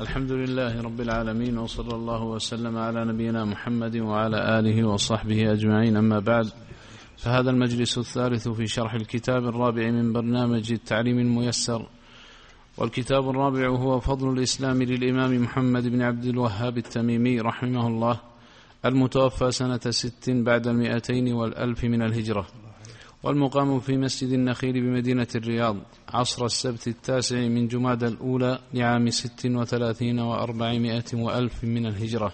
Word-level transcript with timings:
الحمد 0.00 0.32
لله 0.32 0.82
رب 0.82 1.00
العالمين 1.00 1.58
وصلى 1.58 1.94
الله 1.94 2.22
وسلم 2.24 2.76
على 2.76 3.04
نبينا 3.04 3.44
محمد 3.44 3.96
وعلى 3.96 4.58
آله 4.58 4.88
وصحبه 4.88 5.52
أجمعين. 5.52 5.96
أما 5.96 6.18
بعد 6.20 6.46
فهذا 7.16 7.50
المجلس 7.50 7.98
الثالث 7.98 8.48
في 8.48 8.66
شرح 8.66 8.94
الكتاب 8.94 9.46
الرابع 9.46 9.90
من 9.90 10.12
برنامج 10.12 10.72
التعليم 10.72 11.18
الميسر. 11.18 11.86
والكتاب 12.78 13.30
الرابع 13.30 13.68
هو 13.68 14.00
فضل 14.00 14.32
الإسلام 14.32 14.82
للإمام 14.82 15.42
محمد 15.42 15.88
بن 15.88 16.02
عبد 16.02 16.24
الوهاب 16.24 16.78
التميمي 16.78 17.40
رحمه 17.40 17.86
الله 17.86 18.20
المتوفى 18.84 19.50
سنة 19.50 19.80
ست 19.90 20.30
بعد 20.30 20.66
المئتين 20.66 21.32
والألف 21.32 21.84
من 21.84 22.02
الهجرة. 22.02 22.46
والمقام 23.26 23.80
في 23.80 23.96
مسجد 23.96 24.32
النخيل 24.32 24.72
بمدينة 24.72 25.26
الرياض 25.34 25.76
عصر 26.08 26.44
السبت 26.44 26.88
التاسع 26.88 27.36
من 27.36 27.68
جماد 27.68 28.04
الأولى 28.04 28.58
لعام 28.74 29.10
ست 29.10 29.46
وثلاثين 29.46 30.20
وأربعمائة 30.20 31.04
وألف 31.14 31.64
من 31.64 31.86
الهجرة. 31.86 32.32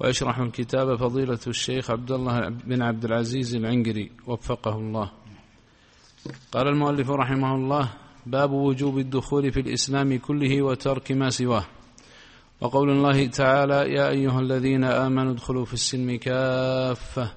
ويشرح 0.00 0.38
الكتاب 0.38 0.96
فضيلة 0.96 1.38
الشيخ 1.46 1.90
عبد 1.90 2.12
الله 2.12 2.48
بن 2.48 2.82
عبد 2.82 3.04
العزيز 3.04 3.54
العنقري 3.54 4.10
وفقه 4.26 4.76
الله. 4.76 5.10
قال 6.52 6.68
المؤلف 6.68 7.10
رحمه 7.10 7.54
الله 7.54 7.88
باب 8.26 8.52
وجوب 8.52 8.98
الدخول 8.98 9.52
في 9.52 9.60
الإسلام 9.60 10.18
كله 10.18 10.62
وترك 10.62 11.12
ما 11.12 11.30
سواه. 11.30 11.64
وقول 12.60 12.90
الله 12.90 13.26
تعالى 13.26 13.92
يا 13.92 14.08
أيها 14.08 14.40
الذين 14.40 14.84
آمنوا 14.84 15.32
ادخلوا 15.32 15.64
في 15.64 15.74
السلم 15.74 16.16
كافة. 16.16 17.32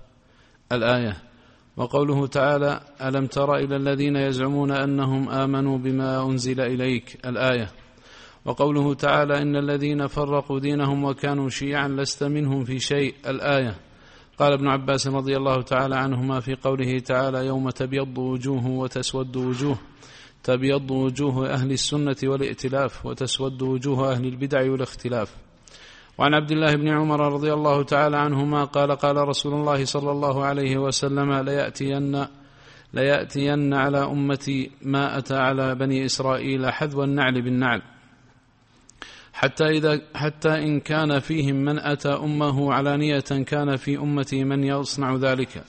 الآية 0.72 1.29
وقوله 1.80 2.28
تعالى 2.28 2.80
ألم 3.02 3.26
تر 3.26 3.56
إلى 3.56 3.76
الذين 3.76 4.16
يزعمون 4.16 4.72
أنهم 4.72 5.30
آمنوا 5.30 5.78
بما 5.78 6.26
أنزل 6.26 6.62
إليك 6.62 7.18
الآية. 7.26 7.72
وقوله 8.46 8.94
تعالى 8.94 9.42
إن 9.42 9.56
الذين 9.56 10.08
فرقوا 10.08 10.60
دينهم 10.60 11.04
وكانوا 11.04 11.50
شيعا 11.50 11.88
لست 11.88 12.24
منهم 12.24 12.64
في 12.64 12.80
شيء 12.80 13.16
الآية. 13.28 13.76
قال 14.38 14.54
ابن 14.54 14.68
عباس 14.68 15.08
رضي 15.08 15.38
الله 15.38 15.62
تعالى 15.62 15.96
عنهما 15.96 16.40
في 16.40 16.56
قوله 16.56 17.00
تعالى 17.00 17.46
يوم 17.46 17.70
تبيض 17.70 18.18
وجوه 18.18 18.68
وتسود 18.68 19.38
وجوه 19.38 19.78
تبيض 20.44 20.92
وجوه 20.92 21.50
أهل 21.50 21.72
السنة 21.72 22.16
والائتلاف 22.24 23.06
وتسود 23.06 23.62
وجوه 23.62 24.12
أهل 24.12 24.26
البدع 24.26 24.72
والاختلاف. 24.72 25.49
وعن 26.20 26.34
عبد 26.34 26.52
الله 26.52 26.76
بن 26.76 26.88
عمر 26.88 27.34
رضي 27.34 27.54
الله 27.54 27.84
تعالى 27.84 28.18
عنهما 28.18 28.64
قال 28.64 28.92
قال 28.92 29.18
رسول 29.18 29.54
الله 29.54 29.86
صلى 29.86 30.12
الله 30.12 30.46
عليه 30.46 30.78
وسلم 30.78 31.34
ليأتين 31.34 32.26
ليأتين 32.94 33.74
على 33.74 34.04
أمتي 34.04 34.72
ما 34.82 35.18
أتى 35.18 35.36
على 35.36 35.76
بني 35.76 36.06
إسرائيل 36.06 36.72
حذو 36.72 37.04
النعل 37.04 37.42
بالنعل. 37.42 37.82
حتى 39.34 39.66
إذا 39.66 40.02
حتى 40.16 40.50
إن 40.50 40.80
كان 40.80 41.20
فيهم 41.20 41.56
من 41.56 41.80
أتى 41.80 42.10
أمه 42.10 42.74
علانية 42.74 43.44
كان 43.48 43.76
في 43.76 43.98
أمتي 43.98 44.44
من 44.44 44.64
يصنع 44.64 45.16
ذلك. 45.16 45.64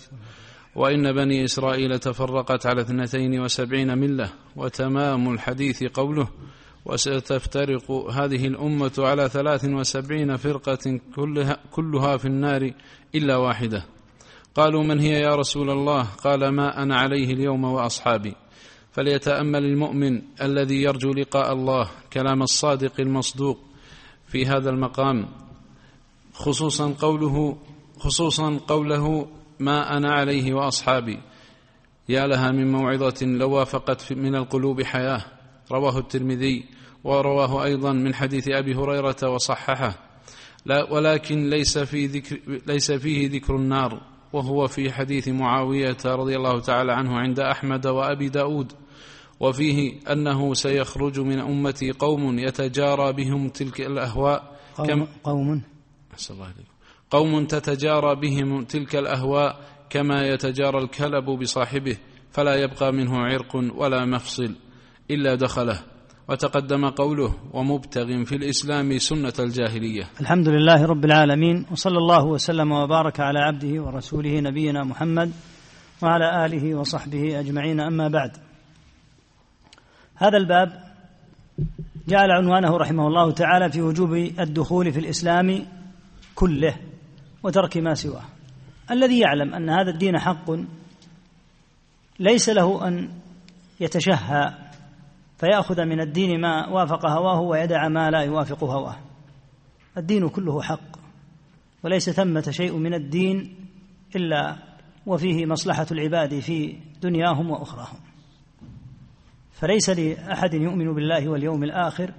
وإن 0.74 1.12
بني 1.12 1.44
إسرائيل 1.44 1.98
تفرقت 1.98 2.66
على 2.66 2.80
اثنتين 2.80 3.40
وسبعين 3.40 3.98
ملة 3.98 4.30
وتمام 4.56 5.32
الحديث 5.32 5.84
قوله. 5.84 6.28
وستفترق 6.84 7.90
هذه 7.90 8.46
الأمة 8.46 8.92
على 8.98 9.28
ثلاث 9.28 9.64
وسبعين 9.64 10.36
فرقة 10.36 11.00
كلها, 11.16 11.56
كلها 11.70 12.16
في 12.16 12.24
النار 12.24 12.72
إلا 13.14 13.36
واحدة. 13.36 13.84
قالوا 14.54 14.82
من 14.82 15.00
هي 15.00 15.20
يا 15.20 15.34
رسول 15.34 15.70
الله؟ 15.70 16.02
قال 16.02 16.48
ما 16.48 16.82
أنا 16.82 16.96
عليه 16.96 17.32
اليوم 17.32 17.64
وأصحابي. 17.64 18.34
فليتأمل 18.92 19.64
المؤمن 19.64 20.22
الذي 20.42 20.82
يرجو 20.82 21.10
لقاء 21.10 21.52
الله 21.52 21.90
كلام 22.12 22.42
الصادق 22.42 22.92
المصدوق 23.00 23.58
في 24.28 24.46
هذا 24.46 24.70
المقام. 24.70 25.28
خصوصا 26.34 26.94
قوله 27.00 27.56
خصوصا 27.98 28.60
قوله 28.68 29.28
ما 29.60 29.96
أنا 29.96 30.12
عليه 30.12 30.54
وأصحابي. 30.54 31.18
يا 32.08 32.26
لها 32.26 32.50
من 32.50 32.72
موعظة 32.72 33.26
لو 33.26 33.50
وافقت 33.50 34.12
من 34.12 34.34
القلوب 34.34 34.82
حياة. 34.82 35.39
رواه 35.72 35.98
الترمذي 35.98 36.64
ورواه 37.04 37.64
أيضا 37.64 37.92
من 37.92 38.14
حديث 38.14 38.48
أبي 38.48 38.74
هريرة 38.74 39.16
وصححه. 39.22 39.94
لا 40.66 40.92
ولكن 40.92 41.50
ليس, 41.50 41.78
في 41.78 42.06
ذكر 42.06 42.40
ليس 42.66 42.92
فيه 42.92 43.30
ذكر 43.30 43.56
النار 43.56 44.02
وهو 44.32 44.66
في 44.66 44.92
حديث 44.92 45.28
معاوية 45.28 45.96
رضي 46.04 46.36
الله 46.36 46.60
تعالى 46.60 46.92
عنه 46.92 47.18
عند 47.18 47.40
أحمد 47.40 47.86
وأبي 47.86 48.28
داود. 48.28 48.72
وفيه 49.40 50.00
أنه 50.12 50.54
سيخرج 50.54 51.20
من 51.20 51.38
أمتي 51.38 51.90
قوم 51.90 52.38
يتجارى 52.38 53.12
بهم 53.12 53.48
تلك 53.48 53.80
الأهواء 53.80 54.56
قوم, 54.76 55.08
قوم. 55.24 55.62
الله 56.30 56.44
عليكم 56.44 56.70
قوم 57.10 57.46
تتجارى 57.46 58.14
بهم 58.16 58.64
تلك 58.64 58.96
الأهواء 58.96 59.60
كما 59.90 60.26
يتجارى 60.26 60.78
الكلب 60.78 61.24
بصاحبه 61.24 61.96
فلا 62.30 62.54
يبقى 62.54 62.92
منه 62.92 63.18
عرق 63.18 63.56
ولا 63.56 64.04
مفصل. 64.04 64.56
إلا 65.10 65.34
دخله. 65.34 65.80
وتقدم 66.28 66.88
قوله 66.88 67.34
ومبتغ 67.52 68.24
في 68.24 68.36
الإسلام 68.36 68.98
سنة 68.98 69.32
الجاهلية. 69.38 70.04
الحمد 70.20 70.48
لله 70.48 70.86
رب 70.86 71.04
العالمين 71.04 71.66
وصلى 71.70 71.98
الله 71.98 72.24
وسلم 72.24 72.72
وبارك 72.72 73.20
على 73.20 73.38
عبده 73.38 73.82
ورسوله 73.82 74.40
نبينا 74.40 74.84
محمد 74.84 75.32
وعلى 76.02 76.46
آله 76.46 76.74
وصحبه 76.74 77.40
أجمعين. 77.40 77.80
أما 77.80 78.08
بعد 78.08 78.36
هذا 80.16 80.36
الباب 80.36 80.68
جعل 82.08 82.30
عنوانه 82.30 82.76
رحمه 82.76 83.06
الله 83.06 83.30
تعالى 83.30 83.72
في 83.72 83.82
وجوب 83.82 84.14
الدخول 84.14 84.92
في 84.92 85.00
الإسلام 85.00 85.66
كله 86.34 86.76
وترك 87.42 87.76
ما 87.76 87.94
سواه. 87.94 88.24
الذي 88.90 89.18
يعلم 89.18 89.54
أن 89.54 89.70
هذا 89.70 89.90
الدين 89.90 90.18
حق 90.18 90.50
ليس 92.18 92.48
له 92.48 92.88
أن 92.88 93.10
يتشهى 93.80 94.69
فيأخذ 95.40 95.84
من 95.84 96.00
الدين 96.00 96.40
ما 96.40 96.68
وافق 96.68 97.06
هواه 97.06 97.40
ويدع 97.40 97.88
ما 97.88 98.10
لا 98.10 98.20
يوافق 98.20 98.64
هواه. 98.64 98.96
الدين 99.96 100.28
كله 100.28 100.62
حق 100.62 101.00
وليس 101.84 102.10
ثمة 102.10 102.50
شيء 102.50 102.76
من 102.76 102.94
الدين 102.94 103.56
إلا 104.16 104.56
وفيه 105.06 105.46
مصلحة 105.46 105.86
العباد 105.92 106.38
في 106.38 106.76
دنياهم 107.02 107.50
وأخراهم. 107.50 107.98
فليس 109.52 109.90
لأحد 109.90 110.54
يؤمن 110.54 110.94
بالله 110.94 111.28
واليوم 111.28 111.64
الآخر 111.64 112.14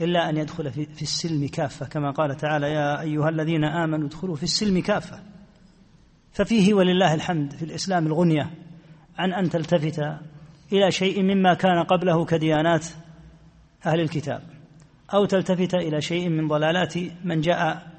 إلا 0.00 0.28
أن 0.28 0.36
يدخل 0.36 0.70
في 0.72 1.02
السلم 1.02 1.48
كافة 1.48 1.86
كما 1.86 2.10
قال 2.10 2.36
تعالى 2.36 2.66
يا 2.66 3.00
أيها 3.00 3.28
الذين 3.28 3.64
آمنوا 3.64 4.06
ادخلوا 4.06 4.36
في 4.36 4.42
السلم 4.42 4.80
كافة. 4.80 5.22
ففيه 6.32 6.74
ولله 6.74 7.14
الحمد 7.14 7.52
في 7.52 7.64
الإسلام 7.64 8.06
الغنية 8.06 8.50
عن 9.18 9.32
أن 9.32 9.50
تلتفت 9.50 10.00
إلى 10.72 10.90
شيء 10.90 11.22
مما 11.22 11.54
كان 11.54 11.82
قبله 11.82 12.24
كديانات 12.24 12.86
أهل 13.86 14.00
الكتاب 14.00 14.42
أو 15.14 15.24
تلتفت 15.24 15.74
إلى 15.74 16.00
شيء 16.00 16.28
من 16.28 16.48
ضلالات 16.48 16.94
من 17.24 17.40
جاء 17.40 17.90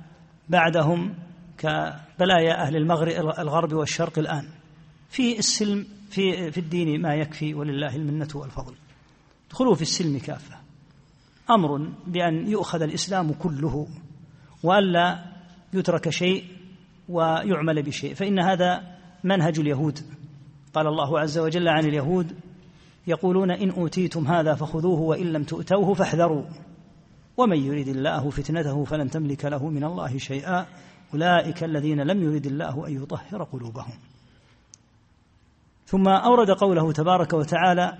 بعدهم 0.50 1.16
كبلايا 1.58 2.62
أهل 2.62 2.76
المغرب 2.76 3.40
الغرب 3.40 3.74
والشرق 3.74 4.20
الآن. 4.20 4.50
في 5.10 5.40
السلم 5.40 5.88
في 6.10 6.52
في 6.52 6.58
الدين 6.58 7.02
ما 7.02 7.16
يكفي 7.16 7.54
ولله 7.54 7.96
المنة 7.96 8.28
والفضل. 8.36 8.76
ادخلوا 9.48 9.76
في 9.76 9.82
السلم 9.82 10.20
كافة. 10.20 10.56
أمر 11.50 11.90
بأن 12.08 12.48
يؤخذ 12.48 12.82
الإسلام 12.82 13.34
كله 13.34 13.88
وألا 14.64 15.26
يترك 15.74 16.10
شيء 16.10 16.44
ويعمل 17.10 17.84
بشيء. 17.84 18.14
فإن 18.14 18.40
هذا 18.40 18.98
منهج 19.24 19.60
اليهود. 19.60 20.00
قال 20.74 20.88
الله 20.88 21.20
عز 21.20 21.38
وجل 21.38 21.68
عن 21.68 21.86
اليهود 21.86 22.36
يقولون 23.08 23.52
إن 23.52 23.70
أوتيتم 23.70 24.28
هذا 24.28 24.56
فخذوه 24.56 25.00
وإن 25.00 25.34
لم 25.34 25.44
تؤتوه 25.44 25.94
فاحذروا. 25.94 26.44
ومن 27.38 27.58
يريد 27.58 27.88
الله 27.88 28.30
فتنته 28.30 28.84
فلن 28.84 29.10
تملك 29.10 29.46
له 29.46 29.70
من 29.70 29.84
الله 29.84 30.18
شيئا. 30.18 30.66
أولئك 31.14 31.64
الذين 31.64 32.02
لم 32.02 32.24
يرد 32.24 32.46
الله 32.46 32.88
أن 32.88 33.04
يطهر 33.04 33.44
قلوبهم. 33.44 33.94
ثم 35.86 36.08
أورد 36.08 36.52
قوله 36.52 36.92
تبارك 36.92 37.34
وتعالى 37.34 37.98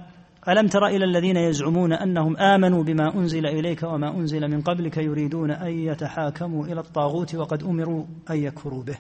ألم 0.48 0.68
تر 0.68 0.88
إلى 0.88 1.06
الذين 1.06 1.38
يزعمون 1.38 1.94
أنهم 1.94 2.38
آمنوا 2.38 2.84
بما 2.84 3.16
أنزل 3.16 3.46
إليك 3.46 3.84
وما 3.84 4.18
أنزل 4.18 4.48
من 4.48 4.62
قبلك 4.62 4.98
يريدون 4.98 5.52
أن 5.52 5.72
يتحاكموا 5.72 6.66
إلى 6.66 6.80
الطاغوت 6.80 7.36
وقد 7.36 7.64
أمروا 7.64 8.06
أن 8.30 8.38
يكفروا 8.38 8.84
به. 8.84 8.98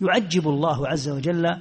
يعجب 0.00 0.48
الله 0.48 0.88
عز 0.88 1.08
وجل 1.08 1.56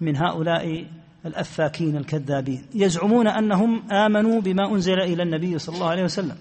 من 0.00 0.16
هؤلاء 0.16 0.86
الأفاكين 1.26 1.96
الكذابين. 1.96 2.66
يزعمون 2.74 3.26
أنهم 3.26 3.92
آمنوا 3.92 4.40
بما 4.40 4.72
أنزل 4.72 5.00
إلى 5.00 5.22
النبي 5.22 5.58
صلى 5.58 5.74
الله 5.74 5.88
عليه 5.88 6.04
وسلم. 6.04 6.36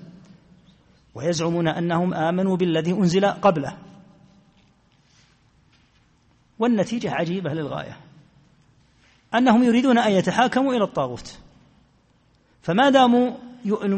ويزعمون 1.15 1.67
أنهم 1.67 2.13
آمنوا 2.13 2.57
بالذي 2.57 2.91
أنزل 2.91 3.25
قبله. 3.25 3.77
والنتيجة 6.59 7.11
عجيبة 7.11 7.53
للغاية. 7.53 7.97
أنهم 9.35 9.63
يريدون 9.63 9.97
أن 9.97 10.11
يتحاكموا 10.11 10.73
إلى 10.73 10.83
الطاغوت. 10.83 11.37
فما 12.61 12.89
داموا 12.89 13.31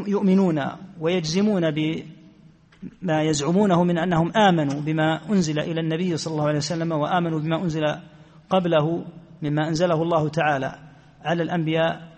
يؤمنون 0.07 0.61
ويجزمون 0.99 1.71
بما 1.71 3.23
يزعمونه 3.23 3.83
من 3.83 3.97
أنهم 3.97 4.31
آمنوا 4.37 4.81
بما 4.81 5.29
أنزل 5.29 5.59
إلى 5.59 5.81
النبي 5.81 6.17
صلى 6.17 6.31
الله 6.31 6.47
عليه 6.47 6.57
وسلم 6.57 6.91
وآمنوا 6.91 7.39
بما 7.39 7.63
أنزل 7.63 7.95
قبله 8.49 9.05
مما 9.41 9.67
أنزله 9.67 10.01
الله 10.01 10.29
تعالى 10.29 10.79
على 11.21 11.43
الأنبياء 11.43 12.09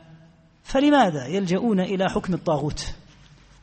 فلماذا 0.64 1.28
يلجؤون 1.28 1.80
إلى 1.80 2.10
حكم 2.10 2.34
الطاغوت؟ 2.34 2.94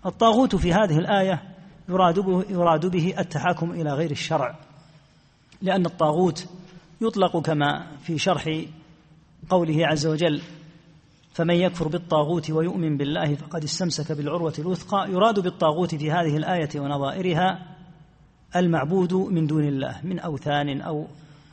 الطاغوت 0.07 0.57
في 0.57 0.73
هذه 0.73 0.99
الآية 0.99 1.43
يراد 1.89 2.19
به, 2.19 2.45
يراد 2.51 2.87
به 2.87 3.15
التحاكم 3.19 3.71
إلى 3.71 3.93
غير 3.93 4.11
الشرع 4.11 4.57
لأن 5.63 5.87
الطاغوت 5.87 6.47
يطلق 7.01 7.41
كما 7.41 7.87
في 8.03 8.19
شرح 8.19 8.63
قوله 9.51 9.87
عز 9.87 10.07
وجل 10.07 10.43
فمن 11.33 11.55
يكفر 11.55 11.89
بالطاغوت 11.89 12.51
ويؤمن 12.51 12.97
بالله 12.97 13.35
فقد 13.35 13.65
استمسك 13.65 14.13
بالعروة 14.13 14.55
الوثقى 14.59 15.11
يراد 15.11 15.41
بالطاغوت 15.41 15.95
في 15.95 16.11
هذه 16.11 16.37
الآية 16.37 16.69
ونظائرها 16.77 17.77
المعبود 18.57 19.15
من 19.15 19.47
دون 19.47 19.65
الله 19.65 20.01
من 20.05 20.19
أوثان 20.19 20.81
أو 20.81 21.07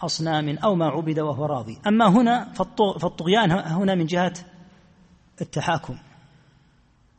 أصنام 0.06 0.58
أو 0.58 0.76
ما 0.76 0.86
عبد 0.86 1.20
وهو 1.20 1.46
راضي. 1.46 1.78
أما 1.88 2.08
هنا 2.08 2.54
فالطغيان 3.00 3.52
هنا 3.52 3.96
من 3.96 4.06
جهة 4.06 4.34
التحاكم. 5.42 5.96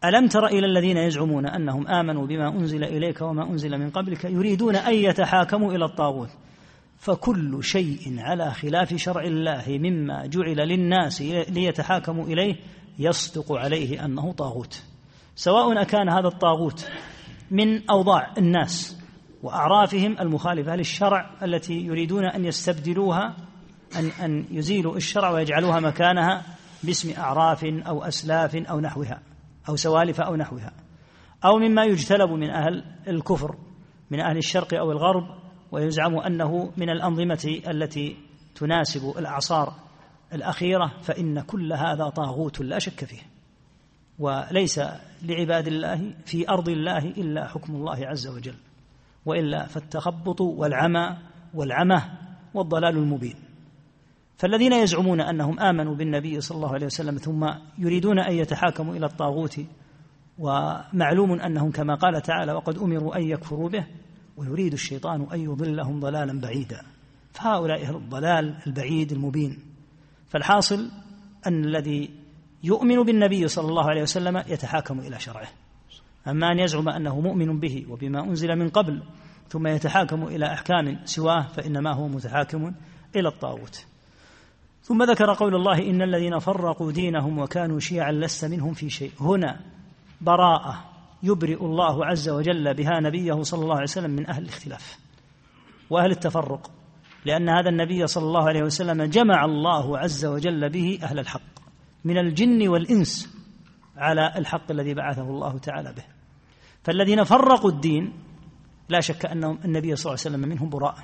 ألم 0.05 0.29
تر 0.29 0.47
إلى 0.47 0.67
الذين 0.67 0.97
يزعمون 0.97 1.47
أنهم 1.47 1.88
آمنوا 1.88 2.27
بما 2.27 2.49
أنزل 2.49 2.85
إليك 2.85 3.21
وما 3.21 3.50
أنزل 3.50 3.79
من 3.79 3.91
قبلك 3.91 4.25
يريدون 4.25 4.77
أن 4.77 4.94
يتحاكموا 4.94 5.73
إلى 5.73 5.85
الطاغوت؟ 5.85 6.29
فكل 6.99 7.65
شيء 7.65 8.17
على 8.19 8.50
خلاف 8.50 8.94
شرع 8.94 9.23
الله 9.23 9.65
مما 9.69 10.27
جعل 10.27 10.56
للناس 10.56 11.23
ليتحاكموا 11.23 12.25
إليه 12.25 12.56
يصدق 12.99 13.53
عليه 13.53 14.05
أنه 14.05 14.33
طاغوت. 14.33 14.83
سواء 15.37 15.83
أكان 15.83 16.09
هذا 16.09 16.29
الطاغوت 16.29 16.88
من 17.50 17.91
أوضاع 17.91 18.33
الناس 18.38 18.99
وأعرافهم 19.43 20.17
المخالفة 20.21 20.77
للشرع 20.77 21.31
التي 21.43 21.75
يريدون 21.75 22.25
أن 22.25 22.44
يستبدلوها 22.44 23.37
أن 23.97 24.06
أن 24.25 24.44
يزيلوا 24.50 24.97
الشرع 24.97 25.31
ويجعلوها 25.31 25.81
مكانها 25.81 26.43
باسم 26.83 27.21
أعراف 27.21 27.65
أو 27.65 28.05
أسلاف 28.05 28.56
أو 28.56 28.81
نحوها 28.81 29.23
أو 29.69 29.77
سوالف 29.77 30.21
أو 30.21 30.37
نحوها 30.37 30.73
أو 31.44 31.59
مما 31.59 31.85
يجتلب 31.85 32.31
من 32.31 32.50
أهل 32.50 32.85
الكفر 33.09 33.56
من 34.11 34.21
أهل 34.21 34.37
الشرق 34.37 34.75
أو 34.75 34.93
الغرب 34.93 35.27
ويزعم 35.73 36.19
أنه 36.19 36.73
من 36.77 36.91
الأنظمة 36.91 37.61
التي 37.69 38.17
تناسب 38.55 39.19
الأعصار 39.19 39.75
الأخيرة 40.33 40.93
فإن 41.03 41.41
كل 41.41 41.73
هذا 41.73 42.09
طاغوت 42.09 42.61
لا 42.61 42.79
شك 42.79 43.05
فيه. 43.05 43.23
وليس 44.19 44.81
لعباد 45.23 45.67
الله 45.67 46.15
في 46.25 46.49
أرض 46.49 46.69
الله 46.69 46.99
إلا 46.99 47.49
حكم 47.49 47.75
الله 47.75 48.06
عز 48.06 48.27
وجل. 48.27 48.55
وإلا 49.26 49.67
فالتخبط 49.67 50.40
والعمى 50.40 51.17
والعمى 51.55 52.02
والضلال 52.55 52.96
المبين. 52.96 53.34
فالذين 54.37 54.73
يزعمون 54.73 55.20
أنهم 55.20 55.61
آمنوا 55.61 55.94
بالنبي 55.94 56.40
صلى 56.40 56.56
الله 56.56 56.75
عليه 56.75 56.87
وسلم 56.87 57.17
ثم 57.19 57.49
يريدون 57.78 58.19
أن 58.19 58.34
يتحاكموا 58.34 58.94
إلى 58.94 59.06
الطاغوت 59.06 59.61
ومعلوم 60.38 61.32
أنهم 61.40 61.70
كما 61.70 61.94
قال 61.94 62.23
تعالى 62.23 62.52
وقد 62.52 62.78
أمروا 62.78 63.17
أن 63.17 63.23
يكفروا 63.23 63.69
به 63.69 63.87
ويريد 64.37 64.73
الشيطان 64.73 65.26
أن 65.32 65.40
يضلهم 65.40 66.00
ضلالا 66.00 66.40
بعيدا. 66.40 66.82
فهؤلاء 67.32 67.82
أهل 67.82 67.96
الضلال 67.96 68.56
البعيد 68.67 69.12
المبين. 69.12 69.58
فالحاصل 70.26 70.90
أن 71.46 71.64
الذي 71.64 72.11
يؤمن 72.62 73.02
بالنبي 73.02 73.49
صلى 73.49 73.69
الله 73.69 73.90
عليه 73.90 74.02
وسلم 74.02 74.37
يتحاكم 74.37 75.00
إلى 75.00 75.20
شرعه. 75.20 75.49
أما 76.28 76.52
أن 76.52 76.58
يزعم 76.58 76.88
أنه 76.88 77.20
مؤمن 77.20 77.61
به 77.61 77.87
وبما 77.88 78.25
أنزل 78.25 78.56
من 78.56 78.69
قبل 78.69 79.02
ثم 79.49 79.67
يتحاكم 79.67 80.23
إلى 80.23 80.46
أحكام 80.46 80.99
سواه 81.05 81.43
فإنما 81.43 81.94
هو 81.94 82.08
متحاكم 82.08 82.75
إلى 83.17 83.28
الطاغوت. 83.28 83.87
ثم 84.82 85.02
ذكر 85.02 85.34
قول 85.34 85.55
الله 85.55 85.90
إن 85.90 86.02
الذين 86.02 86.38
فرقوا 86.38 86.93
دينهم 86.93 87.38
وكانوا 87.38 87.81
شيعا 87.81 88.12
لست 88.12 88.44
منهم 88.44 88.73
في 88.73 88.90
شيء. 88.90 89.12
هنا 89.20 89.61
براءة 90.20 90.84
يبرئ 91.23 91.64
الله 91.64 92.06
عز 92.06 92.28
وجل 92.28 92.75
بها 92.75 93.00
نبيه 93.00 93.43
صلى 93.43 93.62
الله 93.62 93.75
عليه 93.75 93.82
وسلم 93.82 94.11
من 94.11 94.26
أهل 94.31 94.43
الاختلاف 94.43 94.99
وأهل 95.90 96.11
التفرق 96.11 96.70
لأن 97.25 97.49
هذا 97.49 97.69
النبي 97.69 98.06
صلى 98.06 98.25
الله 98.25 98.49
عليه 98.49 98.62
وسلم 98.62 99.02
جمع 99.02 99.44
الله 99.44 99.99
عز 99.99 100.25
وجل 100.25 100.69
به 100.69 100.99
أهل 101.02 101.19
الحق 101.19 101.40
من 102.05 102.19
الجن 102.19 102.69
والإنس 102.69 103.37
على 103.96 104.32
الحق 104.37 104.70
الذي 104.70 104.94
بعثه 104.94 105.23
الله 105.23 105.58
تعالى 105.58 105.93
به. 105.93 106.15
فالذين 106.87 107.25
فرقوا 107.25 107.71
الدين 107.71 108.12
لا 108.88 109.00
شك 109.00 109.27
أنهم 109.27 109.59
النبي 109.65 109.97
صلى 109.97 110.11
الله 110.11 110.23
عليه 110.25 110.37
وسلم 110.37 110.49
منهم 110.49 110.69
براء 110.69 110.94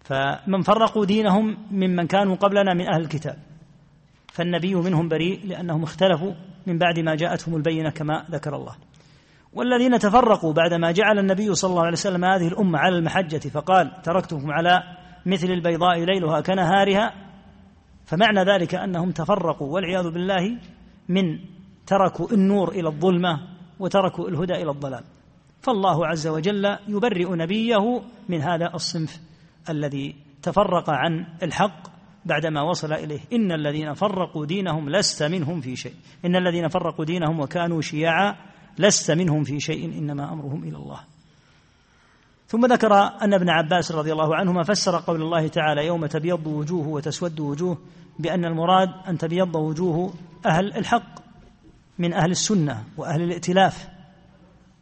فمن 0.00 0.62
فرقوا 0.62 1.04
دينهم 1.04 1.56
ممن 1.70 2.06
كانوا 2.06 2.36
قبلنا 2.36 2.74
من 2.74 2.94
أهل 2.94 3.00
الكتاب. 3.00 3.38
فالنبي 4.32 4.74
منهم 4.74 5.08
بريء 5.08 5.46
لأنهم 5.46 5.82
اختلفوا 5.82 6.32
من 6.66 6.78
بعد 6.78 6.98
ما 6.98 7.14
جاءتهم 7.14 7.56
البينة 7.56 7.90
كما 7.90 8.24
ذكر 8.30 8.56
الله. 8.56 8.74
والذين 9.52 9.98
تفرقوا 9.98 10.52
بعدما 10.52 10.92
جعل 10.92 11.18
النبي 11.18 11.54
صلى 11.54 11.70
الله 11.70 11.82
عليه 11.82 11.92
وسلم 11.92 12.24
هذه 12.24 12.48
الأمة 12.48 12.78
على 12.78 12.98
المحجة 12.98 13.48
فقال 13.48 14.02
تركتكم 14.02 14.50
على 14.50 14.82
مثل 15.26 15.46
البيضاء 15.46 16.04
ليلها 16.04 16.40
كنهارها 16.40 17.14
فمعنى 18.04 18.40
ذلك 18.40 18.74
أنهم 18.74 19.10
تفرقوا 19.10 19.74
والعياذ 19.74 20.10
بالله 20.10 20.58
من 21.08 21.38
تركوا 21.86 22.32
النور 22.32 22.68
إلى 22.68 22.88
الظلمة 22.88 23.51
وتركوا 23.82 24.28
الهدى 24.28 24.54
إلى 24.54 24.70
الضلال. 24.70 25.04
فالله 25.60 26.06
عز 26.06 26.26
وجل 26.26 26.76
يبرئ 26.88 27.36
نبيه 27.36 28.02
من 28.28 28.40
هذا 28.40 28.74
الصنف 28.74 29.20
الذي 29.70 30.14
تفرق 30.42 30.90
عن 30.90 31.26
الحق 31.42 31.82
بعدما 32.24 32.62
وصل 32.62 32.92
إليه. 32.92 33.20
إن 33.32 33.52
الذين 33.52 33.94
فرقوا 33.94 34.46
دينهم 34.46 34.90
لست 34.90 35.22
منهم 35.22 35.60
في 35.60 35.76
شيء. 35.76 35.94
إن 36.24 36.36
الذين 36.36 36.68
فرقوا 36.68 37.04
دينهم 37.04 37.40
وكانوا 37.40 37.80
شيعا 37.80 38.36
لست 38.78 39.10
منهم 39.10 39.44
في 39.44 39.60
شيء. 39.60 39.84
إنما 39.98 40.32
أمرهم 40.32 40.64
إلى 40.64 40.76
الله. 40.76 41.00
ثم 42.48 42.66
ذكر 42.66 42.94
أن 42.94 43.34
ابن 43.34 43.50
عباس 43.50 43.92
رضي 43.92 44.12
الله 44.12 44.36
عنهما 44.36 44.62
فسر 44.62 44.98
قول 44.98 45.22
الله 45.22 45.48
تعالى 45.48 45.86
يوم 45.86 46.06
تبيض 46.06 46.46
وجوه 46.46 46.88
وتسود 46.88 47.40
وجوه 47.40 47.78
بأن 48.18 48.44
المراد 48.44 48.88
أن 49.08 49.18
تبيض 49.18 49.56
وجوه 49.56 50.14
أهل 50.46 50.76
الحق. 50.76 51.31
من 51.98 52.12
أهل 52.12 52.30
السنة 52.30 52.84
وأهل 52.96 53.22
الائتلاف 53.22 53.88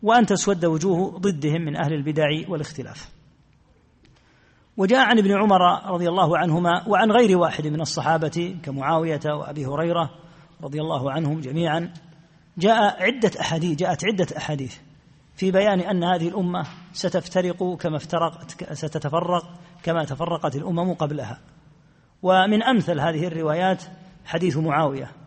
وأن 0.02 0.26
تسود 0.26 0.64
وجوه 0.64 1.18
ضدهم 1.18 1.62
من 1.62 1.76
أهل 1.76 1.92
البدع 1.92 2.28
والاختلاف. 2.48 3.10
وجاء 4.76 5.00
عن 5.00 5.18
ابن 5.18 5.32
عمر 5.32 5.92
رضي 5.94 6.08
الله 6.08 6.38
عنهما 6.38 6.88
وعن 6.88 7.10
غير 7.10 7.38
واحد 7.38 7.66
من 7.66 7.80
الصحابة 7.80 8.56
كمعاوية 8.62 9.20
وأبي 9.26 9.66
هريرة 9.66 10.10
رضي 10.62 10.80
الله 10.80 11.12
عنهم 11.12 11.40
جميعا 11.40 11.92
جاء 12.58 13.02
عدة 13.02 13.30
أحاديث 13.40 13.78
جاءت 13.78 14.04
عدة 14.04 14.26
أحاديث 14.36 14.76
في 15.34 15.50
بيان 15.50 15.80
أن 15.80 16.04
هذه 16.04 16.28
الأمة 16.28 16.66
ستفترق 16.92 17.76
كما 17.76 17.96
افترقت 17.96 18.72
ستتفرق 18.72 19.44
كما 19.82 20.04
تفرقت 20.04 20.56
الأمم 20.56 20.94
قبلها. 20.94 21.40
ومن 22.22 22.62
أمثل 22.62 23.00
هذه 23.00 23.26
الروايات 23.26 23.82
حديث 24.24 24.56
معاوية 24.56 25.19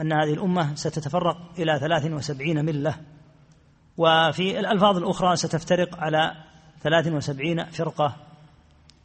أن 0.00 0.12
هذه 0.12 0.32
الأمة 0.34 0.74
ستتفرق 0.74 1.36
إلى 1.58 1.78
ثلاث 1.78 2.06
وسبعين 2.06 2.64
ملة 2.64 2.94
وفي 3.96 4.60
الألفاظ 4.60 4.96
الأخرى 4.96 5.36
ستفترق 5.36 5.96
على 5.98 6.32
ثلاث 6.82 7.06
وسبعين 7.06 7.64
فرقة. 7.64 8.16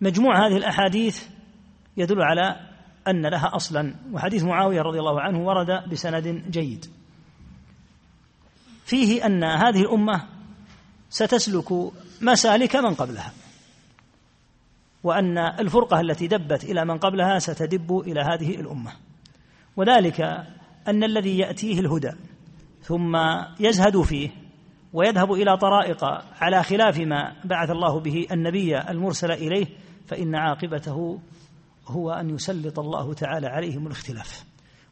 مجموع 0.01 0.47
هذه 0.47 0.57
الأحاديث 0.57 1.23
يدل 1.97 2.21
على 2.21 2.59
أن 3.07 3.25
لها 3.25 3.55
أصلا 3.55 3.95
وحديث 4.11 4.43
معاوية 4.43 4.81
رضي 4.81 4.99
الله 4.99 5.21
عنه 5.21 5.39
ورد 5.39 5.89
بسند 5.89 6.43
جيد. 6.49 6.85
فيه 8.85 9.25
أن 9.25 9.43
هذه 9.43 9.81
الأمة 9.81 10.27
ستسلك 11.09 11.91
مسالك 12.21 12.75
من 12.75 12.93
قبلها 12.93 13.33
وأن 15.03 15.37
الفرقة 15.37 15.99
التي 15.99 16.27
دبت 16.27 16.63
إلى 16.63 16.85
من 16.85 16.97
قبلها 16.97 17.39
ستدب 17.39 17.99
إلى 17.99 18.21
هذه 18.21 18.55
الأمة. 18.55 18.91
وذلك 19.77 20.47
أن 20.87 21.03
الذي 21.03 21.37
يأتيه 21.37 21.79
الهدى 21.79 22.11
ثم 22.81 23.17
يزهد 23.59 24.01
فيه 24.01 24.29
ويذهب 24.93 25.31
إلى 25.31 25.57
طرائق 25.57 26.05
على 26.41 26.63
خلاف 26.63 26.99
ما 26.99 27.35
بعث 27.45 27.69
الله 27.69 27.99
به 27.99 28.27
النبي 28.31 28.77
المرسل 28.77 29.31
إليه 29.31 29.67
فإن 30.07 30.35
عاقبته 30.35 31.19
هو 31.87 32.11
أن 32.11 32.29
يسلط 32.29 32.79
الله 32.79 33.13
تعالى 33.13 33.47
عليهم 33.47 33.87
الاختلاف 33.87 34.45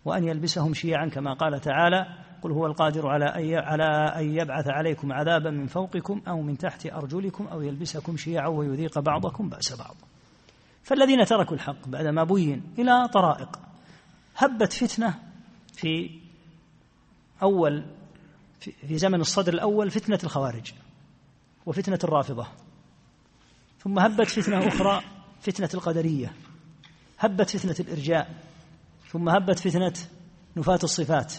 وأن 0.05 0.23
يلبسهم 0.23 0.73
شيعا 0.73 1.07
كما 1.07 1.33
قال 1.33 1.59
تعالى 1.59 2.05
قل 2.41 2.51
هو 2.51 2.65
القادر 2.65 3.07
على 3.07 3.25
أن 3.25 3.63
على 3.63 3.83
أن 4.19 4.35
يبعث 4.35 4.67
عليكم 4.67 5.13
عذابا 5.13 5.49
من 5.49 5.67
فوقكم 5.67 6.21
أو 6.27 6.41
من 6.41 6.57
تحت 6.57 6.85
أرجلكم 6.85 7.47
أو 7.47 7.61
يلبسكم 7.61 8.17
شيعا 8.17 8.47
ويذيق 8.47 8.99
بعضكم 8.99 9.49
بأس 9.49 9.77
بعض. 9.77 9.95
فالذين 10.83 11.25
تركوا 11.25 11.55
الحق 11.55 11.87
بعدما 11.87 12.23
بين 12.23 12.63
إلى 12.79 13.07
طرائق 13.13 13.59
هبت 14.37 14.73
فتنة 14.73 15.13
في 15.75 16.19
أول 17.43 17.85
في 18.59 18.97
زمن 18.97 19.21
الصدر 19.21 19.53
الأول 19.53 19.91
فتنة 19.91 20.19
الخوارج 20.23 20.73
وفتنة 21.65 21.99
الرافضة. 22.03 22.47
ثم 23.79 23.99
هبت 23.99 24.27
فتنة 24.27 24.67
أخرى 24.67 25.01
فتنة 25.39 25.69
القدرية. 25.73 26.33
هبت 27.19 27.49
فتنة 27.49 27.75
الإرجاء. 27.79 28.35
ثم 29.07 29.29
هبت 29.29 29.59
فتنة 29.59 29.93
نفاة 30.57 30.79
الصفات 30.83 31.33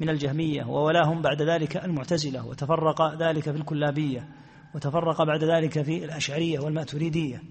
من 0.00 0.08
الجهمية. 0.08 0.64
وولاهم 0.64 1.22
بعد 1.22 1.42
ذلك 1.42 1.76
المعتزلة. 1.76 2.46
وتفرق 2.46 3.14
ذلك 3.22 3.42
في 3.42 3.56
الكلابية. 3.56 4.28
وتفرق 4.74 5.22
بعد 5.22 5.44
ذلك 5.44 5.82
في 5.82 6.04
الأشعرية 6.04 6.60
والماتريدية 6.60 7.42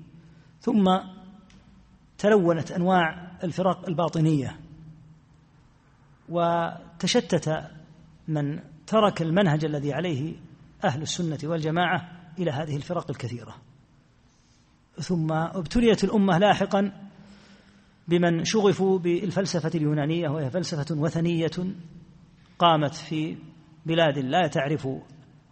ثم 0.59 0.85
تلونت 2.17 2.71
أنواع 2.71 3.31
الفرق 3.43 3.87
الباطنية. 3.87 4.59
وتشتت 6.31 7.63
من 8.27 8.59
ترك 8.87 9.21
المنهج 9.21 9.65
الذي 9.65 9.93
عليه 9.93 10.35
أهل 10.83 11.01
السنة 11.01 11.39
والجماعة 11.43 12.11
إلى 12.39 12.51
هذه 12.51 12.75
الفرق 12.75 13.09
الكثيرة. 13.09 13.55
ثم 14.99 15.31
ابتليت 15.31 16.03
الأمة 16.03 16.37
لاحقا 16.37 16.91
بمن 18.07 18.43
شغفوا 18.43 18.99
بالفلسفة 18.99 19.71
اليونانية 19.75 20.29
وهي 20.29 20.49
فلسفة 20.49 20.95
وثنية 20.95 21.51
قامت 22.59 22.93
في 22.93 23.37
بلاد 23.85 24.17
لا 24.17 24.47
تعرف 24.47 24.87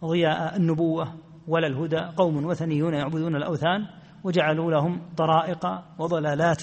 ضياء 0.04 0.56
النبوة 0.56 1.14
ولا 1.48 1.66
الهدى. 1.66 2.00
قوم 2.16 2.44
وثنيون 2.44 2.94
يعبدون 2.94 3.36
الأوثان 3.36 3.86
وجعلوا 4.24 4.70
لهم 4.70 5.00
طرائق 5.16 5.66
وضلالات 5.98 6.62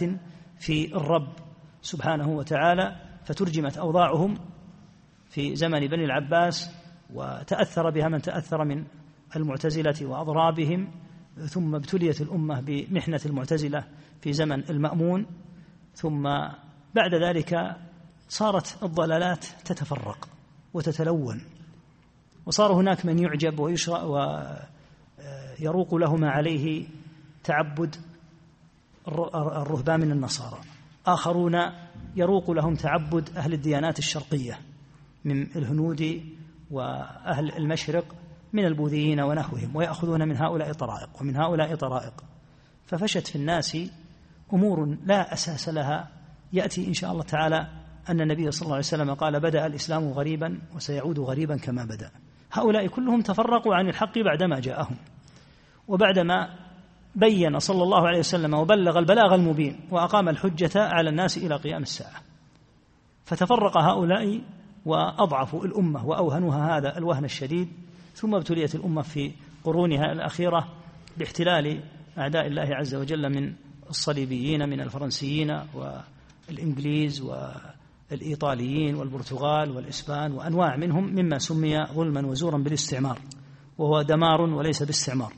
في 0.60 0.96
الرب 0.96 1.28
سبحانه 1.82 2.30
وتعالى. 2.30 3.07
فترجمت 3.28 3.78
أوضاعهم 3.78 4.38
في 5.30 5.56
زمن 5.56 5.88
بني 5.88 6.06
العباس 6.06 6.72
وتأثر 7.14 7.90
بها 7.90 8.08
من 8.08 8.22
تأثر 8.22 8.66
من 8.66 8.84
المعتزلة 9.36 9.96
وأضرابهم 10.02 10.92
ثم 11.46 11.76
ابتليت 11.76 12.22
الأمة 12.22 12.62
بمحنة 12.62 13.20
المعتزلة 13.26 13.84
في 14.22 14.34
زمن 14.34 14.70
المأمون 14.70 15.26
ثم 15.94 16.24
بعد 16.96 17.14
ذلك 17.24 17.76
صارت 18.30 18.84
الضلالات 18.84 19.46
تتفرق 19.66 20.30
وتتلون 20.74 21.42
وصار 22.46 22.74
هناك 22.74 23.06
من 23.06 23.20
يعجب 23.20 23.60
ويشرأ 23.60 24.04
ويروق 25.60 25.96
له 25.96 26.16
ما 26.16 26.30
عليه 26.30 26.88
تعبد 27.44 27.96
الرهبان 29.08 30.00
من 30.00 30.12
النصارى 30.12 30.60
آخرون 31.08 31.56
يروق 32.18 32.52
لهم 32.52 32.76
تعبد 32.76 33.30
أهل 33.38 33.54
الديانات 33.54 34.00
الشرقية 34.00 34.60
من 35.26 35.42
الهنود 35.42 36.22
وأهل 36.72 37.58
المشرق 37.58 38.06
من 38.54 38.66
البوذيين 38.66 39.20
ونحوهم 39.20 39.76
ويأخذون 39.76 40.28
من 40.28 40.38
هؤلاء 40.38 40.74
طرائق 40.74 41.10
ومن 41.22 41.36
هؤلاء 41.36 41.76
طرائق. 41.76 42.14
ففشت 42.86 43.28
في 43.28 43.36
الناس 43.36 43.78
أمور 44.54 44.98
لا 45.06 45.34
أساس 45.34 45.70
لها. 45.70 46.08
يأتي 46.54 46.88
إن 46.88 46.94
شاء 46.94 47.12
الله 47.12 47.24
تعالى 47.24 47.68
أن 48.10 48.22
النبي 48.22 48.52
صلى 48.52 48.62
الله 48.62 48.76
عليه 48.76 48.86
وسلم 48.86 49.14
قال 49.14 49.40
بدأ 49.40 49.66
الإسلام 49.66 50.04
غريبا 50.04 50.62
وسيعود 50.76 51.20
غريبا 51.20 51.58
كما 51.58 51.86
بدأ. 51.86 52.12
هؤلاء 52.52 52.88
كلهم 52.88 53.22
تفرقوا 53.22 53.76
عن 53.76 53.88
الحق 53.88 54.20
بعدما 54.20 54.60
جاءهم 54.60 54.98
وبعدما 55.88 56.67
بين 57.18 57.60
صلى 57.60 57.84
الله 57.84 58.08
عليه 58.08 58.20
وسلم 58.20 58.54
وبلغ 58.54 59.00
البلاغ 59.00 59.36
المبين 59.36 59.80
وأقام 59.92 60.30
الحجة 60.30 60.72
على 60.76 61.10
الناس 61.10 61.38
إلى 61.38 61.56
قيام 61.56 61.82
الساعة. 61.82 62.22
فتفرق 63.26 63.78
هؤلاء 63.78 64.42
وأضعفوا 64.86 65.66
الأمة 65.66 66.06
وأوهنوها 66.06 66.78
هذا 66.78 66.98
الوهن 66.98 67.26
الشديد 67.26 67.68
ثم 68.14 68.36
ابتليت 68.36 68.76
الأمة 68.76 69.02
في 69.02 69.32
قرونها 69.64 70.12
الأخيرة 70.12 70.68
باحتلال 71.18 71.84
أعداء 72.18 72.48
الله 72.48 72.76
عز 72.76 72.96
وجل 72.96 73.30
من 73.30 73.54
الصليبيين 73.90 74.70
من 74.70 74.82
الفرنسيين 74.82 75.60
والإنجليز 76.50 77.22
والإيطاليين 78.12 78.96
والبرتغال 78.96 79.72
والإسبان 79.72 80.32
وأنواع 80.32 80.78
منهم 80.78 81.04
مما 81.04 81.38
سمي 81.38 81.86
ظلما 81.86 82.28
وزورا 82.28 82.58
بالاستعمار 82.58 83.20
وهو 83.78 84.02
دمار 84.02 84.42
وليس 84.42 84.84
باستعمار. 84.84 85.34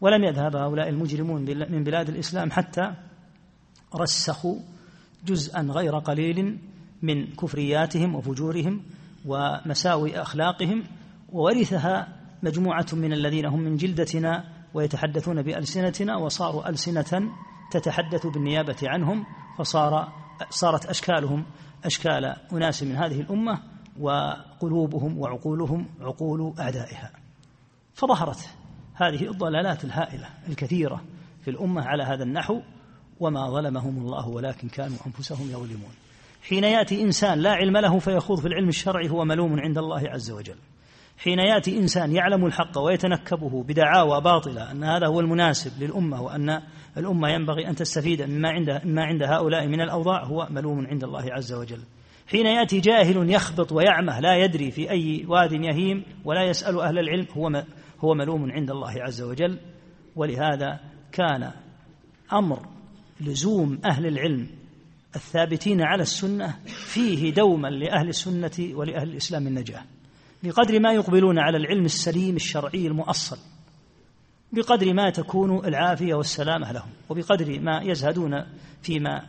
ولم 0.00 0.24
يذهب 0.24 0.56
هؤلاء 0.56 0.88
المجرمون 0.88 1.40
من 1.70 1.84
بلاد 1.84 2.08
الإسلام 2.08 2.50
حتى 2.50 2.94
رسخوا 3.94 4.56
جزءا 5.24 5.62
غير 5.62 5.98
قليل 5.98 6.58
من 7.02 7.26
كفرياتهم 7.26 8.14
وفجورهم 8.14 8.82
ومساوئ 9.26 10.22
أخلاقهم 10.22 10.84
وورثها 11.32 12.08
مجموعة 12.42 12.86
من 12.92 13.12
الذين 13.12 13.46
هم 13.46 13.60
من 13.60 13.76
جلدتنا 13.76 14.44
ويتحدثون 14.74 15.42
بألسنتنا 15.42 16.16
وصاروا 16.16 16.68
ألسنة 16.68 17.32
تتحدث 17.70 18.26
بالنيابة 18.26 18.76
عنهم 18.82 19.26
فصار 19.58 20.12
صارت 20.50 20.86
أشكالهم 20.86 21.44
أشكال 21.84 22.24
أناس 22.52 22.82
من 22.82 22.96
هذه 22.96 23.20
الأمة 23.20 23.62
وقلوبهم 24.00 25.18
وعقولهم 25.18 25.88
عقول 26.00 26.54
أعدائها. 26.58 27.10
فظهرت 27.94 28.48
هذه 28.96 29.30
الضلالات 29.30 29.84
الهائلة 29.84 30.28
الكثيرة 30.48 31.02
في 31.44 31.50
الأمة 31.50 31.82
على 31.82 32.02
هذا 32.02 32.22
النحو 32.22 32.60
وما 33.20 33.50
ظلمهم 33.50 33.98
الله 33.98 34.28
ولكن 34.28 34.68
كانوا 34.68 34.96
أنفسهم 35.06 35.50
يظلمون 35.50 35.94
حين 36.48 36.64
يأتي 36.64 37.02
إنسان 37.02 37.38
لا 37.38 37.50
علم 37.50 37.76
له 37.76 37.98
فيخوض 37.98 38.40
في 38.40 38.48
العلم 38.48 38.68
الشرعي 38.68 39.10
هو 39.10 39.24
ملوم 39.24 39.60
عند 39.60 39.78
الله 39.78 40.08
عز 40.08 40.30
وجل 40.30 40.56
حين 41.18 41.38
يأتي 41.38 41.78
إنسان 41.78 42.12
يعلم 42.12 42.46
الحق 42.46 42.78
ويتنكبه 42.78 43.62
بدعاوى 43.62 44.20
باطلة 44.20 44.70
أن 44.70 44.84
هذا 44.84 45.06
هو 45.06 45.20
المناسب 45.20 45.82
للأمة 45.82 46.22
وأن 46.22 46.62
الأمة 46.96 47.28
ينبغي 47.28 47.68
أن 47.68 47.74
تستفيد 47.74 48.22
مما 48.22 48.50
عند 48.50 48.80
ما 48.84 49.04
عند 49.04 49.22
هؤلاء 49.22 49.66
من 49.66 49.80
الأوضاع 49.80 50.24
هو 50.24 50.46
ملوم 50.50 50.86
عند 50.86 51.04
الله 51.04 51.32
عز 51.32 51.52
وجل. 51.52 51.80
حين 52.30 52.46
يأتي 52.46 52.80
جاهل 52.80 53.30
يخبط 53.30 53.72
ويعمه 53.72 54.20
لا 54.20 54.36
يدري 54.36 54.70
في 54.70 54.90
أي 54.90 55.24
واد 55.28 55.52
يهيم 55.52 56.04
ولا 56.24 56.42
يسأل 56.42 56.80
أهل 56.80 56.98
العلم 56.98 57.26
هو 57.36 57.48
هو 58.00 58.14
ملوم 58.14 58.52
عند 58.52 58.70
الله 58.70 59.02
عز 59.02 59.22
وجل 59.22 59.58
ولهذا 60.16 60.80
كان 61.12 61.52
أمر 62.32 62.66
لزوم 63.20 63.80
أهل 63.84 64.06
العلم 64.06 64.48
الثابتين 65.16 65.82
على 65.82 66.02
السنة 66.02 66.58
فيه 66.66 67.32
دوما 67.32 67.68
لأهل 67.68 68.08
السنة 68.08 68.74
ولأهل 68.74 69.08
الإسلام 69.08 69.46
النجاة. 69.46 69.82
بقدر 70.42 70.80
ما 70.80 70.92
يقبلون 70.92 71.38
على 71.38 71.56
العلم 71.56 71.84
السليم 71.84 72.36
الشرعي 72.36 72.86
المؤصل 72.86 73.38
بقدر 74.52 74.94
ما 74.94 75.10
تكون 75.10 75.66
العافية 75.66 76.14
والسلامة 76.14 76.72
لهم 76.72 76.90
وبقدر 77.08 77.60
ما 77.60 77.80
يزهدون 77.82 78.44
فيما 78.82 79.26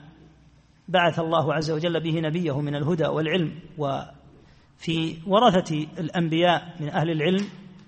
بعث 0.87 1.19
الله 1.19 1.53
عز 1.53 1.71
وجل 1.71 2.03
به 2.03 2.19
نبيه 2.19 2.61
من 2.61 2.75
الهدى 2.75 3.05
والعلم 3.05 3.59
وفي 3.77 5.17
ورثة 5.27 5.75
الأنبياء 5.97 6.75
من 6.79 6.89
أهل 6.89 7.09
العلم 7.09 7.45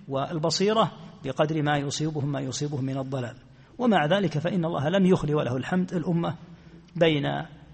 والبصيرة 0.10 0.92
بقدر 1.24 1.62
ما 1.62 1.78
يصيبهم 1.78 2.32
ما 2.32 2.40
يصيبهم 2.40 2.86
من 2.86 2.98
الضلال. 2.98 3.36
ومع 3.78 4.06
ذلك 4.06 4.38
فإن 4.38 4.66
الله 4.66 4.90
لم 4.90 5.06
يخل 5.06 5.36
وله 5.36 5.58
الحمد 5.58 5.94
الأمة 5.94 6.36
بين 6.96 7.24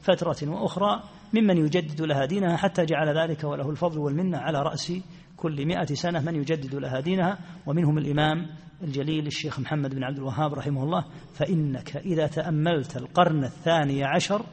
فترة 0.02 0.50
وأخرى 0.50 1.04
ممن 1.34 1.58
يجدد 1.58 2.02
لها 2.02 2.26
دينها 2.26 2.58
حتى 2.58 2.86
جعل 2.86 3.18
ذلك 3.18 3.44
وله 3.44 3.70
الفضل 3.70 4.00
والمنة 4.00 4.38
على 4.38 4.62
رأس 4.62 4.94
كل 5.38 5.66
مئة 5.66 5.86
سنة 5.86 6.22
من 6.22 6.36
يجدد 6.36 6.76
لها 6.76 7.00
دينها. 7.00 7.38
ومنهم 7.66 7.98
الإمام 7.98 8.48
الجليل 8.84 9.28
الشيخ 9.28 9.60
محمد 9.60 9.96
بن 9.96 10.04
عبد 10.04 10.18
الوهاب 10.18 10.54
رحمه 10.54 10.84
الله. 10.84 11.06
فإنك 11.34 11.98
إذا 11.98 12.28
تأملت 12.28 12.98
القرن 12.98 13.44
الثاني 13.44 14.04
عشر 14.04 14.46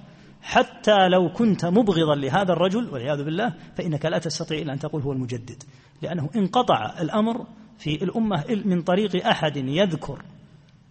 حتى 0.42 1.08
لو 1.08 1.32
كنت 1.32 1.64
مبغضا 1.64 2.14
لهذا 2.14 2.52
الرجل 2.52 2.88
والعياذ 2.90 3.24
بالله 3.24 3.54
فإنك 3.76 4.06
لا 4.06 4.18
تستطيع 4.18 4.58
إلا 4.58 4.72
أن 4.72 4.78
تقول 4.78 5.02
هو 5.02 5.12
المجدد. 5.12 5.62
لأنه 6.02 6.30
انقطع 6.36 7.00
الأمر 7.00 7.46
في 7.82 8.04
الأمة 8.04 8.44
من 8.64 8.82
طريق 8.82 9.26
أحد 9.26 9.56
يذكر 9.56 10.22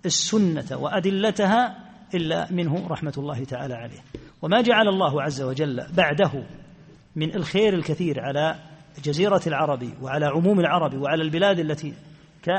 السنة 0.05 0.77
وأدلتها 0.77 1.77
إلا 2.13 2.51
منه 2.51 2.87
رحمة 2.87 3.13
الله 3.17 3.43
تعالى 3.43 3.73
عليه. 3.73 3.99
وما 4.41 4.61
جعل 4.61 4.87
الله 4.87 5.21
عز 5.21 5.41
وجل 5.41 5.85
بعده 5.97 6.43
من 7.15 7.35
الخير 7.35 7.73
الكثير 7.73 8.19
على 8.19 8.55
جزيرة 9.03 9.41
العرب 9.47 9.89
وعلى 10.01 10.25
عموم 10.25 10.59
العرب 10.59 10.93
وعلى 10.93 11.23
البلاد 11.23 11.59
التي 11.59 11.93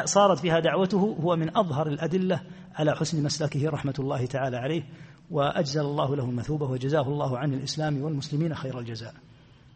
صارت 0.05 0.39
فيها 0.39 0.61
دعوته 0.61 1.17
هو 1.21 1.37
من 1.37 1.57
أظهر 1.57 1.87
الأدلة 1.87 2.41
على 2.75 2.97
حسن 2.97 3.23
مسلكه 3.23 3.71
رحمة 3.71 3.95
الله 3.99 4.27
تعالى 4.27 4.57
عليه. 4.57 4.83
وأجزل 5.31 5.81
الله 5.81 6.17
له 6.17 6.25
المثوبة 6.25 6.67
وجزاه 6.67 7.09
الله 7.09 7.39
عن 7.39 7.55
الإسلام 7.55 8.03
والمسلمين 8.03 8.55
خير 8.55 8.79
الجزاء. 8.79 9.15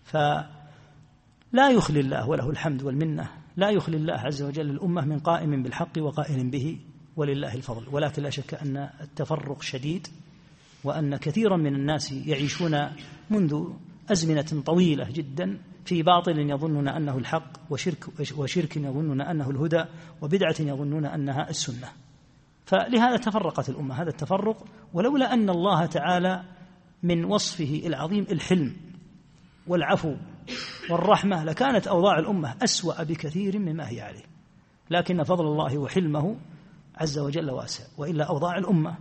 فلا 0.05 1.71
يخلي 1.71 2.01
الله 2.01 2.29
وله 2.29 2.51
الحمد 2.51 2.83
والمنة 2.83 3.29
لا 3.57 3.71
يخلي 3.71 3.97
الله 3.97 4.15
عز 4.15 4.43
وجل 4.43 4.71
الأمة 4.71 5.05
من 5.05 5.19
قائم 5.19 5.63
بالحق 5.63 5.93
وقائل 5.99 6.51
به 6.51 6.79
ولله 7.17 7.55
الفضل. 7.55 7.89
ولكن 7.93 8.23
لا 8.23 8.31
شك 8.31 8.55
أن 8.55 8.77
التفرق 9.01 9.63
شديد 9.63 10.07
وأن 10.85 11.17
كثيرا 11.17 11.57
من 11.57 11.75
الناس 11.75 12.13
يعيشون 12.13 12.89
منذ 13.31 13.65
أزمنة 14.11 14.63
طويلة 14.67 15.11
جدا 15.11 15.59
في 15.85 16.03
باطل 16.03 16.51
يظنون 16.51 16.89
أنه 16.89 17.19
الحق 17.19 17.51
وشرك, 17.71 18.05
وشرك 18.37 18.77
يظنون 18.77 19.21
أنه 19.21 19.51
الهدى 19.51 19.85
وبدعة 20.23 20.57
يظنون 20.61 21.07
أنها 21.07 21.51
السنة. 21.51 21.89
فلهذا 22.65 23.17
تفرقت 23.17 23.69
الأمة 23.69 23.95
هذا 24.03 24.09
التفرق. 24.09 24.65
ولولا 24.93 25.35
أن 25.35 25.51
الله 25.51 25.87
تعالى 25.87 26.45
من 27.03 27.25
وصفه 27.25 27.83
العظيم 27.87 28.27
الحلم 28.31 28.77
والعفو 29.67 30.17
والرحمة 30.91 31.45
لكانت 31.45 31.87
أوضاع 31.87 32.19
الأمة 32.19 32.55
أسوأ 32.65 33.03
بكثير 33.03 33.59
مما 33.59 33.89
هي 33.89 34.01
عليه. 34.01 34.25
لكن 34.91 35.23
فضل 35.23 35.45
الله 35.45 35.79
وحلمه 35.79 36.37
عز 36.97 37.19
وجل 37.19 37.51
واسع. 37.51 37.85
وإلا 37.99 38.25
أوضاع 38.25 38.59
الأمة 38.59 38.97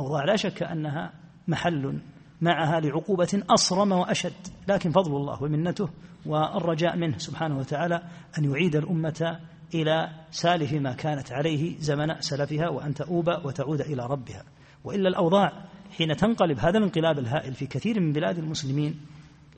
أوضاع 0.00 0.24
لا 0.24 0.36
شك 0.36 0.62
أنها 0.62 1.12
محل 1.48 2.00
معها 2.40 2.80
لعقوبة 2.80 3.42
أصرم 3.50 3.92
وأشد. 3.92 4.46
لكن 4.68 4.90
فضل 4.90 5.16
الله 5.16 5.42
ومنته 5.42 5.88
والرجاء 6.26 6.96
منه 6.96 7.18
سبحانه 7.18 7.58
وتعالى 7.58 8.02
أن 8.38 8.44
يعيد 8.44 8.76
الأمة 8.76 9.40
إلى 9.74 10.10
سالف 10.30 10.72
ما 10.72 10.92
كانت 10.92 11.32
عليه 11.32 11.78
زمن 11.78 12.20
سلفها 12.20 12.68
وأن 12.68 12.94
تؤوب 12.94 13.28
وتعود 13.44 13.80
إلى 13.80 14.06
ربها. 14.06 14.44
وإلا 14.84 15.08
الأوضاع 15.08 15.52
حين 15.96 16.16
تنقلب 16.16 16.58
هذا 16.58 16.78
الانقلاب 16.78 17.18
الهائل 17.18 17.54
في 17.54 17.66
كثير 17.66 18.00
من 18.00 18.12
بلاد 18.12 18.38
المسلمين 18.38 19.00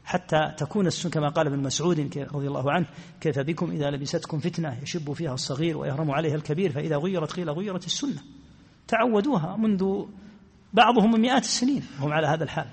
حتى 0.05 0.55
تكون 0.57 0.87
السنة 0.87 1.13
كما 1.13 1.29
قال 1.29 1.47
ابن 1.47 1.59
مسعود 1.59 2.01
رضي 2.35 2.49
الله 2.49 2.73
عنه 2.73 2.87
كيف 3.21 3.39
بكم 3.39 3.71
إذا 3.71 3.91
لبستكم 3.91 4.39
فتنة 4.39 4.79
يشب 4.83 5.13
فيها 5.13 5.35
الصغير 5.35 5.77
ويهرم 5.77 6.11
عليها 6.11 6.35
الكبير 6.35 6.73
فإذا 6.73 6.97
غيرت 6.97 7.33
قيل 7.33 7.51
غيرت 7.51 7.87
السنة. 7.87 8.23
تعودوها 8.89 9.57
منذ 9.57 10.05
بعضهم 10.73 11.13
من 11.13 11.21
مئات 11.21 11.43
السنين 11.43 11.83
هم 12.01 12.13
على 12.13 12.27
هذا 12.27 12.45
الحال 12.45 12.67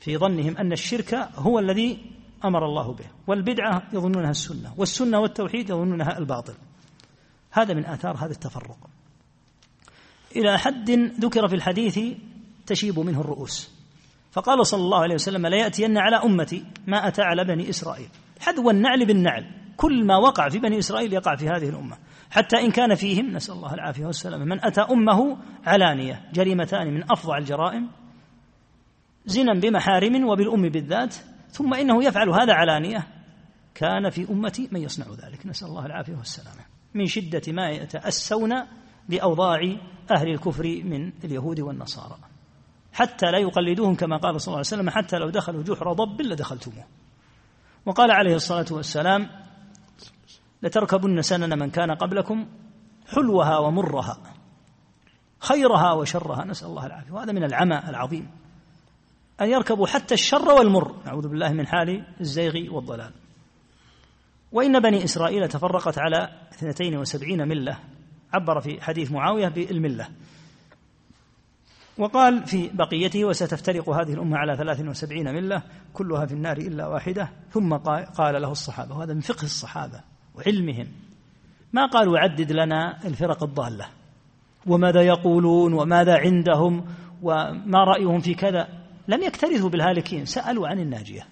في 0.00 0.18
ظنهم 0.18 0.56
أن 0.56 0.72
الشرك 0.72 1.14
هو 1.36 1.58
الذي 1.58 1.98
أمر 2.44 2.64
الله 2.64 2.92
به 2.92 3.04
والبدعة 3.26 3.82
يظنونها 3.92 4.30
السنة 4.30 4.74
والسنة 4.76 5.18
والتوحيد 5.18 5.70
يظنونها 5.70 6.18
الباطل. 6.18 6.54
هذا 7.50 7.74
من 7.74 7.86
آثار 7.86 8.16
هذا 8.16 8.32
التفرق. 8.32 8.78
إلى 10.36 10.58
حد 10.58 10.90
ذكر 11.20 11.48
في 11.48 11.54
الحديث 11.54 12.00
تشيب 12.66 12.98
منه 12.98 13.20
الرؤوس. 13.20 13.73
فقال 14.34 14.66
صلى 14.66 14.80
الله 14.80 14.98
عليه 14.98 15.14
وسلم 15.14 15.46
لا 15.46 15.56
يأتين 15.56 15.98
على 15.98 16.16
أمتي 16.16 16.64
ما 16.86 17.08
أتى 17.08 17.22
على 17.22 17.44
بني 17.44 17.70
إسرائيل. 17.70 18.08
حذو 18.40 18.70
النعل 18.70 19.06
بالنعل. 19.06 19.44
كل 19.76 20.06
ما 20.06 20.16
وقع 20.16 20.48
في 20.48 20.58
بني 20.58 20.78
إسرائيل 20.78 21.12
يقع 21.12 21.36
في 21.36 21.48
هذه 21.48 21.68
الأمة. 21.68 21.96
حتى 22.30 22.56
إن 22.56 22.70
كان 22.70 22.94
فيهم 22.94 23.30
نسأل 23.30 23.54
الله 23.54 23.74
العافية 23.74 24.06
والسلامة 24.06 24.44
من 24.44 24.64
أتى 24.64 24.80
أمه 24.80 25.36
علانية 25.66 26.20
جريمتان 26.32 26.94
من 26.94 27.02
أفظع 27.12 27.38
الجرائم 27.38 27.90
زنا 29.26 29.60
بمحارم 29.60 30.28
وبالأم 30.28 30.68
بالذات 30.68 31.14
ثم 31.48 31.74
إنه 31.74 32.04
يفعل 32.04 32.28
هذا 32.28 32.52
علانية 32.52 33.06
كان 33.74 34.10
في 34.10 34.30
أمتي 34.30 34.68
من 34.72 34.82
يصنع 34.82 35.06
ذلك. 35.06 35.46
نسأل 35.46 35.68
الله 35.68 35.86
العافية 35.86 36.14
والسلامة. 36.14 36.64
من 36.94 37.06
شدة 37.06 37.52
ما 37.52 37.70
يتأسون 37.70 38.52
بأوضاع 39.08 39.60
أهل 40.16 40.28
الكفر 40.28 40.64
من 40.84 41.12
اليهود 41.24 41.60
والنصارى. 41.60 42.33
حتى 42.94 43.26
لا 43.30 43.38
يقلدوهم 43.38 43.94
كما 43.94 44.16
قال 44.16 44.40
صلى 44.40 44.46
الله 44.46 44.56
عليه 44.56 44.66
وسلم 44.66 44.90
حتى 44.90 45.18
لو 45.18 45.30
دخلوا 45.30 45.62
جحر 45.62 45.92
ضب 45.92 46.20
لدخلتموه. 46.22 46.84
وقال 47.86 48.10
عليه 48.10 48.34
الصلاة 48.34 48.66
والسلام 48.70 49.30
لتركبن 50.62 51.22
سنن 51.22 51.58
من 51.58 51.70
كان 51.70 51.90
قبلكم 51.90 52.46
حلوها 53.06 53.58
ومرها 53.58 54.18
خيرها 55.38 55.92
وشرها. 55.92 56.44
نسأل 56.44 56.68
الله 56.68 56.86
العافية. 56.86 57.12
وهذا 57.12 57.32
من 57.32 57.44
العمى 57.44 57.78
العظيم 57.88 58.30
أن 59.40 59.50
يركبوا 59.50 59.86
حتى 59.86 60.14
الشر 60.14 60.48
والمر. 60.48 60.94
نعوذ 61.06 61.28
بالله 61.28 61.52
من 61.52 61.66
حال 61.66 62.04
الزيغ 62.20 62.74
والضلال. 62.74 63.12
وإن 64.52 64.80
بني 64.80 65.04
إسرائيل 65.04 65.48
تفرقت 65.48 65.98
على 65.98 66.28
72 66.52 67.48
ملة. 67.48 67.78
عبر 68.32 68.60
في 68.60 68.82
حديث 68.82 69.12
معاوية 69.12 69.48
بالملة. 69.48 70.08
وقال 71.98 72.46
في 72.46 72.68
بقيته 72.68 73.24
وستفترق 73.24 73.88
هذه 73.88 74.12
الأمة 74.14 74.36
على 74.36 74.56
73 74.56 75.34
ملة 75.34 75.62
كلها 75.92 76.26
في 76.26 76.34
النار 76.34 76.56
إلا 76.56 76.86
واحدة. 76.86 77.28
ثم 77.50 77.74
قال 78.16 78.42
له 78.42 78.50
الصحابة 78.50 78.96
وهذا 78.96 79.14
من 79.14 79.20
فقه 79.20 79.42
الصحابة 79.44 80.00
وعلمهم 80.34 80.86
ما 81.72 81.86
قالوا 81.86 82.18
عدد 82.18 82.52
لنا 82.52 83.06
الفرق 83.06 83.42
الضالة 83.42 83.86
وماذا 84.66 85.02
يقولون 85.02 85.72
وماذا 85.72 86.18
عندهم 86.18 86.84
وما 87.22 87.84
رأيهم 87.84 88.20
في 88.20 88.34
كذا. 88.34 88.68
لم 89.08 89.22
يكترثوا 89.22 89.68
بالهالكين 89.68 90.24
سألوا 90.24 90.68
عن 90.68 90.78
الناجية. 90.78 91.26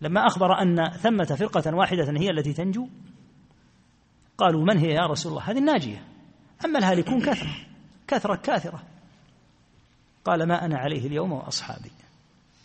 لما 0.00 0.26
أخبر 0.26 0.62
أن 0.62 0.90
ثمة 0.90 1.24
فرقة 1.24 1.74
واحدة 1.74 2.20
هي 2.20 2.30
التي 2.30 2.52
تنجو 2.52 2.88
قالوا 4.38 4.64
من 4.64 4.78
هي 4.78 4.88
يا 4.88 5.06
رسول 5.06 5.32
الله؟ 5.32 5.50
هذه 5.50 5.58
الناجية. 5.58 6.04
أما 6.64 6.78
الهالكون 6.78 7.20
كثرة 7.20 7.56
كثرة 8.08 8.34
كاثرة. 8.34 8.82
قال 10.28 10.48
ما 10.48 10.64
أنا 10.64 10.78
عليه 10.78 11.06
اليوم 11.06 11.32
وأصحابي. 11.32 11.90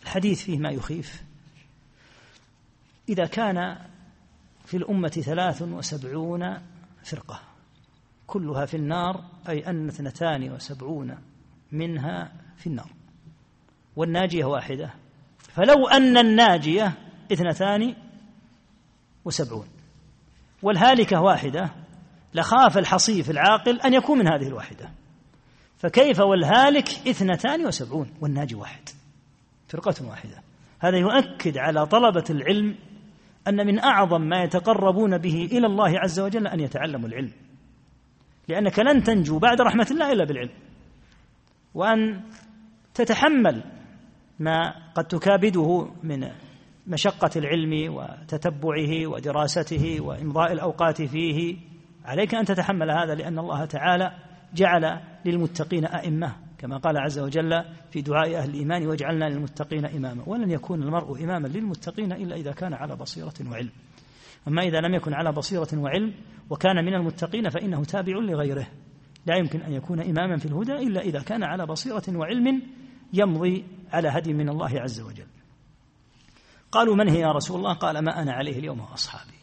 الحديث 0.02 0.42
فيه 0.42 0.58
ما 0.58 0.70
يخيف. 0.70 1.22
إذا 3.08 3.26
كان 3.26 3.78
في 4.64 4.76
الأمة 4.76 5.08
ثلاث 5.08 5.62
وسبعون 5.62 6.58
فرقة 7.04 7.40
كلها 8.26 8.66
في 8.66 8.76
النار 8.76 9.24
أي 9.48 9.66
أن 9.66 9.88
اثنتان 9.88 10.52
وسبعون 10.52 11.18
منها 11.72 12.32
في 12.56 12.66
النار. 12.66 12.90
والناجية 13.96 14.44
واحدة. 14.44 14.94
فلو 15.38 15.88
أن 15.88 16.18
الناجية 16.18 16.92
اثنتان 17.32 17.94
وسبعون. 19.24 19.68
والهالكة 20.62 21.20
واحدة. 21.20 21.70
لخاف 22.34 22.78
الحصيف 22.78 23.30
العاقل 23.30 23.80
أن 23.80 23.94
يكون 23.94 24.18
من 24.18 24.28
هذه 24.28 24.46
الواحدة. 24.48 24.90
فكيف 25.84 26.20
والهالك 26.20 26.88
اثنتان 27.08 27.66
وسبعون 27.66 28.10
والناجي 28.20 28.54
واحد؟ 28.54 28.88
فرقة 29.68 30.08
واحدة. 30.08 30.42
هذا 30.80 30.96
يؤكد 30.96 31.58
على 31.58 31.86
طلبة 31.86 32.24
العلم 32.30 32.76
أن 33.48 33.66
من 33.66 33.78
أعظم 33.78 34.20
ما 34.20 34.42
يتقربون 34.42 35.18
به 35.18 35.48
إلى 35.52 35.66
الله 35.66 35.98
عز 35.98 36.20
وجل 36.20 36.46
أن 36.46 36.60
يتعلموا 36.60 37.08
العلم. 37.08 37.32
لأنك 38.48 38.78
لن 38.78 39.02
تنجو 39.02 39.38
بعد 39.38 39.60
رحمة 39.60 39.86
الله 39.90 40.12
إلا 40.12 40.24
بالعلم. 40.24 40.54
وأن 41.74 42.20
تتحمل 42.94 43.64
ما 44.38 44.74
قد 44.94 45.04
تكابده 45.04 45.88
من 46.02 46.28
مشقة 46.86 47.30
العلم 47.36 47.94
وتتبعه 47.94 49.06
ودراسته 49.06 50.00
وإمضاء 50.00 50.52
الأوقات 50.52 51.02
فيه. 51.02 51.56
عليك 52.04 52.34
أن 52.34 52.44
تتحمل 52.44 52.90
هذا 52.90 53.14
لأن 53.14 53.38
الله 53.38 53.64
تعالى 53.64 54.12
جعل 54.54 55.13
للمتقين 55.24 55.84
أئمة 55.84 56.36
كما 56.58 56.76
قال 56.76 56.98
عز 56.98 57.18
وجل 57.18 57.64
في 57.90 58.02
دعاء 58.02 58.36
أهل 58.36 58.50
الإيمان 58.50 58.86
واجعلنا 58.86 59.24
للمتقين 59.24 59.84
إماما. 59.84 60.22
ولن 60.26 60.50
يكون 60.50 60.82
المرء 60.82 61.24
إماما 61.24 61.48
للمتقين 61.48 62.12
إلا 62.12 62.36
إذا 62.36 62.52
كان 62.52 62.74
على 62.74 62.96
بصيرة 62.96 63.34
وعلم. 63.50 63.70
أما 64.48 64.62
إذا 64.62 64.80
لم 64.80 64.94
يكن 64.94 65.14
على 65.14 65.32
بصيرة 65.32 65.68
وعلم 65.74 66.14
وكان 66.50 66.84
من 66.84 66.94
المتقين 66.94 67.48
فإنه 67.48 67.84
تابع 67.84 68.12
لغيره. 68.12 68.66
لا 69.26 69.36
يمكن 69.36 69.60
أن 69.60 69.72
يكون 69.72 70.00
إماما 70.00 70.36
في 70.36 70.46
الهدى 70.46 70.72
إلا 70.72 71.00
إذا 71.00 71.20
كان 71.20 71.42
على 71.42 71.66
بصيرة 71.66 72.02
وعلم 72.08 72.62
يمضي 73.12 73.64
على 73.92 74.08
هدي 74.08 74.32
من 74.32 74.48
الله 74.48 74.80
عز 74.80 75.00
وجل. 75.00 75.26
قالوا 76.72 76.96
من 76.96 77.08
هي 77.08 77.20
يا 77.20 77.32
رسول 77.32 77.56
الله؟ 77.56 77.72
قال 77.72 78.04
ما 78.04 78.22
أنا 78.22 78.32
عليه 78.32 78.58
اليوم 78.58 78.80
وأصحابي. 78.80 79.34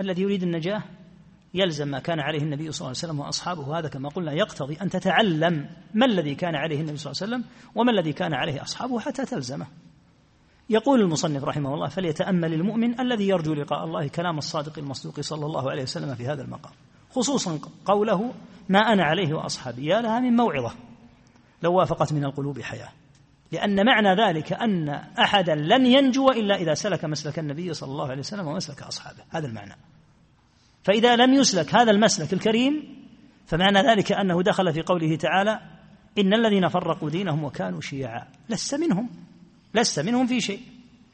الذي 0.00 0.22
يريد 0.22 0.42
النجاة 0.42 0.82
يلزم 1.54 1.88
ما 1.88 1.98
كان 1.98 2.20
عليه 2.20 2.38
النبي 2.38 2.72
صلى 2.72 2.80
الله 2.80 2.88
عليه 2.88 2.98
وسلم 2.98 3.20
وأصحابه 3.20 3.78
هذا 3.78 3.88
كما 3.88 4.08
قلنا 4.08 4.32
يقتضي 4.32 4.76
أن 4.82 4.90
تتعلم 4.90 5.68
ما 5.94 6.06
الذي 6.06 6.34
كان 6.34 6.54
عليه 6.54 6.80
النبي 6.80 6.96
صلى 6.96 7.12
الله 7.12 7.22
عليه 7.22 7.32
وسلم 7.32 7.50
وما 7.74 7.90
الذي 7.90 8.12
كان 8.12 8.34
عليه 8.34 8.62
أصحابه 8.62 9.00
حتى 9.00 9.24
تلزمه. 9.24 9.66
يقول 10.70 11.00
المصنف 11.00 11.44
رحمه 11.44 11.74
الله 11.74 11.88
فليتأمل 11.88 12.54
المؤمن 12.54 13.00
الذي 13.00 13.28
يرجو 13.28 13.54
لقاء 13.54 13.84
الله 13.84 14.08
كلام 14.08 14.38
الصادق 14.38 14.78
المصدوق 14.78 15.20
صلى 15.20 15.46
الله 15.46 15.70
عليه 15.70 15.82
وسلم 15.82 16.14
في 16.14 16.26
هذا 16.26 16.42
المقام 16.42 16.72
خصوصا 17.10 17.58
قوله 17.84 18.34
ما 18.68 18.78
أنا 18.78 19.04
عليه 19.04 19.34
وأصحابي 19.34 19.86
يا 19.86 20.00
لها 20.00 20.20
من 20.20 20.36
موعظة 20.36 20.72
لو 21.62 21.74
وافقت 21.74 22.12
من 22.12 22.24
القلوب 22.24 22.60
حياة. 22.60 22.88
لأن 23.52 23.86
معنى 23.86 24.08
ذلك 24.26 24.52
أن 24.52 24.88
أحدا 25.18 25.54
لن 25.54 25.86
ينجو 25.86 26.30
إلا 26.30 26.54
إذا 26.54 26.74
سلك 26.74 27.04
مسلك 27.04 27.38
النبي 27.38 27.74
صلى 27.74 27.90
الله 27.90 28.08
عليه 28.08 28.20
وسلم 28.20 28.46
ومسلك 28.46 28.82
أصحابه 28.82 29.22
هذا 29.30 29.46
المعنى 29.46 29.76
فإذا 30.84 31.16
لم 31.16 31.34
يسلك 31.34 31.74
هذا 31.74 31.90
المسلك 31.90 32.32
الكريم 32.32 33.04
فمعنى 33.46 33.78
ذلك 33.78 34.12
أنه 34.12 34.42
دخل 34.42 34.72
في 34.72 34.82
قوله 34.82 35.16
تعالى 35.16 35.60
إن 36.18 36.34
الذين 36.34 36.68
فرقوا 36.68 37.10
دينهم 37.10 37.44
وكانوا 37.44 37.80
شيعا. 37.80 38.26
لست 38.48 38.74
منهم 38.74 39.10
لست 39.74 40.00
منهم 40.00 40.26
في 40.26 40.40
شيء. 40.40 40.60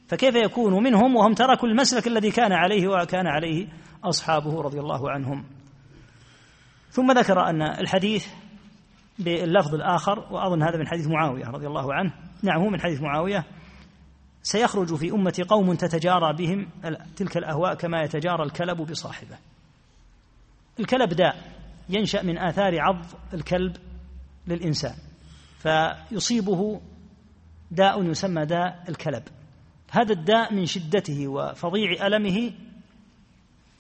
فكيف 0.08 0.34
يكون 0.34 0.82
منهم 0.82 1.16
وهم 1.16 1.34
تركوا 1.34 1.68
المسلك 1.68 2.06
الذي 2.06 2.30
كان 2.30 2.52
عليه 2.52 2.88
وكان 2.88 3.26
عليه 3.26 3.68
أصحابه 4.04 4.62
رضي 4.62 4.80
الله 4.80 5.10
عنهم؟ 5.10 5.44
ثم 6.90 7.12
ذكر 7.12 7.40
أن 7.40 7.62
الحديث 7.62 8.26
باللفظ 9.18 9.74
الآخر 9.74 10.18
وأظن 10.18 10.62
هذا 10.62 10.76
من 10.78 10.86
حديث 10.86 11.06
معاوية 11.06 11.44
رضي 11.44 11.66
الله 11.66 11.94
عنه. 11.94 12.12
نعم 12.42 12.60
هو 12.60 12.70
من 12.70 12.80
حديث 12.80 13.00
معاوية. 13.00 13.44
سيخرج 14.42 14.94
في 14.94 15.10
أمة 15.10 15.44
قوم 15.48 15.74
تتجارى 15.74 16.32
بهم 16.32 16.68
تلك 17.16 17.36
الأهواء 17.36 17.74
كما 17.74 18.02
يتجارى 18.02 18.42
الكلب 18.42 18.76
بصاحبه. 18.76 19.38
الكلب 20.80 21.08
داء 21.08 21.36
ينشأ 21.88 22.22
من 22.22 22.38
آثار 22.38 22.80
عض 22.80 23.06
الكلب 23.34 23.76
للإنسان 24.46 24.94
فيصيبه 25.58 26.80
داء 27.70 28.04
يسمى 28.04 28.46
داء 28.46 28.84
الكلب. 28.88 29.22
هذا 29.90 30.12
الداء 30.12 30.54
من 30.54 30.66
شدته 30.66 31.28
وفظيع 31.28 32.06
ألمه 32.06 32.52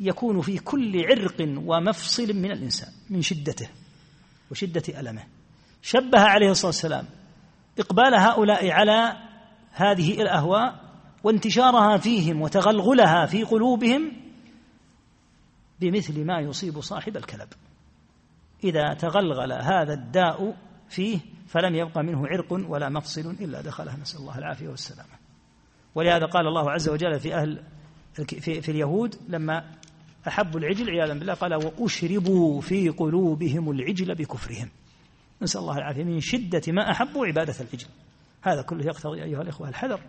يكون 0.00 0.40
في 0.40 0.58
كل 0.58 1.04
عرق 1.04 1.36
ومفصل 1.66 2.32
من 2.34 2.50
الإنسان 2.50 2.88
من 3.10 3.22
شدته 3.22 3.68
وشدة 4.50 5.00
ألمه. 5.00 5.24
شبه 5.82 6.20
عليه 6.20 6.50
الصلاة 6.50 6.66
والسلام 6.66 7.04
إقبال 7.78 8.14
هؤلاء 8.14 8.70
على 8.70 9.16
هذه 9.72 10.22
الأهواء 10.22 10.90
وانتشارها 11.24 11.96
فيهم 11.96 12.42
وتغلغلها 12.42 13.26
في 13.26 13.44
قلوبهم 13.44 14.12
بمثل 15.80 16.24
ما 16.24 16.40
يصيب 16.40 16.80
صاحب 16.80 17.16
الكلب. 17.16 17.48
إذا 18.64 18.94
تغلغل 18.94 19.52
هذا 19.52 19.92
الداء 19.92 20.56
فيه 20.88 21.20
فلم 21.46 21.74
يبقى 21.74 22.02
منه 22.02 22.26
عرق 22.26 22.52
ولا 22.52 22.88
مفصل 22.88 23.30
إلا 23.40 23.60
دخله 23.60 23.96
نسأل 23.96 24.20
الله 24.20 24.38
العافية 24.38 24.68
والسلامة. 24.68 25.20
ولهذا 25.94 26.26
قال 26.26 26.46
الله 26.46 26.70
عز 26.70 26.88
وجل 26.88 27.20
في 27.20 27.34
أهل 27.34 27.62
في, 28.14 28.60
في 28.60 28.70
اليهود 28.70 29.14
لما 29.28 29.64
أحبوا 30.28 30.60
العجل 30.60 30.90
عياذا 30.90 31.14
بالله 31.14 31.34
قال 31.34 31.54
وأشربوا 31.54 32.60
في 32.60 32.88
قلوبهم 32.88 33.70
العجل 33.70 34.14
بكفرهم. 34.14 34.68
نسأل 35.42 35.60
الله 35.60 35.78
العافية. 35.78 36.04
من 36.04 36.20
شدة 36.20 36.62
ما 36.68 36.90
أحبوا 36.90 37.26
عبادة 37.26 37.54
العجل. 37.60 37.88
هذا 38.42 38.62
كله 38.62 38.84
يقتضي 38.84 39.22
أيها 39.22 39.42
الإخوة 39.42 39.68
الحذر 39.68 40.00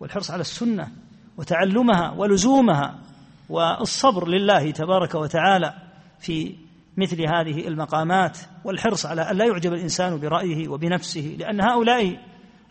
والحرص 0.00 0.30
على 0.30 0.40
السنة 0.40 0.92
وتعلمها 1.36 2.10
ولزومها 2.10 2.98
والصبر 3.48 4.28
لله 4.28 4.70
تبارك 4.70 5.14
وتعالى 5.14 5.74
في 6.18 6.54
مثل 6.96 7.20
هذه 7.20 7.68
المقامات 7.68 8.38
والحرص 8.64 9.06
على 9.06 9.30
أن 9.30 9.36
لا 9.36 9.44
يعجب 9.44 9.72
الإنسان 9.72 10.20
برأيه 10.20 10.68
وبنفسه 10.68 11.36
لأن 11.38 11.60
هؤلاء 11.60 12.18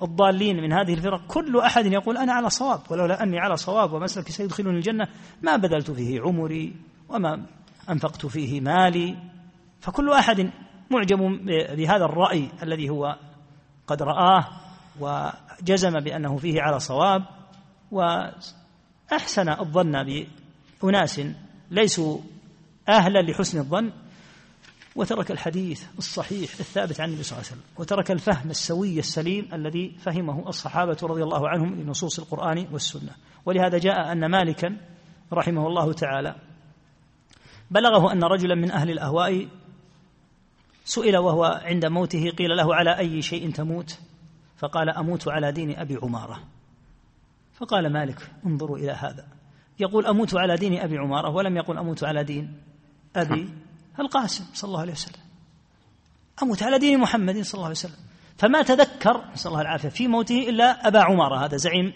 الضالين 0.02 0.58
من 0.58 0.74
هذه 0.74 0.94
الفرق 0.94 1.28
كل 1.28 1.60
أحد 1.60 1.86
يقول 1.86 2.18
أنا 2.18 2.34
على 2.34 2.50
صواب 2.50 2.80
ولولا 2.90 3.24
أني 3.24 3.40
على 3.40 3.58
صواب 3.58 3.94
ومسلكي 3.94 4.32
سيدخلني 4.32 4.70
الجنة 4.70 5.08
ما 5.42 5.56
بذلت 5.56 5.92
فيه 5.92 6.22
عمري 6.22 6.76
وما 7.10 7.46
أنفقت 7.90 8.26
فيه 8.26 8.62
مالي. 8.62 9.18
فكل 9.82 10.12
أحد 10.12 10.52
معجب 10.92 11.20
بهذا 11.78 12.06
الرأي 12.06 12.50
الذي 12.64 12.90
هو 12.90 13.16
قد 13.88 14.04
رآه 14.04 14.48
وجزم 15.00 16.00
بأنه 16.00 16.38
فيه 16.38 16.62
على 16.62 16.80
صواب 16.80 17.24
وأحسن 17.92 19.50
الظن 19.50 20.04
بأناس 20.84 21.22
ليسوا 21.72 22.17
أهلا 22.89 23.20
لحسن 23.20 23.60
الظن 23.60 23.91
وترك 24.96 25.32
الحديث 25.32 25.84
الصحيح 25.98 26.52
الثابت 26.60 27.02
عن 27.02 27.10
النبي 27.10 27.24
صلى 27.24 27.38
الله 27.38 27.48
عليه 27.50 27.62
وسلم 27.62 27.74
وترك 27.78 28.12
الفهم 28.12 28.50
السوي 28.50 29.00
السليم 29.00 29.50
الذي 29.54 29.91
فهمه 30.00 30.50
الصحابة 30.50 30.98
رضي 31.04 31.24
الله 31.24 31.50
عنهم 31.50 31.82
لنصوص 31.82 32.20
القرآن 32.20 32.67
والسنة. 32.72 33.12
ولهذا 33.46 33.78
جاء 33.78 34.12
أن 34.12 34.26
مالكا 34.32 34.78
رحمه 35.34 35.67
الله 35.67 35.94
تعالى 35.94 36.36
بلغه 37.72 38.12
أن 38.12 38.24
رجلا 38.24 38.56
من 38.56 38.72
أهل 38.72 38.89
الأهواء 38.89 39.48
سئل 40.86 41.17
وهو 41.17 41.44
عند 41.44 41.86
موته 41.86 42.30
قيل 42.30 42.58
له 42.58 42.76
على 42.76 42.98
أي 42.98 43.22
شيء 43.22 43.52
تموت؟ 43.52 44.00
فقال 44.58 44.89
أموت 44.89 45.28
على 45.28 45.52
دين 45.52 45.80
أبي 45.80 45.96
عمارة. 46.04 46.44
فقال 47.54 47.94
مالك 47.94 48.32
انظروا 48.46 48.78
إلى 48.78 48.91
هذا. 48.91 49.28
يقول 49.80 50.06
أموت 50.06 50.36
على 50.36 50.56
دين 50.56 50.80
أبي 50.80 50.98
عمارة 50.98 51.30
ولم 51.30 51.58
يقل 51.58 51.78
أموت 51.78 52.04
على 52.04 52.24
دين 52.24 52.62
أبي 53.16 53.50
القاسم 54.00 54.46
صلى 54.54 54.68
الله 54.68 54.80
عليه 54.80 54.92
وسلم. 54.92 55.22
أموت 56.44 56.64
على 56.64 56.80
دين 56.80 57.00
محمد 57.00 57.42
صلى 57.42 57.54
الله 57.54 57.66
عليه 57.66 57.76
وسلم. 57.76 57.96
فما 58.38 58.62
تذكر 58.62 59.24
نسأل 59.34 59.52
الله 59.52 59.62
العافية 59.62 59.90
في 59.90 60.08
موته 60.08 60.50
إلا 60.50 60.88
أبا 60.88 61.00
عمارة 61.00 61.46
هذا 61.46 61.58
زعيم 61.58 61.94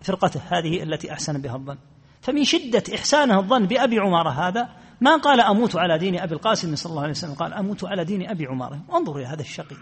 فرقته 0.00 0.40
هذه 0.48 0.82
التي 0.82 1.12
أحسن 1.12 1.40
بها 1.42 1.56
الظن. 1.56 1.78
فمن 2.20 2.44
شدة 2.44 2.82
إحسانه 2.94 3.38
الظن 3.38 3.66
بأبي 3.66 3.98
عمارة 3.98 4.30
هذا 4.30 4.68
ما 5.00 5.16
قال 5.16 5.40
أموت 5.40 5.76
على 5.76 5.98
دين 5.98 6.18
أبي 6.18 6.34
القاسم 6.34 6.76
صلى 6.76 6.90
الله 6.90 7.02
عليه 7.02 7.12
وسلم 7.12 7.34
قال 7.34 7.52
أموت 7.52 7.84
على 7.84 8.04
دين 8.04 8.30
أبي 8.30 8.46
عمارة. 8.46 8.80
انظروا 8.94 9.18
إلى 9.18 9.26
هذا 9.26 9.40
الشقي. 9.40 9.76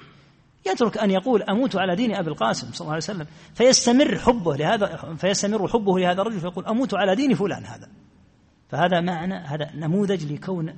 يترك 0.66 0.98
أن 0.98 1.11
يقول 1.11 1.42
أموت 1.42 1.76
على 1.76 1.96
دين 1.96 2.14
أبي 2.14 2.31
القاسم 2.31 2.72
صلى 2.72 2.81
الله 2.81 2.92
عليه 2.92 3.05
وسلم 3.05 3.26
فيستمر 3.55 4.18
حبه 4.18 4.57
لهذا 4.57 5.14
فيستمر 5.16 5.68
حبه 5.68 5.98
لهذا 5.98 6.22
الرجل 6.22 6.40
فيقول 6.40 6.66
أموت 6.66 6.94
على 6.94 7.14
دين 7.14 7.35
فلان 7.35 7.64
هذا. 7.64 7.88
فهذا 8.68 9.00
معنى 9.00 9.35
هذا 9.35 9.70
نموذج 9.74 10.33
لكون 10.33 10.74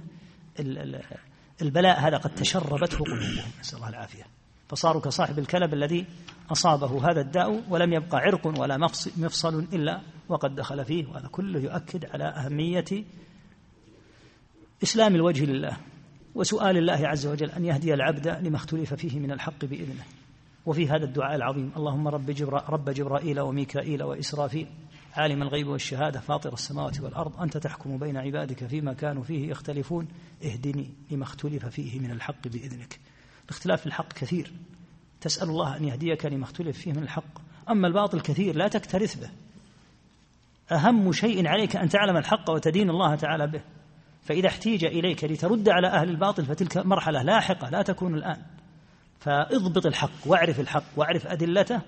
البلاء 1.63 2.01
هذا 2.01 2.17
قد 2.17 2.35
تشربته 2.35 2.99
قلوبهم 2.99 3.51
نسأل 3.61 3.79
الله 3.79 3.89
العافية. 3.89 4.25
فصاروا 4.69 5.01
كصاحب 5.03 5.39
الكلب 5.39 5.75
الذي 5.75 6.07
أصابه 6.53 7.11
هذا 7.11 7.21
الداء 7.21 7.63
ولم 7.71 7.93
يبقى 7.93 8.19
عرق 8.19 8.47
ولا 8.61 8.77
مفصل 9.17 9.67
إلا 9.73 10.01
وقد 10.29 10.55
دخل 10.55 10.85
فيه 10.85 11.07
وهذا 11.07 11.29
كله 11.29 11.61
يؤكد 11.61 12.05
على 12.05 12.25
أهمية 12.25 13.05
إسلام 14.83 15.15
الوجه 15.15 15.45
لله. 15.45 15.77
وسؤال 16.35 16.77
الله 16.77 17.09
عز 17.09 17.27
وجل 17.27 17.51
أن 17.51 17.65
يهدي 17.65 17.95
العبد 17.95 18.29
لما 18.29 18.57
اختلف 18.57 18.95
فيه 18.95 19.19
من 19.21 19.31
الحق 19.31 19.65
بإذنه. 19.65 20.05
وفي 20.67 20.89
هذا 20.89 21.05
الدعاء 21.05 21.37
العظيم 21.37 21.73
اللهم 21.77 22.09
رب, 22.09 22.31
جبرا 22.31 22.65
رب 22.69 22.91
جبرائيل 22.91 23.41
وميكائيل 23.41 24.03
وإسرافيل 24.03 24.67
عالم 25.13 25.43
الغيب 25.43 25.67
والشهادة 25.69 26.21
فاطر 26.21 26.53
السماوات 26.53 27.01
والأرض 27.01 27.41
أنت 27.41 27.57
تحكم 27.57 27.99
بين 27.99 28.17
عبادك 28.17 28.67
فيما 28.67 28.93
كانوا 28.93 29.23
فيه 29.23 29.51
يختلفون 29.51 30.09
اهدني 30.45 30.91
لما 31.11 31.25
اختلف 31.25 31.67
فيه 31.67 32.01
من 32.01 32.11
الحق 32.11 32.49
بإذنك. 32.49 33.01
الاختلاف 33.45 33.81
في 33.81 33.87
الحق 33.87 34.13
كثير. 34.13 34.53
تسأل 35.21 35.49
الله 35.49 35.77
أن 35.77 35.85
يهديك 35.85 36.27
لما 36.27 36.45
اختلف 36.45 36.79
فيه 36.79 36.93
من 36.93 37.03
الحق. 37.03 37.39
أما 37.71 37.89
الباطل 37.89 38.21
كثير 38.21 38.57
لا 38.57 38.69
تكترث 38.69 39.17
به. 39.21 39.31
أهم 40.77 41.13
شيء 41.13 41.47
عليك 41.47 41.77
أن 41.77 41.89
تعلم 41.89 42.17
الحق 42.17 42.51
وتدين 42.51 42.91
الله 42.91 43.15
تعالى 43.15 43.47
به. 43.47 43.61
فإذا 44.23 44.49
احتيج 44.49 44.85
إليك 44.85 45.25
لترد 45.25 45.69
على 45.69 45.89
أهل 45.89 46.09
الباطل 46.09 46.45
فتلك 46.45 46.77
مرحلة 46.77 47.23
لاحقة 47.23 47.71
لا 47.71 47.83
تكون 47.83 48.15
الآن. 48.15 48.43
فاضبط 49.21 49.87
الحق 49.87 50.27
واعرف 50.27 50.61
الحق 50.61 50.85
واعرف 50.97 51.27
أدلته 51.27 51.81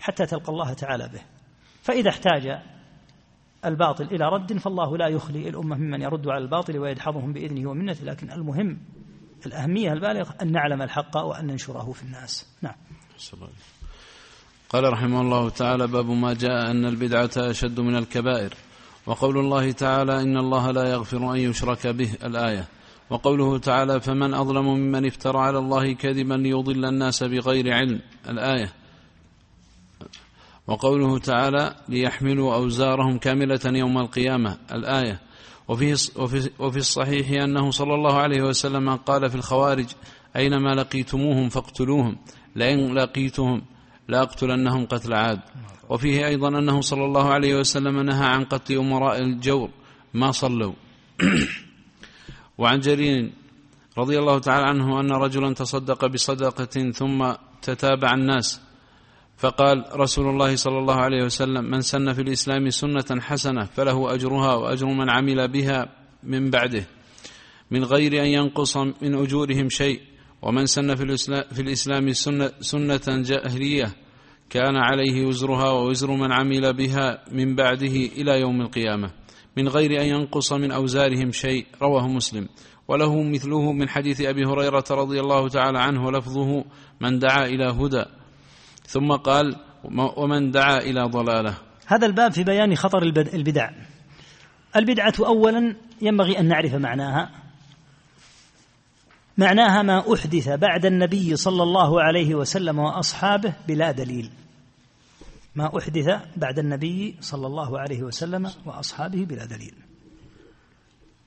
حتى 0.00 0.26
تلقى 0.26 0.52
الله 0.52 0.72
تعالى 0.72 1.08
به. 1.08 1.20
فإذا 1.82 2.10
احتاج 2.10 2.58
الباطل 3.64 4.04
إلى 4.04 4.28
رد 4.28 4.58
فالله 4.58 4.96
لا 4.96 5.08
يخلي 5.08 5.48
الأمة 5.48 5.76
ممن 5.76 6.02
يرد 6.02 6.28
على 6.28 6.44
الباطل 6.44 6.78
ويدحضهم 6.78 7.32
بإذنه 7.32 7.70
ومنته 7.70 8.04
لكن 8.04 8.30
المهم 8.30 8.78
الأهمية 9.46 9.92
البالغة 9.92 10.34
أن 10.42 10.52
نعلم 10.52 10.82
الحق 10.82 11.16
وأن 11.16 11.46
ننشره 11.46 11.92
في 11.92 12.02
الناس. 12.02 12.46
نعم. 12.62 12.74
قال 14.68 14.92
رحمه 14.92 15.20
الله 15.20 15.50
تعالى 15.50 15.86
باب 15.86 16.06
ما 16.06 16.34
جاء 16.34 16.70
أن 16.70 16.84
البدعة 16.84 17.30
أشد 17.36 17.80
من 17.80 17.96
الكبائر. 17.96 18.54
وقول 19.06 19.38
الله 19.38 19.72
تعالى 19.72 20.22
إن 20.22 20.36
الله 20.36 20.70
لا 20.70 20.90
يغفر 20.90 21.32
أن 21.32 21.36
يشرك 21.36 21.86
به 21.86 22.14
الآية. 22.24 22.68
وقوله 23.10 23.58
تعالى 23.58 24.00
فمن 24.00 24.34
أظلم 24.34 24.64
ممن 24.64 25.06
افترى 25.06 25.38
على 25.38 25.58
الله 25.58 25.94
كذبا 25.94 26.34
ليضل 26.34 26.84
الناس 26.84 27.22
بغير 27.22 27.72
علم. 27.72 28.00
الآية. 28.28 28.72
وقوله 30.66 31.18
تعالى 31.18 31.74
ليحملوا 31.88 32.54
أوزارهم 32.54 33.18
كاملة 33.18 33.60
يوم 33.64 33.98
القيامة. 33.98 34.58
الآية. 34.72 35.20
وفي, 35.68 35.92
وفي, 36.16 36.50
وفي 36.58 36.76
الصحيح 36.76 37.42
أنه 37.42 37.70
صلى 37.70 37.94
الله 37.94 38.14
عليه 38.14 38.42
وسلم 38.42 38.96
قال 38.96 39.30
في 39.30 39.34
الخوارج 39.34 39.86
أينما 40.36 40.74
لقيتموهم 40.74 41.48
فاقتلوهم. 41.48 42.16
لئن 42.56 42.94
لقيتهم 42.94 43.62
لأقتلنهم 44.08 44.86
قتل 44.86 45.14
عاد. 45.14 45.40
وفيه 45.88 46.26
أيضا 46.26 46.48
أنه 46.48 46.80
صلى 46.80 47.04
الله 47.04 47.32
عليه 47.32 47.54
وسلم 47.54 48.00
نهى 48.00 48.26
عن 48.26 48.44
قتل 48.44 48.74
أمراء 48.74 49.20
الجور. 49.20 49.70
ما 50.14 50.30
صلوا. 50.30 50.72
وعن 52.58 52.80
جرير 52.80 53.32
رضي 53.98 54.18
الله 54.18 54.38
تعالى 54.38 54.66
عنه 54.66 55.00
أن 55.00 55.12
رجلا 55.12 55.54
تصدق 55.54 56.06
بصدقة 56.06 56.90
ثم 56.90 57.32
تتابع 57.62 58.14
الناس. 58.14 58.66
فقال 59.36 59.84
رسول 59.92 60.28
الله 60.28 60.56
صلى 60.56 60.78
الله 60.78 60.94
عليه 60.94 61.24
وسلم 61.24 61.64
من 61.64 61.80
سن 61.80 62.12
في 62.12 62.22
الإسلام 62.22 62.70
سنة 62.70 63.20
حسنة 63.20 63.64
فله 63.64 64.14
أجرها 64.14 64.54
وأجر 64.54 64.86
من 64.86 65.10
عمل 65.10 65.48
بها 65.48 65.88
من 66.22 66.50
بعده 66.50 66.86
من 67.70 67.84
غير 67.84 68.22
أن 68.22 68.26
ينقص 68.26 68.76
من 68.76 69.14
أجورهم 69.14 69.68
شيء. 69.68 70.00
ومن 70.42 70.66
سن 70.66 70.94
في 70.94 71.60
الإسلام, 71.60 72.12
سنة, 72.12 72.50
سنة 72.60 73.22
جاهلية 73.22 73.92
كان 74.50 74.76
عليه 74.76 75.26
وزرها 75.26 75.70
ووزر 75.70 76.10
من 76.10 76.32
عمل 76.32 76.72
بها 76.76 77.24
من 77.32 77.54
بعده 77.54 77.96
إلى 78.16 78.40
يوم 78.40 78.60
القيامة 78.60 79.10
من 79.56 79.68
غير 79.68 80.02
أن 80.02 80.06
ينقص 80.06 80.52
من 80.52 80.70
أوزارهم 80.72 81.30
شيء 81.30 81.66
رواه 81.82 82.08
مسلم. 82.08 82.48
وله 82.88 83.22
مثله 83.22 83.72
من 83.72 83.88
حديث 83.88 84.20
أبي 84.20 84.44
هريرة 84.44 84.84
رضي 84.90 85.20
الله 85.20 85.48
تعالى 85.48 85.78
عنه 85.78 86.10
لفظه 86.10 86.64
من 87.00 87.18
دعا 87.18 87.46
إلى 87.46 87.64
هدى. 87.64 88.04
ثم 88.86 89.12
قال 89.12 89.56
ومن 90.16 90.50
دعا 90.50 90.78
إلى 90.78 91.02
ضلالة. 91.02 91.54
هذا 91.86 92.06
الباب 92.06 92.32
في 92.32 92.44
بيان 92.44 92.76
خطر 92.76 93.02
البدع. 93.34 93.70
البدعة 94.76 95.14
أولا 95.20 95.76
ينبغي 96.02 96.38
أن 96.38 96.48
نعرف 96.48 96.74
معناها. 96.74 97.30
معناها 99.38 99.82
ما 99.82 100.14
أحدث 100.14 100.48
بعد 100.48 100.86
النبي 100.86 101.36
صلى 101.36 101.62
الله 101.62 102.02
عليه 102.02 102.34
وسلم 102.34 102.78
وأصحابه 102.78 103.54
بلا 103.68 103.92
دليل. 103.92 104.30
ما 105.54 105.78
أحدث 105.78 106.08
بعد 106.36 106.58
النبي 106.58 107.16
صلى 107.20 107.46
الله 107.46 107.78
عليه 107.78 108.02
وسلم 108.02 108.50
وأصحابه 108.64 109.24
بلا 109.24 109.44
دليل. 109.44 109.74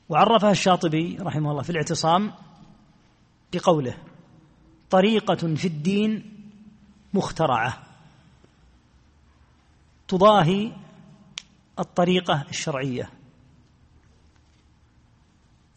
وعرفها 0.10 0.52
الشاطبي 0.52 1.18
رحمه 1.20 1.52
الله 1.52 1.62
في 1.62 1.70
الاعتصام 1.70 2.34
بقوله 3.54 3.98
طريقة 4.90 5.56
في 5.56 5.68
الدين 5.68 6.36
مخترعة. 7.14 7.84
تضاهي 10.08 10.72
الطريقة 11.80 12.46
الشرعية. 12.50 13.10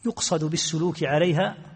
يقصد 0.05 0.43
بالسلوك 0.43 1.03
عليها 1.03 1.72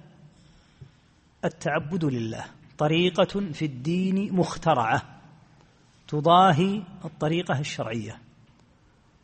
التعبد 1.48 2.06
لله. 2.06 2.46
طريقة 2.78 3.52
في 3.54 3.66
الدين 3.66 4.36
مخترعة. 4.36 5.20
تضاهي 6.08 6.84
الطريقة 7.06 7.60
الشرعية. 7.60 8.20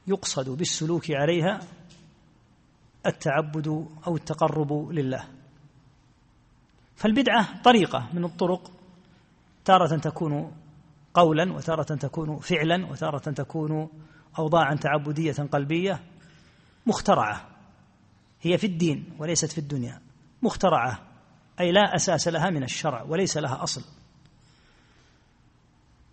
يقصد 0.07 0.49
بالسلوك 0.49 1.11
عليها 1.11 1.59
التعبد 3.05 3.67
أو 4.07 4.15
التقرب 4.15 4.89
لله. 4.91 5.27
فالبدعة 6.95 7.61
طريقة 7.61 8.09
من 8.13 8.23
الطرق. 8.23 8.71
تارة 9.65 9.97
تكون 9.97 10.51
قولا 11.13 11.53
وتارة 11.53 11.95
تكون 11.95 12.39
فعلا 12.39 12.85
وتارة 12.85 13.31
تكون 13.31 13.89
أوضاعا 14.39 14.75
تعبدية 14.75 15.33
قلبية. 15.51 16.03
مخترعة. 16.85 17.47
هي 18.41 18.57
في 18.57 18.67
الدين 18.67 19.05
وليست 19.19 19.51
في 19.51 19.57
الدنيا. 19.57 20.01
مخترعة. 20.41 21.12
أي 21.59 21.71
لا 21.71 21.95
أساس 21.95 22.27
لها 22.27 22.49
من 22.49 22.63
الشرع 22.63 23.03
وليس 23.03 23.37
لها 23.37 23.63
أصل. 23.63 23.81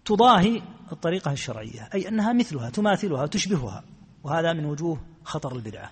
تضاهي 0.05 0.63
الطريقة 0.93 1.33
الشرعية 1.33 1.89
أي 1.95 2.09
أنها 2.09 2.33
مثلها 2.33 2.71
تماثلها 2.71 3.27
تشبهها 3.27 3.85
وهذا 4.25 4.53
من 4.53 4.65
وجوه 4.65 5.01
خطر 5.25 5.57
البدعة 5.57 5.91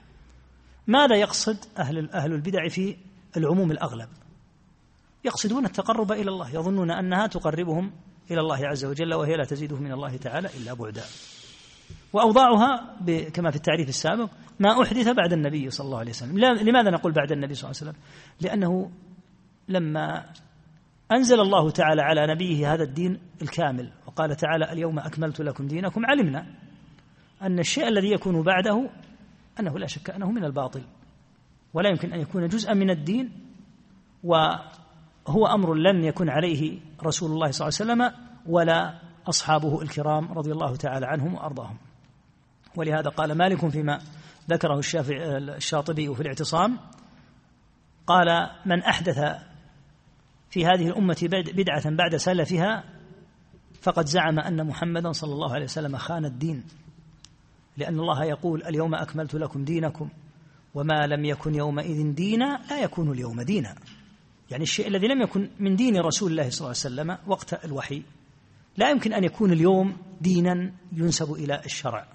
ماذا 0.86 1.16
يقصد 1.16 1.56
أهل 1.78 2.10
أهل 2.10 2.32
البدع 2.32 2.68
في 2.68 2.96
العموم 3.36 3.70
الأغلب؟ 3.70 4.08
يقصدون 5.24 5.64
التقرب 5.64 6.12
إلى 6.12 6.30
الله 6.30 6.50
يظنون 6.50 6.90
أنها 6.90 7.26
تقربهم 7.26 7.92
إلى 8.30 8.40
الله 8.40 8.66
عز 8.66 8.84
وجل 8.84 9.14
وهي 9.14 9.36
لا 9.36 9.44
تزيدهم 9.44 9.82
من 9.82 9.92
الله 9.92 10.16
تعالى 10.16 10.48
إلا 10.56 10.74
بعدا. 10.74 11.04
وأوضاعها 12.12 12.96
كما 13.34 13.50
في 13.50 13.56
التعريف 13.56 13.88
السابق 13.88 14.30
ما 14.60 14.82
أحدث 14.82 15.08
بعد 15.08 15.32
النبي 15.32 15.70
صلى 15.70 15.84
الله 15.84 15.98
عليه 15.98 16.10
وسلم. 16.10 16.38
لماذا 16.38 16.90
نقول 16.90 17.12
بعد 17.12 17.32
النبي 17.32 17.54
صلى 17.54 17.70
الله 17.70 17.80
عليه 17.80 17.90
وسلم؟ 17.90 18.02
لأنه 18.40 18.90
لما 19.68 20.24
أنزل 21.12 21.40
الله 21.40 21.70
تعالى 21.70 22.02
على 22.02 22.26
نبيه 22.26 22.74
هذا 22.74 22.82
الدين 22.82 23.20
الكامل 23.42 23.92
وقال 24.06 24.36
تعالى 24.36 24.72
اليوم 24.72 24.98
أكملت 24.98 25.40
لكم 25.40 25.66
دينكم 25.66 26.06
علمنا 26.06 26.46
أن 27.42 27.58
الشيء 27.58 27.88
الذي 27.88 28.10
يكون 28.10 28.42
بعده 28.42 28.90
أنه 29.60 29.78
لا 29.78 29.86
شك 29.86 30.10
أنه 30.10 30.30
من 30.30 30.44
الباطل 30.44 30.82
ولا 31.74 31.88
يمكن 31.88 32.12
أن 32.12 32.20
يكون 32.20 32.48
جزءا 32.48 32.74
من 32.74 32.90
الدين 32.90 33.32
وهو 34.24 35.46
أمر 35.54 35.74
لم 35.74 36.04
يكن 36.04 36.28
عليه 36.28 36.80
رسول 37.04 37.30
الله 37.30 37.50
صلى 37.50 37.68
الله 37.68 37.94
عليه 37.94 38.12
وسلم 38.12 38.24
ولا 38.46 38.98
أصحابه 39.28 39.82
الكرام 39.82 40.32
رضي 40.32 40.52
الله 40.52 40.76
تعالى 40.76 41.06
عنهم 41.06 41.34
وأرضاهم. 41.34 41.76
ولهذا 42.76 43.10
قال 43.10 43.32
مالك 43.32 43.68
فيما 43.68 43.98
ذكره 44.50 44.78
الشافعي 44.78 45.38
الشاطبي 45.38 46.14
في 46.14 46.20
الاعتصام 46.20 46.78
قال 48.06 48.50
من 48.66 48.82
أحدث 48.82 49.18
في 50.50 50.66
هذه 50.66 50.88
الأمة 50.88 51.28
بدعة 51.32 51.90
بعد 51.90 52.16
سلفها 52.16 52.84
فقد 53.80 54.06
زعم 54.06 54.38
أن 54.38 54.66
محمدا 54.66 55.12
صلى 55.12 55.32
الله 55.32 55.54
عليه 55.54 55.64
وسلم 55.64 55.96
خان 55.96 56.24
الدين. 56.24 56.64
لأن 57.76 58.00
الله 58.00 58.24
يقول 58.24 58.62
اليوم 58.62 58.94
أكملت 58.94 59.34
لكم 59.34 59.64
دينكم 59.64 60.08
وما 60.74 61.06
لم 61.06 61.24
يكن 61.24 61.54
يومئذ 61.54 62.14
دينا 62.14 62.60
لا 62.70 62.80
يكون 62.82 63.12
اليوم 63.12 63.42
دينا. 63.42 63.74
يعني 64.50 64.62
الشيء 64.62 64.88
الذي 64.88 65.06
لم 65.06 65.22
يكن 65.22 65.50
من 65.60 65.76
دين 65.76 66.00
رسول 66.00 66.30
الله 66.30 66.50
صلى 66.50 66.58
الله 66.58 67.02
عليه 67.02 67.12
وسلم 67.12 67.30
وقت 67.30 67.64
الوحي 67.64 68.02
لا 68.76 68.90
يمكن 68.90 69.12
أن 69.12 69.24
يكون 69.24 69.52
اليوم 69.52 69.96
دينا 70.20 70.72
ينسب 70.92 71.32
إلى 71.32 71.62
الشرع. 71.64 72.06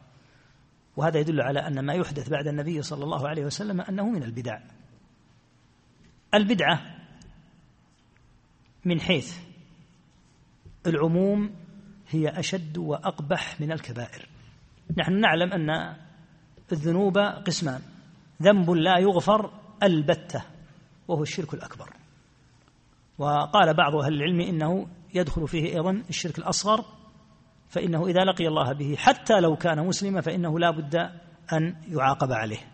وهذا 0.98 1.19
يدل 1.19 1.41
على 1.41 1.60
أن 1.60 1.86
ما 1.86 1.93
يحدث 1.93 2.30
بعد 2.30 2.48
النبي 2.48 2.82
صلى 2.82 3.04
الله 3.04 3.28
عليه 3.28 3.46
وسلم 3.46 3.82
أنه 3.82 4.10
من 4.10 4.24
البدع. 4.24 4.60
البدعة 6.34 7.03
من 8.86 9.02
حيث 9.02 9.38
العموم 10.88 11.52
هي 12.10 12.30
أشد 12.39 12.78
وأقبح 12.78 13.62
من 13.62 13.72
الكبائر. 13.72 14.30
نحن 14.98 15.19
نعلم 15.19 15.54
أن 15.54 15.96
الذنوب 16.72 17.17
قسمان. 17.17 17.82
ذنب 18.41 18.69
لا 18.69 19.00
يغفر 19.00 19.52
البتة 19.84 20.43
وهو 21.08 21.24
الشرك 21.24 21.54
الأكبر. 21.54 21.89
وقال 23.17 23.74
بعض 23.74 23.96
أهل 23.96 24.13
العلم 24.13 24.41
إنه 24.41 24.88
يدخل 25.13 25.48
فيه 25.48 25.65
أيضا 25.65 26.04
الشرك 26.10 26.39
الأصغر 26.39 26.86
فإنه 27.69 28.08
إذا 28.08 28.24
لقي 28.24 28.48
الله 28.48 28.74
به 28.74 28.96
حتى 28.96 29.39
لو 29.39 29.56
كان 29.56 29.88
مسلما 29.88 30.22
فإنه 30.22 30.60
لا 30.60 30.72
بد 30.72 30.96
أن 31.54 31.76
يعاقب 31.88 32.32
عليه. 32.32 32.74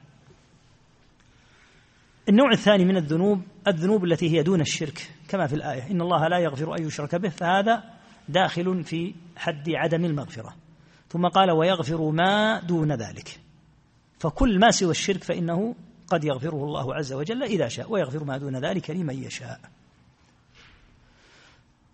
النوع 2.29 2.51
الثاني 2.51 2.85
من 2.85 2.97
الذنوب 2.97 3.41
الذنوب 3.67 4.03
التي 4.03 4.37
هي 4.37 4.43
دون 4.43 4.61
الشرك 4.61 5.11
كما 5.27 5.47
في 5.47 5.55
الآية 5.55 5.91
إن 5.91 6.01
الله 6.01 6.27
لا 6.27 6.37
يغفر 6.37 6.75
أن 6.77 6.87
يشرك 6.87 7.15
به 7.15 7.29
فهذا 7.29 7.83
داخل 8.29 8.83
في 8.83 9.15
حد 9.37 9.69
عدم 9.69 10.05
المغفرة. 10.05 10.55
ثم 11.09 11.27
قال 11.27 11.51
ويغفر 11.51 12.09
ما 12.09 12.59
دون 12.59 12.91
ذلك. 12.91 13.39
فكل 14.19 14.59
ما 14.59 14.71
سوى 14.71 14.91
الشرك 14.91 15.23
فإنه 15.23 15.75
قد 16.07 16.23
يغفره 16.23 16.63
الله 16.63 16.95
عز 16.95 17.13
وجل 17.13 17.43
إذا 17.43 17.67
شاء 17.67 17.91
ويغفر 17.91 18.23
ما 18.23 18.37
دون 18.37 18.65
ذلك 18.65 18.89
لمن 18.89 19.23
يشاء. 19.23 19.59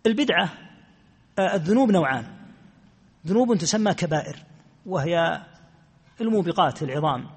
البدعة 0.06 0.50
آه، 1.40 1.56
الذنوب 1.56 1.92
نوعان. 1.92 2.26
ذنوب 3.28 3.58
تسمى 3.58 3.94
كبائر 3.94 4.36
وهي 4.86 5.42
الموبقات 6.22 6.84
العظام. 6.84 7.35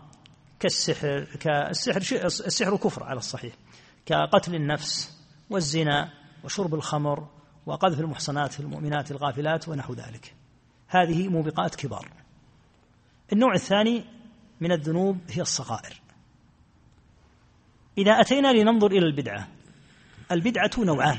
كالسحر 0.60 1.24
كالسحر 1.24 2.00
السحر 2.24 2.76
كفر 2.76 3.04
على 3.04 3.18
الصحيح. 3.18 3.54
كقتل 4.06 4.54
النفس 4.54 5.18
والزنا 5.50 6.12
وشرب 6.44 6.74
الخمر 6.74 7.28
وقذف 7.66 8.00
المحصنات 8.00 8.60
المؤمنات 8.60 9.10
الغافلات 9.10 9.68
ونحو 9.68 9.94
ذلك. 9.94 10.34
هذه 10.88 11.28
موبقات 11.28 11.74
كبار. 11.74 12.12
النوع 13.32 13.54
الثاني 13.54 14.04
من 14.60 14.72
الذنوب 14.72 15.18
هي 15.30 15.42
الصغائر. 15.42 16.00
إذا 17.98 18.12
أتينا 18.12 18.52
لننظر 18.52 18.90
إلى 18.90 19.06
البدعة 19.06 19.48
البدعة 20.32 20.70
نوعان. 20.78 21.18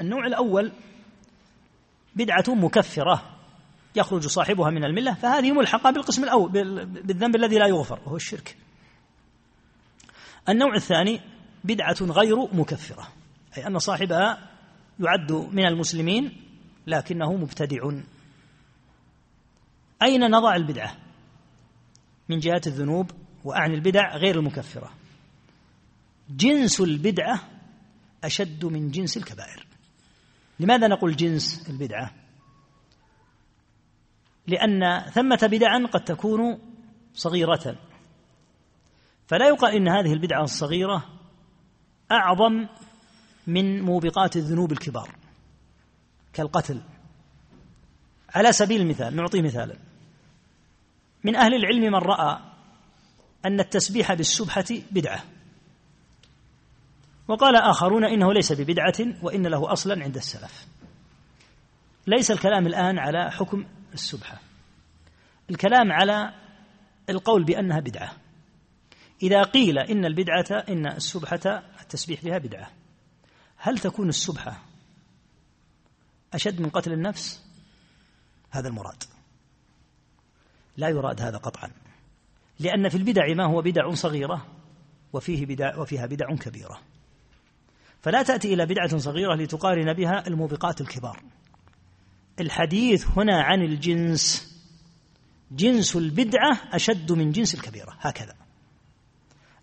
النوع 0.00 0.26
الأول 0.26 0.72
بدعة 2.16 2.44
مكفرة. 2.48 3.35
يخرج 3.96 4.26
صاحبها 4.26 4.70
من 4.70 4.84
الملة 4.84 5.14
فهذه 5.14 5.52
ملحقة 5.52 5.90
بالقسم 5.90 6.24
الأول 6.24 6.50
بالذنب 6.86 7.36
الذي 7.36 7.58
لا 7.58 7.66
يغفر 7.66 8.00
وهو 8.06 8.16
الشرك. 8.16 8.56
النوع 10.48 10.74
الثاني 10.74 11.20
بدعة 11.64 11.96
غير 12.00 12.36
مكفرة 12.54 13.08
أي 13.56 13.66
أن 13.66 13.78
صاحبها 13.78 14.50
يعد 15.00 15.32
من 15.32 15.66
المسلمين 15.66 16.42
لكنه 16.86 17.32
مبتدع. 17.32 17.90
أين 20.02 20.30
نضع 20.30 20.56
البدعة؟ 20.56 20.96
من 22.28 22.38
جهة 22.38 22.60
الذنوب 22.66 23.10
وأعني 23.44 23.74
البدع 23.74 24.16
غير 24.16 24.38
المكفرة. 24.38 24.92
جنس 26.30 26.80
البدعة 26.80 27.40
أشد 28.24 28.64
من 28.64 28.90
جنس 28.90 29.16
الكبائر. 29.16 29.66
لماذا 30.60 30.88
نقول 30.88 31.16
جنس 31.16 31.70
البدعة؟ 31.70 32.25
لأن 34.46 35.00
ثمة 35.00 35.48
بدعا 35.52 35.86
قد 35.92 36.04
تكون 36.04 36.58
صغيرة. 37.14 37.76
فلا 39.26 39.48
يقال 39.48 39.74
إن 39.74 39.88
هذه 39.88 40.12
البدعة 40.12 40.42
الصغيرة 40.42 41.04
أعظم 42.12 42.66
من 43.46 43.82
موبقات 43.82 44.36
الذنوب 44.36 44.72
الكبار 44.72 45.10
كالقتل. 46.32 46.80
على 48.34 48.52
سبيل 48.52 48.80
المثال 48.80 49.16
نعطي 49.16 49.42
مثالا. 49.42 49.76
من 51.24 51.36
أهل 51.36 51.54
العلم 51.54 51.82
من 51.82 51.94
رأى 51.94 52.38
أن 53.44 53.60
التسبيح 53.60 54.12
بالسبحة 54.12 54.64
بدعة. 54.90 55.24
وقال 57.28 57.56
آخرون 57.56 58.04
إنه 58.04 58.32
ليس 58.32 58.52
ببدعة 58.52 59.22
وإن 59.22 59.46
له 59.46 59.72
أصلا 59.72 60.02
عند 60.04 60.16
السلف. 60.16 60.66
ليس 62.06 62.30
الكلام 62.30 62.66
الآن 62.66 62.98
على 62.98 63.30
حكم 63.30 63.64
السبحة. 63.94 64.40
الكلام 65.50 65.92
على 65.92 66.34
القول 67.10 67.44
بأنها 67.44 67.80
بدعة. 67.80 68.12
إذا 69.22 69.42
قيل 69.42 69.78
إن 69.78 70.04
البدعة 70.04 70.64
إن 70.68 70.86
السبحة 70.86 71.62
التسبيح 71.80 72.24
بها 72.24 72.38
بدعة. 72.38 72.70
هل 73.56 73.78
تكون 73.78 74.08
السبحة 74.08 74.62
أشد 76.34 76.60
من 76.60 76.70
قتل 76.70 76.92
النفس؟ 76.92 77.44
هذا 78.50 78.68
المراد. 78.68 79.02
لا 80.76 80.88
يراد 80.88 81.20
هذا 81.20 81.36
قطعا. 81.36 81.70
لأن 82.58 82.88
في 82.88 82.96
البدع 82.96 83.34
ما 83.34 83.44
هو 83.44 83.62
بدع 83.62 83.94
صغيرة 83.94 84.46
وفيه 85.12 85.46
بدع 85.46 85.76
وفيها 85.78 86.06
بدع 86.06 86.34
كبيرة. 86.34 86.80
فلا 88.02 88.22
تأتي 88.22 88.54
إلى 88.54 88.66
بدعة 88.66 88.98
صغيرة 88.98 89.34
لتقارن 89.34 89.92
بها 89.92 90.26
الموبقات 90.26 90.80
الكبار. 90.80 91.22
الحديث 92.40 93.06
هنا 93.16 93.42
عن 93.42 93.62
الجنس. 93.62 94.52
جنس 95.50 95.96
البدعة 95.96 96.60
أشد 96.72 97.12
من 97.12 97.30
جنس 97.30 97.54
الكبيرة 97.54 97.96
هكذا. 98.00 98.34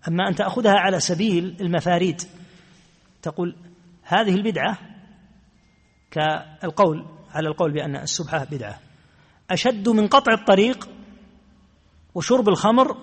أما 0.08 0.28
أن 0.30 0.36
تأخذها 0.36 0.80
على 0.80 1.00
سبيل 1.00 1.58
المفاريد 1.62 2.22
تقول 3.22 3.56
هذه 4.04 4.36
البدعة 4.36 4.78
كالقول 6.12 7.06
على 7.32 7.48
القول 7.48 7.72
بأن 7.72 7.96
السبحة 7.96 8.44
بدعة. 8.44 8.80
أشد 9.52 9.90
من 9.90 10.08
قطع 10.08 10.34
الطريق 10.34 10.90
وشرب 12.16 12.50
الخمر 12.50 12.98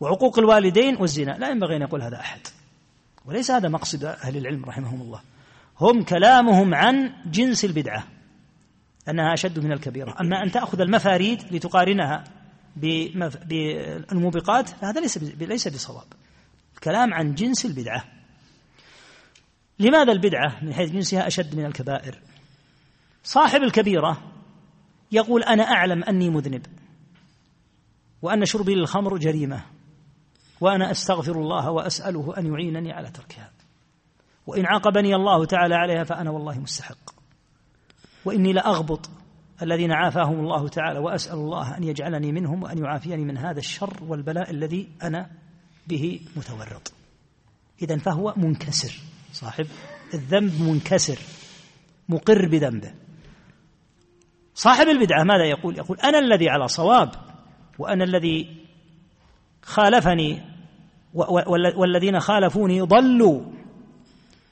وعقوق 0.00 0.38
الوالدين 0.38 0.96
والزنا. 0.96 1.32
لا 1.32 1.50
ينبغي 1.50 1.76
أن 1.76 1.82
يقول 1.82 2.02
هذا 2.02 2.20
أحد. 2.20 2.40
وليس 3.24 3.50
هذا 3.50 3.68
مقصد 3.68 4.04
أهل 4.04 4.36
العلم 4.36 4.64
رحمهم 4.64 5.00
الله. 5.00 5.20
هم 5.80 6.02
كلامهم 6.02 6.74
عن 6.74 7.12
جنس 7.26 7.64
البدعة. 7.64 8.19
أنها 9.08 9.34
أشد 9.34 9.58
من 9.58 9.72
الكبيرة. 9.72 10.16
أما 10.20 10.42
أن 10.42 10.50
تأخذ 10.50 10.80
المفاريد 10.80 11.42
لتقارنها 11.54 12.24
بالموبقات 13.46 14.68
فهذا 14.68 15.00
ليس 15.00 15.18
ليس 15.18 15.68
بصواب. 15.68 16.06
الكلام 16.74 17.14
عن 17.14 17.34
جنس 17.34 17.66
البدعة. 17.66 18.04
لماذا 19.78 20.12
البدعة 20.12 20.64
من 20.64 20.74
حيث 20.74 20.90
جنسها 20.90 21.26
أشد 21.26 21.54
من 21.54 21.66
الكبائر؟ 21.66 22.18
صاحب 23.24 23.62
الكبيرة 23.62 24.22
يقول 25.12 25.42
أنا 25.42 25.62
أعلم 25.62 26.04
أني 26.04 26.30
مذنب 26.30 26.66
وأن 28.22 28.44
شربي 28.44 28.74
للخمر 28.74 29.16
جريمة 29.16 29.62
وأنا 30.60 30.90
أستغفر 30.90 31.32
الله 31.32 31.70
وأسأله 31.70 32.34
أن 32.38 32.46
يعينني 32.46 32.92
على 32.92 33.10
تركها. 33.10 33.50
وإن 34.46 34.66
عاقبني 34.66 35.14
الله 35.14 35.44
تعالى 35.44 35.74
عليها 35.74 36.04
فأنا 36.04 36.30
والله 36.30 36.58
مستحق. 36.58 37.19
وإني 38.24 38.52
لأغبط 38.52 39.10
الذين 39.62 39.92
عافاهم 39.92 40.40
الله 40.40 40.68
تعالى 40.68 40.98
وأسأل 40.98 41.34
الله 41.34 41.76
أن 41.76 41.84
يجعلني 41.84 42.32
منهم 42.32 42.62
وأن 42.62 42.78
يعافيني 42.78 43.24
من 43.24 43.38
هذا 43.38 43.58
الشر 43.58 43.96
والبلاء 44.08 44.50
الذي 44.50 44.88
أنا 45.02 45.30
به 45.86 46.20
متورط. 46.36 46.92
إذا 47.82 47.98
فهو 47.98 48.34
منكسر 48.36 48.94
صاحب. 49.32 49.66
الذنب 50.14 50.60
منكسر 50.62 51.18
مقر 52.08 52.48
بذنبه. 52.48 52.94
صاحب 54.54 54.88
البدعة 54.88 55.24
ماذا 55.24 55.44
يقول؟ 55.44 55.78
يقول 55.78 55.98
أنا 56.00 56.18
الذي 56.18 56.48
على 56.48 56.68
صواب 56.68 57.10
وأنا 57.78 58.04
الذي 58.04 58.56
خالفني 59.62 60.42
والذين 61.76 62.20
خالفوني 62.20 62.80
ضلوا 62.80 63.40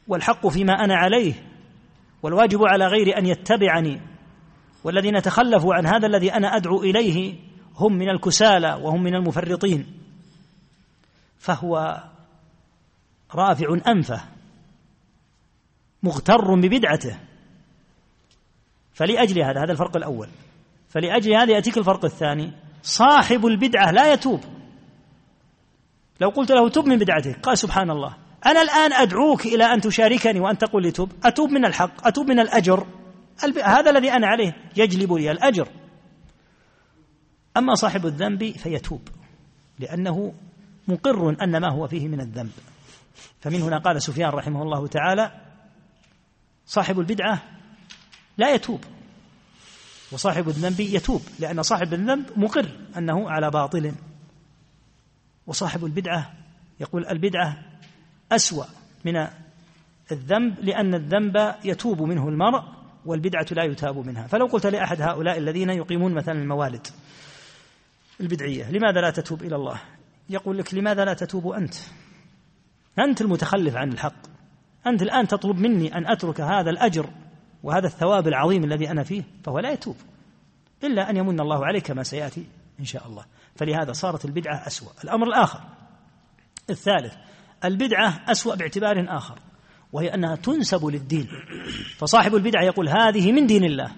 والحق 0.09 0.47
فيما 0.47 0.73
أنا 0.73 0.97
عليه. 0.97 1.48
والواجب 2.23 2.65
على 2.65 2.87
غير 2.87 3.19
أن 3.19 3.27
يتبعني. 3.27 4.01
والذين 4.85 5.23
تخلفوا 5.23 5.75
عن 5.75 5.87
هذا 5.87 6.07
الذي 6.07 6.33
أنا 6.33 6.57
أدعو 6.57 6.83
إليه 6.83 7.35
هم 7.77 7.93
من 7.93 8.09
الكسالى 8.09 8.75
وهم 8.83 9.03
من 9.03 9.15
المفرطين. 9.15 9.87
فهو 11.39 12.03
رافع 13.35 13.79
أنفه 13.87 14.21
مغتر 16.03 16.55
ببدعته. 16.55 17.19
فلأجل 18.93 19.43
هذا 19.43 19.63
هذا 19.65 19.73
الفرق 19.73 19.97
الأول. 19.97 20.29
فلأجل 20.89 21.35
هذا 21.35 21.53
يأتيك 21.53 21.79
الفرق 21.79 22.05
الثاني. 22.05 22.53
صاحب 22.83 23.47
البدعة 23.47 23.91
لا 23.91 24.13
يتوب. 24.13 24.41
لو 26.21 26.29
قلت 26.29 26.53
له 26.53 26.69
تب 26.69 26.87
من 26.87 26.99
بدعته 26.99 27.33
قال 27.33 27.59
سبحان 27.59 27.91
الله. 27.91 28.28
أنا 28.47 28.63
الآن 28.63 28.93
أدعوك 28.93 29.47
إلى 29.47 29.65
أن 29.65 29.81
تشاركني 29.81 30.41
وأن 30.41 30.59
تقول 30.59 30.83
لي 30.83 30.91
تب 30.91 31.13
أتوب 31.25 31.51
من 31.51 31.65
الحق 31.65 32.07
أتوب 32.07 32.29
من 32.29 32.41
الأجر. 32.41 32.87
هذا 33.65 33.91
الذي 33.91 34.13
أنا 34.13 34.27
عليه 34.27 34.57
يجلب 34.77 35.13
لي 35.13 35.31
الأجر. 35.31 35.69
أما 37.57 37.75
صاحب 37.75 38.07
الذنب 38.07 38.51
فيتوب 38.51 39.09
لأنه 39.79 40.35
مقر 40.89 41.37
أن 41.43 41.57
ما 41.57 41.73
هو 41.73 41.89
فيه 41.89 42.09
من 42.09 42.21
الذنب. 42.21 42.53
فمن 43.41 43.63
هنا 43.63 43.79
قال 43.79 44.03
سفيان 44.03 44.31
رحمه 44.31 44.63
الله 44.63 44.87
تعالى 44.87 45.33
صاحب 46.67 47.01
البدعة 47.01 47.43
لا 48.39 48.55
يتوب 48.55 48.85
وصاحب 50.13 50.49
الذنب 50.49 50.81
يتوب 50.81 51.23
لأن 51.39 51.63
صاحب 51.63 51.95
الذنب 51.95 52.27
مقر 52.37 52.69
أنه 52.97 53.31
على 53.31 53.51
باطل. 53.51 53.93
وصاحب 55.47 55.85
البدعة 55.85 56.33
يقول 56.81 57.07
البدعة 57.07 57.68
أسوأ 58.33 58.65
من 59.05 59.27
الذنب 60.13 60.61
لأن 60.61 60.95
الذنب 60.95 61.55
يتوب 61.65 62.03
منه 62.03 62.29
المرء 62.29 62.63
والبدعة 63.07 63.47
لا 63.51 63.65
يتاب 63.65 64.07
منها. 64.07 64.27
فلو 64.27 64.47
قلت 64.47 64.67
لأحد 64.67 65.03
هؤلاء 65.03 65.39
الذين 65.39 65.71
يقيمون 65.71 66.15
مثلا 66.15 66.43
الموالد 66.43 66.87
البدعية 68.21 68.71
لماذا 68.71 69.01
لا 69.01 69.11
تتوب 69.11 69.43
إلى 69.43 69.57
الله؟ 69.57 69.81
يقول 70.31 70.59
لك 70.59 70.75
لماذا 70.75 71.05
لا 71.05 71.15
تتوب 71.15 71.53
أنت؟ 71.53 71.75
أنت 72.99 73.21
المتخلف 73.21 73.77
عن 73.77 73.93
الحق. 73.93 74.27
أنت 74.87 75.03
الآن 75.03 75.29
تطلب 75.29 75.57
مني 75.59 75.95
أن 75.95 76.07
أترك 76.07 76.41
هذا 76.41 76.71
الأجر 76.71 77.11
وهذا 77.63 77.87
الثواب 77.87 78.29
العظيم 78.29 78.65
الذي 78.65 78.91
أنا 78.91 79.03
فيه 79.03 79.23
فهو 79.45 79.59
لا 79.59 79.73
يتوب 79.73 79.97
إلا 80.85 81.11
أن 81.11 81.17
يمن 81.17 81.41
الله 81.41 81.67
عليه 81.67 81.81
كما 81.81 82.03
سيأتي 82.03 82.47
إن 82.81 82.85
شاء 82.85 83.07
الله. 83.07 83.25
فلهذا 83.57 83.93
صارت 83.93 84.25
البدعة 84.25 84.67
أسوأ. 84.67 84.91
الأمر 85.05 85.27
الآخر 85.27 85.61
الثالث 86.71 87.15
البدعة 87.65 88.25
أسوأ 88.29 88.55
باعتبار 88.55 89.07
آخر 89.09 89.39
وهي 89.93 90.15
أنها 90.15 90.37
تنسب 90.37 90.87
للدين. 90.87 91.29
فصاحب 91.99 92.35
البدعة 92.35 92.65
يقول 92.65 92.89
هذه 92.89 93.33
من 93.33 93.47
دين 93.47 93.65
الله 93.65 93.93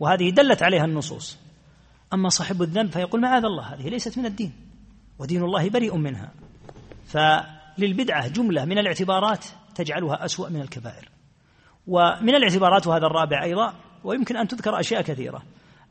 وهذه 0.00 0.30
دلت 0.30 0.62
عليها 0.62 0.84
النصوص. 0.84 1.38
أما 2.12 2.28
صاحب 2.28 2.62
الذنب 2.62 2.92
فيقول 2.92 3.20
معاذ 3.20 3.44
الله 3.44 3.74
هذه 3.74 3.88
ليست 3.88 4.18
من 4.18 4.26
الدين 4.26 4.52
ودين 5.18 5.42
الله 5.42 5.68
بريء 5.68 5.96
منها. 5.96 6.32
فللبدعة 7.06 8.28
جملة 8.28 8.64
من 8.64 8.78
الاعتبارات 8.78 9.44
تجعلها 9.74 10.24
أسوأ 10.24 10.48
من 10.48 10.60
الكبائر. 10.60 11.08
ومن 11.86 12.34
الاعتبارات 12.34 12.86
وهذا 12.86 13.06
الرابع 13.06 13.42
أيضا 13.42 13.74
ويمكن 14.04 14.36
أن 14.36 14.48
تذكر 14.48 14.80
أشياء 14.80 15.02
كثيرة. 15.02 15.42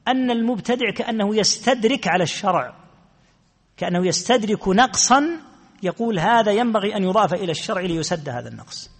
أن 0.07 0.31
المبتدع 0.31 0.91
كأنه 0.91 1.35
يستدرك 1.35 2.07
على 2.07 2.23
الشرع 2.23 2.75
كأنه 3.77 4.07
يستدرك 4.07 4.67
نقصا 4.67 5.39
يقول 5.83 6.19
هذا 6.19 6.51
ينبغي 6.51 6.95
أن 6.95 7.03
يضاف 7.03 7.33
إلى 7.33 7.51
الشرع 7.51 7.81
ليسد 7.81 8.29
هذا 8.29 8.49
النقص. 8.49 8.91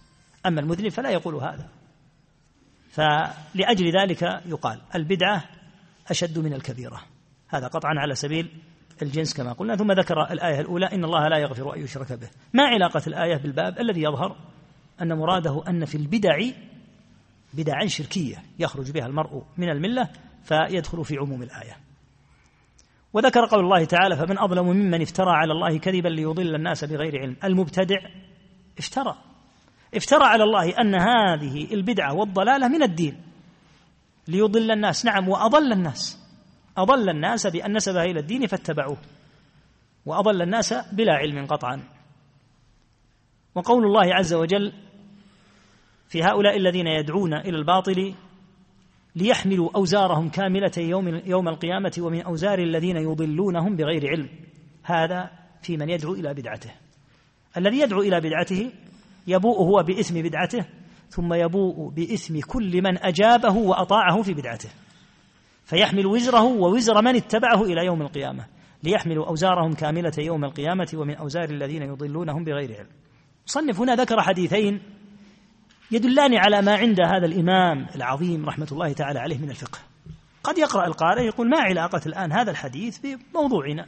أما 0.46 0.60
المذنب 0.60 0.88
فلا 0.88 1.10
يقول 1.10 1.34
هذا. 1.34 1.68
فلأجل 2.90 4.00
ذلك 4.00 4.22
يقال 4.46 4.80
البدعة 4.94 5.44
أشد 6.10 6.38
من 6.38 6.52
الكبيرة. 6.54 7.02
هذا 7.48 7.66
قطعا 7.66 7.94
على 7.96 8.14
سبيل 8.14 8.48
الجنس 9.02 9.34
كما 9.34 9.52
قلنا. 9.52 9.76
ثم 9.76 9.92
ذكر 9.92 10.22
الآية 10.30 10.60
الأولى 10.60 10.86
إن 10.86 11.04
الله 11.04 11.28
لا 11.28 11.38
يغفر 11.38 11.76
أن 11.76 11.80
يشرك 11.80 12.12
به. 12.12 12.28
ما 12.52 12.62
علاقة 12.62 13.02
الآية 13.06 13.36
بالباب؟ 13.36 13.80
الذي 13.80 14.02
يظهر 14.02 14.36
أن 15.02 15.18
مراده 15.18 15.62
أن 15.68 15.84
في 15.84 15.94
البدع 15.94 16.38
بدعا 17.54 17.86
شركية 17.86 18.42
يخرج 18.58 18.90
بها 18.90 19.06
المرء 19.06 19.42
من 19.56 19.70
الملة 19.70 20.08
فيدخل 20.44 21.04
في 21.04 21.16
عموم 21.16 21.42
الآية. 21.42 21.76
وذكر 23.14 23.46
قول 23.46 23.60
الله 23.60 23.84
تعالى 23.84 24.16
فمن 24.16 24.38
أظلم 24.38 24.66
ممن 24.66 25.02
افترى 25.02 25.30
على 25.30 25.52
الله 25.52 25.78
كذبا 25.78 26.08
ليضل 26.08 26.54
الناس 26.54 26.84
بغير 26.84 27.20
علم. 27.20 27.36
المبتدع 27.44 27.96
افترى. 28.78 29.16
افترى 29.94 30.24
على 30.24 30.42
الله 30.42 30.80
أن 30.80 30.94
هذه 30.94 31.74
البدعة 31.74 32.14
والضلالة 32.14 32.68
من 32.68 32.82
الدين 32.82 33.22
ليضل 34.28 34.70
الناس. 34.70 35.04
نعم 35.04 35.28
وأضل 35.28 35.72
الناس. 35.72 36.18
أضل 36.76 37.08
الناس 37.08 37.46
بأن 37.46 37.76
نسبها 37.76 38.04
إلى 38.04 38.20
الدين 38.20 38.46
فاتبعوه 38.46 38.98
وأضل 40.06 40.42
الناس 40.42 40.74
بلا 40.92 41.12
علم 41.12 41.46
قطعا. 41.46 41.82
وقول 43.54 43.84
الله 43.84 44.14
عز 44.14 44.34
وجل 44.34 44.72
في 46.08 46.22
هؤلاء 46.22 46.56
الذين 46.56 46.86
يدعون 46.86 47.34
إلى 47.34 47.56
الباطل 47.58 48.14
ليحملوا 49.16 49.70
أوزارهم 49.76 50.28
كاملة 50.28 50.72
يوم, 50.78 51.08
يوم 51.26 51.48
القيامة 51.48 51.92
ومن 51.98 52.22
أوزار 52.22 52.58
الذين 52.58 52.96
يضلونهم 52.96 53.76
بغير 53.76 54.08
علم. 54.08 54.28
هذا 54.82 55.30
في 55.62 55.76
من 55.76 55.90
يدعو 55.90 56.14
إلى 56.14 56.34
بدعته. 56.34 56.70
الذي 57.56 57.78
يدعو 57.80 58.00
إلى 58.00 58.20
بدعته 58.20 58.70
يبوء 59.26 59.58
هو 59.58 59.82
بإثم 59.82 60.22
بدعته 60.22 60.64
ثم 61.08 61.34
يبوء 61.34 61.90
بإثم 61.90 62.40
كل 62.40 62.82
من 62.82 62.98
أجابه 62.98 63.56
وأطاعه 63.56 64.22
في 64.22 64.34
بدعته. 64.34 64.68
فيحمل 65.64 66.06
وزره 66.06 66.42
ووزر 66.42 67.02
من 67.02 67.16
اتبعه 67.16 67.62
إلى 67.62 67.86
يوم 67.86 68.02
القيامة 68.02 68.46
ليحملوا 68.82 69.26
أوزارهم 69.26 69.72
كاملة 69.72 70.12
يوم 70.18 70.44
القيامة 70.44 70.90
ومن 70.94 71.14
أوزار 71.14 71.50
الذين 71.50 71.82
يضلونهم 71.82 72.44
بغير 72.44 72.76
علم. 72.78 72.88
مصنف 73.46 73.80
هنا 73.80 73.94
ذكر 73.94 74.20
حديثين 74.20 74.80
يدلان 75.90 76.34
على 76.34 76.62
ما 76.62 76.74
عند 76.76 77.00
هذا 77.00 77.26
الإمام 77.26 77.86
العظيم 77.94 78.46
رحمة 78.46 78.68
الله 78.72 78.92
تعالى 78.92 79.18
عليه 79.18 79.38
من 79.38 79.50
الفقه. 79.50 79.78
قد 80.44 80.58
يقرأ 80.58 80.86
القارئ 80.86 81.26
يقول 81.26 81.50
ما 81.50 81.60
علاقة 81.60 82.00
الآن 82.06 82.32
هذا 82.32 82.50
الحديث 82.50 82.98
بموضوعنا. 82.98 83.86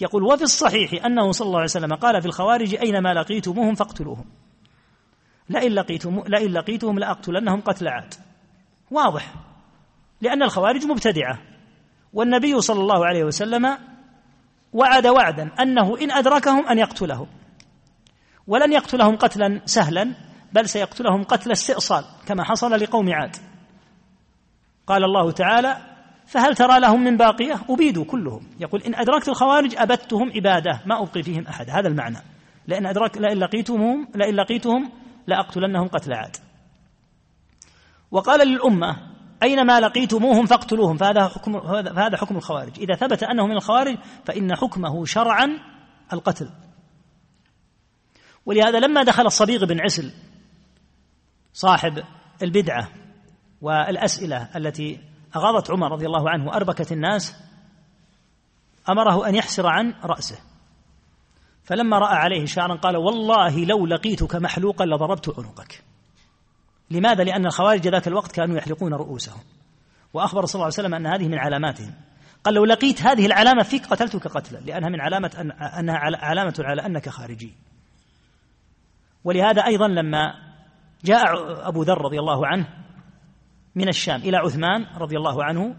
يقول 0.00 0.22
وفي 0.22 0.42
الصحيح 0.42 1.04
أنه 1.04 1.32
صلى 1.32 1.46
الله 1.46 1.58
عليه 1.58 1.70
وسلم 1.70 1.94
قال 1.94 2.20
في 2.20 2.26
الخوارج 2.26 2.74
أينما 2.74 3.14
لقيتموهم 3.14 3.74
فاقتلوهم. 3.74 4.24
لئن 5.48 5.72
لقيتم 5.72 6.22
لئن 6.26 6.52
لقيتهم 6.52 6.98
لأقتلنهم 6.98 7.60
قتل 7.60 7.88
عاد. 7.88 8.14
واضح. 8.90 9.34
لأن 10.20 10.42
الخوارج 10.42 10.86
مبتدعة. 10.86 11.38
والنبي 12.12 12.60
صلى 12.60 12.80
الله 12.80 13.06
عليه 13.06 13.24
وسلم 13.24 13.78
وعد 14.72 15.06
وعدا 15.06 15.50
أنه 15.62 15.98
إن 16.02 16.10
أدركهم 16.10 16.66
أن 16.66 16.78
يقتلهم. 16.78 17.26
ولن 18.46 18.72
يقتلهم 18.72 19.16
قتلا 19.16 19.60
سهلا 19.64 20.14
بل 20.54 20.68
سيقتلهم 20.68 21.24
قتل 21.24 21.52
استئصال 21.52 22.04
كما 22.26 22.44
حصل 22.44 22.70
لقوم 22.70 23.12
عاد. 23.12 23.36
قال 24.86 25.04
الله 25.04 25.30
تعالى 25.30 25.76
فهل 26.26 26.54
ترى 26.54 26.80
لهم 26.80 27.04
من 27.04 27.16
باقية؟ 27.16 27.60
أبيدوا 27.68 28.04
كلهم. 28.04 28.46
يقول 28.60 28.82
إن 28.82 28.94
أدركت 28.94 29.28
الخوارج 29.28 29.74
أبدتهم 29.76 30.32
إبادة 30.34 30.80
ما 30.86 31.02
أبقي 31.02 31.22
فيهم 31.22 31.46
أحد. 31.46 31.70
هذا 31.70 31.88
المعنى. 31.88 32.18
لأن 32.66 32.86
أدرك 32.86 33.18
لئن 33.18 33.38
لقيتهم 33.38 34.08
لئن 34.14 34.34
لقيتهم 34.34 34.92
لأقتلنهم 35.26 35.88
قتل 35.88 36.12
عاد. 36.12 36.36
وقال 38.10 38.48
للأمة 38.48 38.96
أينما 39.42 39.80
لقيتموهم 39.80 40.46
فاقتلوهم. 40.46 40.96
فهذا 40.96 41.28
حكم 41.28 41.60
فهذا 41.82 42.16
حكم 42.16 42.36
الخوارج. 42.36 42.78
إذا 42.78 42.94
ثبت 42.94 43.22
أنه 43.22 43.46
من 43.46 43.56
الخوارج 43.56 43.96
فإن 44.24 44.56
حكمه 44.56 45.04
شرعا 45.04 45.58
القتل. 46.12 46.50
ولهذا 48.46 48.80
لما 48.80 49.02
دخل 49.02 49.26
الصبيغ 49.26 49.64
بن 49.64 49.80
عسل 49.80 50.12
صاحب 51.54 52.02
البدعة 52.42 52.88
والأسئلة 53.60 54.48
التي 54.56 55.00
أغاضت 55.36 55.70
عمر 55.70 55.92
رضي 55.92 56.06
الله 56.06 56.30
عنه 56.30 56.46
وأربكت 56.46 56.92
الناس 56.92 57.36
أمره 58.88 59.28
أن 59.28 59.34
يحسر 59.34 59.66
عن 59.66 59.94
رأسه. 60.04 60.38
فلما 61.64 61.98
رأى 61.98 62.16
عليه 62.16 62.46
شعرا 62.46 62.76
قال 62.76 62.96
والله 62.96 63.64
لو 63.64 63.86
لقيتك 63.86 64.36
محلوقا 64.36 64.84
لضربت 64.84 65.38
عنقك. 65.38 65.84
لماذا؟ 66.90 67.24
لأن 67.24 67.46
الخوارج 67.46 67.88
ذاك 67.88 68.08
الوقت 68.08 68.32
كانوا 68.32 68.56
يحلقون 68.56 68.94
رؤوسهم. 68.94 69.40
وأخبر 70.14 70.46
صلى 70.46 70.54
الله 70.54 70.64
عليه 70.64 70.74
وسلم 70.74 70.94
أن 70.94 71.06
هذه 71.06 71.28
من 71.28 71.38
علاماتهم. 71.38 71.94
قال 72.44 72.54
لو 72.54 72.64
لقيت 72.64 73.02
هذه 73.02 73.26
العلامة 73.26 73.62
فيك 73.62 73.86
قتلتك 73.86 74.26
قتلا 74.26 74.58
لأنها 74.58 74.88
من 74.88 75.00
علامة 75.00 75.30
أن 75.38 75.50
أنها 75.52 75.96
علامة 76.22 76.54
على 76.58 76.86
أنك 76.86 77.08
خارجي. 77.08 77.54
ولهذا 79.24 79.66
أيضا 79.66 79.88
لما 79.88 80.53
جاء 81.04 81.22
أبو 81.68 81.82
ذر 81.82 81.98
رضي 82.02 82.18
الله 82.18 82.46
عنه 82.46 82.68
من 83.74 83.88
الشام 83.88 84.20
إلى 84.20 84.36
عثمان 84.36 84.84
رضي 84.96 85.16
الله 85.16 85.44
عنه 85.44 85.76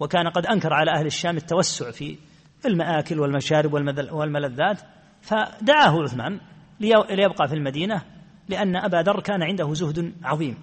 وكان 0.00 0.28
قد 0.28 0.46
أنكر 0.46 0.72
على 0.72 0.90
أهل 0.90 1.06
الشام 1.06 1.36
التوسع 1.36 1.90
في 1.90 2.18
المآكل 2.66 3.20
والمشارب 3.20 3.72
والملذات 4.12 4.80
فدعاه 5.20 6.02
عثمان 6.02 6.40
ليبقى 6.80 7.48
في 7.48 7.54
المدينة 7.54 8.02
لأن 8.48 8.76
أبا 8.76 8.96
ذر 8.96 9.20
كان 9.20 9.42
عنده 9.42 9.74
زهد 9.74 10.14
عظيم 10.24 10.56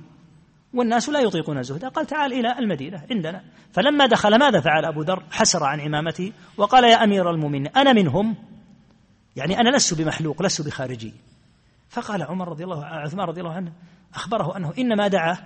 والناس 0.73 1.09
لا 1.09 1.19
يطيقون 1.19 1.63
زهده 1.63 1.87
قال 1.87 2.05
تعال 2.05 2.33
إلى 2.33 2.59
المدينة 2.59 3.03
عندنا. 3.11 3.43
فلما 3.73 4.05
دخل 4.05 4.39
ماذا 4.39 4.59
فعل 4.59 4.85
أبو 4.85 5.01
ذر؟ 5.01 5.23
حسر 5.31 5.63
عن 5.63 5.79
عمامته 5.79 6.33
وقال 6.57 6.83
يا 6.83 7.03
أمير 7.03 7.29
المؤمنين 7.29 7.67
أنا 7.67 7.93
منهم 7.93 8.35
يعني 9.35 9.59
أنا 9.59 9.75
لست 9.77 10.01
بمحلوق 10.01 10.41
لست 10.41 10.65
بخارجي. 10.65 11.13
فقال 11.93 12.23
عمر 12.23 12.47
رضي 12.49 12.63
الله 12.63 12.85
عثمان 12.85 13.27
رضي 13.27 13.41
الله 13.41 13.53
عنه 13.53 13.73
أخبره 14.15 14.57
أنه 14.57 14.73
إنما 14.77 15.07
دعا 15.07 15.37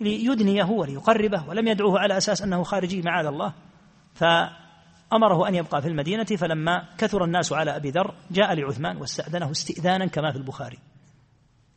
ليدنيه 0.00 0.64
وليقربه 0.64 1.48
ولم 1.48 1.68
يدعوه 1.68 2.00
على 2.00 2.16
أساس 2.16 2.42
أنه 2.42 2.62
خارجي 2.62 3.02
معاذ 3.02 3.26
الله. 3.26 3.52
فأمره 4.14 5.48
أن 5.48 5.54
يبقى 5.54 5.82
في 5.82 5.88
المدينة 5.88 6.24
فلما 6.24 6.88
كثر 6.98 7.24
الناس 7.24 7.52
على 7.52 7.76
أبي 7.76 7.90
ذر 7.90 8.14
جاء 8.30 8.54
لعثمان 8.54 8.96
واستأذنه 8.96 9.50
استئذانا 9.50 10.06
كما 10.06 10.32
في 10.32 10.38
البخاري. 10.38 10.78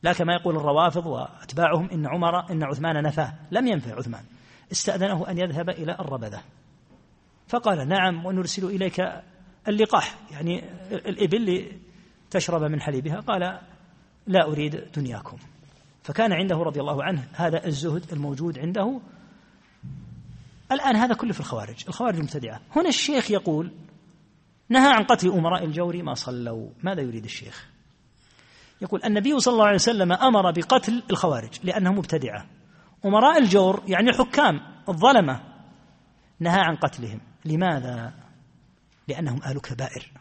لا 0.03 0.13
كما 0.13 0.33
يقول 0.33 0.55
الروافض 0.55 1.05
وأتباعهم 1.05 1.89
إن 1.89 2.07
عمر 2.07 2.51
إن 2.51 2.63
عثمان 2.63 3.03
نفاه 3.03 3.33
لم 3.51 3.67
ينفع 3.67 3.95
عثمان. 3.95 4.23
استأذنه 4.71 5.29
أن 5.29 5.37
يذهب 5.37 5.69
إلى 5.69 5.91
الربذة. 5.99 6.41
فقال 7.47 7.87
نعم 7.87 8.25
ونرسل 8.25 8.65
إليك 8.65 9.01
اللقاح 9.67 10.15
يعني 10.31 10.63
الإبل 10.91 11.71
تشرب 12.29 12.63
من 12.63 12.81
حليبها. 12.81 13.19
قال 13.19 13.59
لا 14.27 14.47
أريد 14.47 14.91
دنياكم. 14.95 15.37
فكان 16.03 16.33
عنده 16.33 16.55
رضي 16.55 16.79
الله 16.79 17.03
عنه 17.03 17.27
هذا 17.33 17.65
الزهد 17.65 18.11
الموجود 18.11 18.59
عنده. 18.59 18.99
الآن 20.71 20.95
هذا 20.95 21.13
كله 21.13 21.33
في 21.33 21.39
الخوارج 21.39 21.83
الخوارج 21.87 22.15
المبتدعة 22.15 22.61
هنا 22.75 22.89
الشيخ 22.89 23.31
يقول 23.31 23.71
نهى 24.69 24.87
عن 24.87 25.03
قتل 25.03 25.29
أمراء 25.29 25.65
الجور 25.65 26.03
ما 26.03 26.13
صلوا. 26.13 26.69
ماذا 26.83 27.01
يريد 27.01 27.23
الشيخ؟ 27.23 27.67
يقول 28.81 29.01
النبي 29.05 29.39
صلى 29.39 29.51
الله 29.51 29.65
عليه 29.65 29.75
وسلم 29.75 30.11
أمر 30.11 30.51
بقتل 30.51 31.03
الخوارج 31.11 31.49
لأنهم 31.63 31.97
مبتدعة 31.97 32.45
أمراء 33.05 33.37
الجور 33.37 33.83
يعني 33.87 34.09
الحكام 34.09 34.61
الظلمة. 34.89 35.41
نهى 36.39 36.59
عن 36.59 36.75
قتلهم. 36.75 37.19
لماذا؟ 37.45 38.13
لأنهم 39.07 39.43
أهل 39.43 39.59
كبائر. 39.59 40.11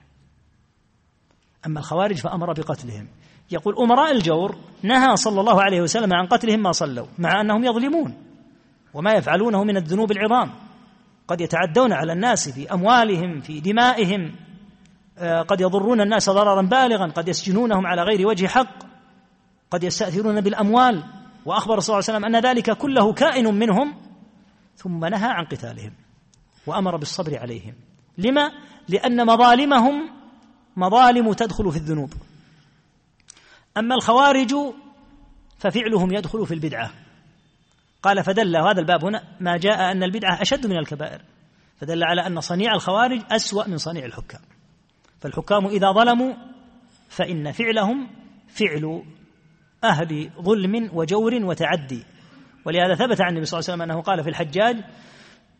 أما 1.66 1.80
الخوارج 1.80 2.16
فأمر 2.16 2.53
بقتلهم. 2.53 3.09
يقول 3.51 3.74
أمراء 3.78 4.12
الجور 4.12 4.57
نهى 4.82 5.16
صلى 5.16 5.40
الله 5.40 5.62
عليه 5.62 5.80
وسلم 5.80 6.12
عن 6.12 6.26
قتلهم 6.26 6.62
ما 6.62 6.72
صلوا 6.72 7.07
مع 7.18 7.40
أنهم 7.40 7.64
يظلمون 7.64 8.14
وما 8.94 9.12
يفعلونه 9.12 9.64
من 9.64 9.76
الذنوب 9.76 10.12
العظام. 10.12 10.51
قد 11.28 11.40
يتعدون 11.40 11.92
على 11.92 12.12
الناس 12.12 12.48
في 12.48 12.72
أموالهم 12.72 13.40
في 13.40 13.61
دمائهم 13.61 14.32
آه، 15.18 15.42
قد 15.42 15.61
يضرون 15.61 16.01
الناس 16.01 16.30
ضررا 16.30 16.62
بالغا 16.62 17.07
قد 17.07 17.28
يسجنونهم 17.28 17.86
على 17.86 18.03
غير 18.03 18.26
وجه 18.26 18.46
حق 18.46 18.76
قد 19.70 19.84
يستأثرون 19.84 20.40
بالأموال. 20.40 21.05
وأخبر 21.46 21.80
صلى 21.80 21.94
الله 21.94 22.05
عليه 22.09 22.18
وسلم 22.18 22.24
أن 22.24 22.42
ذلك 22.42 22.70
كله 22.70 23.12
كائن 23.12 23.55
منهم 23.55 23.94
ثم 24.76 25.05
نهى 25.05 25.28
عن 25.30 25.44
قتالهم 25.44 25.92
وأمر 26.66 26.96
بالصبر 26.96 27.38
عليهم. 27.38 27.74
لما؟ 28.18 28.51
لأن 28.88 29.26
مظالمهم 29.26 30.11
مظالم 30.76 31.32
تدخل 31.32 31.72
في 31.72 31.76
الذنوب. 31.76 32.12
أما 33.77 33.95
الخوارج 33.95 34.55
ففعلهم 35.59 36.12
يدخل 36.12 36.47
في 36.47 36.55
البدعة. 36.55 36.91
قال 38.03 38.25
فدل 38.25 38.57
هذا 38.57 38.81
الباب 38.81 39.05
هنا 39.05 39.23
ما 39.41 39.57
جاء 39.57 39.93
أن 39.93 40.03
البدعة 40.03 40.43
أشد 40.43 40.66
من 40.66 40.77
الكبائر. 40.77 41.23
فدل 41.77 42.05
على 42.05 42.27
أن 42.27 42.41
صنيع 42.41 42.75
الخوارج 42.75 43.21
أسوأ 43.31 43.68
من 43.68 43.79
صنيع 43.79 44.05
الحكام. 44.05 44.41
فالحكام 45.21 45.66
إذا 45.66 45.93
ظلموا 45.93 46.35
فإن 47.09 47.53
فعلهم 47.53 48.09
فعل 48.49 49.03
أهل 49.85 50.31
ظلم 50.41 50.91
وجور 50.93 51.35
وتعدي. 51.35 52.05
ولهذا 52.66 52.95
ثبت 52.95 53.21
عن 53.21 53.29
النبي 53.29 53.45
صلى 53.45 53.59
الله 53.59 53.71
عليه 53.71 53.83
وسلم 53.83 53.91
أنه 53.91 54.03
قال 54.03 54.23
في 54.23 54.31
الحجاج 54.31 54.77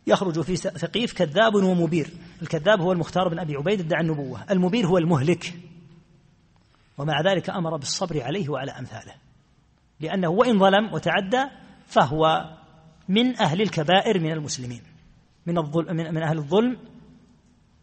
يخرج 0.07 0.41
في 0.41 0.57
ثقيف 0.57 1.13
كذاب 1.13 1.55
ومبير. 1.55 2.11
الكذاب 2.43 2.81
هو 2.81 2.93
المختار 2.93 3.29
بن 3.29 3.39
أبي 3.39 3.57
عبيد 3.57 3.81
ادعى 3.81 4.03
النبوة. 4.03 4.45
المبير 4.51 4.87
هو 4.87 4.99
المهلك. 4.99 5.55
ومع 7.01 7.21
ذلك 7.21 7.51
أمر 7.51 7.77
بالصبر 7.77 8.23
عليه 8.23 8.49
وعلى 8.49 8.71
أمثاله. 8.71 9.15
لأنه 10.01 10.29
وإن 10.29 10.59
ظلم 10.59 10.95
وتعدى 10.95 11.45
فهو 11.87 12.51
من 13.09 13.41
أهل 13.41 13.63
الكبائر 13.63 14.21
من 14.21 14.33
المسلمين. 14.33 14.83
من 15.47 15.59
الظلم 15.59 15.97
من 15.97 16.23
أهل 16.23 16.39
الظلم 16.39 16.77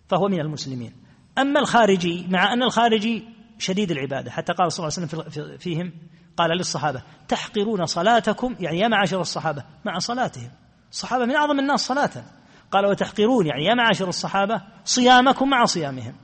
فهو 0.08 0.28
من 0.28 0.40
المسلمين. 0.40 0.94
أما 1.38 1.60
الخارجي 1.60 2.28
مع 2.30 2.54
أن 2.54 2.64
الخارجي 2.64 3.24
شديد 3.60 3.92
العبادة 3.92 4.32
حتى 4.32 4.54
قال 4.54 4.72
صلى 4.72 4.88
الله 4.88 4.98
عليه 4.98 5.08
وسلم 5.08 5.58
فيهم 5.58 5.92
قال 6.38 6.58
للصحابة 6.58 7.02
تحقرون 7.28 7.86
صلاتكم؟ 7.86 8.56
يعني 8.60 8.80
يا 8.80 8.88
معاشر 8.88 9.22
الصحابة 9.22 9.64
مع 9.86 10.00
صلاتهم. 10.00 10.52
الصحابة 10.92 11.26
من 11.26 11.36
أعظم 11.36 11.60
الناس 11.60 11.88
صلاة. 11.88 12.24
قال 12.72 12.86
وتحقرون؟ 12.86 13.48
يعني 13.48 13.66
يا 13.66 13.74
معاشر 13.74 14.10
الصحابة 14.10 14.62
صيامكم 14.86 15.50
مع 15.50 15.66
صيامهم. 15.66 16.16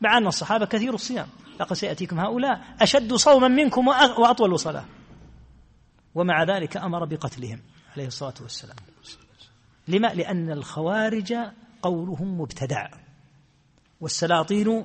مع 0.00 0.18
أن 0.18 0.26
الصحابة 0.26 0.66
كثير 0.66 0.94
الصيام. 0.94 1.26
لقد 1.60 1.76
سيأتيكم 1.76 2.20
هؤلاء. 2.20 2.60
أشد 2.80 3.14
صوما 3.14 3.48
منكم 3.48 3.88
وأطول 3.88 4.58
صلاة. 4.58 4.84
ومع 6.14 6.42
ذلك 6.42 6.76
أمر 6.76 7.04
بقتلهم 7.04 7.60
عليه 7.92 8.06
الصلاة 8.06 8.34
والسلام. 8.40 8.76
لما؟ 9.88 10.06
لأن 10.06 10.50
الخوارج 10.52 11.34
قولهم 11.82 12.40
مبتدع. 12.40 12.88
والسلاطين 14.00 14.84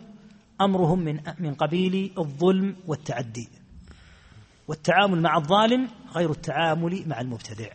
أمرهم 0.61 0.99
من 0.99 1.19
من 1.39 1.53
قبيل 1.53 2.13
الظلم 2.17 2.75
والتعدي. 2.87 3.49
والتعامل 4.67 5.21
مع 5.21 5.37
الظالم 5.37 5.89
غير 6.15 6.31
التعامل 6.31 7.03
مع 7.07 7.21
المبتدع. 7.21 7.69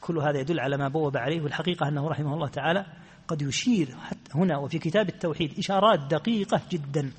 كل 0.00 0.18
هذا 0.18 0.40
يدل 0.40 0.60
على 0.60 0.76
ما 0.76 0.88
بوب 0.88 1.16
عليه 1.16 1.40
والحقيقة 1.40 1.88
أنه 1.88 2.08
رحمه 2.08 2.34
الله 2.34 2.48
تعالى 2.48 2.86
قد 3.28 3.42
يشير 3.42 3.96
هنا 4.34 4.58
وفي 4.58 4.78
كتاب 4.78 5.08
التوحيد 5.08 5.58
إشارات 5.58 6.00
دقيقة 6.00 6.60
جدا. 6.70 7.12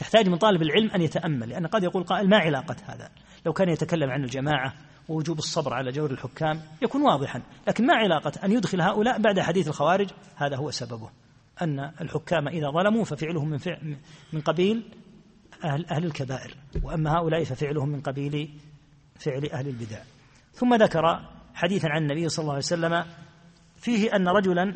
تحتاج 0.00 0.28
من 0.28 0.36
طالب 0.36 0.62
العلم 0.62 0.90
أن 0.90 1.02
يتأمل 1.02 1.48
لأن 1.48 1.66
قد 1.66 1.82
يقول 1.82 2.04
قائل 2.04 2.28
ما 2.28 2.38
علاقة 2.38 2.76
هذا؟ 2.86 3.10
لو 3.46 3.52
كان 3.52 3.68
يتكلم 3.68 4.10
عن 4.10 4.24
الجماعة 4.24 4.74
ووجوب 5.08 5.38
الصبر 5.38 5.74
على 5.74 5.92
جور 5.92 6.10
الحكام 6.10 6.60
يكون 6.82 7.02
واضحا 7.02 7.42
لكن 7.68 7.86
ما 7.86 7.94
علاقة 7.94 8.32
أن 8.44 8.52
يدخل 8.52 8.80
هؤلاء 8.80 9.18
بعد 9.18 9.40
حديث 9.40 9.68
الخوارج؟ 9.68 10.10
هذا 10.36 10.56
هو 10.56 10.70
سببه. 10.70 11.10
أن 11.62 11.80
الحكام 12.00 12.48
إذا 12.48 12.70
ظلموا 12.70 13.04
ففعلهم 13.04 13.48
من, 13.48 13.58
فعل 13.58 13.96
من 14.32 14.40
قبيل 14.40 14.82
أهل, 15.64 15.86
أهل 15.86 16.04
الكبائر 16.04 16.54
وأما 16.82 17.18
هؤلاء 17.18 17.44
ففعلهم 17.44 17.88
من 17.88 18.00
قبيل 18.00 18.50
فعل 19.18 19.46
أهل 19.52 19.68
البدع. 19.68 19.98
ثم 20.52 20.74
ذكر 20.74 21.28
حديثا 21.54 21.88
عن 21.88 22.02
النبي 22.02 22.28
صلى 22.28 22.42
الله 22.42 22.54
عليه 22.54 22.64
وسلم 22.64 23.04
فيه 23.76 24.16
أن 24.16 24.28
رجلا 24.28 24.72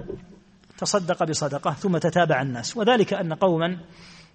تصدق 0.79 1.25
بصدقة 1.25 1.70
ثم 1.70 1.99
تتابع 1.99 2.43
الناس 2.43 2.77
وذلك 2.77 3.14
أن 3.14 3.33
قوما 3.33 3.79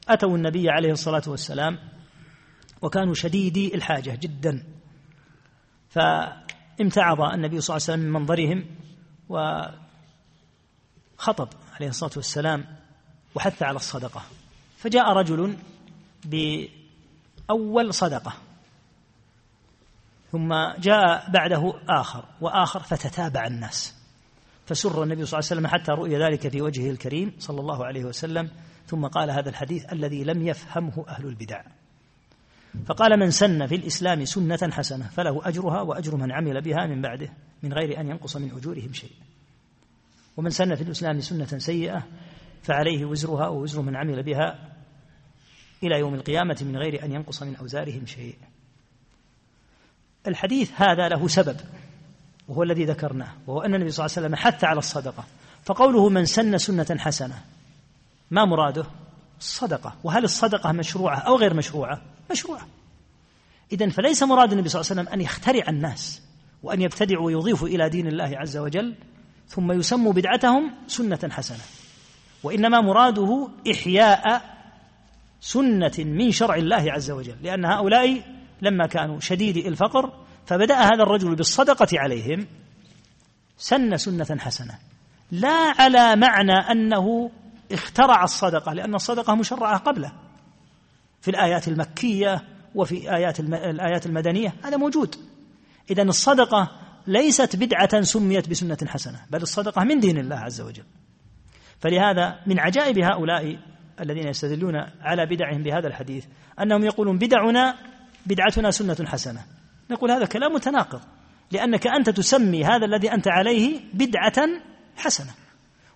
أتوا 0.07 0.37
النبي 0.37 0.69
عليه 0.69 0.91
الصلاة 0.91 1.23
والسلام 1.27 1.79
وكانوا 2.81 3.13
شديدي 3.13 3.75
الحاجة 3.75 4.15
جدا. 4.21 4.63
فامتعض 5.89 7.21
النبي 7.21 7.61
صلى 7.61 7.77
الله 7.77 7.85
عليه 7.89 7.93
وسلم 7.93 7.99
من 7.99 8.11
منظرهم 8.11 8.65
وخطب 9.29 9.77
عليه 11.75 11.89
الصلاة 11.89 12.11
والسلام 12.15 12.65
وحث 13.35 13.63
على 13.63 13.75
الصدقة. 13.75 14.21
فجاء 14.77 15.13
رجل 15.13 15.57
بأول 16.25 17.93
صدقة 17.93 18.33
ثم 20.31 20.53
جاء 20.79 21.29
بعده 21.31 21.73
آخر 21.89 22.25
وآخر 22.41 22.79
فتتابع 22.79 23.47
الناس. 23.47 23.95
فسر 24.65 25.03
النبي 25.03 25.25
صلى 25.25 25.39
الله 25.39 25.49
عليه 25.51 25.61
وسلم 25.61 25.67
حتى 25.67 25.91
رؤي 25.91 26.17
ذلك 26.17 26.47
في 26.47 26.61
وجهه 26.61 26.91
الكريم 26.91 27.33
صلى 27.39 27.59
الله 27.59 27.85
عليه 27.85 28.05
وسلم 28.05 28.49
ثم 28.89 29.07
قال 29.07 29.31
هذا 29.31 29.49
الحديث 29.49 29.93
الذي 29.93 30.23
لم 30.23 30.47
يفهمه 30.47 31.05
أهل 31.07 31.25
البدع. 31.25 31.61
فقال 32.85 33.19
من 33.19 33.31
سن 33.31 33.67
في 33.67 33.75
الإسلام 33.75 34.25
سنة 34.25 34.71
حسنة 34.71 35.09
فله 35.09 35.47
أجرها 35.47 35.81
وأجر 35.81 36.15
من 36.15 36.31
عمل 36.31 36.61
بها 36.61 36.87
من 36.87 37.01
بعده 37.01 37.29
من 37.63 37.73
غير 37.73 37.99
أن 37.99 38.07
ينقص 38.07 38.37
من 38.37 38.51
أجورهم 38.51 38.93
شيء. 38.93 39.11
ومن 40.37 40.49
سن 40.49 40.75
في 40.75 40.81
الإسلام 40.81 41.21
سنة 41.21 41.57
سيئة 41.57 42.07
فعليه 42.63 43.05
وزرها 43.05 43.47
ووزر 43.47 43.81
من 43.81 43.95
عمل 43.95 44.23
بها 44.23 44.69
إلى 45.83 45.99
يوم 45.99 46.15
القيامة 46.15 46.57
من 46.61 46.77
غير 46.77 47.05
أن 47.05 47.11
ينقص 47.11 47.43
من 47.43 47.55
أوزارهم 47.55 48.05
شيء. 48.05 48.35
الحديث 50.27 50.71
هذا 50.75 51.09
له 51.09 51.27
سبب 51.27 51.57
وهو 52.47 52.63
الذي 52.63 52.85
ذكرناه 52.85 53.31
وهو 53.47 53.61
أن 53.61 53.75
النبي 53.75 53.91
صلى 53.91 54.05
الله 54.05 54.15
عليه 54.17 54.27
وسلم 54.27 54.35
حث 54.35 54.63
على 54.63 54.79
الصدقة 54.79 55.23
فقوله 55.63 56.09
من 56.09 56.25
سن 56.25 56.57
سنة 56.57 56.97
حسنة 56.99 57.43
ما 58.31 58.45
مراده؟ 58.45 58.85
الصدقة. 59.39 59.95
وهل 60.03 60.23
الصدقة 60.23 60.71
مشروعة 60.71 61.17
أو 61.17 61.35
غير 61.35 61.53
مشروعة؟ 61.53 62.01
مشروعة. 62.31 62.67
إذا 63.71 63.89
فليس 63.89 64.23
مراد 64.23 64.51
النبي 64.51 64.69
صلى 64.69 64.81
الله 64.81 64.91
عليه 64.91 65.01
وسلم 65.01 65.13
أن 65.13 65.21
يخترع 65.21 65.63
الناس 65.69 66.21
وأن 66.63 66.81
يبتدعوا 66.81 67.25
ويضيفوا 67.25 67.67
إلى 67.67 67.89
دين 67.89 68.07
الله 68.07 68.37
عز 68.37 68.57
وجل 68.57 68.95
ثم 69.47 69.71
يسموا 69.71 70.13
بدعتهم 70.13 70.73
سنة 70.87 71.19
حسنة. 71.31 71.63
وإنما 72.43 72.81
مراده 72.81 73.49
إحياء 73.71 74.41
سنة 75.41 75.91
من 75.97 76.31
شرع 76.31 76.55
الله 76.55 76.91
عز 76.91 77.11
وجل 77.11 77.35
لأن 77.43 77.65
هؤلاء 77.65 78.21
لما 78.61 78.87
كانوا 78.87 79.19
شديدي 79.19 79.67
الفقر 79.67 80.13
فبدأ 80.45 80.75
هذا 80.75 81.03
الرجل 81.03 81.35
بالصدقة 81.35 81.87
عليهم 81.93 82.47
سن 83.57 83.97
سنة 83.97 84.37
حسنة. 84.39 84.79
لا 85.31 85.73
على 85.79 86.15
معنى 86.15 86.53
أنه 86.71 87.31
اخترع 87.71 88.23
الصدقة 88.23 88.73
لأن 88.73 88.95
الصدقة 88.95 89.35
مشرعة 89.35 89.77
قبله. 89.77 90.11
في 91.21 91.31
الآيات 91.31 91.67
المكية 91.67 92.43
وفي 92.75 93.15
آيات 93.15 93.39
الآيات 93.39 94.05
المدنية 94.05 94.53
هذا 94.63 94.77
موجود. 94.77 95.15
إذا 95.91 96.03
الصدقة 96.03 96.71
ليست 97.07 97.55
بدعة 97.55 98.01
سميت 98.01 98.49
بسنة 98.49 98.77
حسنة 98.87 99.19
بل 99.29 99.41
الصدقة 99.41 99.83
من 99.83 99.99
دين 99.99 100.17
الله 100.17 100.35
عز 100.35 100.61
وجل. 100.61 100.83
فلهذا 101.79 102.39
من 102.45 102.59
عجائب 102.59 102.99
هؤلاء 102.99 103.59
الذين 103.99 104.27
يستدلون 104.27 104.75
على 105.01 105.25
بدعهم 105.25 105.63
بهذا 105.63 105.87
الحديث 105.87 106.25
أنهم 106.61 106.83
يقولون 106.83 107.17
بدعنا 107.17 107.75
بدعتنا 108.25 108.71
سنة 108.71 108.97
حسنة. 109.05 109.45
نقول 109.91 110.11
هذا 110.11 110.25
كلام 110.25 110.53
متناقض 110.53 111.01
لأنك 111.51 111.87
أنت 111.87 112.09
تسمي 112.09 112.65
هذا 112.65 112.85
الذي 112.85 113.13
أنت 113.13 113.27
عليه 113.27 113.79
بدعة 113.93 114.47
حسنة. 114.95 115.31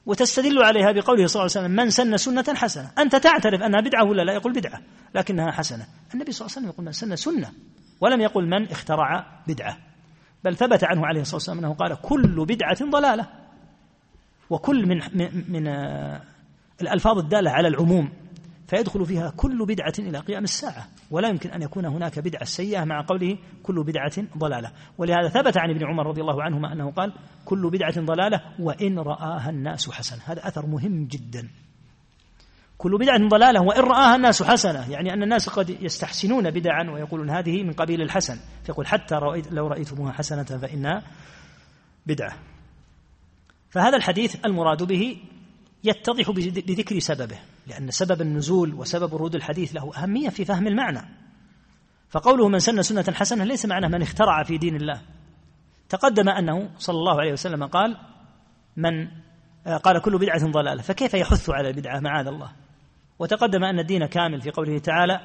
وتستدل 0.05 0.63
عليها 0.63 0.91
بقوله 0.91 1.27
صلى 1.27 1.41
الله 1.41 1.51
عليه 1.55 1.67
وسلم 1.67 1.71
من 1.71 1.89
سن 1.89 2.17
سنة 2.17 2.55
حسنة. 2.55 2.91
أنت 2.97 3.15
تعترف 3.15 3.61
أنها 3.61 3.81
بدعة 3.81 4.03
ولا 4.03 4.21
لا؟ 4.21 4.33
يقول 4.33 4.53
بدعة 4.53 4.81
لكنها 5.15 5.51
حسنة. 5.51 5.85
النبي 6.13 6.31
صلى 6.31 6.45
الله 6.45 6.57
عليه 6.57 6.67
وسلم 6.67 6.73
يقول 6.73 6.85
من 6.85 6.91
سن 6.91 7.15
سنة 7.15 7.51
ولم 8.01 8.21
يقل 8.21 8.45
من 8.45 8.71
اخترع 8.71 9.25
بدعة 9.47 9.77
بل 10.43 10.55
ثبت 10.55 10.83
عنه 10.83 11.05
عليه 11.05 11.21
الصلاة 11.21 11.35
والسلام 11.35 11.59
أنه 11.59 11.73
قال 11.73 12.01
كل 12.01 12.45
بدعة 12.45 12.77
ضلالة 12.89 13.27
وكل 14.49 14.85
من, 14.85 14.97
من, 15.13 15.51
من 15.51 15.67
الألفاظ 16.81 17.17
الدالة 17.17 17.51
على 17.51 17.67
العموم. 17.67 18.09
فيدخل 18.67 19.05
فيها 19.05 19.29
كل 19.37 19.65
بدعة 19.65 19.93
إلى 19.99 20.19
قيام 20.19 20.43
الساعة 20.43 20.87
ولا 21.11 21.29
يمكن 21.29 21.49
أن 21.49 21.61
يكون 21.61 21.85
هناك 21.85 22.19
بدعة 22.19 22.43
سيئة 22.43 22.83
مع 22.83 23.05
قوله 23.07 23.37
كل 23.63 23.83
بدعة 23.83 24.11
ضلالة. 24.37 24.71
ولهذا 24.97 25.29
ثبت 25.29 25.57
عن 25.57 25.69
ابن 25.69 25.85
عمر 25.85 26.07
رضي 26.07 26.21
الله 26.21 26.43
عنهما 26.43 26.73
أنه 26.73 26.91
قال 26.91 27.13
كل 27.45 27.69
بدعة 27.69 28.01
ضلالة 28.01 28.41
وإن 28.59 28.99
رآها 28.99 29.49
الناس 29.49 29.89
حسنة. 29.89 30.21
هذا 30.25 30.47
أثر 30.47 30.65
مهم 30.65 31.05
جدا. 31.05 31.49
كل 32.77 32.97
بدعة 32.97 33.27
ضلالة 33.27 33.61
وإن 33.61 33.81
رآها 33.81 34.15
الناس 34.15 34.43
حسنة 34.43 34.91
يعني 34.91 35.13
أن 35.13 35.23
الناس 35.23 35.49
قد 35.49 35.69
يستحسنون 35.69 36.51
بدعا 36.51 36.91
ويقولون 36.91 37.29
هذه 37.29 37.63
من 37.63 37.73
قبيل 37.73 38.01
الحسن. 38.01 38.39
فيقول 38.63 38.87
حتى 38.87 39.15
لو 39.51 39.67
رأيتموها 39.67 40.11
حسنة 40.11 40.43
فإنها 40.43 41.03
بدعة. 42.05 42.33
فهذا 43.69 43.97
الحديث 43.97 44.45
المراد 44.45 44.83
به 44.83 45.17
يتضح 45.83 46.31
بذكر 46.67 46.99
سببه. 46.99 47.52
لأن 47.67 47.91
سبب 47.91 48.21
النزول 48.21 48.73
وسبب 48.73 49.13
ورود 49.13 49.35
الحديث 49.35 49.75
له 49.75 49.91
أهمية 49.97 50.29
في 50.29 50.45
فهم 50.45 50.67
المعنى. 50.67 51.01
فقوله 52.09 52.49
من 52.49 52.59
سن 52.59 52.81
سنة 52.81 53.13
حسنة 53.13 53.43
ليس 53.43 53.65
معناه 53.65 53.87
من 53.87 54.01
اخترع 54.01 54.43
في 54.43 54.57
دين 54.57 54.75
الله. 54.75 55.01
تقدم 55.89 56.29
أنه 56.29 56.69
صلى 56.77 56.95
الله 56.95 57.19
عليه 57.21 57.31
وسلم 57.33 57.65
قال 57.65 57.97
من 58.77 59.07
قال 59.83 60.01
كل 60.01 60.17
بدعة 60.17 60.51
ضلالة 60.51 60.81
فكيف 60.81 61.13
يحث 61.13 61.49
على 61.49 61.69
البدعة 61.69 61.99
معاذ 61.99 62.27
الله؟ 62.27 62.51
وتقدم 63.19 63.63
أن 63.63 63.79
الدين 63.79 64.05
كامل 64.05 64.41
في 64.41 64.51
قوله 64.51 64.79
تعالى 64.79 65.19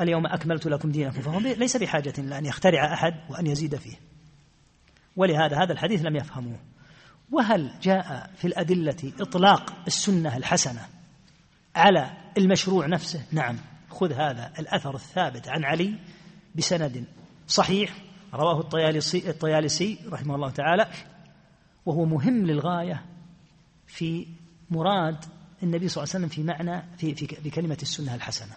اليوم 0.00 0.26
أكملت 0.26 0.66
لكم 0.66 0.90
دينكم 0.90 1.20
فهو 1.20 1.38
ليس 1.38 1.76
بحاجة 1.76 2.12
إلى 2.18 2.38
أن 2.38 2.46
يخترع 2.46 2.92
أحد 2.92 3.14
وأن 3.30 3.46
يزيد 3.46 3.76
فيه. 3.76 3.96
ولهذا 5.16 5.62
هذا 5.62 5.72
الحديث 5.72 6.02
لم 6.02 6.16
يفهموه. 6.16 6.58
وهل 7.30 7.70
جاء 7.82 8.30
في 8.36 8.46
الأدلة 8.46 9.12
إطلاق 9.20 9.72
السنة 9.86 10.36
الحسنة 10.36 10.88
على 11.76 12.10
المشروع 12.38 12.86
نفسه؟ 12.86 13.22
نعم. 13.32 13.56
خذ 13.90 14.12
هذا 14.12 14.52
الأثر 14.58 14.94
الثابت 14.94 15.48
عن 15.48 15.64
علي 15.64 15.94
بسند 16.54 17.04
صحيح 17.48 17.96
رواه 18.34 18.60
الطيالسي, 18.60 19.30
الطيالسي 19.30 19.98
رحمه 20.08 20.34
الله 20.34 20.50
تعالى 20.50 20.86
وهو 21.86 22.04
مهم 22.04 22.46
للغاية 22.46 23.04
في 23.86 24.26
مراد 24.70 25.24
النبي 25.62 25.88
صلى 25.88 26.04
الله 26.04 26.14
عليه 26.14 26.24
وسلم 26.24 26.28
في 26.28 26.42
معنى 26.42 26.82
في, 26.98 27.14
في 27.14 27.26
بكلمة 27.44 27.78
السنة 27.82 28.14
الحسنة. 28.14 28.52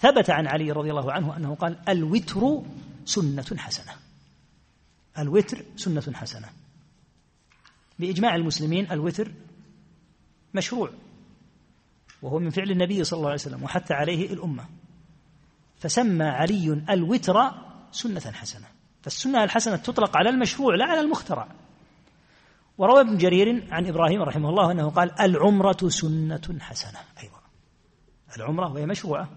ثبت 0.00 0.30
عن 0.30 0.46
علي 0.46 0.72
رضي 0.72 0.90
الله 0.90 1.12
عنه 1.12 1.36
أنه 1.36 1.54
قال 1.54 1.88
الوتر 1.88 2.62
سنة 3.04 3.56
حسنة. 3.56 3.92
الوتر 5.18 5.64
سنة 5.76 6.12
حسنة. 6.14 6.48
بإجماع 8.00 8.34
المسلمين 8.36 8.90
الوتر 8.90 9.32
مشروع 10.54 10.90
وهو 12.22 12.38
من 12.38 12.50
فعل 12.50 12.70
النبي 12.70 13.04
صلى 13.04 13.16
الله 13.16 13.28
عليه 13.28 13.40
وسلم 13.40 13.62
وحث 13.62 13.92
عليه 13.92 14.32
الأمة. 14.32 14.64
فسمى 15.76 16.24
علي 16.24 16.82
الوتر 16.90 17.50
سنة 17.90 18.20
حسنة. 18.20 18.66
فالسنة 19.02 19.44
الحسنة 19.44 19.76
تطلق 19.76 20.16
على 20.16 20.30
المشروع 20.30 20.74
لا 20.74 20.84
على 20.84 21.00
المخترع. 21.00 21.48
وروى 22.78 23.00
ابن 23.00 23.16
جرير 23.16 23.68
عن 23.70 23.86
إبراهيم 23.86 24.22
رحمه 24.22 24.48
الله 24.48 24.72
أنه 24.72 24.90
قال 24.90 25.20
العمرة 25.20 25.88
سنة 25.88 26.58
حسنة. 26.60 26.98
أيضا 27.22 27.40
العمرة 28.36 28.72
وهي 28.72 28.86
مشروعة 28.86 29.28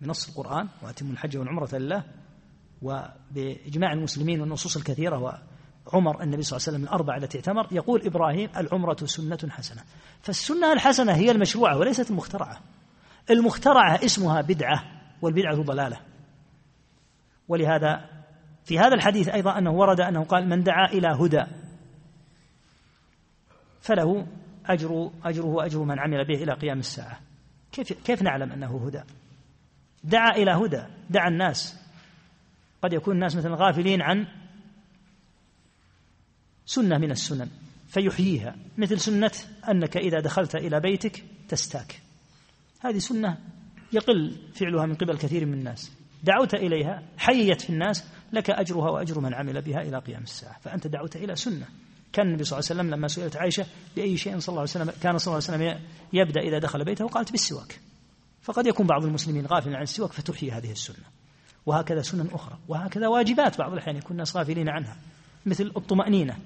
بنص 0.00 0.28
القرآن 0.28 0.68
وأتم 0.82 1.10
الحج 1.10 1.36
والعمرة 1.36 1.68
لله 1.72 2.04
وبإجماع 2.82 3.92
المسلمين 3.92 4.40
والنصوص 4.40 4.76
الكثيرة 4.76 5.18
عمر 5.92 6.22
النبي 6.22 6.42
صلى 6.42 6.56
الله 6.56 6.68
عليه 6.68 6.78
وسلم 6.78 6.84
الأربعة 6.84 7.16
التي 7.16 7.38
اعتمر 7.38 7.68
يقول 7.72 8.02
إبراهيم 8.06 8.50
العمرة 8.56 8.96
سنة 9.04 9.38
حسنة. 9.50 9.82
فالسنة 10.22 10.72
الحسنة 10.72 11.12
هي 11.12 11.30
المشروعة 11.30 11.78
وليست 11.78 12.10
المخترعة. 12.10 12.60
المخترعة 13.30 14.04
اسمها 14.04 14.40
بدعة 14.40 14.84
والبدعة 15.22 15.54
ضلالة. 15.54 16.00
ولهذا 17.48 18.10
في 18.64 18.78
هذا 18.78 18.94
الحديث 18.94 19.28
أيضا 19.28 19.58
أنه 19.58 19.70
ورد 19.70 20.00
أنه 20.00 20.24
قال 20.24 20.48
من 20.48 20.62
دعا 20.62 20.86
إلى 20.86 21.08
هدى 21.08 21.44
فله 23.80 24.26
أجر 24.66 25.10
أجره 25.24 25.46
وأجر 25.46 25.78
من 25.82 25.98
عمل 25.98 26.24
به 26.24 26.42
إلى 26.42 26.52
قيام 26.52 26.78
الساعة. 26.78 27.20
كيف 27.72 27.92
كيف 27.92 28.22
نعلم 28.22 28.52
أنه 28.52 28.86
هدى؟ 28.86 29.02
دعا 30.04 30.30
إلى 30.30 30.50
هدى 30.50 30.82
دعا 31.10 31.28
الناس. 31.28 31.80
قد 32.82 32.92
يكون 32.92 33.14
الناس 33.14 33.36
مثلا 33.36 33.54
غافلين 33.54 34.02
عن 34.02 34.26
سنة 36.66 36.98
من 36.98 37.10
السنن 37.10 37.48
فيحييها. 37.88 38.56
مثل 38.78 39.00
سنة 39.00 39.30
أنك 39.70 39.96
إذا 39.96 40.20
دخلت 40.20 40.54
إلى 40.54 40.80
بيتك 40.80 41.24
تستاك. 41.48 42.00
هذه 42.80 42.98
سنة 42.98 43.38
يقل 43.92 44.36
فعلها 44.54 44.86
من 44.86 44.94
قبل 44.94 45.18
كثير 45.18 45.46
من 45.46 45.52
الناس. 45.52 45.92
دعوت 46.24 46.54
إليها 46.54 47.02
حيت 47.18 47.60
في 47.60 47.70
الناس 47.70 48.04
لك 48.32 48.50
أجرها 48.50 48.90
وأجر 48.90 49.20
من 49.20 49.34
عمل 49.34 49.62
بها 49.62 49.80
إلى 49.80 49.98
قيام 49.98 50.22
الساعة. 50.22 50.58
فأنت 50.60 50.86
دعوت 50.86 51.16
إلى 51.16 51.36
سنة. 51.36 51.66
كان 52.12 52.26
النبي 52.26 52.44
صلى 52.44 52.58
الله 52.58 52.70
عليه 52.70 52.80
وسلم 52.80 52.94
لما 52.94 53.08
سئلت 53.08 53.36
عائشة 53.36 53.66
بأي 53.96 54.16
شيء 54.16 54.38
صلى 54.38 54.48
الله 54.48 54.60
عليه 54.60 54.70
وسلم 54.70 54.92
كان 55.02 55.18
صلى 55.18 55.32
الله 55.32 55.48
عليه 55.48 55.74
وسلم 55.74 55.88
يبدأ 56.12 56.40
إذا 56.40 56.58
دخل 56.58 56.84
بيته 56.84 57.08
قالت 57.08 57.32
بالسواك. 57.32 57.80
فقد 58.42 58.66
يكون 58.66 58.86
بعض 58.86 59.04
المسلمين 59.04 59.46
غافلا 59.46 59.76
عن 59.76 59.82
السواك 59.82 60.12
فتحيي 60.12 60.50
هذه 60.50 60.72
السنة. 60.72 61.04
وهكذا 61.66 62.02
سنن 62.02 62.28
أخرى. 62.32 62.58
وهكذا 62.68 63.08
واجبات 63.08 63.58
بعض 63.58 63.72
الأحيان 63.72 63.96
يكون 63.96 64.10
الناس 64.10 64.36
غافلين 64.36 64.68
عنها. 64.68 64.96
مثل 65.46 65.72
الطمأنينة 65.76 66.36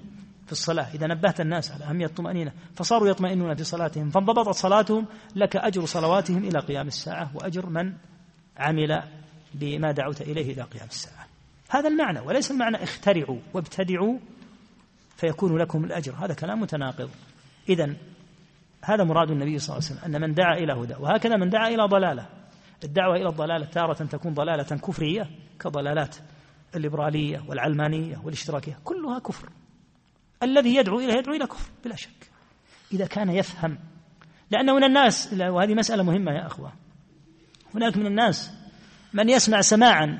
في 0.45 0.51
الصلاة. 0.51 0.93
إذا 0.93 1.07
نبهت 1.07 1.41
الناس 1.41 1.71
على 1.71 1.85
أهمية 1.85 2.05
الطمأنينة 2.05 2.51
فصاروا 2.75 3.09
يطمئنون 3.09 3.55
في 3.55 3.63
صلاتهم 3.63 4.09
فانضبطت 4.09 4.49
صلاتهم 4.49 5.05
لك 5.35 5.55
أجر 5.55 5.85
صلواتهم 5.85 6.43
إلى 6.43 6.59
قيام 6.59 6.87
الساعة 6.87 7.31
وأجر 7.35 7.65
من 7.65 7.93
عمل 8.57 9.03
بما 9.53 9.91
دعوت 9.91 10.21
إليه 10.21 10.53
إلى 10.53 10.61
قيام 10.61 10.87
الساعة. 10.87 11.27
هذا 11.69 11.87
المعنى 11.87 12.19
وليس 12.19 12.51
المعنى 12.51 12.83
اخترعوا 12.83 13.37
وابتدعوا 13.53 14.17
فيكون 15.17 15.57
لكم 15.57 15.83
الأجر. 15.83 16.15
هذا 16.15 16.33
كلام 16.33 16.61
متناقض. 16.61 17.09
إذا 17.69 17.95
هذا 18.83 19.03
مراد 19.03 19.31
النبي 19.31 19.59
صلى 19.59 19.77
الله 19.77 19.89
عليه 19.89 19.99
وسلم 19.99 20.15
أن 20.15 20.21
من 20.21 20.33
دعا 20.33 20.57
إلى 20.57 20.73
هدى 20.73 20.93
وهكذا 20.99 21.37
من 21.37 21.49
دعا 21.49 21.67
إلى 21.67 21.83
ضلالة. 21.83 22.25
الدعوة 22.83 23.15
إلى 23.15 23.29
الضلالة 23.29 23.65
تارة 23.65 23.93
تكون 23.93 24.33
ضلالة 24.33 24.63
كفرية 24.63 25.29
كضلالات 25.59 26.15
الليبرالية 26.75 27.43
والعلمانية 27.47 28.21
والاشتراكية 28.23 28.79
كلها 28.83 29.19
كفر. 29.19 29.49
الذي 30.43 30.75
يدعو 30.75 30.99
إليه 30.99 31.13
يدعو 31.13 31.35
إلى 31.35 31.47
كفر 31.47 31.71
بلا 31.85 31.95
شك. 31.95 32.29
إذا 32.93 33.05
كان 33.05 33.29
يفهم 33.29 33.77
لأنه 34.51 34.75
من 34.75 34.83
الناس 34.83 35.33
وهذه 35.33 35.73
مسألة 35.73 36.03
مهمة 36.03 36.31
يا 36.31 36.47
أخوة. 36.47 36.73
هناك 37.75 37.97
من 37.97 38.05
الناس 38.05 38.51
من 39.13 39.29
يسمع 39.29 39.61
سماعا 39.61 40.19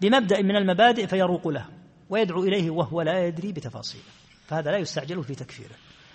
بمبدأ 0.00 0.42
من 0.42 0.56
المبادئ 0.56 1.06
فيروق 1.06 1.48
له 1.48 1.66
ويدعو 2.10 2.44
إليه 2.44 2.70
وهو 2.70 3.02
لا 3.02 3.26
يدري 3.26 3.52
بتفاصيله. 3.52 4.04
فهذا 4.46 4.70
لا 4.70 4.78
يستعجل 4.78 5.24
في 5.24 5.34
تكفيره. 5.34 5.74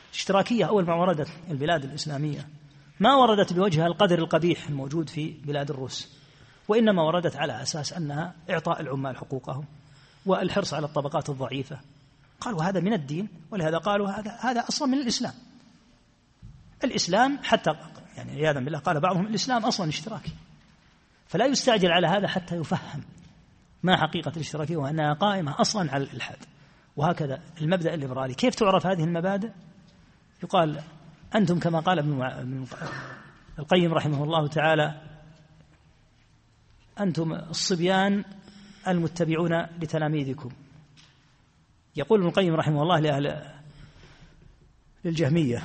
الاشتراكية 0.09 0.65
أول 0.65 0.86
ما 0.86 0.95
وردت 0.95 1.27
البلاد 1.51 1.84
الإسلامية 1.84 2.47
ما 2.99 3.15
وردت 3.15 3.53
بوجه 3.53 3.86
القدر 3.86 4.19
القبيح 4.19 4.67
الموجود 4.67 5.09
في 5.09 5.34
بلاد 5.45 5.69
الروس. 5.69 6.22
وإنما 6.68 7.03
وردت 7.03 7.36
على 7.36 7.61
أساس 7.61 7.93
أنها 7.93 8.34
إعطاء 8.49 8.82
العمال 8.82 9.18
حقوقهم 9.18 9.66
والحرص 10.26 10.74
على 10.74 10.86
الطبقات 10.86 11.30
الضعيفة. 11.30 11.80
قالوا 12.41 12.64
هذا 12.64 12.80
من 12.80 12.93
الدين 12.93 13.30
ولهذا 13.51 13.78
قالوا 13.78 14.09
هذا 14.09 14.38
هذا 14.41 14.61
أصلا 14.70 14.88
من 14.88 14.97
الإسلام. 14.97 15.34
الإسلام 16.84 17.39
حتى 17.43 17.72
يعني 18.18 18.32
عياذا 18.32 18.59
بالله 18.59 18.80
قال 18.80 18.99
بعضهم 18.99 19.28
الإسلام 19.28 19.66
أصلا 19.66 19.89
اشتراكي. 19.89 20.32
فلا 21.28 21.45
يستعجل 21.45 21.91
على 21.91 22.07
هذا 22.07 22.28
حتى 22.28 22.55
يفهم 22.55 23.03
ما 23.84 23.97
حقيقة 23.97 24.32
الاشتراكية 24.36 24.78
وأنها 24.78 25.14
قائمة 25.14 25.61
أصلا 25.61 25.91
على 25.91 26.03
الإلحاد. 26.03 26.38
وهكذا 26.95 27.41
المبدأ 27.61 27.93
الليبرالي. 27.93 28.34
كيف 28.34 28.55
تعرف 28.55 28.86
هذه 28.86 29.03
المبادئ؟ 29.03 29.49
يقال 30.43 30.82
أنتم 31.36 31.59
كما 31.59 31.80
قال 31.80 31.99
ابن 31.99 32.66
القيم 33.59 33.93
رحمه 33.93 34.24
الله 34.24 34.47
تعالى 34.47 35.12
أنتم 37.00 37.34
الصبيان 37.34 38.24
المتبعون 38.88 39.62
لتلاميذكم. 39.82 40.50
يقول 41.96 42.20
ابن 42.20 42.30
القيم 42.30 42.54
رحمه 42.54 42.82
الله 42.82 43.00
لأهل 43.00 43.54
للجهمية 45.06 45.64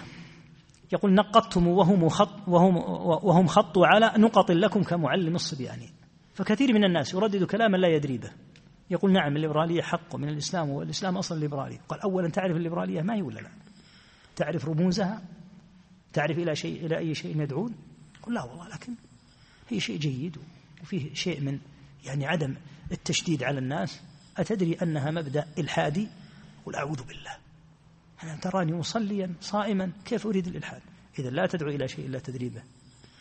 يقول 0.93 1.15
نقضتم 1.15 1.69
وهم 1.69 2.09
خط 2.09 2.49
وهم 2.49 2.77
وهم 3.25 3.47
خطوا 3.47 3.87
على 3.87 4.13
نقط 4.17 4.51
لكم 4.51 4.83
كمعلم 4.83 5.35
الصبيان. 5.35 5.81
فكثير 6.35 6.73
من 6.73 6.85
الناس 6.85 7.15
يردد 7.15 7.45
كلاما 7.45 7.77
لا 7.77 7.89
يدري 7.89 8.19
به. 8.19 8.31
يقول 8.91 9.13
نعم 9.13 9.37
الليبرالية 9.37 9.83
حق 9.83 10.17
من 10.17 10.29
الإسلام 10.29 10.71
والإسلام 10.71 11.17
أصلا 11.17 11.39
ليبرالي 11.41 11.81
قال 11.89 12.01
أولا 12.01 12.29
تعرف 12.29 12.57
الليبرالية 12.57 13.03
ما 13.03 13.15
هي 13.15 13.23
ولا 13.23 13.41
لا؟ 13.41 13.51
تعرف 14.37 14.69
رموزها؟ 14.69 15.23
تعرف 16.13 16.39
إلى 16.39 16.57
شيء 16.57 16.87
إلى 16.87 16.99
أي 16.99 17.15
شيء 17.15 17.43
يدعون؟ 17.43 17.75
قل 18.23 18.35
لا 18.35 18.45
والله 18.45 18.69
لكن 18.69 18.95
هي 19.69 19.81
شيء 19.81 19.99
جيد. 19.99 20.39
وفيه 20.83 21.15
شيء 21.15 21.41
من 21.41 21.59
يعني 22.05 22.27
عدم 22.27 22.55
التشديد 22.93 23.43
على 23.43 23.59
الناس 23.59 24.01
أتدري 24.39 24.77
أنها 24.83 25.11
مبدأ 25.11 25.47
إلحادي؟ 25.59 26.09
قل 26.67 26.75
أعوذ 26.75 27.03
بالله. 27.03 27.37
أنا 28.23 28.37
تراني 28.37 28.73
مصليا 28.73 29.35
صائما 29.41 29.93
كيف 30.05 30.27
أريد 30.27 30.47
الإلحاد؟ 30.47 30.81
إذا 31.19 31.31
لا 31.31 31.47
تدعو 31.47 31.71
إلى 31.71 31.89
شيء 31.89 32.07
إلا 32.07 32.19
تدريبه. 32.19 32.63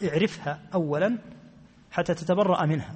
اعرفها 0.04 0.60
أولا 0.74 1.18
حتى 1.92 2.14
تتبرأ 2.14 2.66
منها. 2.66 2.96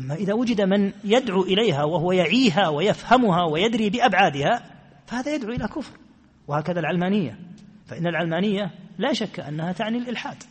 أما 0.00 0.14
إذا 0.14 0.34
وجد 0.34 0.60
من 0.60 0.92
يدعو 1.04 1.42
إليها 1.42 1.84
وهو 1.84 2.12
يعيها 2.12 2.68
ويفهمها 2.68 3.44
ويدري 3.44 3.90
بأبعادها 3.90 4.70
فهذا 5.06 5.34
يدعو 5.34 5.52
إلى 5.52 5.68
كفر. 5.68 5.98
وهكذا 6.48 6.80
العلمانية. 6.80 7.38
فإن 7.86 8.06
العلمانية 8.06 8.70
لا 8.98 9.12
شك 9.12 9.40
أنها 9.40 9.72
تعني 9.72 9.98
الإلحاد 9.98 10.42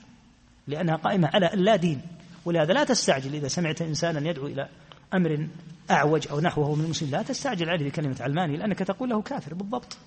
لأنها 0.67 0.95
قائمة 0.95 1.27
على 1.27 1.53
اللا 1.53 1.75
دين. 1.75 2.01
ولهذا 2.45 2.73
لا 2.73 2.83
تستعجل 2.83 3.35
إذا 3.35 3.47
سمعت 3.47 3.81
إنسانا 3.81 4.29
يدعو 4.29 4.47
إلى 4.47 4.69
أمر 5.13 5.47
أعوج 5.91 6.27
أو 6.31 6.39
نحوه 6.39 6.75
من 6.75 6.83
المسلم 6.83 7.11
لا 7.11 7.21
تستعجل 7.21 7.69
عليه 7.69 7.89
بكلمة 7.89 8.15
علماني 8.19 8.57
لأنك 8.57 8.79
تقول 8.79 9.09
له 9.09 9.21
كافر 9.21 9.53
بالضبط. 9.53 9.97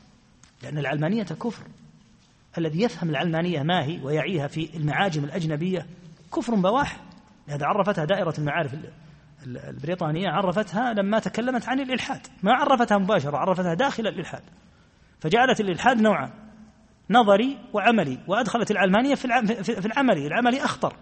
لأن 0.62 0.78
العلمانية 0.78 1.22
كفر. 1.22 1.62
الذي 2.59 2.82
يفهم 2.82 3.11
العلمانية 3.11 3.62
ما 3.62 3.84
هي 3.84 4.01
ويعيها 4.03 4.47
في 4.47 4.76
المعاجم 4.76 5.24
الأجنبية 5.24 5.87
كفر 6.37 6.55
بواح. 6.55 7.01
لهذا 7.49 7.66
عرفتها 7.66 8.05
دائرة 8.05 8.34
المعارف 8.39 8.74
البريطانية 9.47 10.28
عرفتها 10.28 10.93
لما 10.93 11.18
تكلمت 11.18 11.68
عن 11.68 11.80
الإلحاد. 11.80 12.26
ما 12.43 12.53
عرفتها 12.53 12.99
مباشرة 12.99 13.37
عرفتها 13.37 13.74
داخل 13.74 14.07
الإلحاد. 14.07 14.43
فجعلت 15.20 15.61
الإلحاد 15.61 16.01
نوعا 16.01 16.30
نظري 17.11 17.59
وعملي. 17.72 18.18
وأدخلت 18.26 18.70
العلمانية 18.70 19.14
في 19.14 19.87
العملي. 19.87 20.26
العملي 20.26 20.64
أخطر. 20.64 20.97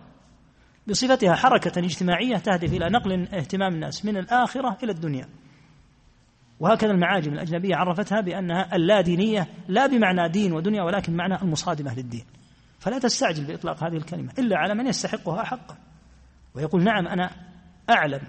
بصفتها 0.89 1.35
حركة 1.35 1.79
اجتماعية 1.79 2.37
تهدف 2.37 2.73
إلى 2.73 2.91
نقل 2.91 3.13
اهتمام 3.13 3.75
الناس 3.75 4.05
من 4.05 4.17
الآخرة 4.17 4.79
إلى 4.83 4.93
الدنيا. 4.93 5.29
وهكذا 6.61 6.91
المعاجم 6.91 7.33
الأجنبية 7.33 7.77
عرفتها 7.77 8.21
بأنها 8.21 8.77
اللادينية 8.77 9.49
لا 9.69 9.87
بمعنى 9.87 10.29
دين 10.29 10.53
ودنيا 10.53 10.83
ولكن 10.83 11.17
معنى 11.17 11.43
المصادمة 11.43 11.95
للدين 11.95 12.25
فلا 12.79 12.99
تستعجل 12.99 13.45
بإطلاق 13.45 13.85
هذه 13.85 13.97
الكلمة 13.97 14.33
إلا 14.39 14.59
على 14.59 14.75
من 14.75 14.87
يستحقها 14.87 15.45
حقا 15.45 15.77
ويقول 16.55 16.85
نعم 16.85 17.07
أنا 17.07 17.31
أعلم 17.91 18.21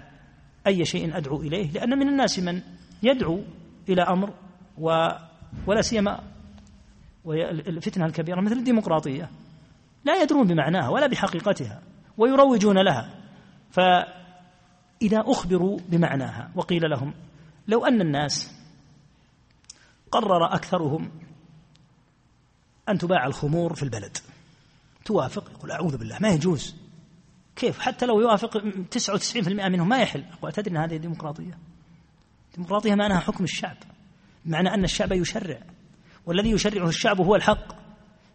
أي 0.66 0.84
شيء 0.84 1.16
أدعو 1.16 1.40
إليه 1.40 1.70
لأن 1.70 1.98
من 1.98 2.08
الناس 2.08 2.38
من 2.38 2.62
يدعو 3.02 3.42
إلى 3.88 4.02
أمر 4.02 4.34
و 4.78 5.08
ولا 5.66 5.80
سيما 5.80 6.20
الفتنة 7.66 8.06
الكبيرة 8.06 8.40
مثل 8.40 8.56
الديمقراطية. 8.56 9.30
لا 10.04 10.22
يدرون 10.22 10.46
بمعناها 10.46 10.88
ولا 10.88 11.06
بحقيقتها. 11.06 11.82
ويروجون 12.18 12.78
لها. 12.78 13.14
فإذا 13.70 15.24
أخبروا 15.26 15.78
بمعناها 15.88 16.50
وقيل 16.54 16.90
لهم 16.90 17.14
لو 17.68 17.86
أن 17.86 18.00
الناس 18.00 18.54
قرر 20.10 20.54
أكثرهم 20.54 21.10
أن 22.88 22.98
تباع 22.98 23.26
الخمور 23.26 23.74
في 23.74 23.82
البلد 23.82 24.16
توافق 25.04 25.50
يقول 25.50 25.70
أعوذ 25.70 25.96
بالله 25.96 26.18
ما 26.20 26.28
يجوز. 26.28 26.76
كيف؟ 27.56 27.78
حتى 27.78 28.06
لو 28.06 28.20
يوافق 28.20 28.58
99% 28.90 29.68
منهم 29.68 29.88
ما 29.88 29.98
يحل. 29.98 30.24
أقول 30.32 30.50
أتدري 30.50 30.70
أن 30.70 30.76
هذه 30.76 30.96
ديمقراطية؟ 30.96 31.58
الديمقراطية 32.50 32.94
معناها 32.94 33.20
حكم 33.20 33.44
الشعب 33.44 33.76
معنى 34.46 34.74
أن 34.74 34.84
الشعب 34.84 35.12
يشرع 35.12 35.58
والذي 36.26 36.50
يشرعه 36.50 36.88
الشعب 36.88 37.20
هو 37.20 37.34
الحق. 37.34 37.86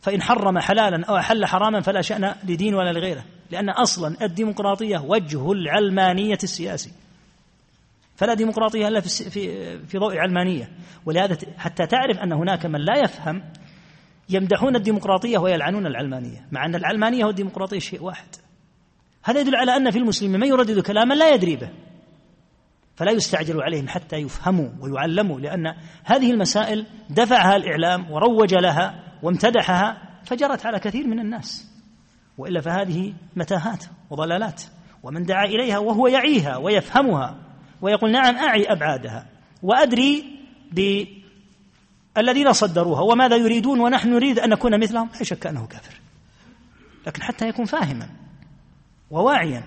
فإن 0.01 0.21
حرم 0.21 0.59
حلالا 0.59 1.05
أو 1.05 1.17
أحل 1.17 1.45
حراما 1.45 1.81
فلا 1.81 2.01
شأن 2.01 2.35
لدين 2.43 2.75
ولا 2.75 2.91
لغيره. 2.91 3.25
لأن 3.51 3.69
أصلا 3.69 4.25
الديمقراطية 4.25 4.97
وجه 4.97 5.51
العلمانية 5.51 6.37
السياسي. 6.43 6.91
فلا 8.15 8.33
ديمقراطية 8.33 8.87
إلا 8.87 8.99
في 8.99 9.29
في 9.87 9.97
ضوء 9.97 10.17
علمانية. 10.17 10.69
ولهذا 11.05 11.37
حتى 11.57 11.85
تعرف 11.85 12.17
أن 12.17 12.33
هناك 12.33 12.65
من 12.65 12.79
لا 12.79 12.97
يفهم 13.03 13.43
يمدحون 14.29 14.75
الديمقراطية 14.75 15.37
ويلعنون 15.37 15.87
العلمانية. 15.87 16.47
مع 16.51 16.65
أن 16.65 16.75
العلمانية 16.75 17.25
والديمقراطية 17.25 17.79
شيء 17.79 18.03
واحد. 18.03 18.27
هذا 19.23 19.39
يدل 19.39 19.55
على 19.55 19.75
أن 19.75 19.91
في 19.91 19.97
المسلمين 19.97 20.39
من 20.39 20.47
يردد 20.47 20.79
كلاما 20.79 21.13
لا 21.13 21.33
يدري 21.33 21.55
به. 21.55 21.69
فلا 22.95 23.11
يستعجل 23.11 23.61
عليهم 23.61 23.87
حتى 23.87 24.15
يفهموا 24.15 24.69
ويعلموا 24.79 25.39
لأن 25.39 25.73
هذه 26.03 26.31
المسائل 26.31 26.85
دفعها 27.09 27.55
الإعلام 27.55 28.11
وروج 28.11 28.53
لها 28.53 29.03
وامتدحها 29.23 29.97
فجرت 30.25 30.65
على 30.65 30.79
كثير 30.79 31.07
من 31.07 31.19
الناس. 31.19 31.70
وإلا 32.37 32.61
فهذه 32.61 33.13
متاهات 33.35 33.85
وضلالات. 34.09 34.63
ومن 35.03 35.23
دعا 35.23 35.45
إليها 35.45 35.77
وهو 35.77 36.07
يعيها 36.07 36.57
ويفهمها 36.57 37.35
ويقول 37.81 38.11
نعم 38.11 38.35
أعي 38.35 38.63
أبعادها 38.71 39.25
وأدري 39.63 40.39
بالذين 40.71 42.53
صدروها 42.53 43.01
وماذا 43.01 43.35
يريدون 43.35 43.79
ونحن 43.79 44.09
نريد 44.09 44.39
أن 44.39 44.49
نكون 44.49 44.79
مثلهم. 44.79 45.09
لا 45.17 45.23
شك 45.23 45.47
أنه 45.47 45.67
كافر. 45.67 45.99
لكن 47.07 47.21
حتى 47.21 47.47
يكون 47.47 47.65
فاهما 47.65 48.09
وواعيا. 49.11 49.63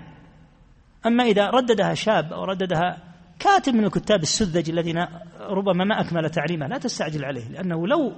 أما 1.07 1.25
إذا 1.25 1.51
رددها 1.51 1.95
شاب 1.95 2.33
أو 2.33 2.45
رددها 2.45 2.99
كاتب 3.39 3.75
من 3.75 3.85
الكتاب 3.85 4.23
السذج 4.23 4.71
الذين 4.71 5.07
ربما 5.41 5.85
ما 5.85 6.01
أكمل 6.01 6.31
تعليمه 6.31 6.67
لا 6.67 6.79
تستعجل 6.79 7.25
عليه 7.25 7.49
لأنه 7.49 7.87
لو 7.87 8.12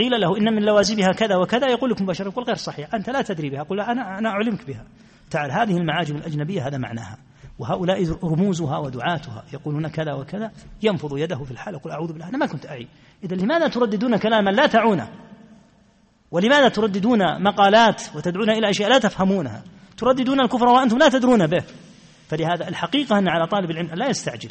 قيل 0.00 0.20
له 0.20 0.36
إن 0.36 0.54
من 0.54 0.62
لوازمها 0.62 1.12
كذا 1.12 1.36
وكذا 1.36 1.68
يقول 1.68 1.90
لك 1.90 2.02
مباشرة 2.02 2.28
يقول 2.28 2.44
غير 2.44 2.56
صحيح 2.56 2.94
أنت 2.94 3.10
لا 3.10 3.22
تدري 3.22 3.50
بها. 3.50 3.62
قل 3.62 3.80
أنا 3.80 4.18
أنا 4.18 4.28
أعلمك 4.28 4.66
بها. 4.66 4.84
تعال 5.30 5.52
هذه 5.52 5.76
المعاجم 5.76 6.16
الأجنبية 6.16 6.66
هذا 6.66 6.78
معناها. 6.78 7.18
وهؤلاء 7.58 8.24
رموزها 8.24 8.78
ودعاتها 8.78 9.44
يقولون 9.52 9.88
كذا 9.88 10.12
وكذا 10.12 10.50
ينفض 10.82 11.18
يده 11.18 11.44
في 11.44 11.50
الحال 11.50 11.74
يقول 11.74 11.92
أعوذ 11.92 12.12
بالله 12.12 12.28
أنا 12.28 12.38
ما 12.38 12.46
كنت 12.46 12.66
أعي. 12.66 12.88
إذا 13.24 13.36
لماذا 13.36 13.68
ترددون 13.68 14.16
كلاما 14.16 14.50
لا 14.50 14.66
تعونه 14.66 15.08
ولماذا 16.30 16.68
ترددون 16.68 17.42
مقالات 17.42 18.02
وتدعون 18.16 18.50
إلى 18.50 18.70
أشياء 18.70 18.90
لا 18.90 18.98
تفهمونها؟ 18.98 19.62
ترددون 19.96 20.40
الكفر 20.40 20.68
وأنتم 20.68 20.98
لا 20.98 21.08
تدرون 21.08 21.46
به. 21.46 21.64
فلهذا 22.28 22.68
الحقيقة 22.68 23.18
أن 23.18 23.28
على 23.28 23.46
طالب 23.46 23.70
العلم 23.70 23.94
لا 23.94 24.08
يستعجل. 24.08 24.50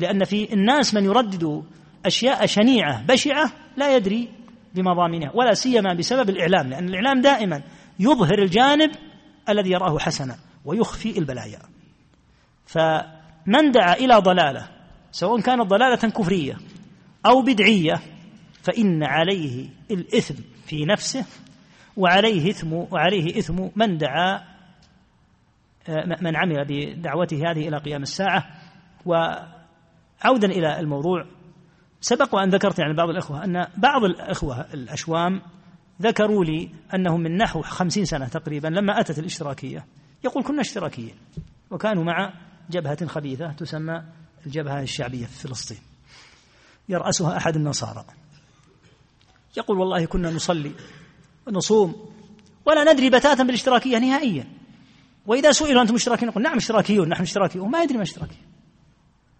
لأن 0.00 0.24
في 0.24 0.52
الناس 0.52 0.94
من 0.94 1.04
يردد 1.04 1.62
أشياء 2.06 2.46
شنيعة 2.46 3.06
بشعة 3.06 3.52
لا 3.76 3.96
يدري 3.96 4.28
بمضامنها 4.74 5.30
ولا 5.34 5.54
سيما 5.54 5.94
بسبب 5.94 6.30
الإعلام 6.30 6.68
لأن 6.68 6.88
الإعلام 6.88 7.20
دائما 7.20 7.62
يظهر 8.00 8.38
الجانب 8.38 8.90
الذي 9.48 9.70
يراه 9.70 9.98
حسنا 9.98 10.36
ويخفي 10.64 11.18
البلايا. 11.18 11.58
فمن 12.66 13.70
دعا 13.70 13.94
إلى 13.94 14.14
ضلالة 14.16 14.68
سواء 15.10 15.40
كانت 15.40 15.62
ضلالة 15.62 16.10
كفرية 16.10 16.56
أو 17.26 17.42
بدعية 17.42 17.94
فإن 18.62 19.02
عليه 19.04 19.68
الإثم 19.90 20.34
في 20.66 20.84
نفسه 20.84 21.26
وعليه 21.96 22.50
إثم 22.50 22.72
وعليه 22.72 23.38
إثم 23.38 23.68
من 23.76 23.98
دعا 23.98 24.50
من 26.20 26.36
عمل 26.36 26.64
بدعوته 26.68 27.36
هذه 27.50 27.68
إلى 27.68 27.78
قيام 27.78 28.02
الساعة. 28.02 28.46
وعودا 29.06 30.48
إلى 30.48 30.80
الموضوع 30.80 31.24
سبق 32.00 32.34
وأن 32.34 32.50
ذكرت 32.50 32.78
يعني 32.78 32.94
بعض 32.94 33.08
الأخوة 33.08 33.44
أن 33.44 33.66
بعض 33.76 34.04
الأخوة 34.04 34.60
الأشوام 34.60 35.42
ذكروا 36.02 36.44
لي 36.44 36.70
أنهم 36.94 37.20
من 37.20 37.36
نحو 37.36 37.62
خمسين 37.62 38.04
سنة 38.04 38.28
تقريبا 38.28 38.68
لما 38.68 39.00
أتت 39.00 39.18
الاشتراكية. 39.18 39.86
يقول 40.24 40.44
كنا 40.44 40.60
اشتراكيين 40.60 41.14
وكانوا 41.70 42.04
مع 42.04 42.32
جبهة 42.70 43.06
خبيثة 43.06 43.52
تسمى 43.52 44.02
الجبهة 44.46 44.82
الشعبية 44.82 45.26
في 45.26 45.48
فلسطين 45.48 45.78
يرأسها 46.88 47.36
أحد 47.36 47.56
النصارى. 47.56 48.04
يقول 49.56 49.78
والله 49.78 50.04
كنا 50.04 50.30
نصلي 50.30 50.72
ونصوم 51.46 52.10
ولا 52.66 52.92
ندري 52.92 53.10
بتاتا 53.10 53.42
بالاشتراكية 53.42 53.98
نهائيا. 53.98 54.46
وإذا 55.26 55.52
سئلوا 55.52 55.82
أنتم 55.82 55.94
اشتراكيين 55.94 56.30
نقول 56.30 56.42
نعم 56.42 56.56
اشتراكيون 56.56 57.08
نحن 57.08 57.22
اشتراكيون. 57.22 57.66
وما 57.66 57.82
يدري 57.82 57.96
ما 57.96 58.02
اشتراكية 58.02 58.50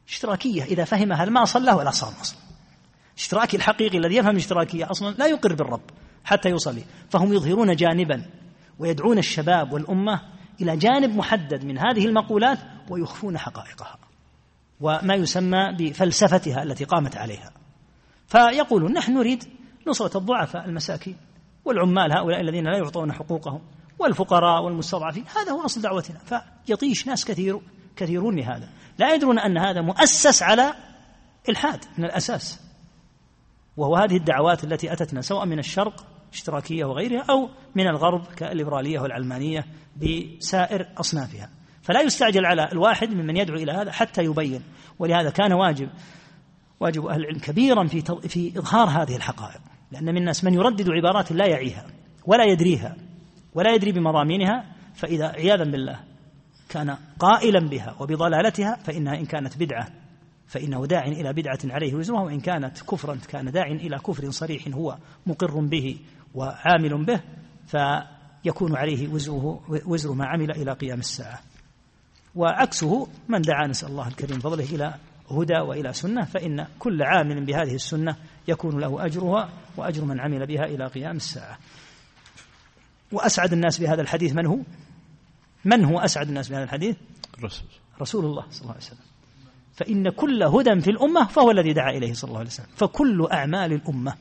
اشتراكية 0.09 0.65
إذا 0.65 0.85
فهمها 0.85 1.25
ما 1.25 1.45
صلى 1.45 1.73
ولا 1.73 1.91
صام 1.91 2.13
أصلا 2.21 2.50
اشتراكي 3.21 3.57
الحقيقي 3.57 3.99
الذي 3.99 4.17
يفهم 4.17 4.31
الاشتراكية 4.31 4.91
أصلا 4.91 5.15
لا 5.19 5.27
يقر 5.27 5.55
بالرب 5.55 5.81
حتى 6.25 6.49
يصلي 6.49 6.85
فهم 7.11 7.33
يظهرون 7.33 7.77
جانبا 7.77 8.25
ويدعون 8.79 9.19
الشباب 9.19 9.73
والأمة 9.73 10.21
إلى 10.61 10.77
جانب 10.77 11.17
محدد 11.17 11.65
من 11.65 11.79
هذه 11.79 12.07
المقولات 12.07 12.59
ويخفون 12.91 13.39
حقائقها 13.39 13.99
وما 14.81 15.15
يسمى 15.15 15.73
بفلسفتها 15.79 16.63
التي 16.63 16.85
قامت 16.85 17.17
عليها. 17.17 17.53
فيقولون 18.27 18.93
نحن 18.93 19.13
نريد 19.13 19.45
نصرة 19.87 20.19
الضعفاء 20.19 20.65
المساكين 20.65 21.17
والعمال 21.65 22.13
هؤلاء 22.13 22.41
الذين 22.41 22.65
لا 22.65 22.79
يعطون 22.79 23.13
حقوقهم 23.13 23.61
والفقراء 23.99 24.63
والمستضعفين 24.63 25.25
هذا 25.37 25.53
هو 25.53 25.65
أصل 25.65 25.81
دعوتنا. 25.81 26.19
فيطيش 26.67 27.07
ناس 27.07 27.25
كثير 27.25 27.61
كثيرون 27.97 28.37
لهذا 28.37 28.69
لا 28.99 29.15
يدرون 29.15 29.39
أن 29.39 29.59
هذا 29.59 29.81
مؤسس 29.81 30.43
على 30.43 30.75
إلحاد 31.49 31.85
من 31.99 32.05
الأساس. 32.05 32.70
وهو 33.81 33.97
هذه 33.97 34.17
الدعوات 34.17 34.65
التي 34.65 34.93
أتتنا 34.93 35.21
سواء 35.21 35.47
من 35.47 35.59
الشرق 35.59 36.07
اشتراكية 36.33 36.85
وغيرها 36.85 37.25
أو 37.31 37.49
من 37.75 37.87
الغرب 37.87 38.27
كالليبرالية 38.27 39.01
والعلمانية 39.01 39.65
بسائر 39.97 40.87
أصنافها. 40.99 41.51
فلا 41.83 42.01
يستعجل 42.01 42.47
على 42.47 42.69
الواحد 42.73 43.11
ممن 43.11 43.37
يدعو 43.37 43.57
إلى 43.57 43.73
هذا 43.73 43.93
حتى 43.93 44.25
يبين. 44.25 44.63
ولهذا 44.99 45.31
كان 45.31 45.53
واجب 45.53 45.89
واجب 46.81 47.07
أهل 47.07 47.21
العلم 47.21 47.39
كبيرا 47.39 47.87
في 47.87 48.01
في 48.29 48.59
إظهار 48.59 48.89
هذه 48.89 49.17
الحقائق. 49.17 49.61
لأن 49.93 50.05
من 50.05 50.17
الناس 50.17 50.45
من 50.45 50.55
يردد 50.55 50.91
عبارات 50.91 51.33
لا 51.33 51.47
يعيها 51.47 51.87
ولا 52.27 52.45
يدريها 52.45 52.97
ولا 53.55 53.75
يدري 53.75 53.93
بمضامينها 53.93 54.65
فإذا 54.95 55.29
عياذا 55.29 55.65
بالله 55.65 56.01
كان 56.69 56.97
قائلا 57.19 57.69
بها 57.69 57.97
وبضلالتها 58.01 58.77
فإنها 58.85 59.15
إن 59.15 59.27
كانت 59.27 59.57
بدعة 59.57 60.00
فإنه 60.51 60.87
داع 60.87 61.07
إلى 61.07 61.33
بدعة 61.33 61.59
عليه 61.65 61.95
وزرها 61.95 62.21
وإن 62.21 62.41
كانت 62.41 62.83
كفرا 62.83 63.19
كان 63.29 63.51
داع 63.51 63.67
إلى 63.67 63.99
كفر 63.99 64.31
صريح 64.31 64.69
هو 64.75 64.99
مقر 65.27 65.61
به 65.61 65.99
وعامل 66.35 67.05
به 67.05 67.21
فيكون 67.67 68.77
عليه 68.77 69.09
وزره 69.09 69.63
وزر 69.87 70.13
ما 70.13 70.27
عمل 70.27 70.51
إلى 70.51 70.73
قيام 70.73 70.99
الساعة 70.99 71.41
وعكسه 72.35 73.09
من 73.29 73.41
دعا 73.41 73.67
نسأل 73.67 73.89
الله 73.89 74.09
الكريم 74.09 74.41
فضله 74.41 74.65
إلى 74.65 74.95
هدى 75.31 75.59
وإلى 75.59 75.93
سنة 75.93 76.25
فإن 76.25 76.67
كل 76.79 77.03
عامل 77.03 77.45
بهذه 77.45 77.75
السنة 77.75 78.17
يكون 78.49 78.81
له 78.81 79.07
أجرها 79.07 79.49
وأجر 79.77 80.05
من 80.05 80.21
عمل 80.21 80.47
بها 80.47 80.65
إلى 80.65 80.87
قيام 80.87 81.17
الساعة 81.17 81.59
وأسعد 83.13 83.53
الناس 83.53 83.79
بهذا 83.79 84.03
الحديث 84.03 84.33
من 84.33 84.47
هو؟ 84.47 84.59
من 85.65 85.85
هو 85.85 85.99
أسعد 85.99 86.29
الناس 86.29 86.49
بهذا 86.49 86.65
الحديث؟ 86.65 86.97
الرسول 87.39 87.69
رسول 88.01 88.25
الله 88.25 88.45
صلى 88.51 88.61
الله 88.61 88.73
عليه 88.73 88.85
وسلم 88.85 89.10
فإن 89.81 90.09
كل 90.11 90.43
هدى 90.43 90.81
في 90.81 90.91
الأمة 90.91 91.27
فهو 91.27 91.51
الذي 91.51 91.73
دعا 91.73 91.91
إليه 91.91 92.13
صلى 92.13 92.29
الله 92.29 92.39
عليه 92.39 92.51
وسلم. 92.51 92.67
فكل 92.77 93.29
أعمال 93.33 93.73
الأمة 93.73 94.15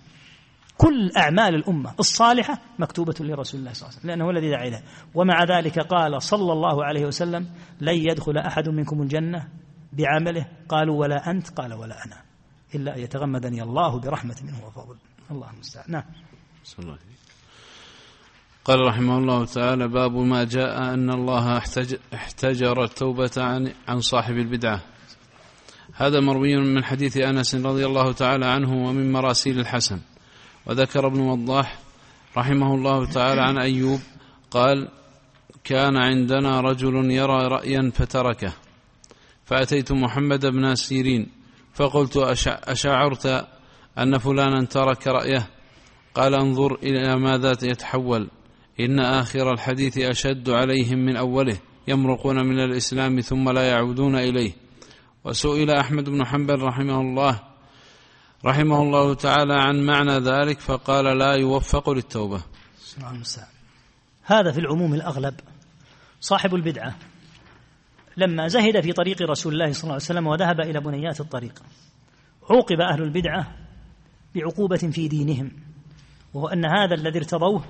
كل 0.78 1.12
أعمال 1.18 1.56
الأمة 1.56 1.94
الصالحة 2.00 2.62
مكتوبة 2.80 3.16
لرسول 3.20 3.60
الله 3.60 3.74
صلى 3.74 3.88
الله 3.88 3.90
عليه 3.90 4.00
وسلم 4.00 4.10
لأنه 4.10 4.26
هو 4.26 4.30
الذي 4.30 4.50
دعا 4.50 4.68
إليه 4.68 4.84
ومع 5.16 5.44
ذلك 5.44 5.80
قال 5.80 6.22
صلى 6.22 6.54
الله 6.54 6.86
عليه 6.86 7.06
وسلم 7.06 7.50
لن 7.82 7.96
يدخل 7.96 8.38
أحد 8.38 8.70
منكم 8.70 9.02
الجنة 9.02 9.48
بعمله. 9.94 10.46
قالوا 10.70 11.00
ولا 11.00 11.32
أنت. 11.32 11.50
قال 11.50 11.74
ولا 11.74 12.06
أنا. 12.06 12.22
إلا 12.76 12.96
أن 12.96 13.00
يتغمدني 13.02 13.64
الله 13.64 14.00
برحمة 14.00 14.36
منه 14.44 14.66
وفضل. 14.68 14.96
الله 15.32 15.50
المستعان 15.54 15.92
نعم. 15.92 16.04
الله 16.80 16.98
قال 18.66 18.80
رحمه 18.80 19.18
الله 19.18 19.46
تعالى 19.46 19.88
باب 19.88 20.12
ما 20.12 20.44
جاء 20.44 20.94
أن 20.94 21.10
الله 21.10 21.58
احتج 21.58 21.96
احتجر 22.14 22.84
التوبة 22.84 23.32
عن, 23.38 23.74
عن 23.88 24.00
صاحب 24.00 24.34
البدعة. 24.34 24.82
هذا 25.94 26.20
مروي 26.20 26.56
من 26.56 26.84
حديث 26.84 27.18
أنس 27.18 27.56
رضي 27.56 27.86
الله 27.86 28.12
تعالى 28.12 28.46
عنه 28.46 28.88
ومن 28.88 29.12
مراسيل 29.12 29.60
الحسن. 29.60 30.00
وذكر 30.66 31.08
ابن 31.08 31.20
وضاح 31.20 31.80
رحمه 32.38 32.76
الله 32.76 33.06
تعالى 33.06 33.42
عن 33.42 33.58
أيوب 33.58 34.00
قال 34.52 34.88
كان 35.64 35.98
عندنا 35.98 36.62
رجل 36.62 37.12
يرى 37.12 37.48
رأيا 37.48 37.92
فتركه. 37.94 38.54
فأتيت 39.46 39.92
محمد 39.92 40.46
بن 40.46 40.76
سيرين. 40.76 41.32
فقلت 41.74 42.18
أشعرت 42.48 43.48
أن 43.98 44.18
فلانا 44.18 44.66
ترك 44.66 45.08
رأيه. 45.08 45.50
قال 46.16 46.34
انظر 46.34 46.76
إلى 46.76 47.16
ماذا 47.16 47.52
يتحول. 47.64 48.30
إن 48.80 49.00
آخر 49.00 49.54
الحديث 49.54 49.98
أشد 49.98 50.50
عليهم 50.50 50.98
من 50.98 51.18
أوله. 51.18 51.60
يمرقون 51.88 52.46
من 52.46 52.60
الإسلام 52.60 53.20
ثم 53.20 53.50
لا 53.50 53.64
يعودون 53.64 54.16
إليه. 54.16 54.52
وسئل 55.24 55.72
أحمد 55.72 56.10
بن 56.10 56.26
حنبل 56.26 56.62
رحمه 56.62 57.02
الله 57.02 57.40
رحمه 58.46 58.82
الله 58.82 59.14
تعالى 59.14 59.54
عن 59.54 59.86
معنى 59.86 60.20
ذلك 60.20 60.60
فقال 60.60 61.18
لا 61.18 61.34
يوفق 61.34 61.90
للتوبة. 61.90 62.42
هذا 64.24 64.52
في 64.52 64.60
العموم 64.60 64.94
الأغلب 64.94 65.34
صاحب 66.22 66.56
البدعة. 66.56 66.96
لما 68.18 68.48
زهد 68.48 68.82
في 68.82 68.94
طريق 68.94 69.22
رسول 69.22 69.54
الله 69.54 69.72
صلى 69.72 69.84
الله 69.84 69.94
عليه 69.94 70.04
وسلم 70.04 70.28
وذهب 70.28 70.62
إلى 70.62 70.80
بنيات 70.80 71.20
الطريق 71.22 71.64
عوقب 72.50 72.82
أهل 72.82 73.04
البدعة 73.04 73.56
بعقوبة 74.36 74.78
في 74.78 75.08
دينهم 75.08 75.52
وهو 76.34 76.48
أن 76.48 76.66
هذا 76.66 76.96
الذي 76.96 77.20
ارتضوه 77.20 77.64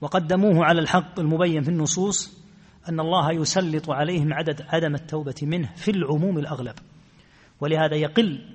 وقدموه 0.00 0.64
على 0.64 0.80
الحق 0.80 1.20
المبين 1.20 1.62
في 1.62 1.68
النصوص 1.68 2.43
أن 2.88 3.00
الله 3.00 3.32
يسلط 3.32 3.90
عليهم 3.90 4.34
عدد 4.34 4.62
عدم 4.68 4.94
التوبة 4.94 5.34
منه 5.42 5.72
في 5.76 5.90
العموم 5.90 6.38
الأغلب. 6.38 6.74
ولهذا 7.60 7.96
يقل 7.96 8.54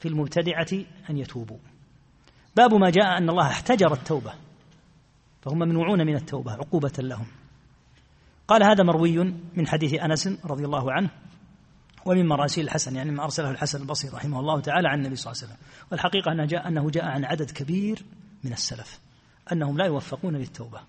في 0.00 0.08
المبتدعة 0.08 0.68
أن 1.10 1.16
يتوبوا. 1.16 1.58
باب 2.56 2.74
ما 2.74 2.90
جاء 2.90 3.18
أن 3.18 3.30
الله 3.30 3.46
احتجر 3.46 3.92
التوبة 3.92 4.32
فهم 5.42 5.58
ممنوعون 5.58 6.06
من 6.06 6.16
التوبة 6.16 6.52
عقوبة 6.52 6.92
لهم. 6.98 7.26
قال 8.48 8.62
هذا 8.62 8.84
مروي 8.84 9.18
من 9.56 9.66
حديث 9.66 9.94
أنس 9.94 10.28
رضي 10.44 10.64
الله 10.64 10.92
عنه 10.92 11.10
ومن 12.06 12.26
مراسيل 12.26 12.64
الحسن 12.64 12.96
يعني 12.96 13.10
ما 13.10 13.24
أرسله 13.24 13.50
الحسن 13.50 13.80
البصري 13.80 14.10
رحمه 14.10 14.40
الله 14.40 14.60
تعالى 14.60 14.88
عن 14.88 14.98
النبي 14.98 15.16
صلى 15.16 15.32
الله 15.32 15.42
عليه 15.42 15.52
وسلم. 15.52 15.66
والحقيقة 15.92 16.32
أنه 16.32 16.44
جاء, 16.44 16.68
أنه 16.68 16.90
جاء 16.90 17.04
عن 17.04 17.24
عدد 17.24 17.50
كبير 17.50 18.02
من 18.44 18.52
السلف 18.52 19.00
أنهم 19.52 19.78
لا 19.78 19.86
يوفقون 19.86 20.36
للتوبة. 20.36 20.80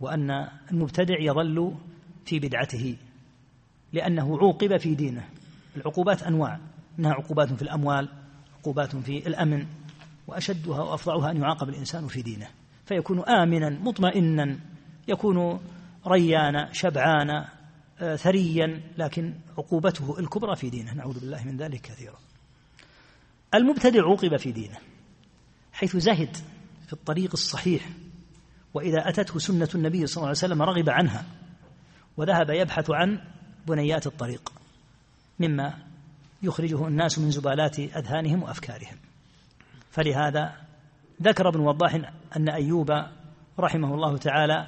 وأن 0.00 0.48
المبتدع 0.70 1.20
يظل 1.20 1.74
في 2.24 2.38
بدعته 2.38 2.96
لأنه 3.92 4.38
عوقب 4.38 4.76
في 4.76 4.94
دينه. 4.94 5.28
العقوبات 5.76 6.22
أنواع 6.22 6.60
منها 6.98 7.12
عقوبات 7.12 7.52
في 7.52 7.62
الأموال 7.62 8.08
عقوبات 8.60 8.96
في 8.96 9.28
الأمن 9.28 9.66
وأشدها 10.26 10.82
وأفظعها 10.82 11.30
أن 11.30 11.36
يعاقب 11.36 11.68
الإنسان 11.68 12.06
في 12.06 12.22
دينه. 12.22 12.48
فيكون 12.86 13.28
آمنا 13.28 13.70
مطمئنا 13.70 14.58
يكون 15.08 15.60
ريانا 16.06 16.72
شبعانا 16.72 17.48
آه، 18.00 18.16
ثريا 18.16 18.80
لكن 18.98 19.34
عقوبته 19.58 20.18
الكبرى 20.18 20.56
في 20.56 20.70
دينه. 20.70 20.94
نعوذ 20.94 21.20
بالله 21.20 21.44
من 21.44 21.56
ذلك 21.56 21.80
كثيرا. 21.80 22.18
المبتدع 23.54 24.02
عوقب 24.02 24.36
في 24.36 24.52
دينه 24.52 24.76
حيث 25.72 25.96
زهد 25.96 26.36
في 26.86 26.92
الطريق 26.92 27.30
الصحيح 27.32 27.88
وإذا 28.74 29.08
أتته 29.08 29.38
سنة 29.38 29.68
النبي 29.74 30.06
صلى 30.06 30.16
الله 30.16 30.28
عليه 30.28 30.38
وسلم 30.38 30.62
رغب 30.62 30.90
عنها 30.90 31.24
وذهب 32.16 32.50
يبحث 32.50 32.90
عن 32.90 33.20
بنيات 33.66 34.06
الطريق 34.06 34.52
مما 35.40 35.74
يخرجه 36.42 36.88
الناس 36.88 37.18
من 37.18 37.30
زبالات 37.30 37.78
أذهانهم 37.78 38.42
وأفكارهم. 38.42 38.96
فلهذا 39.90 40.56
ذكر 41.22 41.48
ابن 41.48 41.60
وضاح 41.60 41.94
أن 42.36 42.48
أيوب 42.48 42.90
رحمه 43.58 43.94
الله 43.94 44.16
تعالى 44.16 44.66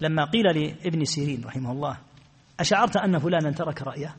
لما 0.00 0.24
قيل 0.24 0.44
لابن 0.44 1.04
سيرين 1.04 1.44
رحمه 1.44 1.72
الله 1.72 1.98
أشعرت 2.60 2.96
أن 2.96 3.18
فلانا 3.18 3.50
ترك 3.50 3.82
رأيه 3.82 4.16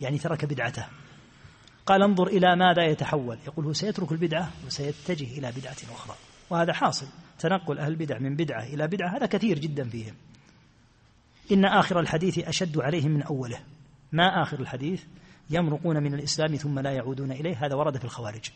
يعني 0.00 0.18
ترك 0.18 0.44
بدعته. 0.44 0.86
قال 1.86 2.02
انظر 2.02 2.26
إلى 2.26 2.56
ماذا 2.56 2.84
يتحول. 2.84 3.38
يقول 3.46 3.64
هو 3.64 3.72
سيترك 3.72 4.12
البدعة 4.12 4.50
وسيتجه 4.66 5.38
إلى 5.38 5.52
بدعة 5.52 5.76
أخرى. 5.92 6.14
وهذا 6.50 6.72
حاصل. 6.72 7.06
تنقل 7.38 7.78
أهل 7.78 7.92
البدع 7.92 8.18
من 8.18 8.36
بدعة 8.36 8.62
إلى 8.62 8.86
بدعة 8.86 9.16
هذا 9.16 9.26
كثير 9.26 9.58
جدا 9.58 9.88
فيهم. 9.88 10.14
إن 11.52 11.64
آخر 11.64 12.00
الحديث 12.00 12.38
أشد 12.38 12.78
عليهم 12.78 13.10
من 13.10 13.22
أوله. 13.22 13.58
ما 14.12 14.42
آخر 14.42 14.60
الحديث؟ 14.60 15.04
يمرقون 15.50 16.02
من 16.02 16.14
الإسلام 16.14 16.56
ثم 16.56 16.78
لا 16.78 16.90
يعودون 16.90 17.32
إليه. 17.32 17.66
هذا 17.66 17.74
ورد 17.74 17.98
في 17.98 18.04
الخوارج. 18.04 18.50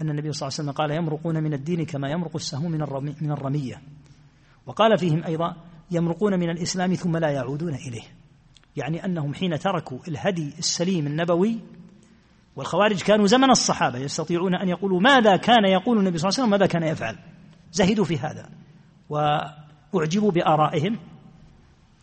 أن 0.00 0.10
النبي 0.10 0.32
صلى 0.32 0.48
الله 0.48 0.58
عليه 0.58 0.70
وسلم 0.70 0.70
قال 0.70 0.90
يمرقون 0.90 1.42
من 1.42 1.54
الدين 1.54 1.84
كما 1.84 2.10
يمرق 2.10 2.36
السهم 2.36 2.70
من, 2.70 2.82
الرمي 2.82 3.14
من 3.20 3.32
الرمية. 3.32 3.82
وقال 4.66 4.98
فيهم 4.98 5.24
أيضا 5.24 5.56
يمرقون 5.90 6.40
من 6.40 6.50
الإسلام 6.50 6.94
ثم 6.94 7.16
لا 7.16 7.30
يعودون 7.30 7.74
إليه. 7.74 8.02
يعني 8.76 9.04
أنهم 9.04 9.34
حين 9.34 9.58
تركوا 9.58 9.98
الهدي 10.08 10.54
السليم 10.58 11.06
النبوي 11.06 11.60
والخوارج 12.56 13.02
كانوا 13.02 13.26
زمن 13.26 13.50
الصحابة 13.50 13.98
يستطيعون 13.98 14.54
أن 14.54 14.68
يقولوا 14.68 15.00
ماذا 15.00 15.36
كان 15.36 15.64
يقول 15.64 15.98
النبي 15.98 16.18
صلى 16.18 16.28
الله 16.28 16.38
عليه 16.38 16.48
وسلم 16.48 16.50
ماذا 16.50 16.66
كان 16.66 16.82
يفعل. 16.82 17.18
زهدوا 17.72 18.04
في 18.04 18.18
هذا 18.18 18.48
وأعجبوا 19.08 20.30
بآرائهم. 20.30 20.98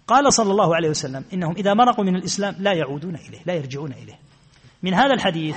قال 0.08 0.34
صلى 0.34 0.52
الله 0.52 0.76
عليه 0.76 0.90
وسلم 0.90 1.26
إنهم 1.34 1.56
إذا 1.56 1.74
مرقوا 1.74 2.04
من 2.04 2.16
الإسلام 2.16 2.56
لا 2.60 2.74
يعودون 2.74 3.16
إليه 3.16 3.40
لا 3.46 3.54
يرجعون 3.54 3.94
إليه. 3.94 4.20
من 4.84 4.94
هذا 4.94 5.14
الحديث 5.14 5.56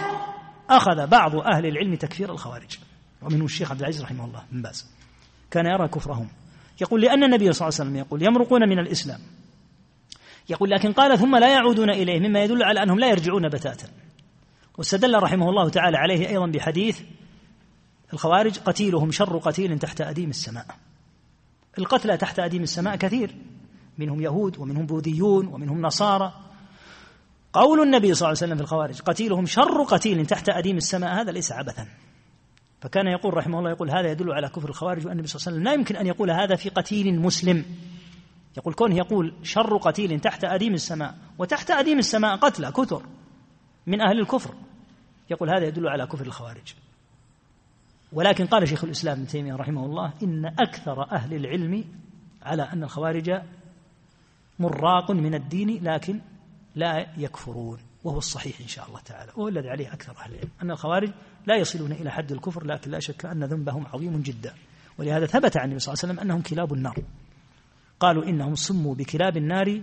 أخذ 0.71 1.07
بعض 1.07 1.37
أهل 1.37 1.67
العلم 1.67 1.95
تكفير 1.95 2.33
الخوارج 2.33 2.79
ومنهم 3.23 3.45
الشيخ 3.45 3.71
عبد 3.71 3.81
العزيز 3.81 4.03
رحمه 4.03 4.25
الله 4.25 4.43
من 4.53 4.63
باز. 4.63 4.91
كان 5.51 5.67
يرى 5.67 5.89
كفرهم. 5.89 6.29
يقول 6.81 7.01
لأن 7.01 7.25
النبي 7.25 7.53
صلى 7.53 7.69
الله 7.69 7.79
عليه 7.81 7.91
وسلم 7.91 7.97
يقول 7.97 8.23
يمرقون 8.23 8.69
من 8.69 8.79
الإسلام. 8.79 9.21
يقول 10.49 10.71
لكن 10.71 10.93
قال 10.93 11.19
ثم 11.19 11.37
لا 11.37 11.49
يعودون 11.53 11.91
إليه 11.91 12.29
مما 12.29 12.43
يدل 12.43 12.63
على 12.63 12.83
أنهم 12.83 12.99
لا 12.99 13.11
يرجعون 13.11 13.49
بتاتا. 13.49 13.89
واستدل 14.79 15.23
رحمه 15.23 15.51
الله 15.51 15.69
تعالى 15.69 15.97
عليه 15.97 16.29
أيضا 16.29 16.47
بحديث 16.47 17.01
الخوارج 18.13 18.59
قتيلهم 18.59 19.11
شر 19.11 19.39
قتيل 19.39 19.79
تحت 19.79 20.01
أديم 20.01 20.31
السماء. 20.31 20.67
القتلى 21.79 22.17
تحت 22.17 22.39
أديم 22.39 22.63
السماء 22.63 22.97
كثير. 22.97 23.37
منهم 23.99 24.21
يهود 24.21 24.59
ومنهم 24.59 24.87
بوذيون 24.87 25.47
ومنهم 25.47 25.83
نصارى. 25.83 26.33
قول 27.53 27.83
النبي 27.83 28.15
صلى 28.15 28.27
الله 28.27 28.39
عليه 28.39 28.53
وسلم 28.53 28.57
في 28.57 28.63
الخوارج 28.63 29.01
قتيلهم 29.01 29.47
شر 29.47 29.83
قتيل 29.83 30.27
تحت 30.27 30.49
أديم 30.49 30.77
السماء 30.77 31.21
هذا 31.21 31.33
ليس 31.33 31.53
عبثا. 31.53 31.89
فكان 32.81 33.07
يقول 33.07 33.35
رحمه 33.35 33.59
الله 33.59 33.71
يقول 33.71 33.91
هذا 33.91 34.11
يدل 34.11 34.33
على 34.33 34.49
كفر 34.49 34.69
الخوارج 34.69 35.07
وأن 35.07 35.13
النبي 35.13 35.29
صلى 35.29 35.37
الله 35.37 35.47
عليه 35.49 35.57
وسلم. 35.57 35.65
لا 35.65 35.73
يمكن 35.73 35.97
أن 35.97 36.07
يقول 36.07 36.31
هذا 36.31 36.57
في 36.57 36.69
قتيل 36.69 37.21
مسلم. 37.21 37.65
يقول 38.57 38.75
كونه 38.75 38.97
يقول 38.97 39.35
شر 39.43 39.77
قتيل 39.77 40.21
تحت 40.21 40.45
أديم 40.45 40.75
السماء 40.75 41.15
وتحت 41.39 41.71
أديم 41.71 41.99
السماء 41.99 42.37
قتلى 42.37 42.73
كثر. 42.73 43.03
من 43.87 44.01
أهل 44.01 44.21
الكفر. 44.21 44.55
يقول 45.31 45.51
هذا 45.51 45.67
يدل 45.67 45.89
على 45.89 46.07
كفر 46.07 46.27
الخوارج. 46.27 46.75
ولكن 48.13 48.47
قال 48.47 48.69
شيخ 48.69 48.85
الإسلام 48.85 49.17
ابن 49.19 49.27
تيمية 49.27 49.55
رحمه 49.55 49.85
الله 49.85 50.13
إن 50.23 50.47
أكثر 50.47 51.13
أهل 51.13 51.35
العلم 51.35 51.85
على 52.43 52.63
أن 52.63 52.83
الخوارج 52.83 53.43
مراق 54.59 55.11
من 55.11 55.35
الدين 55.35 55.85
لكن 55.85 56.21
لا 56.75 57.07
يكفرون 57.17 57.79
وهو 58.05 58.19
الصحيح 58.19 58.61
إن 58.61 58.69
شاء 58.69 58.89
الله 58.89 59.01
تعالى 59.01 59.33
وهو 59.37 59.49
الذي 59.49 59.69
عليه 59.69 59.93
أكثر 59.93 60.17
أهل 60.17 60.33
العلم. 60.33 60.51
أن 60.63 60.71
الخوارج 60.71 61.11
لا 61.47 61.57
يصلون 61.57 61.93
إلى 61.93 62.11
حد 62.11 62.33
الكفر 62.33 62.65
لكن 62.65 62.91
لا 62.91 63.01
شك 63.01 63.27
أن 63.27 63.45
ذنبهم 63.45 63.87
عظيم 63.87 64.23
جدا. 64.23 64.55
ولهذا 64.99 65.27
ثبت 65.27 65.57
عن 65.57 65.65
النبي 65.65 65.79
صلى 65.79 65.93
الله 65.93 66.03
عليه 66.05 66.13
وسلم 66.13 66.21
أنهم 66.21 66.43
كلاب 66.43 66.73
النار. 66.73 66.97
قالوا 68.01 68.25
إنهم 68.25 68.55
سموا 68.55 68.95
بكلاب 68.95 69.37
النار 69.37 69.83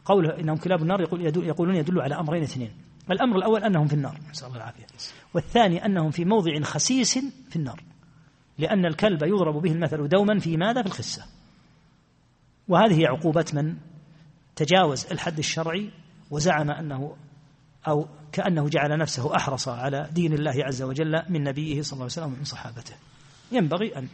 لقوله 0.00 0.40
إنهم 0.40 0.56
كلاب 0.56 0.82
النار 0.82 1.00
يقول 1.00 1.26
يدل 1.26 1.44
يقولون 1.44 1.76
يدل 1.76 2.00
على 2.00 2.14
أمرين 2.14 2.42
اثنين. 2.42 2.72
الأمر 3.10 3.36
الأول 3.36 3.64
أنهم 3.64 3.86
في 3.86 3.94
النار. 3.94 4.18
نسأل 4.30 4.46
الله 4.46 4.56
العافية. 4.56 4.86
والثاني 5.34 5.86
أنهم 5.86 6.10
في 6.10 6.24
موضع 6.24 6.60
خسيس 6.62 7.18
في 7.50 7.56
النار. 7.56 7.82
لأن 8.58 8.86
الكلب 8.86 9.22
يضرب 9.22 9.62
به 9.62 9.72
المثل 9.72 10.08
دوما 10.08 10.38
في 10.38 10.56
ماذا؟ 10.56 10.82
في 10.82 10.88
الخسة. 10.88 11.24
وهذه 12.68 13.00
هي 13.00 13.06
عقوبة 13.06 13.44
من 13.52 13.76
تجاوز 14.56 15.06
الحد 15.06 15.38
الشرعي 15.38 15.90
وزعم 16.30 16.70
أنه 16.70 17.16
أو 17.88 18.08
كأنه 18.32 18.68
جعل 18.68 18.98
نفسه 18.98 19.36
أحرص 19.36 19.68
على 19.68 20.08
دين 20.12 20.32
الله 20.32 20.64
عز 20.64 20.82
وجل 20.82 21.22
من 21.28 21.44
نبيه 21.44 21.82
صلى 21.82 21.92
الله 21.92 22.04
عليه 22.04 22.12
وسلم 22.12 22.32
ومن 22.32 22.44
صحابته. 22.44 22.94
ينبغي 23.52 23.98
أن 23.98 24.08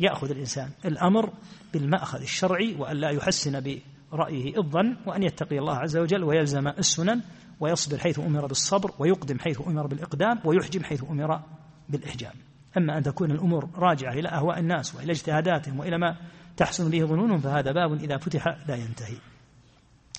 يأخذ 0.00 0.30
الإنسان 0.30 0.70
الأمر 0.84 1.32
بالمأخذ 1.72 2.20
الشرعي 2.20 2.74
وأن 2.74 2.96
لا 2.96 3.10
يحسن 3.10 3.60
برأيه 4.12 4.58
الظن 4.58 4.96
وأن 5.06 5.22
يتقي 5.22 5.58
الله 5.58 5.76
عز 5.76 5.96
وجل 5.96 6.24
ويلزم 6.24 6.68
السنن 6.68 7.22
ويصبر 7.60 7.98
حيث 7.98 8.18
أمر 8.18 8.46
بالصبر 8.46 8.90
ويقدم 8.98 9.38
حيث 9.38 9.60
أمر 9.66 9.86
بالإقدام 9.86 10.38
ويحجم 10.44 10.84
حيث 10.84 11.04
أمر 11.10 11.40
بالإحجام. 11.88 12.32
أما 12.76 12.98
أن 12.98 13.02
تكون 13.02 13.30
الأمور 13.30 13.68
راجعة 13.74 14.12
إلى 14.12 14.28
أهواء 14.28 14.58
الناس 14.58 14.94
وإلى 14.94 15.12
اجتهاداتهم 15.12 15.80
وإلى 15.80 15.98
ما 15.98 16.16
تحسن 16.56 16.90
به 16.90 17.04
ظنونهم 17.04 17.38
فهذا 17.38 17.72
باب 17.72 17.92
إذا 17.92 18.16
فتح 18.16 18.46
لا 18.68 18.76
ينتهي. 18.76 19.16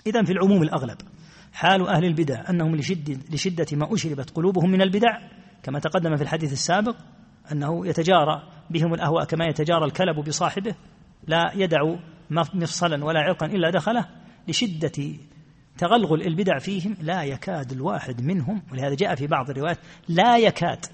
إذا 0.07 0.23
في 0.23 0.31
العموم 0.31 0.63
الأغلب 0.63 0.97
حال 1.53 1.87
أهل 1.87 2.05
البدع 2.05 2.49
أنهم 2.49 2.75
لشدة, 2.75 3.17
لشدة 3.31 3.65
ما 3.73 3.93
أشربت 3.93 4.29
قلوبهم 4.29 4.71
من 4.71 4.81
البدع 4.81 5.19
كما 5.63 5.79
تقدم 5.79 6.15
في 6.15 6.23
الحديث 6.23 6.53
السابق 6.53 6.95
أنه 7.51 7.87
يتجارى 7.87 8.43
بهم 8.69 8.93
الأهواء 8.93 9.25
كما 9.25 9.45
يتجارى 9.45 9.85
الكلب 9.85 10.19
بصاحبه 10.19 10.75
لا 11.27 11.51
يدع 11.55 11.95
مفصلا 12.31 13.05
ولا 13.05 13.19
عرقا 13.19 13.45
إلا 13.45 13.69
دخله 13.69 14.05
لشدة 14.47 15.15
تغلغل 15.77 16.21
البدع 16.21 16.57
فيهم. 16.57 16.97
لا 17.01 17.23
يكاد 17.23 17.71
الواحد 17.71 18.21
منهم 18.21 18.61
ولهذا 18.71 18.95
جاء 18.95 19.15
في 19.15 19.27
بعض 19.27 19.49
الروايات 19.49 19.77
لا 20.07 20.37
يكاد 20.37 20.85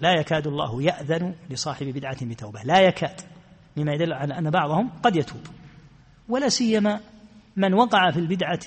لا 0.00 0.12
يكاد 0.12 0.46
الله 0.46 0.82
يأذن 0.82 1.34
لصاحب 1.50 1.86
بدعة 1.86 2.26
بتوبة. 2.26 2.62
لا 2.62 2.80
يكاد 2.80 3.20
مما 3.76 3.92
يدل 3.92 4.12
على 4.12 4.38
أن 4.38 4.50
بعضهم 4.50 4.90
قد 5.02 5.16
يتوب. 5.16 5.46
ولا 6.28 6.48
سيما 6.48 7.00
من 7.56 7.74
وقع 7.74 8.10
في 8.10 8.18
البدعة 8.18 8.60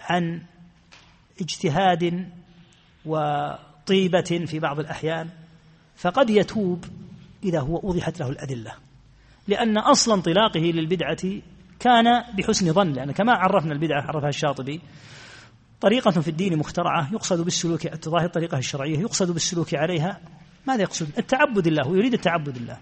عن 0.00 0.42
اجتهاد 1.40 2.30
وطيبة 3.06 4.44
في 4.46 4.58
بعض 4.58 4.78
الأحيان 4.78 5.28
فقد 5.96 6.30
يتوب 6.30 6.84
إذا 7.44 7.60
هو 7.60 7.76
أوضحت 7.76 8.20
له 8.20 8.28
الأدلة. 8.28 8.85
لأن 9.48 9.78
أصل 9.78 10.12
انطلاقه 10.12 10.60
للبدعة 10.60 11.40
كان 11.80 12.24
بحسن 12.38 12.72
ظن 12.72 12.92
لأن 12.92 13.12
كما 13.12 13.32
عرفنا 13.32 13.72
البدعة 13.72 14.02
عرفها 14.02 14.28
الشاطبي 14.28 14.80
طريقة 15.80 16.10
في 16.10 16.28
الدين 16.28 16.58
مخترعة 16.58 17.12
يقصد 17.12 17.44
بالسلوك 17.44 17.86
ظاهر 18.08 18.24
الطريقة 18.24 18.58
الشرعية 18.58 18.98
يقصد 18.98 19.30
بالسلوك 19.30 19.74
عليها. 19.74 20.20
ماذا 20.66 20.82
يقصد؟ 20.82 21.08
التعبد 21.18 21.66
الله 21.66 21.88
ويريد 21.88 22.12
التعبد 22.12 22.56
الله. 22.56 22.78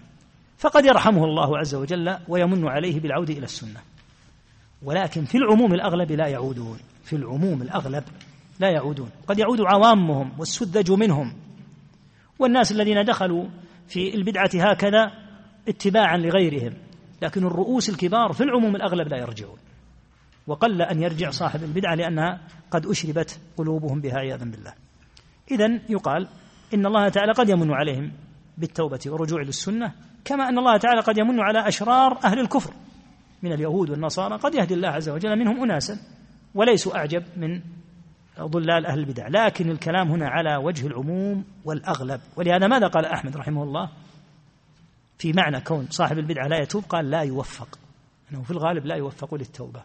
فقد 0.57 0.85
يرحمه 0.85 1.23
الله 1.23 1.57
عز 1.57 1.75
وجل 1.75 2.17
ويمن 2.27 2.67
عليه 2.67 2.99
بالعودة 2.99 3.33
إلى 3.33 3.43
السنة. 3.43 3.79
ولكن 4.83 5.25
في 5.25 5.37
العموم 5.37 5.73
الأغلب 5.73 6.11
لا 6.11 6.27
يعودون. 6.27 6.77
في 7.03 7.15
العموم 7.15 7.61
الأغلب 7.61 8.03
لا 8.59 8.69
يعودون. 8.69 9.09
قد 9.27 9.39
يعود 9.39 9.61
عوامهم 9.61 10.31
والسذج 10.39 10.91
منهم. 10.91 11.33
والناس 12.39 12.71
الذين 12.71 13.03
دخلوا 13.03 13.45
في 13.87 14.15
البدعة 14.15 14.49
هكذا 14.53 15.24
اتباعا 15.67 16.17
لغيرهم 16.17 16.73
لكن 17.21 17.45
الرؤوس 17.45 17.89
الكبار 17.89 18.33
في 18.33 18.43
العموم 18.43 18.75
الأغلب 18.75 19.07
لا 19.07 19.17
يرجعون. 19.17 19.57
وقل 20.47 20.81
أن 20.81 21.01
يرجع 21.01 21.29
صاحب 21.29 21.63
البدعة 21.63 21.95
لأنها 21.95 22.41
قد 22.71 22.85
أشربت 22.85 23.39
قلوبهم 23.57 24.01
بها 24.01 24.17
عياذا 24.17 24.45
بالله. 24.45 24.73
إذا 25.51 25.79
يقال 25.89 26.27
إن 26.73 26.85
الله 26.85 27.09
تعالى 27.09 27.31
قد 27.31 27.49
يمن 27.49 27.73
عليهم 27.73 28.11
بالتوبة 28.57 28.99
والرجوع 29.05 29.41
للسنة 29.41 29.93
كما 30.25 30.49
أن 30.49 30.57
الله 30.57 30.77
تعالى 30.77 31.01
قد 31.01 31.17
يمن 31.17 31.39
على 31.39 31.67
أشرار 31.67 32.19
أهل 32.23 32.39
الكفر. 32.39 32.73
من 33.43 33.53
اليهود 33.53 33.89
والنصارى 33.89 34.37
قد 34.37 34.55
يهدي 34.55 34.73
الله 34.73 34.87
عز 34.87 35.09
وجل 35.09 35.39
منهم 35.39 35.63
أناسا 35.63 35.97
وليسوا 36.55 36.97
أعجب 36.97 37.23
من 37.37 37.61
ضلال 38.39 38.85
أهل 38.85 38.99
البدع. 38.99 39.27
لكن 39.27 39.69
الكلام 39.69 40.11
هنا 40.11 40.29
على 40.29 40.55
وجه 40.55 40.87
العموم 40.87 41.45
والأغلب. 41.65 42.21
ولهذا 42.35 42.67
ماذا 42.67 42.87
قال 42.87 43.05
أحمد 43.05 43.37
رحمه 43.37 43.63
الله؟ 43.63 43.89
في 45.17 45.33
معنى 45.33 45.61
كون 45.61 45.87
صاحب 45.89 46.17
البدعة 46.17 46.47
لا 46.47 46.61
يتوب 46.61 46.83
قال 46.83 47.09
لا 47.09 47.21
يوفق. 47.21 47.79
أنه 48.31 48.43
في 48.43 48.51
الغالب 48.51 48.85
لا 48.85 48.95
يوفق 48.95 49.35
للتوبة. 49.35 49.83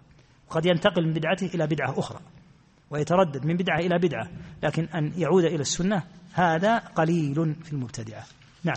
وقد 0.49 0.67
ينتقل 0.67 1.07
من 1.07 1.13
بدعته 1.13 1.47
إلى 1.47 1.67
بدعة 1.67 1.99
أخرى 1.99 2.21
ويتردد 2.91 3.47
من 3.47 3.57
بدعة 3.57 3.79
إلى 3.79 3.99
بدعة 3.99 4.31
لكن 4.63 4.85
أن 4.85 5.13
يعود 5.17 5.45
إلى 5.45 5.61
السنة 5.61 6.03
هذا 6.33 6.79
قليل 6.79 7.55
في 7.65 7.73
المبتدعة. 7.73 8.27
نعم. 8.65 8.77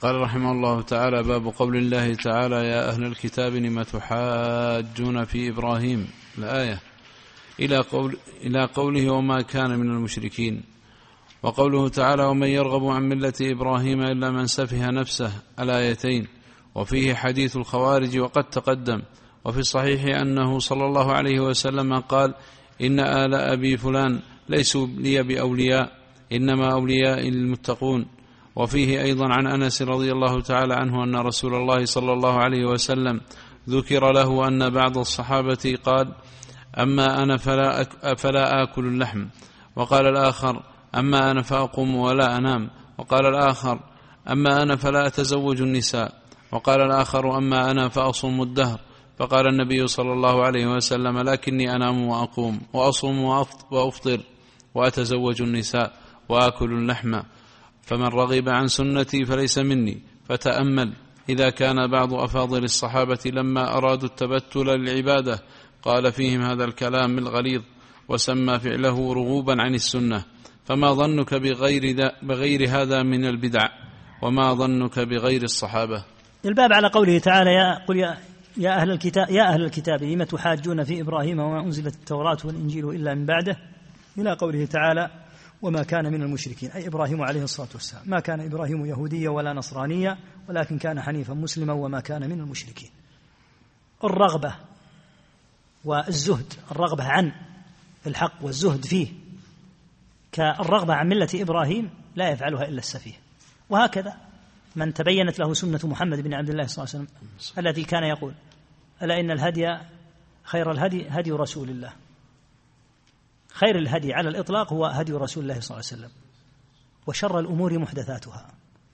قال 0.00 0.20
رحمه 0.20 0.52
الله 0.52 0.82
تعالى 0.82 1.22
باب 1.22 1.46
قول 1.46 1.76
الله 1.76 2.14
تعالى 2.14 2.56
يا 2.56 2.88
أهل 2.88 3.04
الكتاب 3.04 3.52
لم 3.52 3.82
تحاجون 3.82 5.24
في 5.24 5.48
إبراهيم؟ 5.48 6.08
الآية. 6.38 6.80
إلى, 7.60 7.78
قول 7.78 8.16
إلى 8.40 8.64
قوله 8.64 9.10
وما 9.10 9.42
كان 9.42 9.78
من 9.78 9.90
المشركين. 9.90 10.62
وقوله 11.46 11.88
تعالى 11.88 12.24
ومن 12.24 12.48
يرغب 12.48 12.86
عن 12.86 13.02
ملة 13.02 13.32
إبراهيم 13.40 14.02
إلا 14.02 14.30
من 14.30 14.46
سفه 14.46 14.90
نفسه 14.90 15.32
الآيتين. 15.60 16.26
وفيه 16.74 17.14
حديث 17.14 17.56
الخوارج 17.56 18.18
وقد 18.18 18.44
تقدم. 18.44 19.02
وفي 19.44 19.58
الصحيح 19.58 20.04
أنه 20.04 20.58
صلى 20.58 20.84
الله 20.86 21.12
عليه 21.12 21.40
وسلم 21.40 21.94
قال 21.94 22.34
إن 22.82 23.00
آل 23.00 23.34
أبي 23.34 23.76
فلان 23.76 24.20
ليسوا 24.48 24.86
لي 24.86 25.22
بأولياء 25.22 25.92
إنما 26.32 26.72
أولياء 26.72 27.28
المتقون 27.28 28.06
وفيه 28.56 29.02
أيضا 29.02 29.26
عن 29.32 29.46
أنس 29.46 29.82
رضي 29.82 30.12
الله 30.12 30.40
تعالى 30.40 30.74
عنه 30.74 31.04
أن 31.04 31.16
رسول 31.16 31.54
الله 31.54 31.84
صلى 31.84 32.12
الله 32.12 32.34
عليه 32.38 32.64
وسلم 32.64 33.20
ذكر 33.68 34.12
له 34.12 34.48
أن 34.48 34.70
بعض 34.70 34.98
الصحابة 34.98 35.78
قال 35.84 36.14
أما 36.78 37.22
أنا 37.22 37.36
فلا, 37.36 37.80
أك 37.80 38.18
فلا 38.18 38.62
آكل 38.62 38.86
اللحم. 38.86 39.26
وقال 39.76 40.06
الآخر 40.06 40.62
أما 40.96 41.30
أنا 41.30 41.42
فأقوم 41.42 41.96
ولا 41.96 42.36
أنام. 42.36 42.70
وقال 42.98 43.26
الآخر 43.26 43.80
أما 44.30 44.62
أنا 44.62 44.76
فلا 44.76 45.06
أتزوج 45.06 45.62
النساء. 45.62 46.22
وقال 46.52 46.80
الآخر 46.80 47.38
أما 47.38 47.70
أنا 47.70 47.88
فأصوم 47.88 48.42
الدهر. 48.42 48.80
فقال 49.18 49.46
النبي 49.46 49.86
صلى 49.86 50.12
الله 50.12 50.44
عليه 50.44 50.66
وسلم 50.66 51.18
لكني 51.18 51.76
أنام 51.76 52.06
وأقوم 52.08 52.60
وأصوم 52.72 53.22
وأفطر 53.70 54.20
وأتزوج 54.74 55.42
النساء 55.42 55.92
وآكل 56.28 56.72
اللحم. 56.72 57.20
فمن 57.82 58.06
رغب 58.06 58.48
عن 58.48 58.66
سنتي 58.66 59.24
فليس 59.24 59.58
مني. 59.58 60.02
فتأمل 60.28 60.92
إذا 61.28 61.50
كان 61.50 61.90
بعض 61.90 62.14
أفاضل 62.14 62.64
الصحابة 62.64 63.18
لما 63.26 63.76
أرادوا 63.76 64.08
التبتل 64.08 64.66
للعبادة 64.66 65.42
قال 65.82 66.12
فيهم 66.12 66.42
هذا 66.42 66.64
الكلام 66.64 67.18
الغليظ 67.18 67.62
وسمى 68.08 68.58
فعله 68.58 69.12
رغوبا 69.12 69.62
عن 69.62 69.74
السنة. 69.74 70.24
فما 70.66 70.92
ظنك 70.92 71.34
بغير, 71.34 72.12
بغير 72.22 72.68
هذا 72.68 73.02
من 73.02 73.24
البدع 73.24 73.68
وما 74.22 74.54
ظنك 74.54 74.98
بغير 74.98 75.42
الصحابة. 75.42 76.04
الباب 76.44 76.72
على 76.72 76.88
قوله 76.88 77.18
تعالى 77.18 77.50
يا 77.50 77.84
قل 77.86 77.96
يا 77.96 78.18
يا 78.56 78.70
أهل 78.70 78.90
الكتاب 78.90 79.30
يا 79.30 79.42
أهل 79.42 79.62
الكتاب 79.62 80.02
لم 80.02 80.22
تحاجون 80.22 80.84
في 80.84 81.00
إبراهيم 81.00 81.38
وما 81.40 81.60
أنزلت 81.60 81.94
التوراة 81.94 82.38
والإنجيل 82.44 82.88
إلا 82.88 83.14
من 83.14 83.26
بعده؟ 83.26 83.56
إلى 84.18 84.32
قوله 84.32 84.64
تعالى 84.66 85.10
وما 85.62 85.82
كان 85.82 86.12
من 86.12 86.22
المشركين 86.22 86.70
أي 86.70 86.86
إبراهيم 86.86 87.22
عليه 87.22 87.42
الصلاة 87.42 87.68
والسلام. 87.74 88.02
ما 88.06 88.20
كان 88.20 88.40
إبراهيم 88.40 88.86
يهوديا 88.86 89.30
ولا 89.30 89.52
نصرانيا 89.52 90.18
ولكن 90.48 90.78
كان 90.78 91.00
حنيفا 91.00 91.34
مسلما 91.34 91.72
وما 91.72 92.00
كان 92.00 92.30
من 92.30 92.40
المشركين. 92.40 92.90
الرغبة 94.04 94.54
والزهد 95.84 96.52
الرغبة 96.70 97.04
عن 97.04 97.32
الحق 98.06 98.32
والزهد 98.42 98.84
فيه. 98.84 99.25
كالرغبة 100.36 100.94
عن 100.94 101.08
ملة 101.08 101.28
إبراهيم 101.34 101.90
لا 102.16 102.30
يفعلها 102.30 102.64
إلا 102.64 102.78
السفيه. 102.78 103.14
وهكذا 103.70 104.16
من 104.76 104.94
تبينت 104.94 105.38
له 105.38 105.54
سنة 105.54 105.80
محمد 105.84 106.20
بن 106.20 106.34
عبد 106.34 106.50
الله 106.50 106.66
صلى 106.66 106.84
الله 106.84 106.94
عليه 106.94 107.04
وسلم 107.04 107.58
الذي 107.58 107.84
كان 107.84 108.04
يقول 108.04 108.34
ألا 109.02 109.20
إن 109.20 109.30
الهدي 109.30 109.78
خير 110.42 110.70
الهدي 110.70 111.08
هدي 111.08 111.32
رسول 111.32 111.70
الله. 111.70 111.92
خير 113.48 113.78
الهدي 113.78 114.14
على 114.14 114.28
الإطلاق 114.28 114.72
هو 114.72 114.86
هدي 114.86 115.12
رسول 115.12 115.42
الله 115.42 115.60
صلى 115.60 115.76
الله 115.76 115.86
عليه 115.90 116.02
وسلم 116.02 116.10
وشر 117.06 117.38
الأمور 117.38 117.78
محدثاتها. 117.78 118.46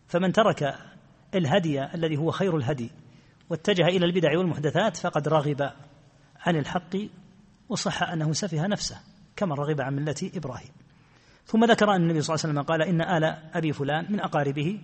فمن 0.08 0.32
ترك 0.32 0.74
الهدي 1.34 1.84
الذي 1.84 2.16
هو 2.16 2.30
خير 2.30 2.56
الهدي 2.56 2.90
واتجه 3.50 3.86
إلى 3.86 4.06
البدع 4.06 4.38
والمحدثات 4.38 4.96
فقد 4.96 5.28
رغب 5.28 5.72
عن 6.40 6.56
الحق 6.56 6.96
وصح 7.68 8.02
أنه 8.02 8.32
سفه 8.32 8.66
نفسه 8.66 9.00
كما 9.36 9.54
رغب 9.54 9.80
عن 9.80 9.94
ملة 9.94 10.30
إبراهيم. 10.34 10.81
ثم 11.46 11.64
ذكر 11.64 11.90
أن 11.90 12.02
النبي 12.02 12.22
صلى 12.22 12.34
الله 12.34 12.44
عليه 12.44 12.52
وسلم 12.52 12.62
قال 12.62 12.82
إن 12.82 13.00
آل 13.00 13.24
أبي 13.54 13.72
فلان 13.72 14.12
من 14.12 14.20
أقاربه 14.20 14.80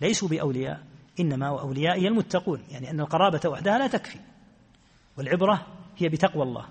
ليسوا 0.00 0.28
بأولياء 0.28 0.80
إنما 1.20 1.50
وأوليائي 1.50 2.08
المتقون 2.08 2.62
يعني 2.70 2.90
أن 2.90 3.00
القرابة 3.00 3.48
وحدها 3.48 3.78
لا 3.78 3.86
تكفي 3.86 4.18
والعبرة 5.16 5.66
هي 5.96 6.08
بتقوى 6.08 6.42
الله. 6.42 6.64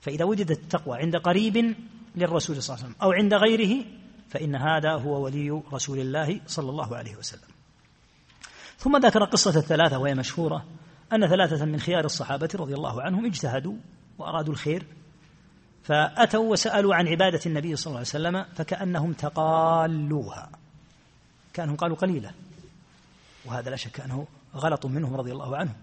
فإذا 0.00 0.24
وجدت 0.24 0.50
التقوى 0.50 0.98
عند 0.98 1.16
قريب 1.16 1.74
للرسول 2.16 2.62
صلى 2.62 2.74
الله 2.74 2.84
عليه 2.84 2.94
وسلم 2.94 3.02
أو 3.02 3.12
عند 3.12 3.34
غيره 3.34 3.84
فإن 4.28 4.54
هذا 4.54 4.92
هو 4.92 5.24
ولي 5.24 5.62
رسول 5.72 5.98
الله 5.98 6.40
صلى 6.46 6.70
الله 6.70 6.96
عليه 6.96 7.16
وسلم. 7.16 7.48
ثم 8.78 8.96
ذكر 8.96 9.24
قصة 9.24 9.58
الثلاثة 9.58 9.98
وهي 9.98 10.14
مشهورة 10.14 10.64
أن 11.12 11.26
ثلاثة 11.26 11.64
من 11.64 11.80
خيار 11.80 12.04
الصحابة 12.04 12.48
رضي 12.54 12.74
الله 12.74 13.02
عنهم 13.02 13.26
اجتهدوا 13.26 13.74
وأرادوا 14.18 14.52
الخير 14.52 14.86
فأتوا 15.82 16.50
وسألوا 16.50 16.94
عن 16.94 17.08
عبادة 17.08 17.40
النبي 17.46 17.76
صلى 17.76 17.86
الله 17.86 17.98
عليه 17.98 18.08
وسلم 18.08 18.44
فكأنهم 18.54 19.12
تقالوها 19.12 20.50
كأنهم 21.52 21.76
قالوا 21.76 21.96
قليلة 21.96 22.30
وهذا 23.44 23.70
لا 23.70 23.76
شك 23.76 24.00
أنه 24.00 24.26
غلط 24.54 24.86
منهم 24.86 25.16
رضي 25.16 25.32
الله 25.32 25.56
عنهم 25.56 25.74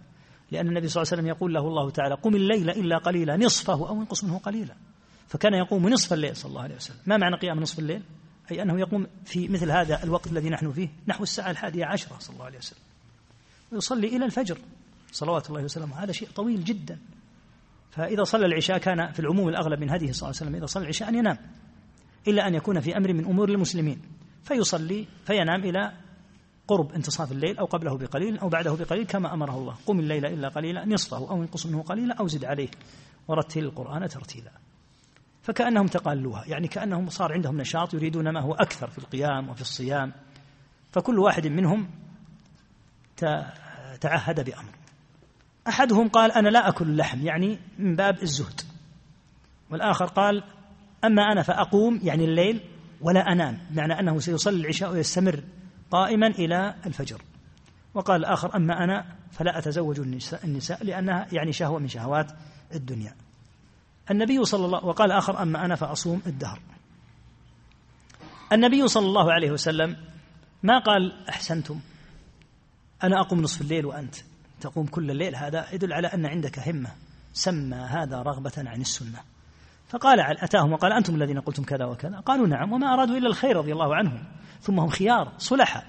لأن 0.51 0.67
النبي 0.67 0.87
صلى 0.87 1.01
الله 1.01 1.11
عليه 1.11 1.21
وسلم 1.21 1.27
يقول 1.27 1.53
له 1.53 1.67
الله 1.67 1.89
تعالى 1.89 2.15
قم 2.15 2.35
الليل 2.35 2.69
إلا 2.69 2.97
قليلا 2.97 3.37
نصفه 3.37 3.89
أو 3.89 4.01
انقص 4.01 4.23
منه 4.23 4.37
قليلا. 4.37 4.75
فكان 5.27 5.53
يقوم 5.53 5.89
نصف 5.89 6.13
الليل 6.13 6.35
صلى 6.35 6.49
الله 6.49 6.61
عليه 6.61 6.75
وسلم. 6.75 6.97
ما 7.05 7.17
معنى 7.17 7.35
قيام 7.35 7.59
نصف 7.59 7.79
الليل؟ 7.79 8.03
أي 8.51 8.61
أنه 8.61 8.79
يقوم 8.79 9.07
في 9.25 9.47
مثل 9.47 9.71
هذا 9.71 10.03
الوقت 10.03 10.27
الذي 10.27 10.49
نحن 10.49 10.71
فيه 10.71 10.89
نحو 11.07 11.23
الساعة 11.23 11.51
الحادية 11.51 11.85
عشرة 11.85 12.19
صلى 12.19 12.33
الله 12.33 12.45
عليه 12.45 12.57
وسلم 12.57 12.79
ويصلي 13.71 14.07
إلى 14.07 14.25
الفجر 14.25 14.57
صلوات 15.11 15.49
الله 15.49 15.63
وسلامه 15.63 16.03
هذا 16.03 16.11
شيء 16.11 16.29
طويل 16.35 16.63
جدا. 16.63 16.99
فإذا 17.89 18.23
صلى 18.23 18.45
العشاء 18.45 18.77
كان 18.77 19.11
في 19.11 19.19
العموم 19.19 19.49
الأغلب 19.49 19.79
من 19.79 19.89
هديه 19.89 20.11
صلى 20.11 20.29
الله 20.29 20.39
عليه 20.39 20.49
وسلم 20.49 20.55
إذا 20.55 20.65
صلى 20.65 20.83
العشاء 20.83 21.09
أن 21.09 21.15
ينام 21.15 21.37
إلا 22.27 22.47
أن 22.47 22.55
يكون 22.55 22.79
في 22.79 22.97
أمر 22.97 23.13
من 23.13 23.25
أمور 23.25 23.49
المسلمين 23.49 24.01
فيصلي 24.43 25.07
فينام 25.25 25.63
إلى 25.63 25.91
قرب 26.67 26.91
انتصاف 26.91 27.31
الليل 27.31 27.57
أو 27.57 27.65
قبله 27.65 27.97
بقليل 27.97 28.37
أو 28.39 28.49
بعده 28.49 28.73
بقليل 28.75 29.05
كما 29.05 29.33
أمره 29.33 29.57
الله. 29.57 29.75
قم 29.85 29.99
الليل 29.99 30.25
إلا 30.25 30.47
قليلا 30.47 30.85
نصفه 30.85 31.17
أو 31.17 31.41
انقص 31.41 31.65
منه 31.65 31.81
قليلا 31.81 32.15
أو 32.15 32.27
زد 32.27 32.45
عليه 32.45 32.69
ورتل 33.27 33.59
القرآن 33.59 34.07
ترتيلا. 34.07 34.51
فكأنهم 35.41 35.87
تقالوها 35.87 36.43
يعني 36.47 36.67
كأنهم 36.67 37.09
صار 37.09 37.33
عندهم 37.33 37.57
نشاط 37.57 37.93
يريدون 37.93 38.29
ما 38.29 38.41
هو 38.41 38.53
أكثر 38.53 38.89
في 38.89 38.97
القيام 38.97 39.49
وفي 39.49 39.61
الصيام 39.61 40.13
فكل 40.91 41.19
واحد 41.19 41.47
منهم 41.47 41.89
تعهد 44.01 44.45
بأمر 44.45 44.78
أحدهم 45.67 46.07
قال 46.07 46.31
أنا 46.31 46.49
لا 46.49 46.69
أكل 46.69 46.85
اللحم 46.85 47.25
يعني 47.25 47.59
من 47.79 47.95
باب 47.95 48.21
الزهد. 48.21 48.61
والآخر 49.71 50.05
قال 50.05 50.43
أما 51.05 51.21
أنا 51.31 51.41
فأقوم 51.41 51.99
يعني 52.03 52.25
الليل 52.25 52.61
ولا 53.01 53.19
أنام 53.19 53.59
بمعنى 53.69 53.99
أنه 53.99 54.19
سيصلي 54.19 54.61
العشاء 54.61 54.91
ويستمر 54.91 55.43
قائما 55.91 56.27
إلى 56.27 56.75
الفجر. 56.85 57.21
وقال 57.93 58.25
الآخر 58.25 58.55
أما 58.55 58.83
أنا 58.83 59.15
فلا 59.31 59.57
أتزوج 59.57 59.99
النساء, 59.99 60.45
النساء 60.45 60.83
لأنها 60.83 61.27
يعني 61.31 61.51
شهوة 61.53 61.79
من 61.79 61.87
شهوات 61.87 62.31
الدنيا. 62.75 63.15
النبي 64.11 64.45
صلى 64.45 64.65
الله 64.65 64.85
وقال 64.85 65.11
آخر 65.11 65.41
أما 65.41 65.65
أنا 65.65 65.75
فأصوم 65.75 66.21
الدهر. 66.27 66.59
النبي 68.53 68.87
صلى 68.87 69.05
الله 69.05 69.33
عليه 69.33 69.51
وسلم 69.51 69.97
ما 70.63 70.79
قال 70.79 71.29
أحسنتم 71.29 71.79
أنا 73.03 73.19
أقوم 73.19 73.41
نصف 73.41 73.61
الليل 73.61 73.85
وأنت. 73.85 74.15
تقوم 74.59 74.85
كل 74.85 75.11
الليل 75.11 75.35
هذا 75.35 75.73
يدل 75.73 75.93
على 75.93 76.07
أن 76.07 76.25
عندك 76.25 76.59
همة 76.59 76.89
سمى 77.33 77.75
هذا 77.75 78.21
رغبة 78.21 78.51
عن 78.57 78.81
السنة. 78.81 79.19
فقال 79.89 80.19
أتاهم 80.19 80.73
وقال 80.73 80.93
أنتم 80.93 81.15
الذين 81.15 81.39
قلتم 81.39 81.63
كذا 81.63 81.85
وكذا؟ 81.85 82.19
قالوا 82.19 82.47
نعم 82.47 82.73
وما 82.73 82.93
أرادوا 82.93 83.17
إلا 83.17 83.27
الخير 83.27 83.57
رضي 83.57 83.73
الله 83.73 83.95
عنهم 83.95 84.23
ثم 84.61 84.79
هم 84.79 84.89
خيار 84.89 85.31
صلحاء. 85.37 85.85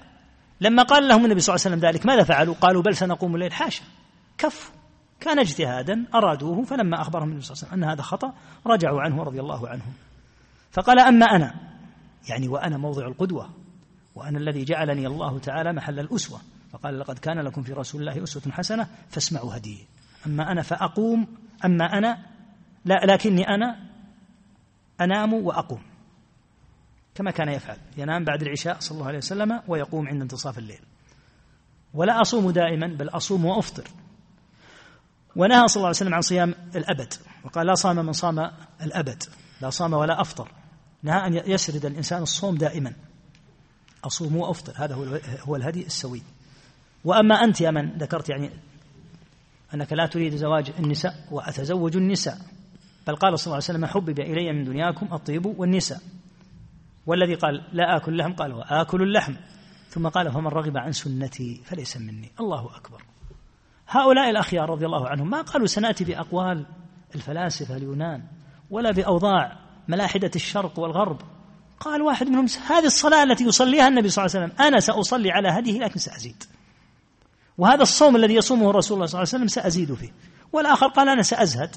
لما 0.61 0.83
قال 0.83 1.07
لهم 1.07 1.25
النبي 1.25 1.39
صلى 1.39 1.55
الله 1.55 1.65
عليه 1.65 1.75
وسلم 1.75 1.89
ذلك 1.89 2.05
ماذا 2.05 2.23
فعلوا؟ 2.23 2.55
قالوا 2.55 2.81
بل 2.81 2.95
سنقوم 2.95 3.35
الليل 3.35 3.53
حاشا. 3.53 3.83
كفوا 4.37 4.75
كان 5.19 5.39
اجتهادا 5.39 6.05
أرادوه 6.15 6.63
فلما 6.63 7.01
أخبرهم 7.01 7.29
النبي 7.29 7.41
صلى 7.41 7.53
الله 7.53 7.63
عليه 7.63 7.73
وسلم 7.73 7.83
أن 7.83 7.89
هذا 7.89 8.01
خطأ 8.01 8.33
رجعوا 8.67 9.01
عنه 9.01 9.23
رضي 9.23 9.39
الله 9.39 9.69
عنهم. 9.69 9.93
فقال 10.71 10.99
أما 10.99 11.25
أنا 11.25 11.55
يعني 12.29 12.47
وأنا 12.47 12.77
موضع 12.77 13.07
القدوة 13.07 13.49
وأنا 14.15 14.37
الذي 14.37 14.63
جعلني 14.63 15.07
الله 15.07 15.39
تعالى 15.39 15.73
محل 15.73 15.99
الأسوة. 15.99 16.39
فقال 16.71 16.99
لقد 16.99 17.19
كان 17.19 17.39
لكم 17.39 17.63
في 17.63 17.73
رسول 17.73 18.01
الله 18.01 18.23
أسوة 18.23 18.51
حسنة 18.51 18.87
فاسمعوا 19.09 19.57
هدية. 19.57 19.83
أما 20.25 20.51
أنا 20.51 20.61
فأقوم 20.61 21.27
أما 21.65 21.97
أنا 21.97 22.17
لا 22.85 23.05
لكني 23.05 23.47
أنا 23.47 23.79
أنام 25.01 25.33
وأقوم. 25.33 25.81
كما 27.15 27.31
كان 27.31 27.49
يفعل. 27.49 27.77
ينام 27.97 28.23
بعد 28.23 28.41
العشاء 28.41 28.79
صلى 28.79 28.95
الله 28.95 29.07
عليه 29.07 29.17
وسلم 29.17 29.61
ويقوم 29.67 30.07
عند 30.07 30.21
انتصاف 30.21 30.57
الليل. 30.57 30.79
ولا 31.93 32.21
أصوم 32.21 32.51
دائما 32.51 32.87
بل 32.87 33.09
أصوم 33.09 33.45
وأفطر. 33.45 33.87
ونهى 35.35 35.67
صلى 35.67 35.75
الله 35.75 35.87
عليه 35.87 35.97
وسلم 35.97 36.13
عن 36.13 36.21
صيام 36.21 36.55
الأبد. 36.75 37.13
وقال 37.43 37.67
لا 37.67 37.75
صام 37.75 38.05
من 38.05 38.13
صام 38.13 38.51
الأبد 38.81 39.23
لا 39.61 39.69
صام 39.69 39.93
ولا 39.93 40.21
أفطر. 40.21 40.51
نهى 41.03 41.27
أن 41.27 41.33
يسرد 41.33 41.85
الإنسان 41.85 42.21
الصوم 42.21 42.55
دائما. 42.55 42.93
أصوم 44.03 44.35
وأفطر 44.35 44.73
هذا 44.75 44.95
هو 45.41 45.55
الهدي 45.55 45.85
السوي. 45.85 46.21
وأما 47.05 47.35
أنت 47.35 47.61
يا 47.61 47.71
من 47.71 47.97
ذكرت 47.97 48.29
يعني 48.29 48.49
أنك 49.73 49.93
لا 49.93 50.05
تريد 50.05 50.35
زواج 50.35 50.71
النساء 50.79 51.15
وأتزوج 51.31 51.97
النساء. 51.97 52.37
بل 53.07 53.15
قال 53.15 53.39
صلى 53.39 53.45
الله 53.45 53.55
عليه 53.55 53.63
وسلم 53.79 53.85
حبب 53.85 54.19
إلي 54.19 54.53
من 54.53 54.63
دنياكم 54.63 55.13
الطيب 55.13 55.45
والنساء. 55.45 55.99
والذي 57.05 57.35
قال 57.35 57.63
لا 57.73 57.97
آكل 57.97 58.11
اللحم 58.11 58.33
قال 58.33 58.53
وآكل 58.53 59.01
اللحم. 59.01 59.33
ثم 59.89 60.07
قال 60.07 60.31
فمن 60.31 60.47
رغب 60.47 60.77
عن 60.77 60.91
سنتي 60.91 61.61
فليس 61.65 61.97
مني. 61.97 62.31
الله 62.39 62.75
أكبر. 62.75 63.03
هؤلاء 63.87 64.29
الأخيار 64.29 64.69
رضي 64.69 64.85
الله 64.85 65.07
عنهم 65.09 65.29
ما 65.29 65.41
قالوا 65.41 65.67
سنأتي 65.67 66.03
بأقوال 66.03 66.65
الفلاسفة 67.15 67.77
اليونان 67.77 68.23
ولا 68.69 68.91
بأوضاع 68.91 69.57
ملاحدة 69.87 70.31
الشرق 70.35 70.79
والغرب. 70.79 71.21
قال 71.79 72.01
واحد 72.01 72.27
منهم 72.27 72.45
هذه 72.69 72.85
الصلاة 72.85 73.23
التي 73.23 73.43
يصليها 73.43 73.87
النبي 73.87 74.09
صلى 74.09 74.25
الله 74.25 74.35
عليه 74.35 74.45
وسلم 74.45 74.65
أنا 74.67 74.79
سأصلي 74.79 75.31
على 75.31 75.49
هديه 75.49 75.79
لكن 75.79 75.99
سأزيد. 75.99 76.43
وهذا 77.57 77.81
الصوم 77.81 78.15
الذي 78.15 78.35
يصومه 78.35 78.71
رسول 78.71 78.95
الله 78.95 79.05
صلى 79.05 79.19
الله 79.19 79.29
عليه 79.33 79.43
وسلم 79.43 79.47
سأزيد 79.47 79.93
فيه. 79.93 80.09
والآخر 80.53 80.87
قال 80.87 81.09
أنا 81.09 81.21
سأزهد 81.21 81.75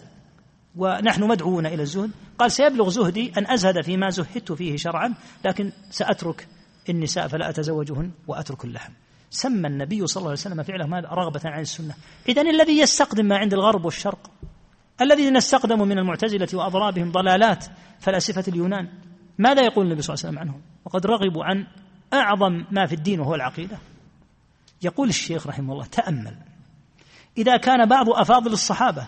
ونحن 0.77 1.25
مدعوون 1.25 1.67
إلى 1.67 1.83
الزهد. 1.83 2.11
قال 2.39 2.53
سيبلغ 2.53 2.89
زهدي 2.89 3.33
أن 3.39 3.51
أزهد 3.51 3.81
فيما 3.81 4.11
زهدت 4.11 4.53
فيه 4.53 4.77
شرعا 4.77 5.15
لكن 5.45 5.73
سأترك 5.91 6.49
النساء 6.89 7.29
فلا 7.29 7.49
أتزوجهن 7.51 8.11
وأترك 8.27 8.65
اللحم. 8.65 8.93
سمى 9.31 9.69
النبي 9.69 10.07
صلى 10.07 10.21
الله 10.21 10.31
عليه 10.31 10.41
وسلم 10.41 10.63
فعله 10.63 10.87
ماذا 10.87 11.09
رغبة 11.09 11.41
عن 11.45 11.61
السنة. 11.61 11.95
إذا 12.29 12.43
الذي 12.43 12.79
يستقدم 12.79 13.27
ما 13.27 13.37
عند 13.37 13.55
الغرب 13.55 13.85
والشرق 13.85 14.31
الذين 15.01 15.37
استقدموا 15.37 15.87
من 15.87 15.99
المعتزلة 15.99 16.49
وأضرابهم 16.55 17.13
ضلالات 17.13 17.65
فلاسفة 18.01 18.45
اليونان 18.49 18.89
ماذا 19.39 19.63
يقول 19.63 19.87
النبي 19.87 20.03
صلى 20.03 20.15
الله 20.15 20.27
عليه 20.27 20.29
وسلم 20.29 20.39
عنهم؟ 20.39 20.63
وقد 20.85 21.07
رغبوا 21.07 21.45
عن 21.45 21.67
أعظم 22.13 22.65
ما 22.71 22.87
في 22.87 22.95
الدين 22.95 23.21
وهو 23.21 23.35
العقيدة. 23.35 23.79
يقول 24.85 25.09
الشيخ 25.09 25.47
رحمه 25.47 25.73
الله 25.73 25.85
تأمل. 25.85 26.37
إذا 27.39 27.57
كان 27.57 27.89
بعض 27.89 28.11
أفاضل 28.11 28.53
الصحابة 28.53 29.07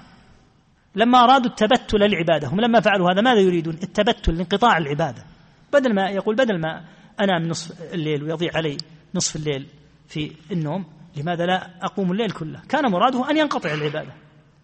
لما 0.95 1.25
أرادوا 1.25 1.51
التبتل 1.51 1.99
للعبادة 1.99 2.49
هم 2.49 2.61
لما 2.61 2.81
فعلوا 2.81 3.13
هذا 3.13 3.21
ماذا 3.21 3.41
يريدون؟ 3.41 3.75
التبتل 3.83 4.35
لانقطاع 4.35 4.79
العبادة. 4.79 5.25
بدل 5.73 5.95
ما 5.95 6.09
يقول 6.11 6.37
بدل 6.37 6.61
ما 6.61 6.85
أنام 7.21 7.49
نصف 7.49 7.93
الليل 7.95 8.23
ويضيع 8.23 8.51
علي 8.55 8.77
نصف 9.15 9.37
الليل 9.37 9.67
في 10.09 10.33
النوم 10.51 10.85
لماذا 11.17 11.47
لا 11.47 11.71
أقوم 11.83 12.13
الليل 12.13 12.31
كله؟ 12.31 12.61
كان 12.69 12.91
مراده 12.91 13.31
أن 13.31 13.37
ينقطع 13.37 13.75
العبادة. 13.75 14.13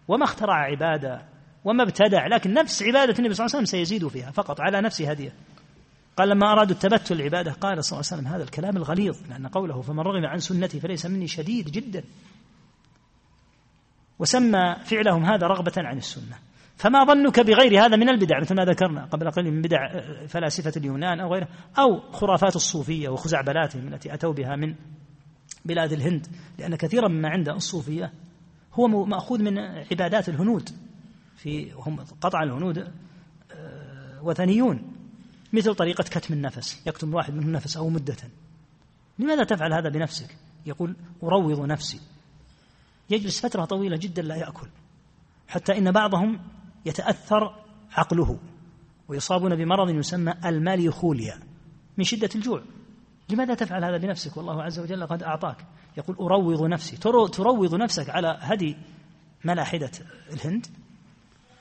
وما 0.07 0.23
اخترع 0.23 0.55
عبادة 0.55 1.21
وما 1.65 1.83
ابتدع 1.83 2.27
لكن 2.27 2.53
نفس 2.53 2.83
عبادة 2.83 3.19
النبي 3.19 3.33
صلى 3.33 3.45
الله 3.45 3.55
عليه 3.55 3.65
وسلم 3.65 3.65
سيزيد 3.65 4.07
فيها 4.07 4.31
فقط 4.31 4.61
على 4.61 4.81
نفس 4.81 5.01
هديه. 5.01 5.33
قال 6.17 6.29
لما 6.29 6.51
أرادوا 6.51 6.75
التبتل 6.75 7.15
العبادة 7.15 7.51
قال 7.51 7.83
صلى 7.83 7.99
الله 7.99 8.09
عليه 8.11 8.21
وسلم 8.21 8.33
هذا 8.33 8.43
الكلام 8.43 8.77
الغليظ 8.77 9.17
لأن 9.29 9.47
قوله 9.47 9.81
فمن 9.81 9.99
رغب 9.99 10.25
عن 10.25 10.39
سنتي 10.39 10.79
فليس 10.79 11.05
مني 11.05 11.27
شديد 11.27 11.71
جدا. 11.71 12.03
وسمى 14.19 14.75
فعلهم 14.85 15.25
هذا 15.25 15.47
رغبة 15.47 15.73
عن 15.77 15.97
السنة. 15.97 16.37
فما 16.75 17.03
ظنك 17.03 17.39
بغير 17.39 17.85
هذا 17.85 17.95
من 17.95 18.09
البدع؟ 18.09 18.39
مثل 18.39 18.55
ما 18.55 18.65
ذكرنا 18.65 19.05
قبل 19.05 19.31
قليل 19.31 19.53
من 19.53 19.61
بدع 19.61 19.99
فلاسفة 20.27 20.73
اليونان 20.77 21.19
أو 21.19 21.33
غيره 21.33 21.47
أو 21.79 21.99
خرافات 22.11 22.55
الصوفية 22.55 23.09
وخزعبلاتهم 23.09 23.87
التي 23.87 24.13
أتوا 24.13 24.33
بها 24.33 24.55
من 24.55 24.75
بلاد 25.65 25.91
الهند 25.91 26.27
لأن 26.59 26.75
كثيرا 26.75 27.07
مما 27.07 27.29
عند 27.29 27.49
الصوفية 27.49 28.13
هو 28.73 28.87
مأخوذ 29.05 29.41
من 29.41 29.59
عبادات 29.91 30.29
الهنود. 30.29 30.69
في 31.37 31.71
هم 31.71 31.99
قطع 32.21 32.43
الهنود 32.43 32.77
آه، 32.77 34.23
وثنيون. 34.23 34.92
مثل 35.53 35.75
طريقة 35.75 36.03
كتم 36.03 36.33
النفس 36.33 36.81
يكتم 36.87 37.09
الواحد 37.09 37.33
منهم 37.33 37.51
نفس 37.51 37.77
أو 37.77 37.89
مدة. 37.89 38.17
لماذا 39.19 39.43
تفعل 39.43 39.73
هذا 39.73 39.89
بنفسك؟ 39.89 40.37
يقول 40.65 40.95
أروض 41.23 41.59
نفسي. 41.59 41.99
يجلس 43.09 43.45
فترة 43.45 43.65
طويلة 43.65 43.97
جدا 43.97 44.21
لا 44.21 44.35
يأكل 44.35 44.67
حتى 45.47 45.77
إن 45.77 45.91
بعضهم 45.91 46.39
يتأثر 46.85 47.55
عقله 47.91 48.39
ويصابون 49.07 49.55
بمرض 49.55 49.89
يسمى 49.89 50.33
الماليخوليا 50.45 51.39
من 51.97 52.03
شدة 52.03 52.29
الجوع. 52.35 52.61
لماذا 53.29 53.53
تفعل 53.53 53.83
هذا 53.83 53.97
بنفسك؟ 53.97 54.37
والله 54.37 54.63
عز 54.63 54.79
وجل 54.79 55.07
قد 55.07 55.23
أعطاك. 55.23 55.65
يقول 55.97 56.15
أروض 56.15 56.63
نفسي. 56.63 56.97
تروض 56.97 57.75
نفسك 57.75 58.09
على 58.09 58.37
هدي 58.41 58.77
ملاحدة 59.45 59.91
الهند؟ 60.33 60.67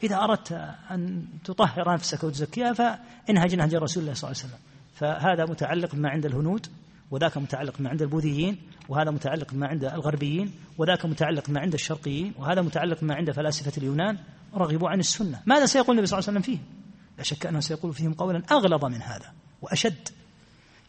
إذا 0.03 0.16
أردت 0.16 0.53
أن 0.90 1.24
تطهر 1.44 1.92
نفسك 1.92 2.24
وتزكيها 2.24 2.72
فانهج 2.72 3.55
نهج 3.55 3.74
رسول 3.74 4.03
الله 4.03 4.14
صلى 4.14 4.30
الله 4.30 4.42
عليه 4.42 4.48
وسلم. 4.48 4.61
فهذا 4.94 5.44
متعلق 5.44 5.94
بما 5.94 6.09
عند 6.09 6.26
الهنود 6.26 6.66
وذاك 7.11 7.38
متعلق 7.38 7.78
بما 7.78 7.90
عند 7.90 8.03
البوذيين 8.03 8.59
وهذا 8.88 9.11
متعلق 9.11 9.53
بما 9.53 9.66
عند 9.66 9.84
الغربيين 9.84 10.53
وذاك 10.78 11.07
متعلق 11.07 11.48
بما 11.48 11.61
عند 11.61 11.74
الشرقيين 11.74 12.34
وهذا 12.38 12.62
متعلق 12.62 13.01
بما 13.01 13.14
عند 13.14 13.31
فلاسفة 13.31 13.72
اليونان. 13.78 14.18
رغبوا 14.55 14.89
عن 14.89 15.01
السنة. 15.01 15.43
ماذا 15.47 15.66
سيقول 15.66 15.90
النبي 15.90 16.06
صلى 16.06 16.18
الله 16.18 16.28
عليه 16.28 16.39
وسلم 16.39 16.55
فيهم؟ 16.55 16.66
لا 17.18 17.22
شك 17.24 17.47
أنه 17.47 17.60
سيقول 17.60 17.93
فيهم 17.93 18.14
قولا 18.14 18.43
أغلظ 18.52 18.85
من 18.85 19.02
هذا 19.02 19.32
وأشد. 19.62 20.09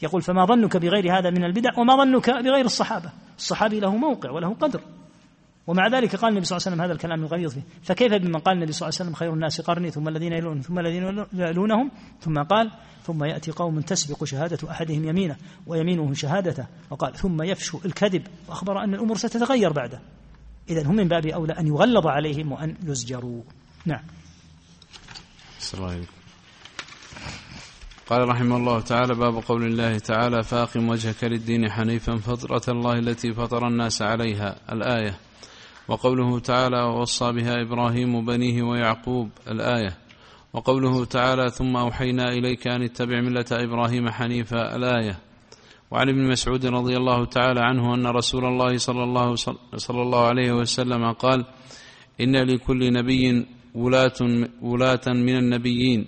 يقول 0.02 0.22
فما 0.22 0.46
ظنك 0.46 0.78
بغير 0.78 1.18
هذا 1.20 1.30
من 1.30 1.44
البدع 1.44 1.70
وما 1.78 1.96
ظنك 1.98 2.30
بغير 2.30 2.66
الصحابة؟ 2.66 3.12
الصحابي 3.38 3.80
له 3.80 3.96
موقع 3.96 4.32
وله 4.32 4.54
قدر. 4.54 4.82
ومع 5.68 5.88
ذلك 5.88 6.16
قال 6.16 6.30
النبي 6.30 6.46
صلى 6.46 6.58
الله 6.58 6.68
عليه 6.68 6.76
وسلم 6.76 6.82
هذا 6.82 6.94
الكلام 6.94 7.24
الغليظ 7.24 7.54
فيه 7.54 7.62
فكيف 7.84 8.14
بمن 8.14 8.36
قال 8.36 8.56
النبي 8.56 8.72
صلى 8.72 8.88
الله 8.88 8.98
عليه 9.00 9.10
وسلم 9.10 9.14
خير 9.14 9.34
الناس 9.34 9.62
قرني 9.62 9.92
ثم 9.92 10.08
الذين 10.08 10.34
يلون 10.34 10.62
ثم 10.62 10.80
الذين 10.80 11.26
يلونهم؟ 11.34 11.92
ثم 12.20 12.44
قال 12.44 12.72
ثم 13.04 13.24
يأتي 13.24 13.52
قوم 13.52 13.80
تسبق 13.80 14.24
شهادة 14.24 14.72
أحدهم 14.72 15.06
يمينه 15.06 15.38
ويمينه 15.68 16.14
شهادته. 16.14 16.68
وقال 16.90 17.16
ثم 17.16 17.42
يفشو 17.42 17.80
الكذب. 17.86 18.28
وأخبر 18.48 18.84
أن 18.84 18.94
الأمور 18.94 19.18
ستتغير 19.18 19.74
بعده. 19.74 20.00
إذا 20.70 20.88
هم 20.88 20.96
من 20.96 21.08
باب 21.08 21.26
أولى 21.26 21.54
أن 21.54 21.68
يغلظ 21.68 22.08
عليهم 22.08 22.52
وأن 22.52 22.76
يزجروا. 22.84 23.42
نعم. 23.86 24.04
الله 25.74 26.02
قال 28.08 28.30
رحمه 28.30 28.58
الله 28.58 28.82
تعالى 28.82 29.16
باب 29.16 29.44
قول 29.44 29.64
الله 29.64 29.98
تعالى 29.98 30.44
فاقم 30.44 30.90
وجهك 30.90 31.24
للدين 31.24 31.72
حنيفا 31.72 32.16
فطرة 32.16 32.74
الله 32.74 32.94
التي 32.94 33.34
فطر 33.34 33.68
الناس 33.68 34.02
عليها. 34.02 34.56
الآية 34.72 35.18
وقوله 35.88 36.40
تعالى 36.40 36.84
ووصى 36.84 37.32
بها 37.32 37.62
إبراهيم 37.62 38.26
بنيه 38.26 38.64
ويعقوب 38.64 39.30
الآية. 39.48 39.98
وقوله 40.54 41.06
تعالى 41.06 41.50
ثم 41.50 41.78
أوحينا 41.78 42.24
إليك 42.24 42.68
أن 42.68 42.82
اتبع 42.84 43.22
ملة 43.22 43.46
إبراهيم 43.52 44.10
حنيفا 44.10 44.76
الآية. 44.76 45.20
وعن 45.92 46.10
ابن 46.10 46.28
مسعود 46.28 46.66
رضي 46.66 46.98
الله 46.98 47.26
تعالى 47.26 47.60
عنه 47.60 47.96
أن 47.96 48.08
رسول 48.08 48.46
الله 48.46 48.78
صلى 48.78 49.04
الله, 49.04 49.36
صلى 49.76 50.02
الله 50.02 50.28
عليه 50.28 50.52
وسلم 50.52 51.12
قال 51.12 51.46
إن 52.22 52.36
لكل 52.36 52.94
نبي 52.94 53.46
ولاة, 53.76 54.48
ولاة 54.62 55.08
من 55.08 55.38
النبيين. 55.38 56.08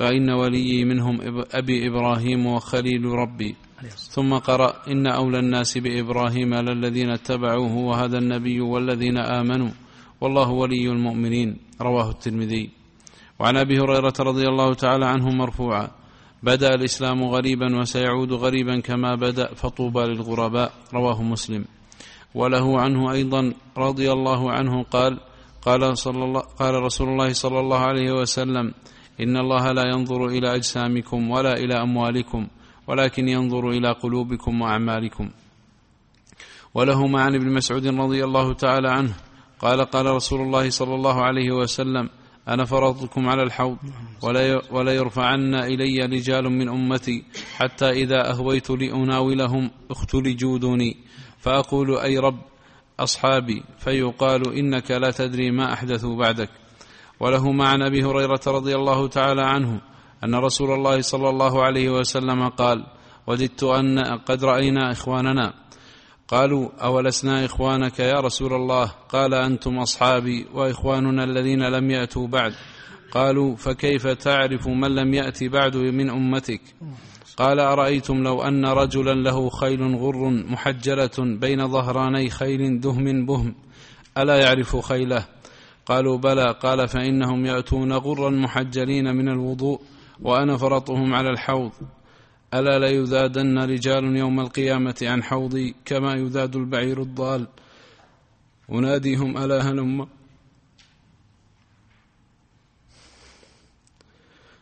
وإن 0.00 0.30
وليي 0.30 0.84
منهم 0.84 1.44
أبي 1.52 1.88
إبراهيم 1.88 2.46
وخليل 2.46 3.04
ربي. 3.04 3.56
ثم 3.88 4.34
قرأ 4.34 4.74
إن 4.88 5.06
أولى 5.06 5.38
الناس 5.38 5.78
بإبراهيم 5.78 6.54
للذين 6.54 7.10
اتبعوه 7.10 7.76
وهذا 7.76 8.18
النبي 8.18 8.60
والذين 8.60 9.18
آمنوا 9.18 9.70
والله 10.20 10.50
ولي 10.50 10.88
المؤمنين. 10.88 11.56
رواه 11.80 12.10
الترمذي. 12.10 12.70
وعن 13.40 13.56
أبي 13.56 13.78
هريرة 13.78 14.14
رضي 14.20 14.48
الله 14.48 14.74
تعالى 14.74 15.06
عنه 15.06 15.30
مرفوعا. 15.30 15.88
بدأ 16.42 16.74
الإسلام 16.74 17.24
غريبا 17.24 17.80
وسيعود 17.80 18.32
غريبا 18.32 18.80
كما 18.80 19.14
بدأ 19.14 19.54
فطوبى 19.54 20.00
للغرباء. 20.00 20.72
رواه 20.94 21.22
مسلم. 21.22 21.64
وله 22.34 22.80
عنه 22.80 23.12
أيضا 23.12 23.52
رضي 23.78 24.12
الله 24.12 24.50
عنه 24.50 24.82
قال 24.82 25.20
قال, 25.62 25.98
صلى 25.98 26.24
الله 26.24 26.40
قال 26.40 26.74
رسول 26.74 27.08
الله 27.08 27.32
صلى 27.32 27.60
الله 27.60 27.78
عليه 27.78 28.12
وسلم 28.12 28.74
إن 29.20 29.36
الله 29.36 29.72
لا 29.72 29.84
ينظر 29.94 30.26
إلى 30.26 30.54
أجسامكم 30.54 31.30
ولا 31.30 31.52
إلى 31.52 31.82
أموالكم. 31.82 32.46
ولكن 32.86 33.28
ينظر 33.28 33.70
إلى 33.70 33.92
قلوبكم 33.92 34.60
وأعمالكم. 34.62 35.30
وله 36.74 37.20
عن 37.20 37.34
ابن 37.34 37.52
مسعود 37.54 37.86
رضي 37.86 38.24
الله 38.24 38.52
تعالى 38.52 38.90
عنه. 38.90 39.14
قال 39.60 39.80
قال 39.80 40.06
رسول 40.06 40.40
الله 40.40 40.70
صلى 40.70 40.94
الله 40.94 41.22
عليه 41.22 41.50
وسلم 41.52 42.08
أنا 42.48 42.64
فرضتكم 42.64 43.28
على 43.28 43.42
الحوض 43.42 43.78
ولا 44.72 44.92
يرفعن 44.92 45.54
إلي 45.54 46.06
رجال 46.06 46.50
من 46.50 46.68
أمتي 46.68 47.24
حتى 47.56 47.90
إذا 47.90 48.30
أهويت 48.30 48.70
لأناولهم 48.70 49.70
اختلجوا 49.90 50.58
دوني 50.58 50.96
فأقول 51.38 51.98
أي 51.98 52.18
رب 52.18 52.40
أصحابي. 53.00 53.62
فيقال 53.78 54.54
إنك 54.54 54.90
لا 54.90 55.10
تدري 55.10 55.50
ما 55.50 55.72
أحدثوا 55.72 56.16
بعدك. 56.16 56.50
وله 57.20 57.52
مع 57.52 57.74
أبي 57.74 58.04
هريرة 58.04 58.40
رضي 58.46 58.74
الله 58.74 59.08
تعالى 59.08 59.42
عنه. 59.42 59.80
أن 60.24 60.34
رسول 60.34 60.70
الله 60.70 61.00
صلى 61.00 61.28
الله 61.28 61.62
عليه 61.62 61.90
وسلم 61.90 62.48
قال 62.48 62.86
وددت 63.26 63.62
أن 63.62 63.98
قد 63.98 64.44
رأينا 64.44 64.92
إخواننا. 64.92 65.54
قالوا 66.28 66.68
أولسنا 66.84 67.44
إخوانك 67.44 67.98
يا 67.98 68.20
رسول 68.20 68.52
الله؟ 68.52 68.86
قال 69.08 69.34
أنتم 69.34 69.78
أصحابي 69.78 70.46
وإخواننا 70.54 71.24
الذين 71.24 71.62
لم 71.62 71.90
يأتوا 71.90 72.26
بعد. 72.26 72.52
قالوا 73.12 73.56
فكيف 73.56 74.06
تعرف 74.06 74.68
من 74.68 74.94
لم 74.94 75.14
يأت 75.14 75.44
بعد 75.44 75.76
من 75.76 76.10
أمتك؟ 76.10 76.60
قال 77.36 77.60
أرأيتم 77.60 78.22
لو 78.22 78.42
أن 78.42 78.66
رجلا 78.66 79.14
له 79.14 79.48
خيل 79.50 79.96
غر 79.96 80.30
محجلة 80.30 81.18
بين 81.18 81.68
ظهراني 81.68 82.30
خيل 82.30 82.80
دهم 82.80 83.26
بهم 83.26 83.54
ألا 84.18 84.36
يعرف 84.36 84.76
خيله؟ 84.76 85.24
قالوا 85.86 86.18
بلى. 86.18 86.54
قال 86.62 86.88
فإنهم 86.88 87.46
يأتون 87.46 87.92
غرا 87.92 88.30
محجلين 88.30 89.16
من 89.16 89.28
الوضوء. 89.28 89.80
وأنا 90.22 90.56
فرطهم 90.56 91.14
على 91.14 91.30
الحوض. 91.30 91.72
ألا 92.54 92.78
ليذادن 92.78 93.58
رجال 93.58 94.16
يوم 94.16 94.40
القيامة 94.40 94.94
عن 95.02 95.22
حوضي 95.22 95.74
كما 95.84 96.14
يذاد 96.14 96.56
البعير 96.56 97.02
الضال. 97.02 97.46
أناديهم 98.72 99.38
ألا 99.38 99.70
هلم. 99.70 100.08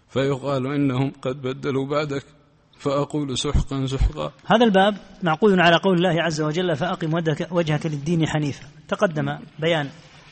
فيقال 0.08 0.66
إنهم 0.66 1.12
قد 1.22 1.42
بدلوا 1.42 1.86
بعدك. 1.86 2.24
فأقول 2.78 3.38
سحقا 3.38 3.86
سحقا. 3.86 4.32
هذا 4.46 4.64
الباب 4.64 4.96
معقول 5.22 5.60
على 5.60 5.76
قول 5.76 5.96
الله 5.96 6.22
عز 6.22 6.40
وجل 6.40 6.76
فأقم 6.76 7.14
وجهك 7.50 7.86
للدين 7.86 8.26
حنيفا. 8.26 8.66
تقدم 8.88 9.38
بيان 9.58 9.88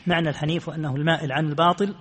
معنى 0.07 0.29
الحنيف 0.29 0.69
وأنه 0.69 0.95
المائل 0.95 1.31
عن 1.31 1.45
الباطل. 1.45 1.95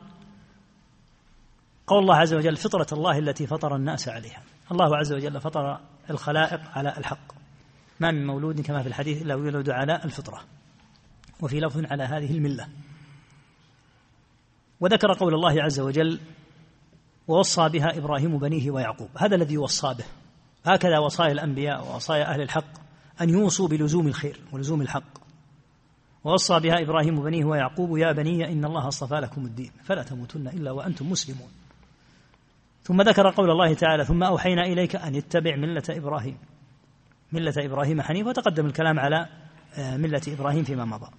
قول 1.89 2.03
الله 2.03 2.17
عز 2.17 2.35
وجل 2.35 2.57
فطرة 2.57 2.87
الله 2.93 3.19
التي 3.19 3.47
فطر 3.47 3.77
الناس 3.77 4.09
عليها. 4.09 4.43
الله 4.73 4.97
عز 4.97 5.13
وجل 5.13 5.41
فطر 5.41 5.81
الخلائق 6.11 6.61
على 6.75 6.99
الحق. 6.99 7.33
ما 8.01 8.11
من 8.11 8.27
مولود 8.27 8.61
كما 8.61 8.83
في 8.83 8.89
الحديث 8.89 9.23
إلا 9.23 9.35
يولد 9.35 9.71
على 9.71 10.01
الفطرة. 10.05 10.41
وفي 11.41 11.61
لفظ 11.61 11.85
على 11.85 12.03
هذه 12.03 12.31
الملة. 12.31 12.69
وذكر 14.81 15.13
قول 15.13 15.35
الله 15.35 15.63
عز 15.63 15.81
وجل 15.81 16.21
ووصى 17.29 17.69
بها 17.69 17.99
إبراهيم 17.99 18.39
بنيه 18.39 18.71
ويعقوب. 18.71 19.09
هذا 19.17 19.37
الذي 19.37 19.59
وصى 19.59 19.95
به. 19.95 20.05
هكذا 20.65 20.99
وصايا 20.99 21.33
الأنبياء 21.33 21.87
ووصايا 21.87 22.35
أهل 22.35 22.41
الحق 22.41 22.79
أن 23.21 23.31
يوصوا 23.31 23.69
بلزوم 23.69 24.07
الخير 24.07 24.41
ولزوم 24.53 24.83
الحق. 24.83 25.19
ووصى 26.25 26.61
بها 26.61 26.83
إبراهيم 26.83 27.23
بنيه 27.23 27.45
ويعقوب 27.45 27.97
يا 27.99 28.13
بني 28.13 28.53
إن 28.53 28.65
الله 28.65 28.89
اصطفى 28.89 29.15
لكم 29.15 29.47
الدين 29.47 29.73
فلا 29.85 30.03
تموتن 30.03 30.49
إلا 30.49 30.71
وأنتم 30.71 31.11
مسلمون. 31.11 31.58
ثم 32.89 33.03
ذكر 33.03 33.31
قول 33.31 33.51
الله 33.51 33.75
تعالى 33.75 34.05
ثم 34.05 34.23
أوحينا 34.23 34.67
إليك 34.67 34.97
أن 34.97 35.15
اتبع 35.17 35.57
ملة 35.57 35.83
إبراهيم. 35.91 36.39
ملة 37.33 37.55
إبراهيم 37.59 38.03
حنيف 38.03 38.27
وتقدم 38.27 38.67
الكلام 38.67 39.01
على 39.01 39.29
آه، 39.79 39.97
ملة 39.97 40.21
إبراهيم 40.29 40.65
فيما 40.65 40.85
مضى. 40.85 41.11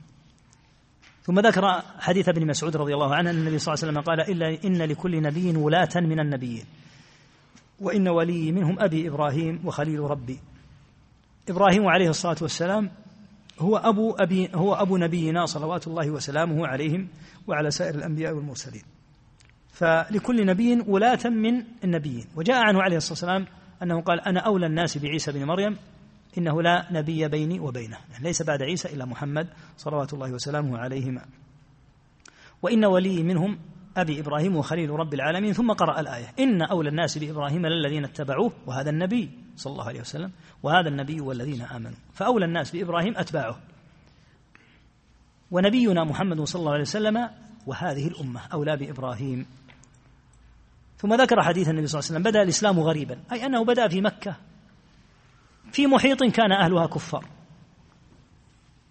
ثم 1.24 1.40
ذكر 1.40 1.82
حديث 2.00 2.30
ابن 2.30 2.48
مسعود 2.48 2.78
رضي 2.78 2.94
الله 2.94 3.16
عنه 3.16 3.30
أن 3.30 3.36
النبي 3.36 3.60
صلى 3.60 3.74
الله 3.74 3.84
عليه 3.84 3.91
وسلم 3.91 4.04
قال 4.04 4.32
إلا 4.32 4.64
إن 4.64 4.90
لكل 4.91 5.22
نبي 5.22 5.58
ولاة 5.58 5.90
من 5.96 6.20
النبيين. 6.20 6.66
وإن 7.80 8.08
ولي 8.08 8.52
منهم 8.52 8.80
أبي 8.80 9.08
إبراهيم 9.08 9.62
وخليل 9.66 10.00
ربي. 10.00 10.40
إبراهيم 11.50 11.88
عليه 11.88 12.10
الصلاة 12.10 12.38
والسلام 12.41 12.91
هو 13.60 13.78
أبو 13.78 14.12
أبي 14.12 14.50
هو 14.56 14.74
أبو 14.74 14.98
نبينا 14.98 15.46
صلوات 15.46 15.88
الله 15.88 16.10
وسلامه 16.10 16.68
عليهم 16.68 17.08
وعلى 17.48 17.72
سائر 17.72 17.96
الأنبياء 17.96 18.34
والمرسلين. 18.34 18.84
فلكل 19.80 20.45
نبي 20.45 20.84
ولاة 20.88 21.19
من 21.26 21.64
النبيين. 21.84 22.26
وجاء 22.35 22.57
عنه 22.57 22.81
عليه 22.81 22.97
الصلاة 22.97 23.14
والسلام 23.14 23.45
أنه 23.84 24.01
قال 24.01 24.22
أنا 24.22 24.39
أولى 24.39 24.65
الناس 24.65 24.97
بعيسى 24.97 25.31
بن 25.31 25.43
مريم 25.43 25.77
إنه 26.38 26.61
لا 26.61 26.88
نبي 26.91 27.27
بيني 27.27 27.60
وبينه. 27.60 27.97
يعني 28.11 28.23
ليس 28.23 28.41
بعد 28.41 28.61
عيسى 28.61 28.93
إلا 28.93 29.06
محمد 29.06 29.47
صلوات 29.77 30.14
الله 30.14 30.34
وسلامه 30.34 30.77
عليهما. 30.77 31.26
وإن 32.61 32.85
ولي 32.85 33.23
منهم 33.23 33.60
أبي 33.97 34.19
إبراهيم 34.19 34.56
وخليل 34.56 34.89
رب 34.89 35.14
العالمين. 35.14 35.53
ثم 35.53 35.72
قرأ 35.72 35.99
الآية 35.99 36.27
إن 36.39 36.61
أولى 36.61 36.89
الناس 36.89 37.18
بإبراهيم 37.18 37.65
للذين 37.65 38.06
اتبعوه 38.06 38.51
وهذا 38.68 38.89
النبي 38.89 39.30
صلى 39.56 39.72
الله 39.72 39.88
عليه 39.88 39.99
وسلم 39.99 40.31
وهذا 40.64 40.89
النبي 40.89 41.22
والذين 41.22 41.61
آمنوا. 41.61 41.97
فأولى 42.14 42.45
الناس 42.45 42.76
بإبراهيم 42.76 43.14
أتباعه. 43.18 43.60
ونبينا 45.51 46.03
محمد 46.03 46.41
صلى 46.41 46.60
الله 46.60 46.72
عليه 46.72 46.81
وسلم 46.81 47.30
وهذه 47.68 48.07
الأمة 48.07 48.41
أولى 48.53 48.77
بإبراهيم. 48.77 49.45
ثم 50.99 51.13
ذكر 51.13 51.43
حديث 51.43 51.69
النبي 51.69 51.88
صلى 51.88 51.99
الله 51.99 52.09
عليه 52.09 52.19
وسلم 52.19 52.31
بدأ 52.31 52.41
الإسلام 52.41 52.80
غريبا 52.80 53.19
أي 53.31 53.45
أنه 53.45 53.65
بدأ 53.65 53.88
في 53.88 54.01
مكة 54.01 54.35
في 55.71 55.88
محيط 55.88 56.23
كان 56.23 56.51
أهلها 56.51 56.88
كفار. 56.88 57.26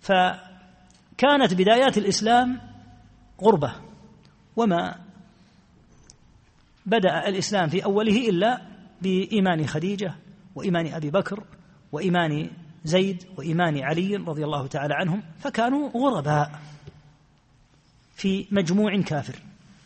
فكانت 0.01 1.55
بدايات 1.55 1.98
الإسلام 1.98 2.60
غربة 3.43 3.72
وما 4.56 4.98
بدأ 6.86 7.28
الإسلام 7.28 7.68
في 7.68 7.85
أوله 7.85 8.28
إلا 8.28 8.62
بإيمان 9.02 9.66
خديجة 9.66 10.14
وإيمان 10.55 10.86
أبي 10.86 11.10
بكر 11.10 11.44
وإيمان 11.93 12.51
زيد 12.85 13.24
وإيمان 13.36 13.78
علي 13.85 14.16
رضي 14.16 14.44
الله 14.44 14.66
تعالى 14.66 14.94
عنهم 14.94 15.22
فكانوا 15.39 15.90
غرباء 15.90 16.60
في 18.14 18.47
مجموع 18.51 19.01
كافر. 19.01 19.39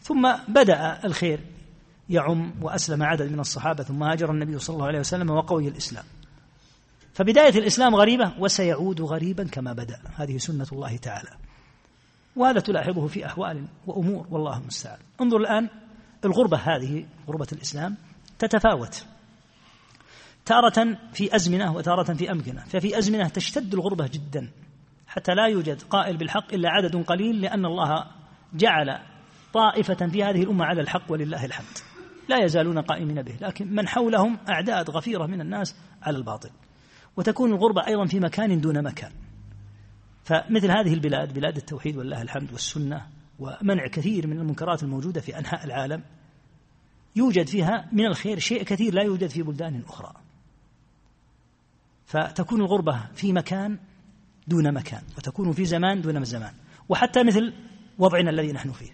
ثم 0.02 0.32
بدأ 0.48 1.00
الخير. 1.04 1.40
يعم 2.08 2.52
وأسلم 2.62 3.02
عدد 3.02 3.32
من 3.32 3.40
الصحابة 3.40 3.84
ثم 3.84 4.02
هاجر 4.02 4.30
النبي 4.30 4.58
صلى 4.58 4.74
الله 4.74 4.86
عليه 4.86 4.98
وسلم 4.98 5.30
وقوي 5.30 5.68
الإسلام. 5.68 6.04
فبداية 7.14 7.58
الإسلام 7.58 7.94
غريبة 7.94 8.32
وسيعود 8.38 9.00
غريبا 9.00 9.44
كما 9.44 9.72
بدأ. 9.72 10.00
هذه 10.16 10.38
سنة 10.38 10.66
الله 10.72 10.96
تعالى. 10.96 11.30
وهذا 12.36 12.60
تلاحظه 12.60 13.06
في 13.06 13.26
أحوال 13.26 13.64
وأمور 13.86 14.26
والله 14.30 14.58
المستعان. 14.58 14.98
انظر 15.20 15.36
الآن 15.36 15.68
الغربة 16.24 16.56
هذه 16.56 17.06
غربة 17.28 17.46
الإسلام 17.52 17.96
تتفاوت. 18.38 19.06
تارة 20.44 20.98
في 21.12 21.36
أزمنة 21.36 21.74
وتارة 21.74 22.14
في 22.14 22.30
أمكنة. 22.30 22.64
ففي 22.64 22.98
أزمنة 22.98 23.28
تشتد 23.28 23.74
الغربة 23.74 24.06
جدا. 24.12 24.50
حتى 25.06 25.34
لا 25.34 25.46
يوجد 25.46 25.82
قائل 25.82 26.16
بالحق 26.16 26.54
إلا 26.54 26.68
عدد 26.68 26.96
قليل 26.96 27.40
لأن 27.40 27.64
الله 27.64 28.06
جعل 28.54 28.98
طائفة 29.52 30.08
في 30.08 30.24
هذه 30.24 30.42
الأمة 30.42 30.64
على 30.64 30.80
الحق 30.80 31.12
ولله 31.12 31.44
الحمد. 31.44 31.91
لا 32.32 32.44
يزالون 32.44 32.78
قائمين 32.78 33.22
به 33.22 33.36
لكن 33.40 33.74
من 33.74 33.88
حولهم 33.88 34.38
أعداد 34.48 34.90
غفيرة 34.90 35.26
من 35.26 35.40
الناس 35.40 35.76
على 36.02 36.16
الباطل. 36.16 36.50
وتكون 37.16 37.52
الغربة 37.52 37.86
أيضا 37.86 38.06
في 38.06 38.20
مكان 38.20 38.60
دون 38.60 38.82
مكان. 38.84 39.12
فمثل 40.24 40.70
هذه 40.70 40.94
البلاد 40.94 41.34
بلاد 41.34 41.56
التوحيد 41.56 41.96
والله 41.96 42.22
الحمد 42.22 42.52
والسنة 42.52 43.06
ومنع 43.38 43.86
كثير 43.86 44.26
من 44.26 44.38
المنكرات 44.38 44.82
الموجودة 44.82 45.20
في 45.20 45.38
أنحاء 45.38 45.64
العالم 45.64 46.02
يوجد 47.16 47.46
فيها 47.46 47.88
من 47.92 48.06
الخير 48.06 48.38
شيء 48.38 48.62
كثير 48.62 48.94
لا 48.94 49.02
يوجد 49.02 49.26
في 49.26 49.42
بلدان 49.42 49.82
أخرى. 49.88 50.12
فتكون 52.06 52.60
الغربة 52.60 53.06
في 53.14 53.32
مكان 53.32 53.78
دون 54.48 54.74
مكان 54.74 55.02
وتكون 55.18 55.52
في 55.52 55.64
زمان 55.64 56.00
دون 56.00 56.24
زمان. 56.24 56.52
وحتى 56.88 57.24
مثل 57.24 57.52
وضعنا 57.98 58.30
الذي 58.30 58.52
نحن 58.52 58.72
فيه. 58.72 58.90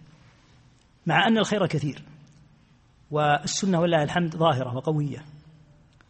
مع 1.06 1.26
أن 1.26 1.38
الخير 1.38 1.66
كثير 1.66 2.02
والسنة 3.10 3.80
ولله 3.80 4.02
الحمد 4.02 4.36
ظاهرة 4.36 4.76
وقوية. 4.76 5.24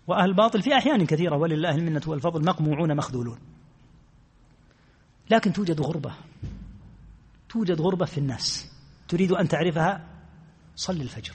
وأهل 0.06 0.30
الباطل 0.30 0.62
في 0.62 0.74
أحيان 0.74 1.06
كثيرة 1.06 1.36
ولله 1.36 1.70
المنة 1.70 2.02
والفضل 2.06 2.44
مقموعون 2.44 2.96
مخذولون. 2.96 3.38
لكن 5.30 5.52
توجد 5.52 5.80
غربة. 5.80 6.12
توجد 7.48 7.80
غربة 7.80 8.04
في 8.04 8.18
الناس. 8.18 8.72
تريد 9.08 9.32
أن 9.32 9.48
تعرفها؟ 9.48 10.06
صل 10.76 11.00
الفجر. 11.00 11.34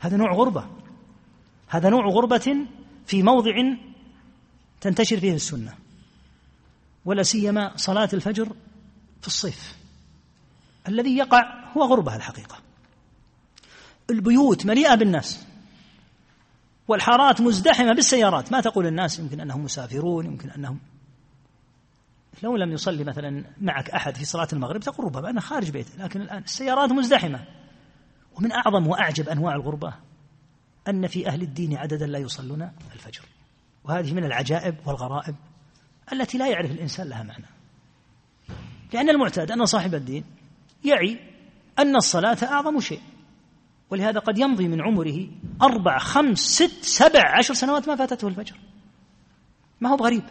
هذا 0.00 0.16
نوع 0.16 0.32
غربة. 0.32 0.66
هذا 1.68 1.88
نوع 1.88 2.06
غربة 2.06 2.66
في 3.06 3.22
موضع 3.22 3.52
تنتشر 4.80 5.20
فيه 5.20 5.34
السنة. 5.34 5.74
ولا 7.04 7.22
سيما 7.22 7.76
صلاة 7.76 8.08
الفجر 8.12 8.56
في 9.20 9.26
الصيف. 9.26 9.76
الذي 10.88 11.16
يقع 11.16 11.72
هو 11.76 11.84
غربة 11.84 12.16
الحقيقة. 12.16 12.63
البيوت 14.10 14.66
مليئة 14.66 14.94
بالناس. 14.94 15.46
والحارات 16.88 17.40
مزدحمة 17.40 17.92
بالسيارات. 17.92 18.52
ما 18.52 18.60
تقول 18.60 18.86
الناس 18.86 19.18
يمكن 19.18 19.40
أنهم 19.40 19.64
مسافرون 19.64 20.26
يمكن 20.26 20.50
أنهم 20.50 20.78
لو 22.42 22.56
لم 22.56 22.72
يصلي 22.72 23.04
مثلا 23.04 23.44
معك 23.60 23.90
أحد 23.90 24.16
في 24.16 24.24
صلاة 24.24 24.48
المغرب 24.52 24.80
تقول 24.80 25.06
ربما 25.06 25.30
أنا 25.30 25.40
خارج 25.40 25.70
بيته 25.70 26.04
لكن 26.04 26.20
الآن 26.20 26.42
السيارات 26.42 26.92
مزدحمة. 26.92 27.44
ومن 28.36 28.52
أعظم 28.52 28.86
وأعجب 28.86 29.28
أنواع 29.28 29.54
الغربة 29.54 29.94
أن 30.88 31.06
في 31.06 31.28
أهل 31.28 31.42
الدين 31.42 31.76
عددا 31.76 32.06
لا 32.06 32.18
يصلون 32.18 32.70
الفجر. 32.94 33.22
وهذه 33.84 34.12
من 34.12 34.24
العجائب 34.24 34.74
والغرائب 34.86 35.34
التي 36.12 36.38
لا 36.38 36.48
يعرف 36.48 36.70
الإنسان 36.70 37.08
لها 37.08 37.22
معنى. 37.22 37.46
لأن 38.92 39.08
المعتاد 39.08 39.50
أن 39.50 39.64
صاحب 39.66 39.94
الدين 39.94 40.24
يعي 40.84 41.18
أن 41.78 41.96
الصلاة 41.96 42.38
أعظم 42.42 42.80
شيء. 42.80 43.00
ولهذا 43.90 44.20
قد 44.20 44.38
يمضي 44.38 44.68
من 44.68 44.82
عمره 44.82 45.26
أربع 45.62 45.98
خمس 45.98 46.38
ست 46.38 46.84
سبع 46.84 47.38
عشر 47.38 47.54
سنوات 47.54 47.88
ما 47.88 47.96
فاتته 47.96 48.28
الفجر. 48.28 48.56
ما 49.80 49.90
هو 49.90 49.96
بغريب. 49.96 50.22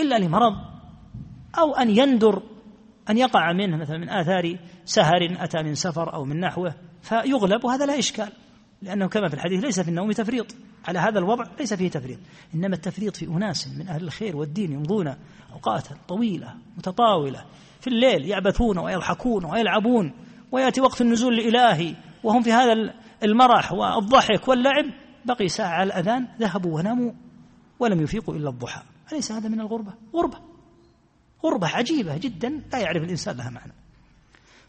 إلا 0.00 0.18
لمرض 0.18 0.56
أو 1.58 1.74
أن 1.74 1.90
يندر 1.90 2.42
أن 3.10 3.18
يقع 3.18 3.52
منه 3.52 3.76
مثلا 3.76 3.98
من 3.98 4.08
آثار 4.08 4.58
سهر 4.84 5.36
أتى 5.38 5.62
من 5.62 5.74
سفر 5.74 6.14
أو 6.14 6.24
من 6.24 6.40
نحوه 6.40 6.74
فيغلب 7.02 7.64
وهذا 7.64 7.86
لا 7.86 7.98
إشكال 7.98 8.32
لأنه 8.82 9.08
كما 9.08 9.28
في 9.28 9.34
الحديث 9.34 9.64
ليس 9.64 9.80
في 9.80 9.88
النوم 9.88 10.12
تفريط. 10.12 10.54
على 10.84 10.98
هذا 10.98 11.18
الوضع 11.18 11.44
ليس 11.60 11.74
فيه 11.74 11.90
تفريط 11.90 12.18
إنما 12.54 12.74
التفريط 12.74 13.16
في 13.16 13.26
أناس 13.26 13.68
من 13.68 13.88
أهل 13.88 14.02
الخير 14.04 14.36
والدين 14.36 14.72
يمضون 14.72 15.14
أوقاتا 15.52 15.96
طويلة 16.08 16.54
متطاولة 16.76 17.44
في 17.80 17.86
الليل 17.86 18.26
يعبثون 18.26 18.78
ويضحكون 18.78 19.44
ويلعبون 19.44 20.12
ويأتي 20.52 20.80
وقت 20.80 21.00
النزول 21.00 21.34
الإلهي 21.34 21.94
وهم 22.24 22.42
في 22.42 22.52
هذا 22.52 22.72
المرح 23.22 23.72
والضحك 23.72 24.48
واللعب. 24.48 24.84
بقي 25.24 25.48
ساعة 25.48 25.68
على 25.68 25.86
الأذان 25.86 26.28
ذهبوا 26.40 26.76
وناموا 26.76 27.12
ولم 27.78 28.00
يفيقوا 28.00 28.34
إلا 28.34 28.48
الضحى. 28.48 28.82
أليس 29.12 29.32
هذا 29.32 29.48
من 29.48 29.60
الغربة؟ 29.60 29.92
غربة. 30.14 30.38
غربة 31.44 31.68
عجيبة 31.68 32.16
جدا 32.16 32.62
لا 32.72 32.78
يعرف 32.78 33.02
الإنسان 33.02 33.36
لها 33.36 33.50
معنى. 33.50 33.72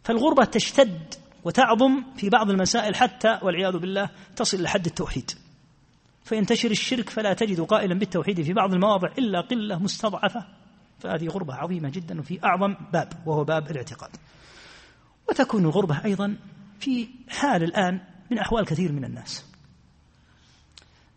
فالغربة 0.03 0.45
تشتد 0.45 1.13
وتعظم 1.43 2.03
في 2.15 2.29
بعض 2.29 2.49
المسائل 2.49 2.95
حتى 2.95 3.39
والعياذ 3.43 3.77
بالله 3.77 4.09
تصل 4.35 4.61
لحد 4.61 4.85
التوحيد. 4.85 5.31
فينتشر 6.23 6.71
الشرك 6.71 7.09
فلا 7.09 7.33
تجد 7.33 7.61
قائلا 7.61 7.99
بالتوحيد 7.99 8.41
في 8.41 8.53
بعض 8.53 8.73
المواضع 8.73 9.07
إلا 9.17 9.41
قلة 9.41 9.79
مستضعفة. 9.79 10.47
فهذه 10.99 11.27
غربة 11.27 11.55
عظيمة 11.55 11.89
جدا 11.89 12.19
وفي 12.19 12.45
أعظم 12.45 12.75
باب 12.93 13.13
وهو 13.25 13.43
باب 13.43 13.71
الاعتقاد. 13.71 14.09
وتكون 15.29 15.65
الغربة 15.65 16.05
أيضا 16.05 16.37
في 16.81 17.07
حال 17.29 17.63
الآن 17.63 18.01
من 18.31 18.37
أحوال 18.37 18.65
كثير 18.65 18.91
من 18.91 19.05
الناس. 19.05 19.45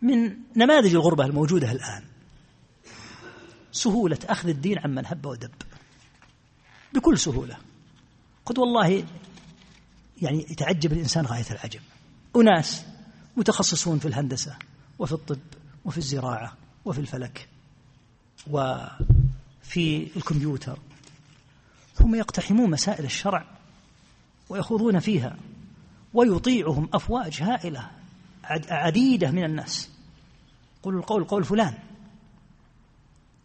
من 0.03 0.36
نماذج 0.57 0.95
الغربة 0.95 1.24
الموجودة 1.24 1.73
الآن 1.73 2.05
سهولة 3.73 4.19
أخذ 4.24 4.49
الدين 4.49 4.78
عمن 4.78 5.07
هب 5.07 5.27
ودب. 5.27 5.51
بكل 6.95 7.19
سهولة. 7.19 7.57
قد 8.47 8.59
والله 8.59 9.05
يعني 10.23 10.47
يتعجب 10.51 10.93
الإنسان 10.93 11.27
غاية 11.27 11.51
العجب. 11.51 11.81
أناس 12.36 12.85
متخصصون 13.36 13.99
في 13.99 14.09
الهندسة 14.09 14.57
وفي 14.99 15.12
الطب 15.12 15.39
وفي 15.85 15.99
الزراعة 15.99 16.57
وفي 16.85 17.01
الفلك 17.01 17.49
وفي 18.47 20.09
الكمبيوتر. 20.16 20.78
ثم 21.95 22.15
يقتحمون 22.15 22.70
مسائل 22.70 23.05
الشرع 23.05 23.45
ويخوضون 24.49 24.99
فيها. 24.99 25.36
ويطيعهم 26.15 26.89
أفواج 26.95 27.43
هائلة 27.43 27.91
عديدة 28.70 29.31
من 29.31 29.45
الناس. 29.45 29.91
قل 30.82 30.95
القول 30.95 31.24
قول 31.24 31.45
فلان. 31.45 31.74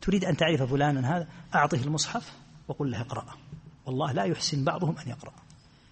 تريد 0.02 0.26
أن 0.26 0.38
تعرف 0.38 0.64
فلانا 0.64 1.18
هذا؟ 1.18 1.28
أعطه 1.56 1.84
المصحف 1.84 2.34
وقل 2.68 2.92
له 2.92 3.02
اقرأ. 3.02 3.26
والله 3.86 4.12
لا 4.12 4.24
يحسن 4.24 4.64
بعضهم 4.64 4.98
أن 4.98 5.10
يقرأ. 5.10 5.32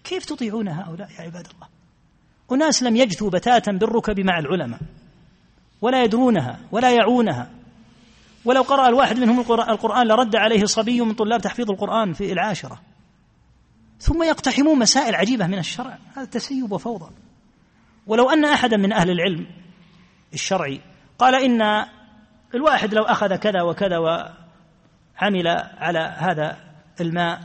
كيف 0.04 0.24
تطيعون 0.24 0.68
هؤلاء 0.68 1.10
يا 1.10 1.20
عباد 1.20 1.46
الله؟ 1.54 1.68
أناس 2.52 2.82
لم 2.82 2.96
يجثوا 2.96 3.30
بتاتا 3.30 3.72
بالركب 3.72 4.20
مع 4.20 4.38
العلماء 4.38 4.80
ولا 5.80 6.04
يدرونها 6.04 6.60
ولا 6.72 6.90
يعونها. 6.92 7.50
ولو 8.44 8.62
قرأ 8.62 8.88
الواحد 8.88 9.18
منهم 9.18 9.40
القرآن 9.40 10.06
لرد 10.06 10.36
عليه 10.36 10.64
صبي 10.64 11.00
من 11.00 11.14
طلاب 11.14 11.40
تحفيظ 11.40 11.70
القرآن 11.70 12.12
في 12.12 12.32
العاشرة. 12.32 12.80
ثم 14.00 14.22
يقتحمون 14.22 14.78
مسائل 14.78 15.14
عجيبة 15.14 15.46
من 15.46 15.58
الشرع. 15.58 15.98
هذا 16.16 16.24
تسيب 16.24 16.72
وفوضى. 16.72 17.10
ولو 18.06 18.30
أن 18.30 18.44
أحدا 18.44 18.76
من 18.76 18.92
أهل 18.92 19.10
العلم 19.10 19.46
الشرعي 20.34 20.80
قال 21.18 21.34
إن 21.34 21.86
الواحد 22.54 22.94
لو 22.94 23.02
أخذ 23.02 23.36
كذا 23.36 23.62
وكذا 23.62 23.98
وعمل 23.98 25.48
على 25.78 25.98
هذا 26.18 26.56
الماء 27.00 27.40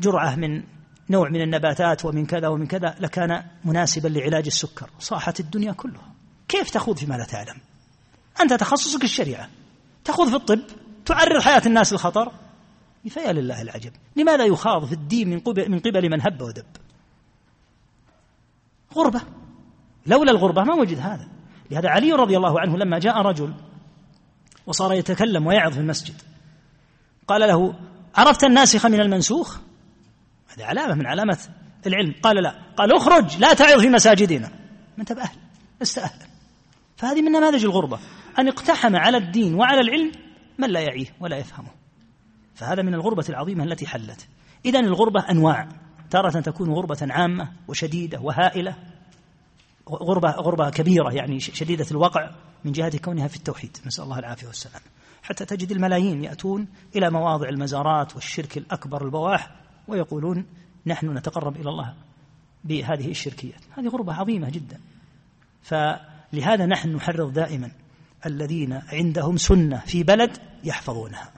جرعة 0.00 0.36
من 0.36 0.62
نوع 1.10 1.28
من 1.28 1.42
النباتات 1.42 2.04
ومن 2.04 2.26
كذا 2.26 2.48
ومن 2.48 2.66
كذا 2.66 2.94
لكان 3.00 3.44
مناسبا 3.64 4.08
لعلاج 4.08 4.46
السكر. 4.46 4.90
صاحت 4.98 5.40
الدنيا 5.40 5.72
كلها. 5.72 6.12
كيف 6.48 6.70
تخوض 6.70 6.98
فيما 6.98 7.14
لا 7.14 7.24
تعلم؟ 7.24 7.60
أنت 8.40 8.52
تخصصك 8.52 9.04
الشريعة. 9.04 9.48
تخوض 10.04 10.28
في 10.28 10.36
الطب. 10.36 10.60
تعرض 11.06 11.42
حياة 11.42 11.62
الناس 11.66 11.92
للخطر. 11.92 12.32
فيا 13.06 13.32
لله 13.32 13.62
العجب. 13.62 13.92
لماذا 14.16 14.44
يخاض 14.44 14.84
في 14.84 14.92
الدين 14.92 15.30
من 15.30 15.40
قبل, 15.40 15.70
من 15.70 15.78
قبل 15.78 16.10
من 16.10 16.20
هب 16.20 16.42
ودب؟ 16.42 16.66
غربة. 18.94 19.20
لولا 20.06 20.30
الغربة 20.30 20.62
ما 20.62 20.74
وجد 20.74 20.98
هذا. 20.98 21.28
لهذا 21.70 21.88
علي 21.88 22.12
رضي 22.12 22.36
الله 22.36 22.60
عنه 22.60 22.76
لما 22.76 22.98
جاء 22.98 23.16
رجل 23.18 23.54
وصار 24.66 24.92
يتكلم 24.92 25.46
ويعظ 25.46 25.72
في 25.72 25.80
المسجد 25.80 26.14
قال 27.28 27.40
له 27.40 27.74
عرفت 28.14 28.44
الناسخ 28.44 28.86
من 28.86 29.00
المنسوخ؟ 29.00 29.58
هذه 30.48 30.64
علامة 30.64 30.94
من 30.94 31.06
علامات 31.06 31.42
العلم. 31.86 32.14
قال 32.22 32.42
لا. 32.42 32.54
قال 32.76 32.96
اخرج 32.96 33.36
لا 33.36 33.54
تعظ 33.54 33.80
في 33.80 33.88
مساجدنا. 33.88 34.48
ما 34.96 35.00
انت 35.00 35.12
بأهل 35.12 35.36
لست 35.80 35.98
أهلا 35.98 36.26
فهذه 36.96 37.22
من 37.22 37.32
نماذج 37.32 37.64
الغربة. 37.64 37.98
أن 38.38 38.48
اقتحم 38.48 38.96
على 38.96 39.16
الدين 39.16 39.54
وعلى 39.54 39.80
العلم 39.80 40.12
من 40.58 40.70
لا 40.70 40.80
يعيه 40.80 41.06
ولا 41.20 41.36
يفهمه. 41.36 41.77
فهذا 42.58 42.82
من 42.82 42.94
الغربة 42.94 43.24
العظيمة 43.28 43.64
التي 43.64 43.86
حلت. 43.86 44.28
إذا 44.64 44.80
الغربة 44.80 45.20
أنواع. 45.30 45.68
تارة 46.10 46.40
تكون 46.40 46.70
غربة 46.70 46.98
عامة 47.10 47.52
وشديدة 47.68 48.20
وهائلة. 48.20 48.74
غربة 49.88 50.30
غربة 50.30 50.70
كبيرة 50.70 51.12
يعني 51.12 51.40
شديدة 51.40 51.86
الوقع 51.90 52.30
من 52.64 52.72
جهة 52.72 52.98
كونها 52.98 53.28
في 53.28 53.36
التوحيد. 53.36 53.76
نسأل 53.86 54.04
الله 54.04 54.18
العافية 54.18 54.46
والسلام. 54.46 54.80
حتى 55.22 55.44
تجد 55.44 55.72
الملايين 55.72 56.24
يأتون 56.24 56.68
إلى 56.96 57.10
مواضع 57.10 57.48
المزارات 57.48 58.14
والشرك 58.14 58.58
الأكبر 58.58 59.04
البواح 59.04 59.50
ويقولون 59.88 60.46
نحن 60.86 61.16
نتقرب 61.18 61.56
إلى 61.56 61.70
الله 61.70 61.94
بهذه 62.64 63.10
الشركيات 63.10 63.60
هذه 63.76 63.88
غربة 63.88 64.14
عظيمة 64.14 64.50
جدا. 64.50 64.80
فلهذا 65.62 66.66
نحن 66.66 66.94
نحرض 66.94 67.32
دائما 67.32 67.70
الذين 68.26 68.72
عندهم 68.72 69.36
سنة 69.36 69.78
في 69.86 70.02
بلد 70.02 70.38
يحفظونها. 70.64 71.37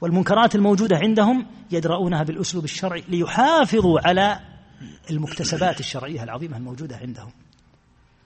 والمنكرات 0.00 0.54
الموجودة 0.54 0.96
عندهم 0.96 1.46
يدرؤونها 1.70 2.22
بالأسلوب 2.22 2.64
الشرعي 2.64 3.04
ليحافظوا 3.08 4.00
على 4.08 4.40
المكتسبات 5.10 5.80
الشرعية 5.80 6.22
العظيمة 6.22 6.56
الموجودة 6.56 6.96
عندهم. 6.96 7.30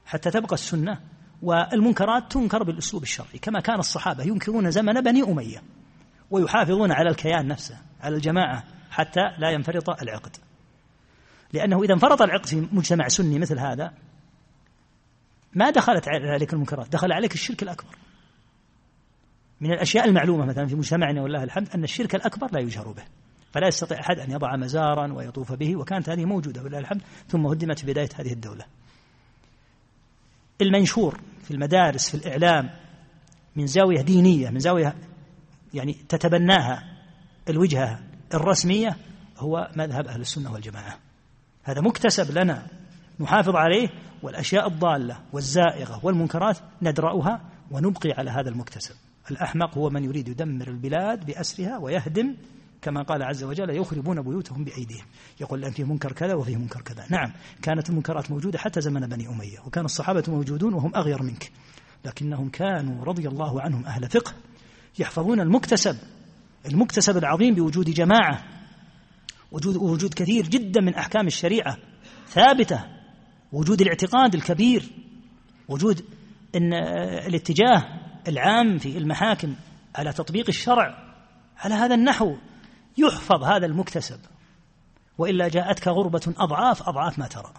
حتى 0.07 0.31
تبقى 0.31 0.55
السنة 0.55 1.01
والمنكرات 1.43 2.33
تنكر 2.33 2.63
بالأسلوب 2.63 3.03
الشرعي 3.03 3.39
كما 3.43 3.61
كان 3.61 3.79
الصحابة 3.79 4.25
ينكرون 4.25 4.71
زمن 4.71 5.01
بني 5.01 5.23
أمية 5.23 5.63
ويحافظون 6.31 6.93
على 6.93 7.11
الكيان 7.11 7.49
نفسه 7.49 7.79
على 8.01 8.17
الجماعة 8.17 8.65
حتى 8.91 9.21
لا 9.39 9.51
ينفرط 9.51 9.91
العقد. 10.03 10.37
لأنه 11.53 11.83
إذا 11.83 11.95
انفرط 11.95 12.23
العقد 12.23 12.47
في 12.47 12.69
مجتمع 12.73 13.09
سني 13.09 13.39
مثل 13.39 13.59
هذا 13.59 13.93
ما 15.55 15.71
دخلت 15.71 16.09
عليك 16.09 16.53
المنكرات 16.53 16.89
دخل 16.89 17.13
عليك 17.13 17.35
الشرك 17.35 17.63
الأكبر. 17.63 17.97
من 19.61 19.73
الأشياء 19.73 20.09
المعلومة 20.09 20.45
مثلا 20.45 20.67
في 20.67 20.75
مجتمعنا 20.75 21.23
والله 21.23 21.43
الحمد 21.43 21.69
أن 21.75 21.85
الشرك 21.85 22.15
الأكبر 22.15 22.49
لا 22.53 22.61
يجهر 22.61 22.93
به. 22.93 23.03
فلا 23.53 23.67
يستطيع 23.67 24.01
أحد 24.01 24.19
أن 24.19 24.31
يضع 24.31 24.57
مزارا 24.57 25.13
ويطوف 25.13 25.53
به 25.53 25.77
وكانت 25.77 26.09
هذه 26.09 26.25
موجودة 26.25 26.63
ولله 26.63 26.79
الحمد 26.79 27.03
ثم 27.29 27.47
هدمت 27.47 27.79
في 27.79 27.87
بداية 27.87 28.09
هذه 28.15 28.33
الدولة. 28.33 28.65
المنشور 30.63 31.21
في 31.43 31.51
المدارس 31.51 32.11
في 32.11 32.17
الإعلام 32.17 32.71
من 33.57 33.67
زاوية 33.67 34.03
دينية 34.03 34.51
من 34.51 34.59
زاوية 34.59 34.95
يعني 35.75 35.93
تتبناها 35.93 36.85
الوجهة 37.49 38.01
الرسمية 38.35 38.97
هو 39.39 39.71
مذهب 39.77 40.07
أهل 40.07 40.21
السنة 40.21 40.53
والجماعة. 40.53 40.99
هذا 41.63 41.81
مكتسب 41.81 42.39
لنا 42.39 42.67
نحافظ 43.21 43.57
عليه 43.57 43.89
والأشياء 44.23 44.67
الضالة 44.67 45.21
والزائغة 45.33 46.01
والمنكرات 46.03 46.59
ندرأها 46.83 47.41
ونبقي 47.71 48.11
على 48.13 48.31
هذا 48.31 48.49
المكتسب. 48.49 48.95
الأحمق 49.31 49.79
هو 49.79 49.91
من 49.91 50.05
يريد 50.05 50.29
يدمر 50.29 50.69
البلاد 50.69 51.27
بأسرها 51.27 51.79
ويهدم 51.79 52.37
كما 52.83 53.03
قال 53.03 53.23
عز 53.23 53.45
وجل 53.45 53.71
يخربون 53.71 54.23
بيوتهم 54.23 54.65
بأيديهم. 54.65 55.05
يقول 55.41 55.59
الآن 55.59 55.73
فيه 55.73 55.85
منكر 55.85 56.13
كذا 56.13 56.35
وفيه 56.35 56.57
منكر 56.57 56.81
كذا. 56.81 57.07
نعم 57.11 57.33
كانت 57.63 57.91
المنكرات 57.91 58.31
موجودة 58.31 58.59
حتى 58.59 58.81
زمن 58.81 59.01
بني 59.01 59.29
أمية 59.29 59.61
وكان 59.67 59.85
الصحابة 59.85 60.25
موجودون 60.29 60.75
وهم 60.75 60.97
أغير 60.97 61.23
منك. 61.23 61.51
لكنهم 62.05 62.49
كانوا 62.49 63.05
رضي 63.05 63.29
الله 63.29 63.61
عنهم 63.61 63.87
أهل 63.87 64.09
فقه 64.11 64.33
يحفظون 64.99 65.41
المكتسب 65.41 65.97
المكتسب 66.67 67.17
العظيم 67.17 67.55
بوجود 67.55 67.91
جماعة 67.91 68.45
وجود 69.53 69.77
وجود 69.77 70.15
كثير 70.15 70.49
جدا 70.49 70.81
من 70.81 70.95
أحكام 70.95 71.27
الشريعة 71.27 71.77
ثابتة 72.29 72.85
وجود 73.53 73.81
الاعتقاد 73.81 74.35
الكبير 74.35 74.91
وجود 75.69 76.05
إن 76.57 76.75
الاتجاه 77.27 78.01
العام 78.29 78.79
في 78.79 78.99
المحاكم 78.99 79.55
على 79.95 80.13
تطبيق 80.13 80.45
الشرع 80.49 80.95
على 81.59 81.75
هذا 81.75 81.95
النحو 81.95 82.37
يحفظ 82.99 83.45
هذا 83.45 83.67
المكتسب. 83.67 84.21
وإلا 85.19 85.49
جاءتك 85.49 85.89
غربة 85.89 86.35
أضعاف 86.39 86.89
أضعاف 86.89 87.19
ما 87.19 87.27
ترى. 87.27 87.53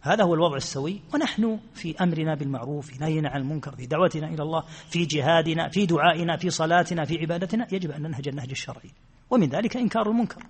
هذا 0.00 0.24
هو 0.24 0.34
الوضع 0.34 0.56
السوي. 0.56 1.00
ونحن 1.14 1.58
في 1.74 1.94
أمرنا 2.00 2.34
بالمعروف 2.34 2.86
في 2.86 2.98
نهينا 2.98 3.30
عن 3.30 3.40
المنكر 3.40 3.76
في 3.76 3.86
دعوتنا 3.86 4.26
إلى 4.26 4.42
الله 4.42 4.64
في 4.90 5.04
جهادنا 5.04 5.68
في 5.68 5.86
دعائنا 5.86 6.36
في 6.36 6.50
صلاتنا 6.50 7.04
في 7.04 7.18
عبادتنا 7.18 7.66
يجب 7.72 7.90
أن 7.90 8.02
ننهج 8.02 8.28
النهج 8.28 8.50
الشرعي. 8.50 8.90
ومن 9.30 9.48
ذلك 9.48 9.76
إنكار 9.76 10.10
المنكر. 10.10 10.42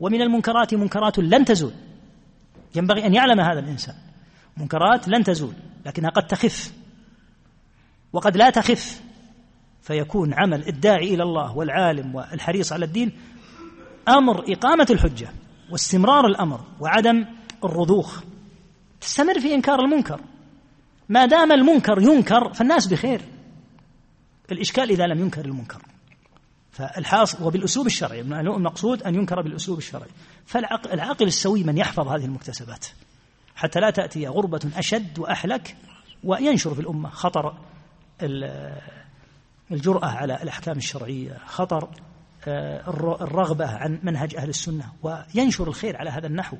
ومن 0.00 0.22
المنكرات 0.22 0.74
منكرات 0.74 1.18
لن 1.18 1.44
تزول. 1.44 1.72
ينبغي 2.76 3.06
أن 3.06 3.14
يعلم 3.14 3.40
هذا 3.40 3.60
الإنسان. 3.60 3.94
منكرات 4.56 5.08
لن 5.08 5.24
تزول 5.24 5.54
لكنها 5.86 6.10
قد 6.10 6.26
تخف. 6.26 6.72
وقد 8.12 8.36
لا 8.36 8.50
تخف 8.50 9.00
فيكون 9.82 10.34
عمل 10.34 10.68
الداعي 10.68 11.14
إلى 11.14 11.22
الله 11.22 11.56
والعالم 11.56 12.14
والحريص 12.14 12.72
على 12.72 12.84
الدين 12.84 13.12
أمر 14.08 14.44
إقامة 14.52 14.86
الحجة 14.90 15.28
واستمرار 15.70 16.26
الأمر 16.26 16.60
وعدم 16.80 17.24
الرضوخ. 17.64 18.22
تستمر 19.00 19.40
في 19.40 19.54
إنكار 19.54 19.80
المنكر. 19.80 20.20
ما 21.08 21.26
دام 21.26 21.52
المنكر 21.52 22.02
ينكر 22.02 22.52
فالناس 22.52 22.86
بخير. 22.86 23.20
الإشكال 24.52 24.90
إذا 24.90 25.06
لم 25.06 25.20
ينكر 25.20 25.44
المنكر. 25.44 25.82
فالحاصل 26.70 27.44
وبالأسلوب 27.44 27.86
الشرعي. 27.86 28.20
المقصود 28.20 29.02
أن 29.02 29.14
ينكر 29.14 29.42
بالأسلوب 29.42 29.78
الشرعي. 29.78 30.10
فالعاقل 30.46 31.26
السوي 31.26 31.64
من 31.64 31.78
يحفظ 31.78 32.08
هذه 32.08 32.24
المكتسبات. 32.24 32.86
حتى 33.56 33.80
لا 33.80 33.90
تأتي 33.90 34.26
غربة 34.26 34.70
أشد 34.76 35.18
وأحلك 35.18 35.76
وينشر 36.24 36.74
في 36.74 36.80
الأمة 36.80 37.08
خطر 37.08 37.58
الجرأة 39.70 40.06
على 40.06 40.42
الأحكام 40.42 40.76
الشرعية 40.76 41.38
خطر 41.46 41.88
آه، 42.48 42.90
الرغبة 43.22 43.66
عن 43.66 44.00
منهج 44.02 44.34
أهل 44.36 44.48
السنة 44.48 44.92
وينشر 45.02 45.68
الخير 45.68 45.96
على 45.96 46.10
هذا 46.10 46.26
النحو. 46.26 46.56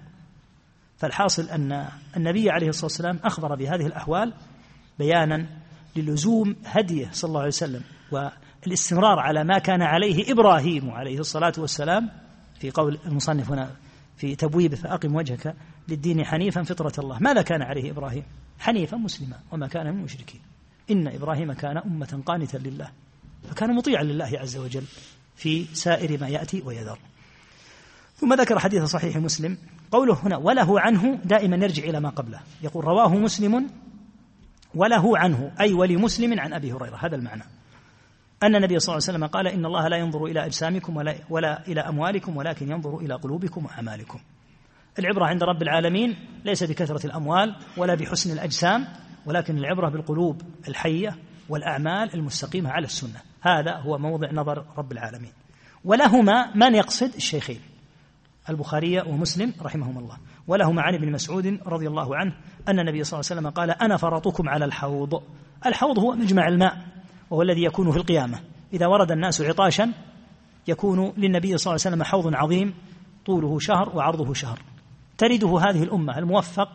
فالحاصل 0.98 1.48
أن 1.48 1.89
النبي 2.16 2.51
عليه 2.51 2.68
الصلاة 2.68 2.85
والسلام 2.85 3.18
أخبر 3.24 3.55
بهذه 3.55 3.86
الأحوال 3.86 4.35
بيانا 4.98 5.47
للزوم 5.97 6.56
هديه 6.64 7.09
صلى 7.12 7.28
الله 7.28 7.40
عليه 7.40 7.48
وسلم 7.48 7.82
والاستمرار 8.12 9.18
على 9.18 9.44
ما 9.44 9.59
كان 9.59 9.82
عليه 9.82 10.32
إبراهيم 10.32 10.90
عليه 10.90 11.18
الصلاة 11.18 11.52
والسلام 11.59 12.10
في 12.60 12.70
قول 12.70 12.98
المصنف 13.06 13.51
هنا 13.51 13.70
في 14.16 14.36
تبويبه 14.36 14.76
فأقم 14.76 15.14
وجهك 15.14 15.55
للدين 15.89 16.24
حنيفا 16.24 16.62
فطرة 16.62 16.93
الله. 16.98 17.18
ماذا 17.18 17.43
كان 17.43 17.62
عليه 17.62 17.90
إبراهيم؟ 17.90 18.22
حنيفا 18.59 18.97
مسلما 18.97 19.36
وما 19.52 19.66
كان 19.66 19.86
من 19.86 19.98
المشركين. 19.98 20.40
إن 20.90 21.09
إبراهيم 21.09 21.52
كان 21.52 21.77
أمة 21.77 22.23
قانتا 22.27 22.56
لله 22.56 22.90
فكان 23.51 23.74
مطيعا 23.74 24.02
لله 24.02 24.39
عز 24.39 24.56
وجل 24.56 24.85
في 25.36 25.65
سائر 25.65 26.20
ما 26.20 26.28
يأتي 26.28 26.62
ويذر. 26.66 26.98
ثم 28.16 28.35
ذكر 28.35 28.59
حديث 28.59 28.82
صحيح 28.82 29.16
مسلم 29.16 29.59
قوله 29.90 30.15
هنا 30.23 30.36
وله 30.36 30.81
عنه 30.81 31.15
دائما 31.24 31.56
يرجع 31.56 31.85
إلى 31.85 32.01
ما 32.01 32.09
قبله. 32.09 32.40
يقول 32.62 32.85
رواه 32.85 33.16
مسلم 33.16 33.70
وله 34.74 35.19
عنه 35.19 35.52
أي 35.60 35.73
ولمسلم 35.73 36.40
عن 36.40 36.52
أبي 36.52 36.73
هريرة. 36.73 36.97
هذا 36.97 37.16
المعنى. 37.16 37.43
أن 38.43 38.56
النبي 38.56 38.78
صلى 38.78 38.93
الله 38.93 39.05
عليه 39.09 39.19
وسلم 39.19 39.27
قال 39.27 39.47
إن 39.47 39.65
الله 39.65 39.89
لا 39.89 39.97
ينظر 39.97 40.24
إلى 40.24 40.47
أجسامكم 40.47 40.97
ولا, 40.97 41.15
ولا 41.31 41.66
إلى 41.69 41.81
أموالكم 41.81 42.36
ولكن 42.36 42.70
ينظر 42.70 42.98
إلى 42.98 43.15
قلوبكم 43.15 43.65
وأعمالكم. 43.65 44.19
العبرة 44.98 45.27
عند 45.27 45.43
رب 45.43 45.62
العالمين 45.62 46.16
ليس 46.44 46.65
بكثرة 46.65 47.06
الأموال 47.06 47.56
ولا 47.77 47.94
بحسن 47.94 48.32
الأجسام 48.32 48.86
ولكن 49.28 49.59
العبرة 49.59 49.88
بالقلوب 49.88 50.42
الحية 50.68 51.16
والأعمال 51.48 52.14
المستقيمة 52.14 52.70
على 52.70 52.84
السنة. 52.84 53.20
هذا 53.40 53.76
هو 53.76 53.98
موضع 53.98 54.32
نظر 54.32 54.64
رب 54.78 54.92
العالمين. 54.92 55.32
ولهما 55.84 56.56
من 56.56 56.74
يقصد 56.74 57.14
الشيخين؟ 57.14 57.60
البخاري 58.48 59.00
ومسلم 59.00 59.55
رحمهما 59.62 60.00
الله. 60.00 60.16
ولهما 60.46 60.82
عن 60.82 60.94
ابن 60.94 61.12
مسعود 61.12 61.60
رضي 61.66 61.86
الله 61.86 62.16
عنه 62.16 62.32
أن 62.68 62.80
النبي 62.80 63.05
صلى 63.05 63.20
الله 63.20 63.30
عليه 63.30 63.40
وسلم 63.40 63.50
قال 63.50 63.70
أنا 63.70 63.96
فرطكم 63.96 64.48
على 64.48 64.64
الحوض. 64.64 65.22
الحوض 65.66 65.98
هو 65.98 66.12
مجمع 66.12 66.48
الماء 66.48 66.78
وهو 67.30 67.42
الذي 67.42 67.64
يكون 67.64 67.90
في 67.90 67.96
القيامة. 67.96 68.40
إذا 68.72 68.86
ورد 68.86 69.10
الناس 69.10 69.40
عطاشا 69.40 69.92
يكون 70.68 71.12
للنبي 71.16 71.59
صلى 71.59 71.70
الله 71.70 71.84
عليه 71.84 71.96
وسلم 71.96 72.02
حوض 72.02 72.34
عظيم 72.34 72.74
طوله 73.26 73.59
شهر 73.59 73.96
وعرضه 73.96 74.34
شهر. 74.34 74.62
ترده 75.18 75.59
هذه 75.59 75.82
الأمة 75.82 76.18
الموفق 76.18 76.68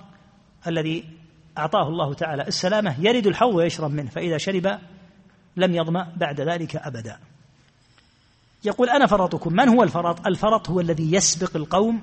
الذي 0.67 1.22
أعطاه 1.57 1.87
الله 1.87 2.13
تعالى 2.13 2.47
السلامة 2.47 2.95
يرد 2.99 3.27
الحوض 3.27 3.55
ويشرب 3.55 3.91
منه 3.91 4.09
فإذا 4.09 4.37
شرب 4.37 4.79
لم 5.57 5.75
يظمأ 5.75 6.13
بعد 6.17 6.41
ذلك 6.41 6.75
أبدا. 6.75 7.19
يقول 8.65 8.89
أنا 8.89 9.05
فرطكم 9.05 9.53
من 9.53 9.69
هو 9.69 9.83
الفرط؟ 9.83 10.27
الفرط 10.27 10.69
هو 10.69 10.79
الذي 10.79 11.13
يسبق 11.13 11.55
القوم 11.55 12.01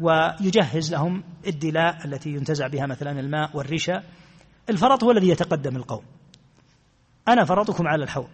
ويجهز 0.00 0.92
لهم 0.92 1.24
الدلاء 1.46 2.04
التي 2.04 2.30
ينتزع 2.30 2.66
بها 2.66 2.86
مثلا 2.86 3.20
الماء 3.20 3.56
والرشا. 3.56 4.02
الفرط 4.70 5.04
هو 5.04 5.10
الذي 5.10 5.28
يتقدم 5.28 5.76
القوم. 5.76 6.02
أنا 7.28 7.44
فرطكم 7.44 7.88
على 7.88 8.04
الحوض 8.04 8.28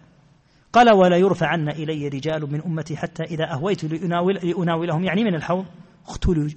قال 0.73 0.94
ولا 0.94 1.16
يرفعن 1.16 1.69
إلي 1.69 2.09
رجال 2.09 2.52
من 2.52 2.62
أمتي 2.62 2.97
حتى 2.97 3.23
إذا 3.23 3.52
أهويت 3.52 3.85
لأناول 3.85 4.35
لأناولهم 4.35 5.05
يعني 5.05 5.24
من 5.24 5.35
الحوض 5.35 5.66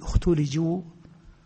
اختلجوا 0.02 0.82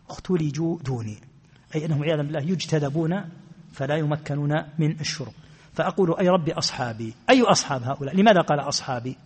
اختلجوا 0.09 0.79
دوني. 0.79 1.32
أي 1.75 1.85
أنهم 1.85 2.03
عياذا 2.03 2.21
بالله 2.21 2.39
يجتذبون 2.39 3.29
فلا 3.73 3.95
يمكنون 3.95 4.63
من 4.79 4.99
الشرب. 4.99 5.33
فأقول 5.73 6.19
أي 6.19 6.29
ربي 6.29 6.53
أصحابي. 6.53 7.13
أي 7.29 7.41
أصحاب 7.41 7.83
هؤلاء؟ 7.83 8.15
لماذا 8.15 8.41
قال 8.41 8.59
أصحابي؟ 8.59 9.17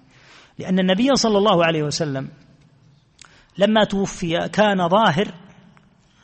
لأن 0.60 0.80
النبي 0.80 1.15
صلى 1.15 1.38
الله 1.38 1.65
عليه 1.65 1.84
وسلم 1.84 2.30
لما 3.57 3.84
توفي 3.84 4.49
كان 4.49 4.90
ظاهر 4.90 5.34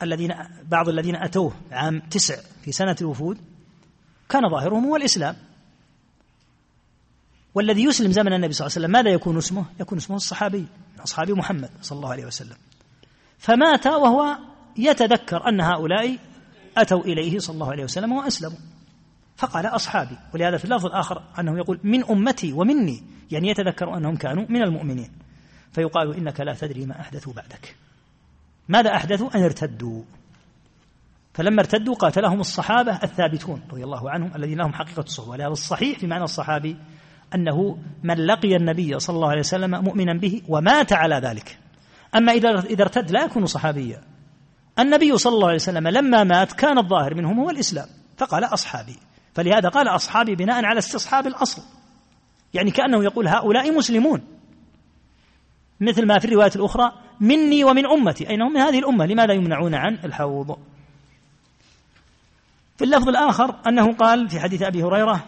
الذين 0.02 0.34
بعض 0.68 0.88
الذين 0.88 1.16
أتوه 1.16 1.52
عام 1.72 2.00
تسع 2.00 2.36
في 2.64 2.72
سنة 2.72 2.96
الوفود 3.00 3.38
كان 4.28 4.48
ظاهرهم 4.50 4.84
هو 4.84 4.96
الإسلام. 4.96 5.36
والذي 7.54 7.84
يسلم 7.84 8.12
زمن 8.12 8.32
النبي 8.32 8.52
صلى 8.52 8.66
الله 8.66 8.76
عليه 8.76 8.86
وسلم 8.86 8.90
ماذا 8.90 9.10
يكون 9.10 9.38
اسمه؟ 9.38 9.64
يكون 9.80 9.98
اسمه 9.98 10.16
الصحابي 10.16 10.66
أصحابي 11.00 11.32
محمد 11.32 11.70
صلى 11.82 11.96
الله 11.96 12.12
عليه 12.12 12.26
وسلم. 12.26 12.56
فمات 13.38 13.86
وهو 13.86 14.38
يتذكر 14.76 15.48
أن 15.48 15.60
هؤلاء 15.60 16.18
أتوا 16.76 17.00
إليه 17.00 17.38
صلى 17.38 17.54
الله 17.54 17.70
عليه 17.70 17.84
وسلم 17.84 18.12
وأسلموا. 18.12 18.58
فقال 19.36 19.66
أصحابي 19.66 20.18
ولهذا 20.34 20.56
في 20.56 20.64
اللفظ 20.64 20.86
الآخر 20.86 21.22
أنه 21.38 21.58
يقول 21.58 21.80
من 21.84 22.04
أمتي 22.04 22.52
ومني 22.52 23.02
يعني 23.30 23.48
يتذكر 23.48 23.96
أنهم 23.96 24.16
كانوا 24.16 24.46
من 24.48 24.62
المؤمنين. 24.62 25.10
فيقال 25.72 26.16
إنك 26.16 26.40
لا 26.40 26.54
تدري 26.54 26.86
ما 26.86 27.00
أحدثوا 27.00 27.32
بعدك. 27.32 27.76
ماذا 28.68 28.94
أحدثوا؟ 28.94 29.36
أن 29.36 29.42
ارتدوا. 29.42 30.02
فلما 31.34 31.60
ارتدوا 31.60 31.94
قاتلهم 31.94 32.40
الصحابة 32.40 32.98
الثابتون 33.02 33.62
رضي 33.70 33.84
الله 33.84 34.10
عنهم 34.10 34.36
الذين 34.36 34.58
لهم 34.58 34.72
حقيقة 34.72 35.02
الصحبة 35.02 35.30
ولهذا 35.30 35.52
الصحيح 35.52 35.98
في 35.98 36.06
معنى 36.06 36.24
الصحابي 36.24 36.76
أنه 37.34 37.78
من 38.02 38.14
لقي 38.14 38.56
النبي 38.56 38.98
صلى 38.98 39.16
الله 39.16 39.28
عليه 39.30 39.40
وسلم 39.40 39.70
مؤمنا 39.70 40.18
به 40.18 40.42
ومات 40.48 40.92
على 40.92 41.14
ذلك. 41.14 41.58
أما 42.16 42.32
إذا 42.32 42.82
ارتد 42.82 43.10
لا 43.10 43.24
يكون 43.24 43.46
صحابيا. 43.46 44.02
النبي 44.78 45.18
صلى 45.18 45.34
الله 45.34 45.46
عليه 45.46 45.56
وسلم 45.56 45.88
لما 45.88 46.24
مات 46.24 46.52
كان 46.52 46.78
الظاهر 46.78 47.14
منهم 47.14 47.40
هو 47.40 47.50
الإسلام 47.50 47.86
فقال 48.16 48.44
أصحابي 48.44 48.96
فلهذا 49.34 49.68
قال 49.68 49.88
أصحابي 49.88 50.34
بناء 50.34 50.64
على 50.64 50.78
استصحاب 50.78 51.26
الأصل 51.26 51.62
يعني 52.54 52.70
كأنه 52.70 53.04
يقول 53.04 53.28
هؤلاء 53.28 53.72
مسلمون. 53.72 54.22
مثل 55.80 56.06
ما 56.06 56.18
في 56.18 56.24
الرواية 56.24 56.50
الأخرى 56.56 56.92
مني 57.20 57.64
ومن 57.64 57.86
أمتي 57.86 58.30
أي 58.30 58.36
من 58.36 58.56
هذه 58.56 58.78
الأمة 58.78 59.06
لماذا 59.06 59.32
يمنعون 59.32 59.74
عن 59.74 59.98
الحوض؟ 60.04 60.58
في 62.76 62.84
اللفظ 62.84 63.08
الآخر 63.08 63.56
أنه 63.66 63.92
قال 63.92 64.28
في 64.28 64.40
حديث 64.40 64.62
أبي 64.62 64.82
هريرة 64.82 65.24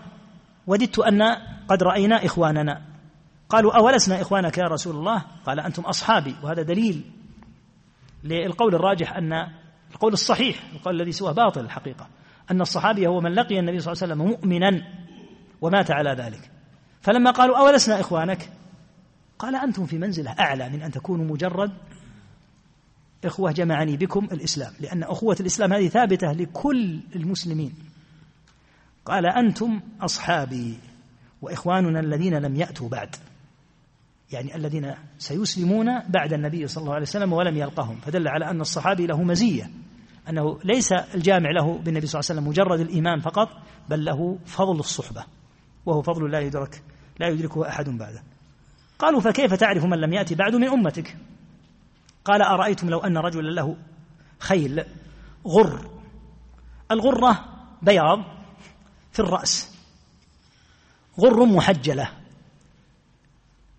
وددت 0.67 0.99
أن 0.99 1.23
قد 1.69 1.83
رأينا 1.83 2.27
إخواننا. 2.27 2.83
قالوا 3.49 3.77
أولسنا 3.77 4.21
إخوانك 4.21 4.59
يا 4.59 4.65
رسول 4.65 4.97
الله؟ 4.97 5.25
قال 5.47 5.61
أنتم 5.61 5.83
أصحابي 5.83 6.37
وهذا 6.43 6.63
دليل. 6.63 7.05
للقول 8.27 8.75
الراجح 8.75 9.17
أن 9.17 9.33
القول 9.91 10.13
الصحيح 10.13 10.63
القول 10.73 11.01
الذي 11.01 11.13
سواه 11.13 11.33
باطل 11.33 11.61
الحقيقة 11.61 12.09
أن 12.51 12.61
الصحابي 12.61 13.07
هو 13.07 13.21
من 13.21 13.33
لقي 13.35 13.59
النبي 13.59 13.81
صلى 13.81 13.93
الله 13.93 14.03
عليه 14.03 14.15
وسلم 14.15 14.29
مؤمنا 14.29 14.83
ومات 15.61 15.91
على 15.91 16.11
ذلك. 16.11 16.51
فلما 17.03 17.31
قالوا 17.31 17.59
أولسنا 17.59 18.01
إخوانك؟ 18.01 18.51
قال 19.39 19.57
أنتم 19.57 19.87
في 19.87 19.99
منزلة 19.99 20.31
أعلى 20.31 20.69
من 20.69 20.83
أن 20.83 20.91
تكونوا 20.91 21.25
مجرد 21.25 21.73
إخوة 23.25 23.53
جمعني 23.53 23.97
بكم 23.97 24.25
الإسلام 24.25 24.73
لأن 24.81 25.03
أخوة 25.03 25.37
الإسلام 25.41 25.73
هذه 25.73 25.89
ثابتة 25.89 26.33
لكل 26.33 27.01
المسلمين. 27.17 27.75
قال 29.05 29.27
أنتم 29.27 29.81
أصحابي 30.01 30.79
وإخواننا 31.43 32.01
الذين 32.01 32.35
لم 32.35 32.57
يأتوا 32.57 32.89
بعد. 32.89 33.17
يعني 34.33 34.57
الذين 34.57 34.95
سيسلمون 35.19 35.87
بعد 36.09 36.33
النبي 36.33 36.67
صلى 36.67 36.83
الله 36.83 36.95
عليه 36.95 37.03
وسلم 37.03 37.33
ولم 37.33 37.57
يلقهم. 37.57 38.01
فدل 38.01 38.29
على 38.29 38.51
أن 38.51 38.61
الصحابي 38.61 39.07
له 39.07 39.23
مزية 39.23 39.71
أنه 40.29 40.59
ليس 40.65 40.93
الجامع 40.93 41.51
له 41.51 41.79
بالنبي 41.79 42.07
صلى 42.07 42.21
الله 42.21 42.31
عليه 42.31 42.41
وسلم 42.41 42.49
مجرد 42.49 42.81
الإيمان 42.81 43.21
فقط 43.21 43.49
بل 43.89 44.05
له 44.05 44.39
فضل 44.47 44.79
الصحبة 44.79 45.25
وهو 45.87 46.03
فضل 46.03 46.31
لا 46.31 46.41
يدرك 46.41 46.83
لا 47.21 47.29
يدركه 47.29 47.69
أحد 47.69 47.89
بعده. 47.89 48.23
قالوا 48.99 49.21
فكيف 49.21 49.55
تعرف 49.55 49.85
من 49.85 49.99
لم 49.99 50.13
يأتي 50.13 50.35
بعد 50.35 50.55
من 50.55 50.69
أمتك؟ 50.69 51.17
قال 52.25 52.43
أرأيتم 52.43 52.91
لو 52.91 52.99
أن 52.99 53.19
رجلا 53.19 53.51
له 53.51 53.77
خيل 54.39 54.85
غر. 55.47 56.01
الغرة 56.91 57.45
بياض 57.83 58.19
في 59.13 59.21
الرأس 59.21 59.77
غر 61.21 61.47
محجلة. 61.47 62.11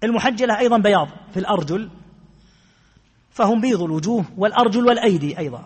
المحجلة 0.03 0.60
أيضا 0.60 0.78
بياض 0.78 1.07
في 1.34 1.40
الأرجل 1.40 1.90
فهم 3.32 3.61
بيض 3.61 3.82
الوجوه 3.82 4.26
والأرجل 4.38 4.86
والأيدي 4.86 5.38
أيضا. 5.38 5.64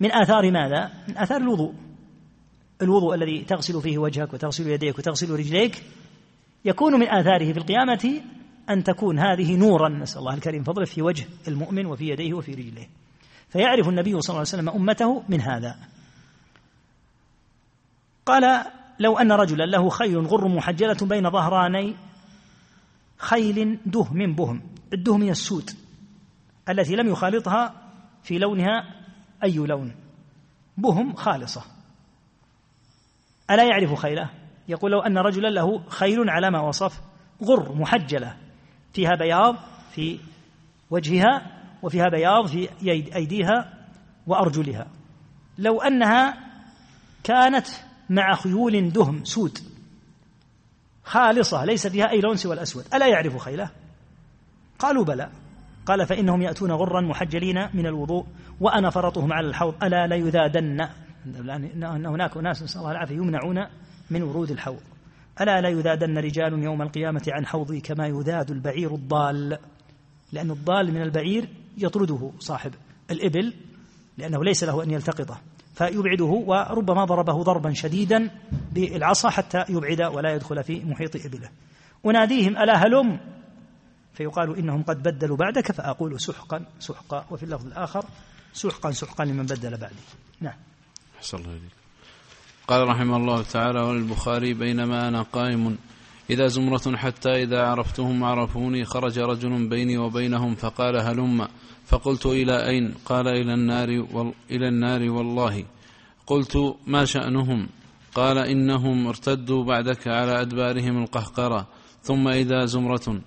من 0.00 0.12
آثار 0.12 0.50
ماذا؟ 0.50 0.90
من 1.08 1.18
آثار 1.18 1.40
الوضوء. 1.40 1.74
الوضوء 2.82 3.14
الذي 3.14 3.44
تغسل 3.44 3.82
فيه 3.82 3.98
وجهك 3.98 4.34
وتغسل 4.34 4.66
يديك 4.66 4.98
وتغسل 4.98 5.30
رجليك 5.30 5.82
يكون 6.64 7.00
من 7.00 7.08
آثاره 7.08 7.52
في 7.52 7.58
القيامة 7.58 8.22
أن 8.70 8.84
تكون 8.84 9.18
هذه 9.18 9.56
نورا. 9.56 9.88
نسأل 9.88 10.18
الله 10.18 10.34
الكريم 10.34 10.64
فضله 10.64 10.84
في 10.84 11.02
وجه 11.02 11.26
المؤمن 11.48 11.86
وفي 11.86 12.08
يديه 12.08 12.34
وفي 12.34 12.52
رجليه 12.52 12.88
فيعرف 13.48 13.88
النبي 13.88 14.20
صلى 14.20 14.34
الله 14.34 14.38
عليه 14.38 14.40
وسلم 14.40 14.68
أمته 14.68 15.22
من 15.28 15.40
هذا. 15.40 15.76
قال 18.26 18.66
لو 18.98 19.18
أن 19.18 19.32
رجلا 19.32 19.64
له 19.64 19.88
خيل 19.88 20.26
غر 20.26 20.48
محجلة 20.48 20.96
بين 21.02 21.30
ظهراني 21.30 21.96
خيل 23.18 23.78
دهم 23.86 24.34
بهم. 24.34 24.62
الدهم 24.92 25.22
هي 25.22 25.30
السود 25.30 25.70
التي 26.68 26.96
لم 26.96 27.08
يخالطها 27.08 27.74
في 28.22 28.38
لونها 28.38 28.84
أي 29.44 29.56
لون. 29.56 29.94
بهم 30.76 31.14
خالصة. 31.14 31.62
ألا 33.50 33.64
يعرف 33.64 33.94
خيله؟ 33.94 34.30
يقول 34.68 34.92
لو 34.92 35.00
أن 35.00 35.18
رجلا 35.18 35.48
له 35.48 35.88
خيل 35.88 36.30
على 36.30 36.50
ما 36.50 36.60
وصف 36.60 37.00
غر 37.44 37.72
محجلة 37.72 38.36
فيها 38.92 39.14
بياض 39.14 39.56
في 39.90 40.18
وجهها 40.90 41.62
وفيها 41.82 42.08
بياض 42.08 42.46
في 42.46 42.68
أيديها 43.16 43.86
وأرجلها. 44.26 44.86
لو 45.58 45.80
أنها 45.80 46.46
كانت 47.24 47.66
مع 48.10 48.34
خيول 48.34 48.90
دهم 48.90 49.24
سود 49.24 49.58
خالصة 51.06 51.64
ليس 51.64 51.86
فيها 51.86 52.10
أي 52.10 52.20
لون 52.20 52.36
سوى 52.36 52.54
الأسود. 52.54 52.84
ألا 52.94 53.06
يعرف 53.06 53.36
خيله؟ 53.36 53.70
قالوا 54.78 55.04
بلى. 55.04 55.30
قال 55.86 56.06
فإنهم 56.06 56.42
يأتون 56.42 56.72
غرا 56.72 57.00
محجلين 57.00 57.68
من 57.74 57.86
الوضوء 57.86 58.26
وأنا 58.60 58.90
فرطهم 58.90 59.32
على 59.32 59.48
الحوض. 59.48 59.84
ألا 59.84 60.06
ليذادن 60.06 60.80
أن 61.26 62.06
هناك 62.06 62.36
أناس 62.36 62.62
نسأل 62.62 62.80
الله 62.80 62.90
العافية 62.90 63.14
يمنعون 63.14 63.66
من 64.10 64.22
ورود 64.22 64.50
الحوض. 64.50 64.80
ألا 65.40 65.60
لا 65.60 65.68
يذادن 65.68 66.18
رجال 66.18 66.62
يوم 66.62 66.82
القيامة 66.82 67.22
عن 67.28 67.46
حوضي 67.46 67.80
كما 67.80 68.06
يذاد 68.06 68.50
البعير 68.50 68.94
الضال. 68.94 69.58
لأن 70.32 70.50
الضال 70.50 70.92
من 70.92 71.02
البعير 71.02 71.48
يطرده 71.78 72.30
صاحب 72.38 72.74
الإبل 73.10 73.54
لأنه 74.18 74.44
ليس 74.44 74.64
له 74.64 74.82
أن 74.82 74.90
يلتقطه. 74.90 75.40
فيبعده 75.76 76.24
وربما 76.24 77.04
ضربه 77.04 77.42
ضربا 77.42 77.72
شديدا 77.72 78.30
بالعصا 78.72 79.30
حتى 79.30 79.64
يبعد 79.68 80.00
ولا 80.00 80.34
يدخل 80.34 80.64
في 80.64 80.84
محيط 80.84 81.16
إبله. 81.16 81.50
أناديهم 82.06 82.56
ألا 82.56 82.76
هلم؟ 82.76 83.20
فيقال 84.14 84.58
إنهم 84.58 84.82
قد 84.82 85.02
بدلوا 85.02 85.36
بعدك. 85.36 85.72
فأقول 85.72 86.20
سحقا 86.20 86.64
سحقا. 86.78 87.24
وفي 87.30 87.42
اللفظ 87.42 87.66
الآخر 87.66 88.04
سحقا 88.52 88.90
سحقا 88.90 89.24
لمن 89.24 89.42
بدل 89.42 89.76
بعدي. 89.76 90.04
نعم. 90.40 90.56
أحسن 91.18 91.38
الله 91.38 91.60
قال 92.68 92.88
رحمه 92.88 93.16
الله 93.16 93.42
تعالى 93.42 93.80
وللبخاري 93.80 94.54
بينما 94.54 95.08
أنا 95.08 95.22
قائم 95.22 95.78
إذا 96.30 96.46
زمرة 96.46 96.96
حتى 96.96 97.42
إذا 97.42 97.62
عرفتهم 97.62 98.24
عرفوني 98.24 98.84
خرج 98.84 99.18
رجل 99.18 99.68
بيني 99.68 99.98
وبينهم 99.98 100.54
فقال 100.54 100.96
هلم؟ 100.96 101.48
فقلت 101.86 102.26
إلى 102.26 102.68
أين؟ 102.68 102.94
قال 103.04 103.28
إلى 103.28 103.54
النار 103.54 104.06
وال 104.12 104.32
إلى 104.50 104.68
النار 104.68 105.10
والله. 105.10 105.64
قلت 106.26 106.76
ما 106.86 107.04
شأنهم؟ 107.04 107.68
قال 108.14 108.38
إنهم 108.38 109.06
ارتدوا 109.06 109.64
بعدك 109.64 110.08
على 110.08 110.40
أدبارهم 110.40 111.02
القهقرة. 111.02 111.66
ثم 112.02 112.28
إذا 112.28 112.64
زمرة. 112.64 113.20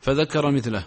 فذكر 0.00 0.50
مثله. 0.50 0.84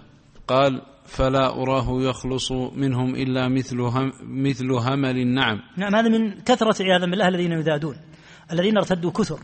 قال 0.47 0.81
فلا 1.05 1.49
أراه 1.49 2.01
يخلص 2.01 2.51
منهم 2.51 3.15
إلا 3.15 3.47
مثل 3.47 3.79
هم 3.79 4.11
مثل 4.23 4.71
همل 4.71 5.17
النعم. 5.17 5.59
نعم 5.77 5.95
هذا 5.95 6.09
من 6.09 6.41
كثرة 6.41 6.83
عياذا 6.83 7.05
بالله 7.05 7.27
الذين 7.27 7.51
يذادون. 7.51 7.95
الذين 8.51 8.77
ارتدوا 8.77 9.11
كثر. 9.11 9.39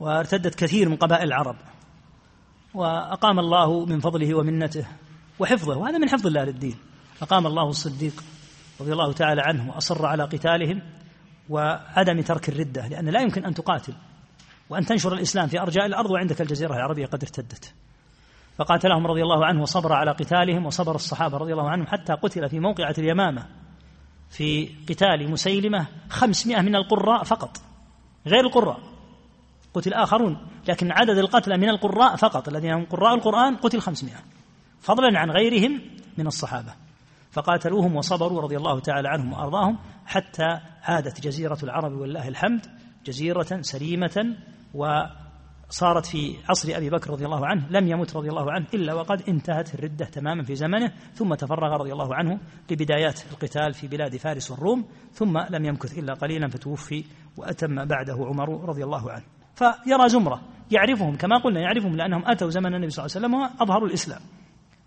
وارتدت 0.00 0.54
كثير 0.54 0.88
من 0.88 0.96
قبائل 0.96 1.28
العرب. 1.28 1.56
وأقام 2.74 3.38
الله 3.38 3.84
من 3.84 4.00
فضله 4.00 4.34
ومنته 4.34 4.86
وحفظه 5.38 5.76
وهذا 5.76 5.98
من 5.98 6.08
حفظ 6.08 6.26
الله 6.26 6.44
للدين. 6.44 6.76
أقام 7.22 7.46
الله 7.46 7.68
الصديق 7.68 8.24
رضي 8.80 8.92
الله 8.92 9.12
تعالى 9.12 9.42
عنه 9.42 9.70
وأصر 9.70 10.06
على 10.06 10.22
قتالهم 10.24 10.82
وعدم 11.48 12.20
ترك 12.20 12.48
الردة 12.48 12.88
لأن 12.88 13.08
لا 13.08 13.20
يمكن 13.20 13.44
أن 13.44 13.54
تقاتل 13.54 13.94
وأن 14.70 14.86
تنشر 14.86 15.12
الإسلام 15.12 15.46
في 15.46 15.60
أرجاء 15.60 15.86
الأرض 15.86 16.10
وعندك 16.10 16.40
الجزيرة 16.40 16.74
العربية 16.74 17.06
قد 17.06 17.22
ارتدت. 17.24 17.74
فقاتلهم 18.56 19.06
رضي 19.06 19.22
الله 19.22 19.46
عنه 19.46 19.62
وصبر 19.62 19.92
على 19.92 20.10
قتالهم 20.10 20.66
وصبر 20.66 20.94
الصحابة 20.94 21.36
رضي 21.36 21.52
الله 21.52 21.70
عنهم 21.70 21.86
حتى 21.86 22.12
قتل 22.12 22.48
في 22.48 22.60
موقعة 22.60 22.94
اليمامة 22.98 23.46
في 24.30 24.68
قتال 24.88 25.30
مسيلمة 25.30 25.86
خمسمائة 26.10 26.60
من 26.60 26.76
القراء 26.76 27.24
فقط 27.24 27.56
غير 28.26 28.40
القراء. 28.40 28.89
قتل 29.74 29.94
آخرون 29.94 30.46
لكن 30.68 30.92
عدد 30.92 31.18
القتلى 31.18 31.56
من 31.56 31.68
القراء 31.68 32.16
فقط 32.16 32.48
الذين 32.48 32.72
هم 32.72 32.84
قراء 32.84 33.14
القرآن 33.14 33.56
قتل 33.56 33.80
خمسمائة. 33.80 34.18
فضلا 34.80 35.18
عن 35.18 35.30
غيرهم 35.30 35.80
من 36.18 36.26
الصحابة. 36.26 36.74
فقاتلوهم 37.30 37.96
وصبروا 37.96 38.40
رضي 38.40 38.56
الله 38.56 38.80
تعالى 38.80 39.08
عنهم 39.08 39.32
وأرضاهم 39.32 39.78
حتى 40.06 40.60
عادت 40.82 41.20
جزيرة 41.20 41.58
العرب 41.62 41.92
والله 41.92 42.28
الحمد 42.28 42.66
جزيرة 43.06 43.60
سليمة 43.60 44.36
وصارت 44.74 46.06
في 46.06 46.36
عصر 46.48 46.76
أبي 46.76 46.90
بكر 46.90 47.10
رضي 47.10 47.24
الله 47.24 47.46
عنه 47.46 47.66
لم 47.70 47.88
يمت 47.88 48.16
رضي 48.16 48.28
الله 48.28 48.52
عنه 48.52 48.66
إلا 48.74 48.94
وقد 48.94 49.22
انتهت 49.28 49.74
الردة 49.74 50.04
تماما 50.04 50.42
في 50.42 50.54
زمنه 50.54 50.92
ثم 51.14 51.34
تفرغ 51.34 51.76
رضي 51.76 51.92
الله 51.92 52.14
عنه 52.14 52.40
لبدايات 52.70 53.20
القتال 53.32 53.74
في 53.74 53.88
بلاد 53.88 54.16
فارس 54.16 54.50
والروم 54.50 54.84
ثم 55.12 55.38
لم 55.38 55.64
يمكث 55.64 55.98
إلا 55.98 56.14
قليلا 56.14 56.48
فتوفي 56.48 57.04
وأتم 57.36 57.84
بعده 57.84 58.14
عمر 58.14 58.68
رضي 58.68 58.84
الله 58.84 59.12
عنه. 59.12 59.39
فيرى 59.60 60.08
زمرة 60.08 60.40
يعرفهم 60.70 61.16
كما 61.16 61.38
قلنا 61.38 61.60
يعرفهم 61.60 61.96
لأنهم 61.96 62.22
أتوا 62.26 62.50
زمن 62.50 62.74
النبي 62.74 62.90
صلى 62.90 63.06
الله 63.06 63.16
عليه 63.16 63.26
وسلم 63.26 63.34
وأظهروا 63.34 63.88
الإسلام. 63.88 64.20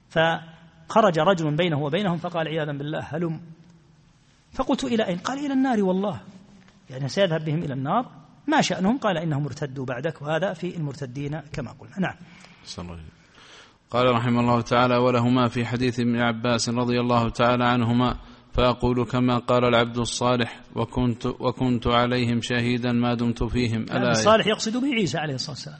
فخرج 0.09 1.19
رجل 1.19 1.55
بينه 1.55 1.79
وبينهم 1.83 2.17
فقال 2.17 2.47
عياذا 2.47 2.71
بالله 2.71 2.99
هلم. 2.99 3.41
فقلت 4.53 4.83
إلى 4.83 5.07
أين؟ 5.07 5.17
قال 5.17 5.45
إلى 5.45 5.53
النار 5.53 5.83
والله. 5.83 6.21
يعني 6.89 7.07
سيذهب 7.07 7.45
بهم 7.45 7.59
إلى 7.59 7.73
النار. 7.73 8.11
ما 8.47 8.61
شأنهم؟ 8.61 8.97
قال 8.97 9.17
إنهم 9.17 9.45
ارتدوا 9.45 9.85
بعدك 9.85 10.21
وهذا 10.21 10.53
في 10.53 10.77
المرتدين 10.77 11.41
كما 11.53 11.71
قلنا. 11.71 11.99
نعم. 11.99 12.15
الله 12.79 12.99
قال 13.91 14.15
رحمه 14.15 14.39
الله 14.39 14.61
تعالى 14.61 14.97
ولهما 14.97 15.47
في 15.47 15.65
حديث 15.65 15.99
ابن 15.99 16.21
عباس 16.21 16.69
رضي 16.69 16.99
الله 16.99 17.29
تعالى 17.29 17.65
عنهما 17.65 18.17
فأقول 18.53 19.05
كما 19.05 19.37
قال 19.37 19.65
العبد 19.65 19.97
الصالح 19.97 20.61
وكنت 20.75 21.25
وكنت 21.25 21.87
عليهم 21.87 22.41
شهيدا 22.41 22.91
ما 22.91 23.13
دمت 23.13 23.43
فيهم. 23.43 23.81
ألا 23.81 24.11
الصالح 24.11 24.47
يقصد 24.47 24.77
به 24.77 24.87
عيسى 24.87 25.17
عليه 25.17 25.33
الصلاة 25.35 25.55
والسلام. 25.55 25.79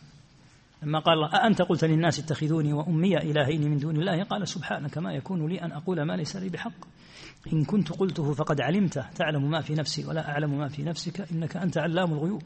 لما 0.83 0.99
قال 0.99 1.23
أأنت 1.23 1.61
قلت 1.61 1.85
للناس 1.85 2.19
اتخذوني 2.19 2.73
وأمي 2.73 3.17
إلهين 3.17 3.69
من 3.69 3.77
دون 3.77 3.95
الله؟ 3.95 4.23
قال 4.23 4.47
سبحانك 4.47 4.97
ما 4.97 5.13
يكون 5.13 5.47
لي 5.47 5.61
أن 5.61 5.71
أقول 5.71 6.01
ما 6.01 6.13
ليس 6.13 6.35
لي 6.35 6.49
بحق. 6.49 6.85
إن 7.53 7.65
كنت 7.65 7.91
قلته 7.91 8.33
فقد 8.33 8.61
علمته. 8.61 9.09
تعلم 9.09 9.49
ما 9.49 9.61
في 9.61 9.73
نفسي 9.73 10.05
ولا 10.05 10.29
أعلم 10.29 10.57
ما 10.57 10.67
في 10.67 10.83
نفسك. 10.83 11.31
إنك 11.31 11.57
أنت 11.57 11.77
علام 11.77 12.13
الغيوب. 12.13 12.43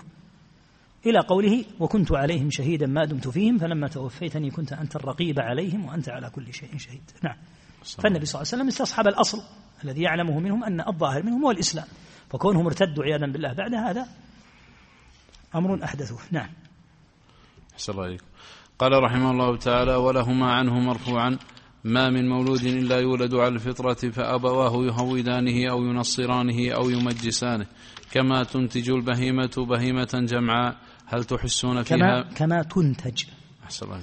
إلى 1.06 1.20
قوله 1.20 1.66
وكنت 1.80 2.12
عليهم 2.12 2.50
شهيدا 2.50 2.88
ما 2.88 3.06
دمت 3.06 3.28
فيهم 3.28 3.58
فلما 3.58 3.88
توفيتني 3.88 4.52
كنت 4.52 4.74
أنت 4.74 4.96
الرقيب 4.96 5.40
عليهم 5.40 5.86
وأنت 5.86 6.10
على 6.10 6.30
كل 6.30 6.54
شيء 6.54 6.78
شهيد. 6.78 7.12
نعم. 7.24 7.36
فالنبي 8.04 8.26
صلى 8.26 8.42
الله 8.42 8.52
عليه 8.52 8.58
وسلم 8.64 8.68
استصحب 8.68 9.08
الأصل. 9.08 9.38
الذي 9.84 10.02
يعلمه 10.02 10.40
منهم 10.40 10.64
أن 10.64 10.88
الظاهر 10.88 11.24
منهم 11.24 11.44
هو 11.44 11.52
الإسلام 11.52 11.88
فكونهم 12.30 12.66
ارتدوا 12.66 13.04
عياذا 13.04 13.26
بالله 13.26 13.54
بعد 13.54 13.74
هذا 13.74 14.08
أمر 15.56 15.84
أحدثوه 15.84 16.20
نعم. 16.32 16.50
أحسن 17.74 17.94
الله 17.94 18.04
عليكم 18.04 18.26
قال 18.80 19.04
رحمه 19.04 19.32
الله 19.32 19.58
تعالى 19.58 19.96
ولهما 19.96 20.54
عنه 20.54 20.80
مرفوعا 20.80 21.38
ما 21.84 22.10
من 22.10 22.30
مولود 22.30 22.64
إلا 22.64 23.00
يولد 23.00 23.34
على 23.34 23.48
الفطرة 23.48 24.12
فأبواه 24.12 24.86
يهودانه 24.86 25.72
أو 25.72 25.84
ينصرانه 25.84 26.72
أو 26.72 26.90
يمجسانه 26.90 27.66
كما 28.12 28.44
تنتج 28.44 28.90
البهيمة 28.90 29.54
بهيمة 29.58 30.10
جمعاء. 30.14 30.78
هل 31.06 31.24
تحسون 31.24 31.84
فيها؟ 31.84 31.98
كما, 31.98 32.22
كما 32.22 32.64
تنتج. 32.64 33.24
أحسن 33.64 33.86
الله 33.86 34.02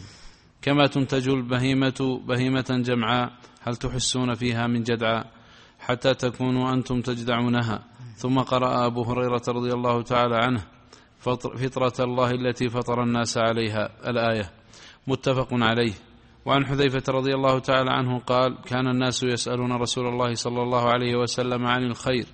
كما 0.63 0.87
تنتج 0.87 1.29
البهيمة 1.29 2.21
بهيمة 2.29 2.67
جمعاء 2.71 3.33
هل 3.63 3.77
تحسون 3.77 4.35
فيها 4.35 4.67
من 4.67 4.83
جدعاء؟ 4.83 5.27
حتى 5.85 6.15
تكونوا 6.15 6.73
أنتم 6.73 7.01
تجدعونها. 7.01 7.85
ثم 8.17 8.39
قرأ 8.39 8.87
أبو 8.87 9.03
هريرة 9.03 9.43
رضي 9.49 9.73
الله 9.73 10.03
تعالى 10.03 10.37
عنه 10.37 10.65
فطرة 11.21 12.05
الله 12.05 12.31
التي 12.31 12.69
فطر 12.69 13.03
الناس 13.03 13.39
عليها. 13.39 13.91
الآية. 14.11 14.51
متفق 15.07 15.49
عليه. 15.53 15.93
وعن 16.47 16.67
حذيفة 16.67 17.03
رضي 17.09 17.35
الله 17.35 17.59
تعالى 17.59 17.91
عنه 17.91 18.19
قال 18.19 18.57
كان 18.67 18.87
الناس 18.89 19.23
يسألون 19.23 19.73
رسول 19.73 20.07
الله 20.07 20.35
صلى 20.35 20.63
الله 20.63 20.89
عليه 20.89 21.17
وسلم 21.17 21.67
عن 21.67 21.83
الخير 21.85 22.27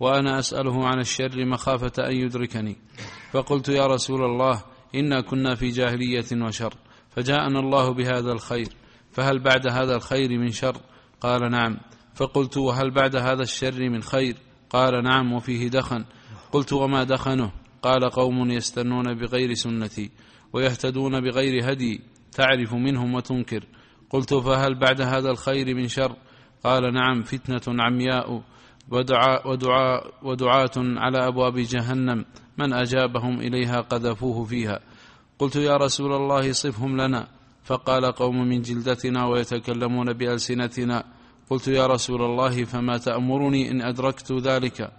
وأنا 0.00 0.38
أسأله 0.38 0.86
عن 0.86 0.98
الشر 0.98 1.44
مخافة 1.46 1.92
أن 1.98 2.16
يدركني. 2.16 2.76
فقلت 3.32 3.68
يا 3.68 3.86
رسول 3.86 4.24
الله 4.24 4.62
إنا 4.94 5.20
كنا 5.20 5.54
في 5.54 5.68
جاهلية 5.68 6.44
وشر 6.46 6.74
فجاءنا 7.10 7.60
الله 7.60 7.90
بهذا 7.90 8.32
الخير 8.32 8.68
فهل 9.12 9.38
بعد 9.38 9.66
هذا 9.66 9.96
الخير 9.96 10.38
من 10.38 10.50
شر؟ 10.50 10.76
قال 11.20 11.50
نعم. 11.50 11.76
فقلت 12.14 12.56
وهل 12.56 12.90
بعد 12.90 13.16
هذا 13.16 13.42
الشر 13.42 13.88
من 13.88 14.02
خير؟ 14.02 14.36
قال 14.70 15.04
نعم 15.04 15.32
وفيه 15.32 15.68
دخن. 15.68 16.04
قلت 16.52 16.72
وما 16.72 17.04
دخنه؟ 17.04 17.52
قال 17.82 18.10
قوم 18.10 18.50
يستنون 18.50 19.14
بغير 19.14 19.54
سنتي 19.54 20.10
ويهتدون 20.52 21.20
بغير 21.20 21.72
هدي 21.72 22.00
تعرف 22.32 22.74
منهم 22.74 23.14
وتنكر. 23.14 23.64
قلت 24.10 24.34
فهل 24.34 24.74
بعد 24.74 25.00
هذا 25.00 25.30
الخير 25.30 25.74
من 25.74 25.88
شر؟ 25.88 26.16
قال 26.64 26.94
نعم 26.94 27.22
فتنة 27.22 27.82
عمياء 27.82 28.42
ودعاء, 28.90 29.50
ودعاء 29.50 30.14
ودعاة 30.22 30.76
على 30.76 31.28
أبواب 31.28 31.58
جهنم. 31.58 32.24
من 32.58 32.72
أجابهم 32.72 33.40
إليها 33.40 33.80
قذفوه 33.80 34.44
فيها. 34.44 34.80
قلت 35.38 35.56
يا 35.56 35.76
رسول 35.76 36.12
الله 36.12 36.52
صفهم 36.52 37.00
لنا. 37.00 37.28
فقال 37.64 38.12
قوم 38.12 38.48
من 38.48 38.62
جلدتنا 38.62 39.26
ويتكلمون 39.26 40.12
بألسنتنا. 40.12 41.04
قلت 41.54 41.68
يا 41.68 41.86
رسول 41.86 42.22
الله 42.22 42.64
فما 42.64 42.98
تأمرني 42.98 43.70
إن 43.70 43.82
أدركت 43.82 44.32
ذلك؟ 44.32 44.90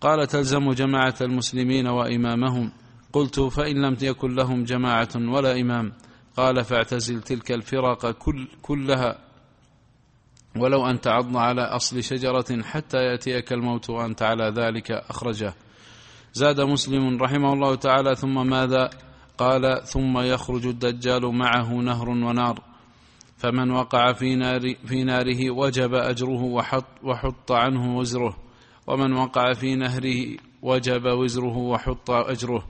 قال 0.00 0.26
تلزم 0.26 0.72
جماعة 0.72 1.14
المسلمين 1.20 1.86
وإمامهم. 1.86 2.72
قلت 3.12 3.40
فإن 3.40 3.82
لم 3.82 3.96
يكن 4.02 4.34
لهم 4.34 4.64
جماعة 4.64 5.08
ولا 5.16 5.60
إمام. 5.60 5.92
قال 6.36 6.64
فاعتزل 6.64 7.22
تلك 7.22 7.52
الفرق 7.52 8.10
كل 8.10 8.48
كلها. 8.62 9.18
ولو 10.56 10.86
أن 10.86 11.00
تعض 11.00 11.36
على 11.36 11.62
أصل 11.62 12.02
شجرة 12.02 12.62
حتى 12.62 12.98
يأتيك 12.98 13.52
الموت 13.52 13.90
وأنت 13.90 14.22
على 14.22 14.52
ذلك 14.56 14.90
أخرجه. 14.90 15.54
زاد 16.32 16.60
مسلم 16.60 17.22
رحمه 17.22 17.52
الله 17.52 17.74
تعالى 17.74 18.16
ثم 18.16 18.46
ماذا؟ 18.46 18.90
قال 19.38 19.82
ثم 19.84 20.18
يخرج 20.18 20.66
الدجال 20.66 21.26
معه 21.26 21.72
نهر 21.72 22.08
ونار. 22.08 22.69
فمن 23.40 23.70
وقع 23.70 24.12
في, 24.12 24.34
نار 24.34 24.74
في 24.86 25.04
ناره 25.04 25.50
وجب 25.50 25.94
أجره 25.94 26.42
وحط, 26.42 26.84
وحط 27.02 27.52
عنه 27.52 27.96
وزره. 27.96 28.36
ومن 28.86 29.12
وقع 29.12 29.52
في 29.52 29.76
نهره 29.76 30.36
وجب 30.62 31.04
وزره 31.04 31.56
وحط 31.56 32.10
أجره. 32.10 32.66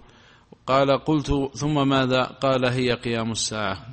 قال 0.67 0.99
قلت 1.05 1.51
ثم 1.55 1.89
ماذا؟ 1.89 2.23
قال 2.23 2.67
هي 2.67 2.93
قيام 2.93 3.31
الساعة. 3.31 3.87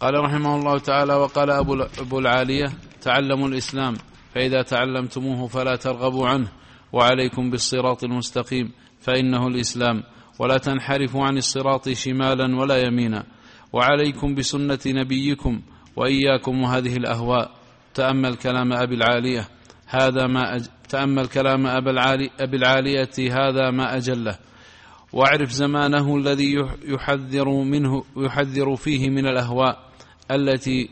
قال 0.00 0.14
رحمه 0.14 0.56
الله 0.56 0.78
تعالى 0.78 1.14
وقال 1.14 1.50
أبو 2.00 2.18
العالية 2.18 2.72
تعلموا 3.00 3.48
الإسلام 3.48 3.94
فإذا 4.34 4.62
تعلمتموه 4.62 5.46
فلا 5.46 5.76
ترغبوا 5.76 6.28
عنه 6.28 6.48
وعليكم 6.92 7.50
بالصراط 7.50 8.04
المستقيم 8.04 8.72
فإنه 9.00 9.46
الإسلام. 9.46 10.02
ولا 10.38 10.56
تنحرفوا 10.56 11.24
عن 11.24 11.36
الصراط 11.36 11.88
شمالا 11.88 12.56
ولا 12.60 12.76
يمينا. 12.86 13.24
وعليكم 13.72 14.34
بسنة 14.34 14.78
نبيكم 14.86 15.60
وإياكم 15.96 16.62
وهذه 16.62 16.96
الأهواء. 16.96 17.50
تأمل 17.94 18.36
كلام 18.36 18.72
أبي 18.72 18.94
العالية. 18.94 19.48
هذا 19.86 20.26
ما 20.26 20.56
أج... 20.56 20.64
تأمل 20.88 21.26
كلام 21.26 21.66
أبي, 21.66 21.90
العالي... 21.90 22.30
أبي 22.40 22.56
العالية. 22.56 23.10
هذا 23.18 23.70
ما 23.70 23.96
أجله. 23.96 24.38
واعرف 25.12 25.50
زمانه 25.50 26.16
الذي 26.16 26.56
يحذر 26.84 27.48
منه 27.48 28.04
يحذر 28.16 28.76
فيه 28.76 29.10
من 29.10 29.26
الأهواء 29.26 29.90
التي 30.30 30.88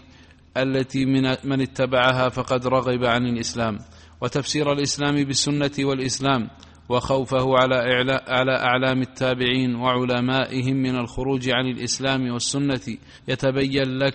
التي 0.56 1.04
من, 1.04 1.36
من 1.44 1.60
اتبعها 1.60 2.28
فقد 2.28 2.66
رغب 2.66 3.04
عن 3.04 3.26
الإسلام. 3.26 3.78
وتفسير 4.20 4.72
الإسلام 4.72 5.24
بالسنة 5.24 5.70
والإسلام. 5.78 6.48
وخوفه 6.88 7.58
على 7.58 7.74
على 8.28 8.52
أعلام 8.52 9.02
التابعين 9.02 9.74
وعلمائهم 9.74 10.76
من 10.76 10.98
الخروج 10.98 11.50
عن 11.50 11.66
الإسلام 11.66 12.30
والسنة. 12.30 12.96
يتبين 13.28 13.98
لك 13.98 14.14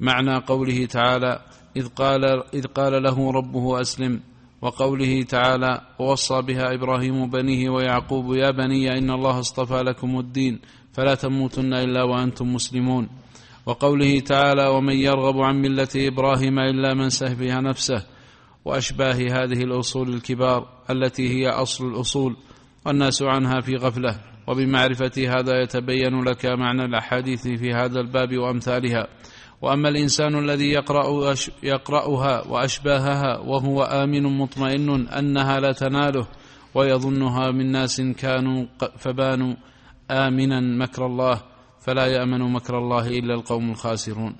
معنى 0.00 0.36
قوله 0.36 0.86
تعالى 0.86 1.40
إذ 1.76 1.88
قال, 1.88 2.24
إذ 2.54 2.66
قال 2.66 3.02
له 3.02 3.30
ربه 3.30 3.80
أسلم. 3.80 4.20
وقوله 4.62 5.22
تعالى 5.22 5.80
ووصى 5.98 6.42
بها 6.42 6.74
إبراهيم 6.74 7.30
بنيه 7.30 7.70
ويعقوب 7.70 8.36
يا 8.36 8.50
بني 8.50 8.98
إن 8.98 9.10
الله 9.10 9.40
اصطفى 9.40 9.82
لكم 9.82 10.18
الدين 10.18 10.60
فلا 10.92 11.14
تموتن 11.14 11.74
إلا 11.74 12.02
وأنتم 12.02 12.54
مسلمون. 12.54 13.08
وقوله 13.66 14.20
تعالى 14.20 14.66
ومن 14.68 14.96
يرغب 14.96 15.40
عن 15.40 15.56
ملة 15.56 15.88
إبراهيم 15.96 16.58
إلا 16.58 16.94
من 16.94 17.08
سهبها 17.08 17.60
نفسه. 17.60 18.15
وأشباه 18.66 19.14
هذه 19.14 19.62
الأصول 19.62 20.08
الكبار 20.08 20.68
التي 20.90 21.28
هي 21.28 21.48
أصل 21.48 21.86
الأصول 21.86 22.36
والناس 22.86 23.22
عنها 23.22 23.60
في 23.60 23.76
غفلة 23.76 24.20
وبمعرفة 24.46 25.12
هذا 25.16 25.62
يتبين 25.62 26.24
لك 26.24 26.46
معنى 26.46 26.84
الأحاديث 26.84 27.48
في 27.48 27.72
هذا 27.72 28.00
الباب 28.00 28.38
وأمثالها. 28.38 29.06
وأما 29.62 29.88
الإنسان 29.88 30.38
الذي 30.38 30.70
يقرأ 30.70 31.34
يقرأها 31.62 32.46
وأشباهها 32.48 33.38
وهو 33.38 33.82
آمن 33.82 34.22
مطمئن 34.22 35.08
أنها 35.08 35.60
لا 35.60 35.72
تناله 35.72 36.28
ويظنها 36.74 37.50
من 37.50 37.72
ناس 37.72 38.00
كانوا 38.00 38.66
فبانوا 38.98 39.54
آمنا 40.10 40.60
مكر 40.60 41.06
الله 41.06 41.42
فلا 41.80 42.06
يأمن 42.06 42.52
مكر 42.52 42.78
الله 42.78 43.06
إلا 43.06 43.34
القوم 43.34 43.70
الخاسرون. 43.70 44.36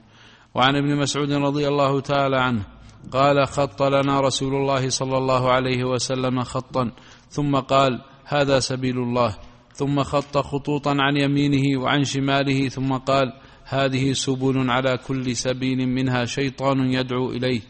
وعن 0.54 0.76
ابن 0.76 0.96
مسعود 0.96 1.32
رضي 1.32 1.68
الله 1.68 2.00
تعالى 2.00 2.36
عنه 2.36 2.75
قال 3.12 3.46
خط 3.46 3.82
لنا 3.82 4.20
رسول 4.20 4.54
الله 4.54 4.88
صلى 4.88 5.18
الله 5.18 5.52
عليه 5.52 5.84
وسلم 5.84 6.42
خطا 6.42 6.92
ثم 7.28 7.56
قال 7.56 8.02
هذا 8.24 8.58
سبيل 8.60 8.98
الله 8.98 9.36
ثم 9.72 10.02
خط 10.02 10.38
خطوطا 10.38 10.96
عن 10.98 11.16
يمينه 11.16 11.80
وعن 11.82 12.04
شماله 12.04 12.68
ثم 12.68 12.92
قال 12.96 13.32
هذه 13.64 14.12
سبل 14.12 14.70
على 14.70 14.98
كل 15.06 15.36
سبيل 15.36 15.88
منها 15.88 16.24
شيطان 16.24 16.92
يدعو 16.92 17.30
إليه 17.30 17.60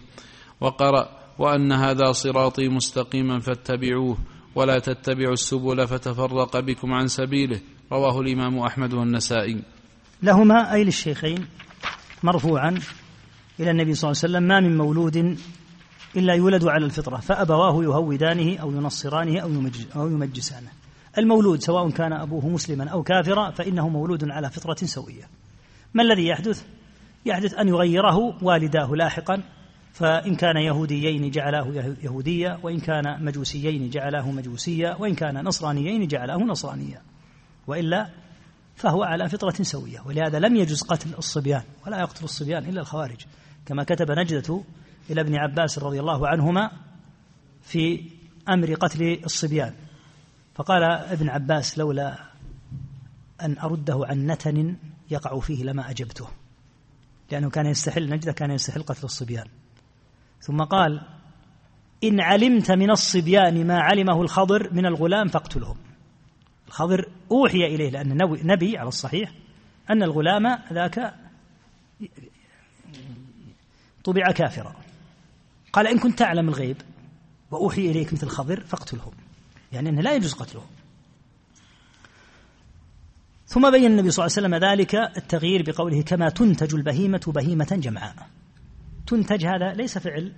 وقرأ 0.61 1.09
وأن 1.39 1.73
هذا 1.73 2.13
صراطي 2.13 2.69
مستقيما 2.69 3.39
فاتبعوه 3.41 4.19
ولا 4.55 4.79
تتبعوا 4.79 5.33
السبل 5.33 5.87
فتفرق 5.87 6.61
بكم 6.61 6.93
عن 6.93 7.07
سبيله 7.07 7.61
رواه 7.93 8.21
الإمام 8.21 8.59
أحمد 8.59 8.95
والنسائي. 8.95 9.63
لهما 10.23 10.75
أي 10.75 10.85
للشيخين؟ 10.85 11.47
مرفوعا. 12.23 12.81
إلى 13.61 13.71
النبي 13.71 13.95
صلى 13.95 14.11
الله 14.11 14.21
عليه 14.23 14.33
وسلم 14.33 14.43
ما 14.43 14.61
من 14.61 14.77
مولود 14.77 15.39
إلا 16.17 16.35
يولد 16.35 16.65
على 16.65 16.85
الفطرة 16.85 17.17
فأبواه 17.17 17.85
يهودانه 17.85 18.59
أو 18.59 18.73
ينصرانه 18.73 19.41
أو, 19.97 20.09
يمجسانه. 20.09 20.69
المولود 21.19 21.61
سواء 21.61 21.91
كان 21.91 22.13
أبوه 22.13 22.49
مسلما 22.49 22.89
أو 22.89 23.03
كافرا 23.03 23.51
فإنه 23.51 23.89
مولود 23.89 24.31
على 24.31 24.51
فطرة 24.51 24.87
سوية. 24.87 25.29
ما 25.95 26.03
الذي 26.03 26.27
يحدث؟ 26.27 26.65
يحدث 27.27 27.55
أن 27.55 27.69
يغيره 27.69 28.45
والداه 28.45 28.91
لاحقا 28.95 29.43
فإن 29.93 30.35
كان 30.35 30.57
يهوديين 30.57 31.31
جعلاه 31.31 31.67
يهوديا 32.03 32.59
وإن 32.63 32.81
كان 32.81 33.25
مجوسيين 33.25 33.91
جعلاه 33.91 34.31
مجوسيا 34.31 34.95
وإن 34.95 35.15
كان 35.15 35.45
نصرانيين 35.45 36.07
جعلاه 36.07 36.37
نصرانيا 36.37 37.03
وإلا 37.67 38.09
فهو 38.77 39.03
على 39.03 39.29
فطرة 39.29 39.63
سوية 39.63 40.01
ولهذا 40.07 40.39
لم 40.39 40.57
يجز 40.57 40.83
قتل 40.83 41.15
الصبيان 41.19 41.63
ولا 41.87 42.01
يقتل 42.01 42.25
الصبيان 42.25 42.65
إلا 42.65 42.81
الخوارج. 42.81 43.27
كما 43.67 43.85
كتب 43.85 44.11
نجدة 44.11 44.63
إلى 45.11 45.21
ابن 45.21 45.35
عباس 45.35 45.79
رضي 45.79 46.01
الله 46.01 46.29
عنهما 46.29 46.71
في 47.63 48.11
أمر 48.49 48.75
قتل 48.75 49.21
الصبيان. 49.25 49.75
فقال 50.55 50.83
ابن 50.83 51.29
عباس 51.29 51.79
لولا 51.79 52.19
أن 53.43 53.59
أرده 53.59 54.01
عن 54.05 54.27
نتن 54.27 54.77
يقع 55.11 55.41
فيه 55.41 55.65
لما 55.65 55.91
أجبته 55.91 56.29
لأنه 57.33 57.51
كان 57.51 57.67
يستحل 57.67 58.11
نجدة 58.11 58.33
كان 58.33 58.51
يستحل 58.51 58.83
قتل 58.83 59.05
الصبيان. 59.05 59.47
ثم 60.41 60.63
قال 60.63 61.01
إن 62.05 62.21
علمت 62.21 62.71
من 62.71 62.91
الصبيان 62.91 63.67
ما 63.67 63.81
علمه 63.81 64.23
الخضر 64.23 64.73
من 64.73 64.87
الغلام 64.87 65.29
فاقتلهم. 65.29 65.77
الخضر 66.69 67.09
أوحي 67.31 67.65
إليه 67.67 67.91
لأن 67.91 68.17
نبي 68.45 68.79
على 68.79 68.89
الصحيح 68.89 69.33
أن 69.91 70.03
الغلام 70.03 70.59
ذاك 70.73 71.15
طبع 74.07 74.33
كافرا. 74.33 74.77
قال 75.73 75.87
إن 75.87 75.99
كنت 75.99 76.19
تعلم 76.19 76.49
الغيب 76.49 76.77
وأوحي 77.51 77.91
إليك 77.91 78.13
مثل 78.13 78.27
الخضر 78.27 78.61
فاقتلهم 78.61 79.13
يعني 79.73 79.89
أنه 79.89 80.01
لا 80.01 80.15
يجوز 80.15 80.33
قتلهم 80.33 80.67
ثم 83.47 83.71
بين 83.71 83.91
النبي 83.91 84.11
صلى 84.11 84.27
الله 84.27 84.37
عليه 84.37 84.47
وسلم 84.47 84.71
ذلك 84.71 84.95
التغيير 84.95 85.63
بقوله 85.63 86.03
كما 86.03 86.29
تنتج 86.29 86.75
البهيمة 86.75 87.21
بهيمة 87.27 87.69
جمعاء. 87.73 88.29
تنتج 89.07 89.47
هذا 89.47 89.73
ليس 89.73 89.99
فعل 89.99 90.33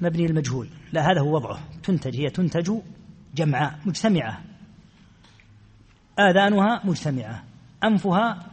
مبني 0.00 0.26
المجهول 0.26 0.68
لا 0.92 1.10
هذا 1.10 1.20
هو 1.20 1.34
وضعه. 1.34 1.60
تنتج 1.82 2.20
هي 2.20 2.30
تنتج 2.30 2.72
جمعاء 3.34 3.78
مجتمعة. 3.84 4.44
آذانها 6.18 6.80
مجتمعة 6.84 7.44
أنفها 7.84 8.46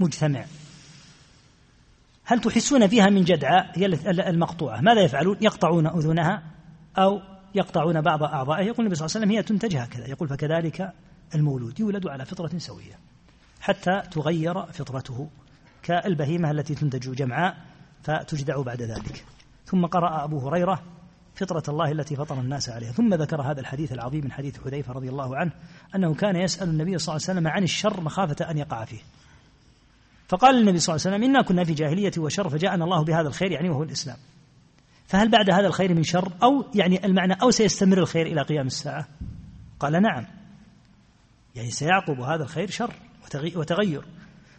مجتمع. 0.00 0.44
هل 2.24 2.40
تحسون 2.40 2.86
فيها 2.86 3.06
من 3.06 3.24
جدعاء؟ 3.24 3.70
هي 3.74 3.86
المقطوعة. 4.28 4.80
ماذا 4.80 5.00
يفعلون؟ 5.00 5.36
يقطعون 5.40 5.86
أذنها 5.86 6.42
أو 6.98 7.20
يقطعون 7.54 8.00
بعض 8.00 8.22
أعضائها. 8.22 8.60
يقول 8.60 8.78
النبي 8.78 8.94
صلى 8.94 9.06
الله 9.06 9.16
عليه 9.16 9.26
وسلم 9.26 9.36
هي 9.36 9.42
تنتج 9.42 9.76
هكذا. 9.76 10.08
يقول 10.08 10.28
فكذلك 10.28 10.92
المولود 11.34 11.80
يولد 11.80 12.06
على 12.06 12.24
فطرة 12.24 12.58
سوية 12.58 12.98
حتى 13.60 14.02
تغير 14.10 14.62
فطرته 14.62 15.28
كالبهيمة 15.82 16.50
التي 16.50 16.74
تنتج 16.74 17.14
جمعاء 17.14 17.56
فتجدع 18.02 18.62
بعد 18.62 18.82
ذلك. 18.82 19.24
ثم 19.66 19.86
قرأ 19.86 20.24
أبو 20.24 20.48
هريرة 20.48 20.82
فطرة 21.34 21.62
الله 21.68 21.92
التي 21.92 22.16
فطر 22.16 22.40
الناس 22.40 22.68
عليها. 22.68 22.92
ثم 22.92 23.14
ذكر 23.14 23.42
هذا 23.42 23.60
الحديث 23.60 23.92
العظيم 23.92 24.24
من 24.24 24.32
حديث 24.32 24.64
حذيفة 24.64 24.92
رضي 24.92 25.08
الله 25.08 25.36
عنه 25.36 25.52
أنه 25.94 26.14
كان 26.14 26.36
يسأل 26.36 26.68
النبي 26.68 26.98
صلى 26.98 27.14
الله 27.14 27.26
عليه 27.28 27.38
وسلم 27.38 27.48
عن 27.48 27.62
الشر 27.62 28.00
مخافة 28.00 28.50
أن 28.50 28.58
يقع 28.58 28.84
فيه. 28.84 29.00
فقال 30.32 30.58
النبي 30.58 30.78
صلى 30.78 30.94
الله 30.94 31.06
عليه 31.06 31.16
وسلم 31.16 31.30
إنا 31.30 31.42
كنا 31.42 31.64
في 31.64 31.74
جاهلية 31.74 32.12
وشر 32.18 32.48
فجاءنا 32.48 32.84
الله 32.84 33.04
بهذا 33.04 33.28
الخير 33.28 33.52
يعني 33.52 33.70
وهو 33.70 33.82
الإسلام. 33.82 34.16
فهل 35.06 35.30
بعد 35.30 35.50
هذا 35.50 35.66
الخير 35.66 35.94
من 35.94 36.02
شر 36.02 36.32
أو 36.42 36.64
يعني 36.74 37.06
المعنى 37.06 37.34
أو 37.42 37.50
سيستمر 37.50 37.98
الخير 37.98 38.26
إلى 38.26 38.42
قيام 38.42 38.66
الساعة؟ 38.66 39.08
قال 39.80 39.92
نعم. 39.92 40.26
يعني 41.54 41.70
سيعقب 41.70 42.20
هذا 42.20 42.42
الخير 42.42 42.70
شر 42.70 42.94
وتغير. 43.56 44.04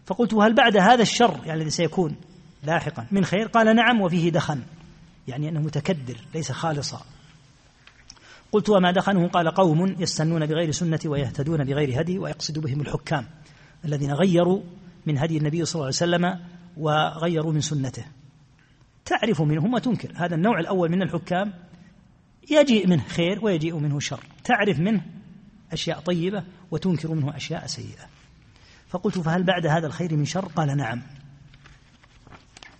فقلت 0.05 0.33
هل 0.33 0.53
بعد 0.53 0.77
هذا 0.77 1.01
الشر 1.01 1.39
يعني 1.45 1.59
الذي 1.59 1.69
سيكون 1.69 2.15
لاحقا 2.63 3.07
من 3.11 3.25
خير؟ 3.25 3.47
قال 3.47 3.75
نعم 3.75 4.01
وفيه 4.01 4.29
دخن. 4.29 4.61
يعني 5.27 5.49
أنه 5.49 5.59
متكدر 5.59 6.17
ليس 6.33 6.51
خالصا. 6.51 7.01
قلت 8.51 8.69
وما 8.69 8.91
دخنه؟ 8.91 9.27
قال 9.27 9.49
قوم 9.49 9.95
يستنون 9.99 10.45
بغير 10.45 10.71
سنة 10.71 10.99
ويهتدون 11.05 11.63
بغير 11.63 12.01
هدي 12.01 12.19
ويقصد 12.19 12.59
بهم 12.59 12.81
الحكام 12.81 13.25
الذين 13.85 14.13
غيروا 14.13 14.61
من 15.05 15.17
هدي 15.17 15.37
النبي 15.37 15.65
صلى 15.65 15.75
الله 15.75 15.85
عليه 15.85 15.95
وسلم 15.95 16.39
وغيروا 16.77 17.53
من 17.53 17.61
سنته. 17.61 18.05
تعرف 19.05 19.41
منهم 19.41 19.73
وتنكر. 19.73 20.11
هذا 20.15 20.35
النوع 20.35 20.59
الأول 20.59 20.91
من 20.91 21.01
الحكام. 21.01 21.53
يجيء 22.51 22.87
منه 22.87 23.03
خير 23.03 23.45
ويجيء 23.45 23.77
منه 23.77 23.99
شر. 23.99 24.23
تعرف 24.43 24.79
منه 24.79 25.01
أشياء 25.71 25.99
طيبة 25.99 26.43
وتنكر 26.71 27.13
منه 27.13 27.35
أشياء 27.35 27.67
سيئة. 27.67 28.05
فقلت 28.87 29.19
فهل 29.19 29.43
بعد 29.43 29.65
هذا 29.65 29.87
الخير 29.87 30.15
من 30.15 30.25
شر؟ 30.25 30.45
قال 30.45 30.77
نعم. 30.77 31.01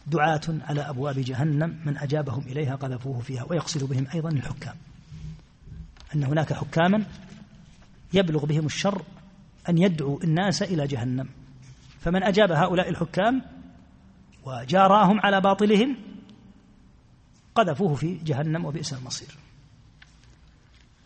دعاة 0.07 0.41
على 0.47 0.81
أبواب 0.81 1.19
جهنم. 1.19 1.79
من 1.85 1.97
أجابهم 1.97 2.43
إليها 2.47 2.75
قذفوه 2.75 3.19
فيها. 3.19 3.45
ويقصد 3.49 3.83
بهم 3.83 4.07
أيضا 4.13 4.29
الحكام. 4.29 4.75
أن 6.15 6.23
هناك 6.23 6.53
حكاما 6.53 7.05
يبلغ 8.13 8.45
بهم 8.45 8.65
الشر 8.65 9.01
أن 9.69 9.77
يدعوا 9.77 10.23
الناس 10.23 10.63
إلى 10.63 10.87
جهنم. 10.87 11.29
فمن 12.03 12.23
أجاب 12.23 12.51
هؤلاء 12.51 12.89
الحكام 12.89 13.41
وجاراهم 14.45 15.19
على 15.19 15.41
باطلهم 15.41 15.97
قذفوه 17.55 17.95
في 17.95 18.15
جهنم 18.15 18.65
وبئس 18.65 18.93
المصير. 18.93 19.37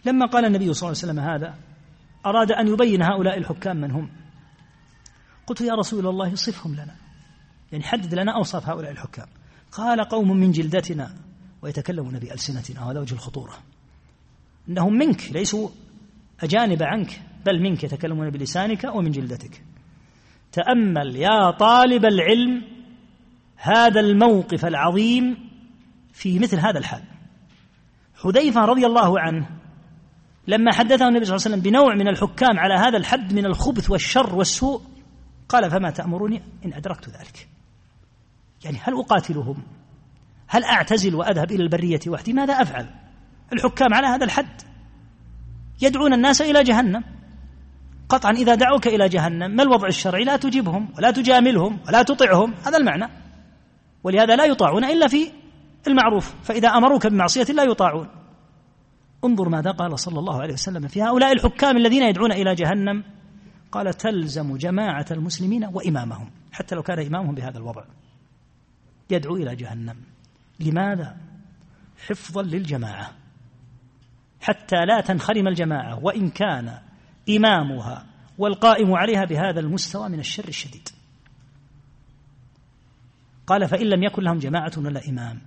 لما 0.05 0.25
قال 0.25 0.45
النبي 0.45 0.73
صلى 0.73 0.89
الله 0.89 1.01
عليه 1.03 1.13
وسلم 1.13 1.19
هذا 1.19 1.57
أراد 2.25 2.51
أن 2.51 2.67
يبين 2.67 3.01
هؤلاء 3.01 3.37
الحكام 3.37 3.77
من 3.77 3.91
هم؟ 3.91 4.09
قلت 5.47 5.61
يا 5.61 5.73
رسول 5.73 6.07
الله 6.07 6.35
صفهم 6.35 6.73
لنا. 6.73 6.95
يعني 7.71 7.83
حدد 7.83 8.13
لنا 8.13 8.31
أوصاف 8.35 8.69
هؤلاء 8.69 8.91
الحكام. 8.91 9.27
قال 9.71 10.01
قوم 10.01 10.37
من 10.37 10.51
جلدتنا 10.51 11.15
ويتكلمون 11.61 12.19
بألسنتنا 12.19 12.85
وهذا 12.85 12.99
وجه 12.99 13.13
الخطورة. 13.13 13.53
إنهم 14.69 14.93
منك 14.93 15.31
ليسوا 15.31 15.69
أجانب 16.39 16.83
عنك 16.83 17.21
بل 17.45 17.61
منك 17.61 17.83
يتكلمون 17.83 18.29
بلسانك 18.29 18.83
ومن 18.95 19.11
جلدتك. 19.11 19.63
تأمل 20.51 21.15
يا 21.15 21.51
طالب 21.51 22.05
العلم 22.05 22.63
هذا 23.55 23.99
الموقف 23.99 24.65
العظيم 24.65 25.37
في 26.13 26.39
مثل 26.39 26.59
هذا 26.59 26.79
الحال. 26.79 27.03
حذيفة 28.23 28.65
رضي 28.65 28.85
الله 28.85 29.19
عنه 29.19 29.49
لما 30.47 30.73
حدثه 30.73 31.07
النبي 31.07 31.25
صلى 31.25 31.35
الله 31.35 31.45
عليه 31.45 31.55
وسلم 31.55 31.61
بنوع 31.61 31.95
من 31.95 32.07
الحكام 32.07 32.59
على 32.59 32.73
هذا 32.73 32.97
الحد 32.97 33.33
من 33.33 33.45
الخبث 33.45 33.89
والشر 33.89 34.35
والسوء 34.35 34.81
قال 35.49 35.71
فما 35.71 35.89
تأمرني 35.89 36.41
إن 36.65 36.73
أدركت 36.73 37.09
ذلك. 37.09 37.47
يعني 38.65 38.77
هل 38.83 38.93
أقاتلهم؟ 38.93 39.63
هل 40.47 40.63
أعتزل 40.63 41.15
وأذهب 41.15 41.51
إلى 41.51 41.63
البرية 41.63 41.99
وحدي 42.07 42.33
ماذا 42.33 42.53
أفعل؟ 42.53 42.89
الحكام 43.53 43.93
على 43.93 44.07
هذا 44.07 44.25
الحد 44.25 44.61
يدعون 45.81 46.13
الناس 46.13 46.41
إلى 46.41 46.63
جهنم. 46.63 47.03
قطعا 48.09 48.31
إذا 48.31 48.55
دعوك 48.55 48.87
إلى 48.87 49.09
جهنم 49.09 49.55
ما 49.55 49.63
الوضع 49.63 49.87
الشرعي؟ 49.87 50.23
لا 50.23 50.37
تجيبهم 50.37 50.89
ولا 50.97 51.11
تجاملهم 51.11 51.79
ولا 51.87 52.03
تطعهم. 52.03 52.53
هذا 52.65 52.77
المعنى. 52.77 53.07
ولهذا 54.03 54.35
لا 54.35 54.45
يطاعون 54.45 54.83
إلا 54.83 55.07
في 55.07 55.31
المعروف. 55.87 56.35
فإذا 56.43 56.69
أمروك 56.69 57.07
بمعصية 57.07 57.53
لا 57.53 57.63
يطاعون. 57.63 58.07
انظر 59.25 59.49
ماذا 59.49 59.71
قال 59.71 59.99
صلى 59.99 60.19
الله 60.19 60.41
عليه 60.41 60.53
وسلم 60.53 60.87
في 60.87 61.03
هؤلاء 61.03 61.31
الحكام 61.31 61.77
الذين 61.77 62.03
يدعون 62.03 62.31
إلى 62.31 62.55
جهنم. 62.55 63.03
قال 63.71 63.93
تلزم 63.93 64.57
جماعة 64.57 65.05
المسلمين 65.11 65.65
وإمامهم 65.65 66.31
حتى 66.51 66.75
لو 66.75 66.83
كان 66.83 67.05
إمامهم 67.05 67.35
بهذا 67.35 67.57
الوضع. 67.57 67.83
يدعو 69.09 69.35
إلى 69.35 69.55
جهنم. 69.55 69.95
لماذا؟ 70.59 71.17
حفظا 72.07 72.41
للجماعة 72.41 73.11
حتى 74.41 74.85
لا 74.85 75.01
تنخرم 75.01 75.47
الجماعة. 75.47 75.99
وإن 76.03 76.29
كان 76.29 76.86
إمامها 77.29 78.05
والقائم 78.37 78.93
عليها 78.93 79.25
بهذا 79.25 79.59
المستوى 79.59 80.09
من 80.09 80.19
الشر 80.19 80.47
الشديد. 80.47 80.89
قال 83.47 83.67
فإن 83.67 83.87
لم 83.87 84.03
يكن 84.03 84.23
لهم 84.23 84.37
جماعة 84.37 84.71
ولا 84.77 85.09
إمام. 85.09 85.41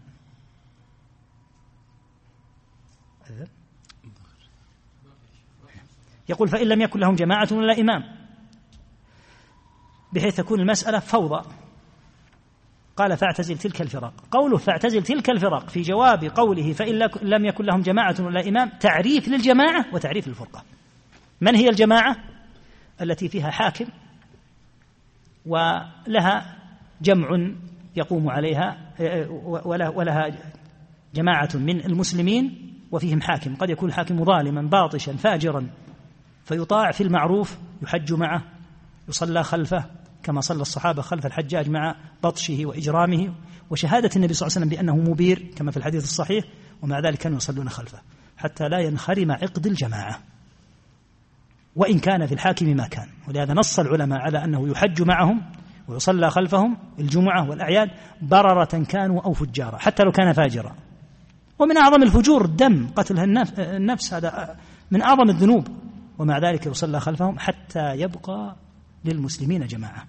يقول 6.28 6.48
فإن 6.48 6.68
لم 6.68 6.80
يكن 6.80 7.00
لهم 7.00 7.14
جماعة 7.14 7.48
ولا 7.52 7.80
إمام 7.80 8.02
بحيث 10.12 10.36
تكون 10.36 10.60
المسألة 10.60 10.98
فوضى. 10.98 11.48
قال 12.96 13.16
فاعتزل 13.16 13.58
تلك 13.58 13.82
الفرق 13.82 14.12
قوله 14.30 14.56
فاعتزل 14.56 15.02
تلك 15.02 15.30
الفرق 15.30 15.68
في 15.68 15.82
جواب 15.82 16.24
قوله 16.24 16.72
فإن 16.72 16.98
لم 17.22 17.44
يكن 17.44 17.64
لهم 17.64 17.80
جماعة 17.80 18.14
ولا 18.20 18.48
إمام 18.48 18.68
تعريف 18.68 19.28
للجماعة 19.28 19.94
وتعريف 19.94 20.28
للفرقة. 20.28 20.64
من 21.40 21.56
هي 21.56 21.68
الجماعة 21.68 22.16
التي 23.00 23.28
فيها 23.28 23.50
حاكم 23.50 23.86
ولها 25.46 26.56
جمع 27.02 27.28
يقوم 27.96 28.30
عليها 28.30 28.92
ولها 29.94 30.30
جماعة 31.14 31.48
من 31.54 31.84
المسلمين 31.84 32.72
وفيهم 32.92 33.20
حاكم. 33.20 33.56
قد 33.56 33.70
يكون 33.70 33.88
الحاكم 33.88 34.24
ظالما 34.24 34.62
باطشا 34.62 35.16
فاجرا 35.16 35.70
فيطاع 36.44 36.90
في 36.90 37.02
المعروف 37.02 37.58
يحج 37.82 38.12
معه 38.12 38.42
يصلى 39.08 39.42
خلفه 39.42 39.84
كما 40.22 40.40
صلى 40.40 40.62
الصحابة 40.62 41.02
خلف 41.02 41.26
الحجاج 41.26 41.68
مع 41.68 41.96
بطشه 42.22 42.66
وإجرامه. 42.66 43.34
وشهادة 43.70 44.10
النبي 44.16 44.34
صلى 44.34 44.46
الله 44.46 44.56
عليه 44.56 44.66
وسلم 44.66 44.68
بأنه 44.68 45.10
مبير 45.10 45.52
كما 45.56 45.70
في 45.70 45.76
الحديث 45.76 46.04
الصحيح 46.04 46.44
ومع 46.82 47.00
ذلك 47.00 47.18
كانوا 47.18 47.36
يصلون 47.36 47.68
خلفه 47.68 48.00
حتى 48.36 48.68
لا 48.68 48.78
ينخرم 48.78 49.32
عقد 49.32 49.66
الجماعة. 49.66 50.20
وإن 51.80 51.98
كان 51.98 52.26
في 52.26 52.34
الحاكم 52.34 52.66
ما 52.66 52.88
كان. 52.88 53.06
ولهذا 53.28 53.54
نص 53.54 53.78
العلماء 53.78 54.18
على 54.18 54.44
أنه 54.44 54.68
يحج 54.68 55.02
معهم 55.02 55.42
ويصلى 55.88 56.30
خلفهم 56.30 56.76
الجمعة 56.98 57.50
والأعياد 57.50 57.90
بررة 58.22 58.84
كانوا 58.88 59.22
أو 59.22 59.32
فجارا 59.32 59.78
حتى 59.78 60.02
لو 60.02 60.12
كان 60.12 60.32
فاجرا. 60.32 60.74
ومن 61.58 61.76
أعظم 61.76 62.02
الفجور 62.02 62.44
الدم 62.44 62.88
قتل 62.96 63.38
النفس 63.58 64.14
هذا 64.14 64.56
من 64.90 65.02
أعظم 65.02 65.30
الذنوب. 65.30 65.68
ومع 66.18 66.38
ذلك 66.38 66.66
يصلى 66.66 67.00
خلفهم 67.00 67.38
حتى 67.38 67.94
يبقى 67.94 68.56
للمسلمين 69.04 69.66
جماعة. 69.66 70.04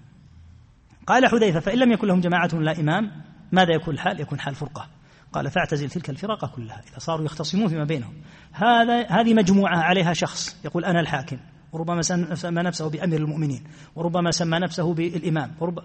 قال 1.06 1.26
حذيفة 1.26 1.60
فإن 1.60 1.78
لم 1.78 1.92
يكن 1.92 2.08
لهم 2.08 2.20
جماعة 2.20 2.50
لا 2.54 2.80
إمام 2.80 3.10
ماذا 3.52 3.74
يكون 3.74 3.94
الحال 3.94 4.20
يكون 4.20 4.40
حال 4.40 4.54
فرقة. 4.54 4.86
قال 5.32 5.50
فاعتزل 5.50 5.90
تلك 5.90 6.10
الفرق 6.10 6.54
كلها. 6.54 6.80
إذا 6.90 6.98
صاروا 6.98 7.24
يختصمون 7.24 7.68
فيما 7.68 7.84
بينهم. 7.84 8.14
هذا 8.52 9.06
هذه 9.06 9.34
مجموعة 9.34 9.78
عليها 9.78 10.12
شخص 10.12 10.56
يقول 10.64 10.84
أنا 10.84 11.00
الحاكم. 11.00 11.36
وربما 11.72 12.02
سمى 12.34 12.62
نفسه 12.62 12.90
بأمير 12.90 13.20
المؤمنين 13.20 13.64
وربما 13.96 14.30
سمى 14.30 14.58
نفسه 14.58 14.94
بالإمام 14.94 15.54
ورب... 15.60 15.78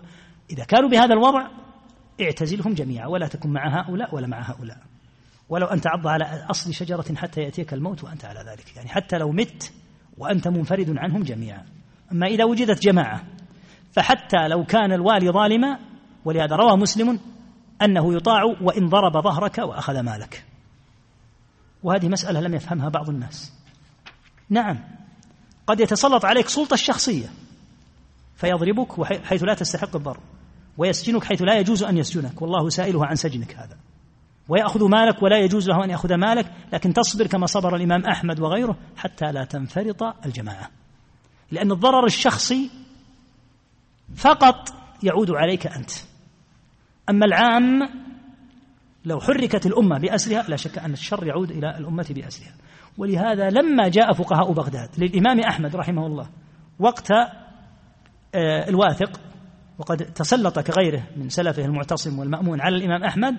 إذا 0.50 0.64
كانوا 0.64 0.90
بهذا 0.90 1.14
الوضع 1.14 1.48
اعتزلهم 2.22 2.74
جميعا 2.74 3.08
ولا 3.08 3.28
تكن 3.28 3.50
مع 3.50 3.82
هؤلاء 3.82 4.16
ولا 4.16 4.28
مع 4.28 4.52
هؤلاء. 4.52 4.78
ولو 5.50 5.66
أن 5.66 5.82
تعض 5.82 6.08
على 6.08 6.46
أصل 6.50 6.74
شجرة 6.74 7.16
حتى 7.16 7.42
يأتيك 7.42 7.74
الموت 7.74 8.04
وأنت 8.04 8.26
على 8.26 8.40
ذلك 8.40 8.76
يعني 8.76 8.90
حتى 8.90 9.18
لو 9.18 9.32
مت 9.32 9.74
وأنت 10.18 10.48
منفرد 10.48 10.98
عنهم 10.98 11.24
جميعا. 11.24 11.66
أما 12.12 12.28
إذا 12.28 12.44
وجدت 12.44 12.82
جماعة 12.82 13.24
فحتى 13.92 14.48
لو 14.48 14.66
كان 14.66 14.92
الوالي 14.92 15.30
ظالما 15.30 15.80
ولهذا 16.26 16.56
روى 16.56 16.78
مسلم 16.78 17.20
أنه 17.82 18.14
يطاع 18.14 18.44
وإن 18.62 18.90
ضرب 18.90 19.24
ظهرك 19.24 19.58
وأخذ 19.58 20.00
مالك. 20.00 20.46
وهذه 21.84 22.08
مسألة 22.08 22.40
لم 22.40 22.54
يفهمها 22.54 22.90
بعض 22.90 23.10
الناس. 23.10 23.54
نعم. 24.50 24.97
قد 25.68 25.80
يتسلط 25.80 26.26
عليك 26.26 26.50
سلطة 26.50 26.74
الشخصية 26.74 27.30
فيضربك 28.36 29.04
حيث 29.26 29.44
لا 29.44 29.54
تستحق 29.54 29.96
الضرب 29.96 30.22
ويسجنك 30.78 31.24
حيث 31.24 31.42
لا 31.42 31.60
يجوز 31.60 31.84
أن 31.84 31.98
يسجنك. 31.98 32.42
والله 32.42 32.70
سائله 32.70 33.06
عن 33.06 33.16
سجنك 33.16 33.56
هذا. 33.56 33.78
ويأخذ 34.50 34.90
مالك 34.90 35.24
ولا 35.24 35.38
يجوز 35.38 35.70
له 35.70 35.84
أن 35.84 35.90
يأخذ 35.90 36.16
مالك 36.16 36.52
لكن 36.74 36.94
تصبر 36.94 37.28
كما 37.28 37.46
صبر 37.46 37.76
الإمام 37.76 38.06
أحمد 38.06 38.40
وغيره 38.40 38.78
حتى 38.98 39.32
لا 39.32 39.44
تنفرط 39.44 40.04
الجماعة. 40.26 40.70
لأن 41.52 41.72
الضرر 41.72 42.06
الشخصي 42.06 42.70
فقط 44.16 44.70
يعود 45.04 45.32
عليك 45.32 45.68
أنت. 45.68 45.92
أما 47.10 47.26
العام 47.26 47.90
لو 49.06 49.20
حركت 49.20 49.66
الأمة 49.66 50.00
بأسرها 50.00 50.46
لا 50.48 50.56
شك 50.56 50.78
أن 50.78 50.94
الشر 50.94 51.28
يعود 51.28 51.52
إلى 51.52 51.78
الأمة 51.78 52.06
بأسرها 52.10 52.54
ولهذا 52.98 53.50
لما 53.50 53.88
جاء 53.88 54.14
فقهاء 54.14 54.52
بغداد 54.52 54.90
للإمام 54.98 55.40
أحمد 55.40 55.76
رحمه 55.76 56.08
الله 56.08 56.30
وقت 56.80 57.12
آه، 58.36 58.70
الواثق 58.70 59.20
وقد 59.80 59.98
تسلط 59.98 60.60
كغيره 60.60 61.04
من 61.18 61.30
سلفه 61.30 61.66
المعتصم 61.66 62.20
والمأمون 62.20 62.62
على 62.62 62.76
الإمام 62.76 63.04
أحمد 63.04 63.36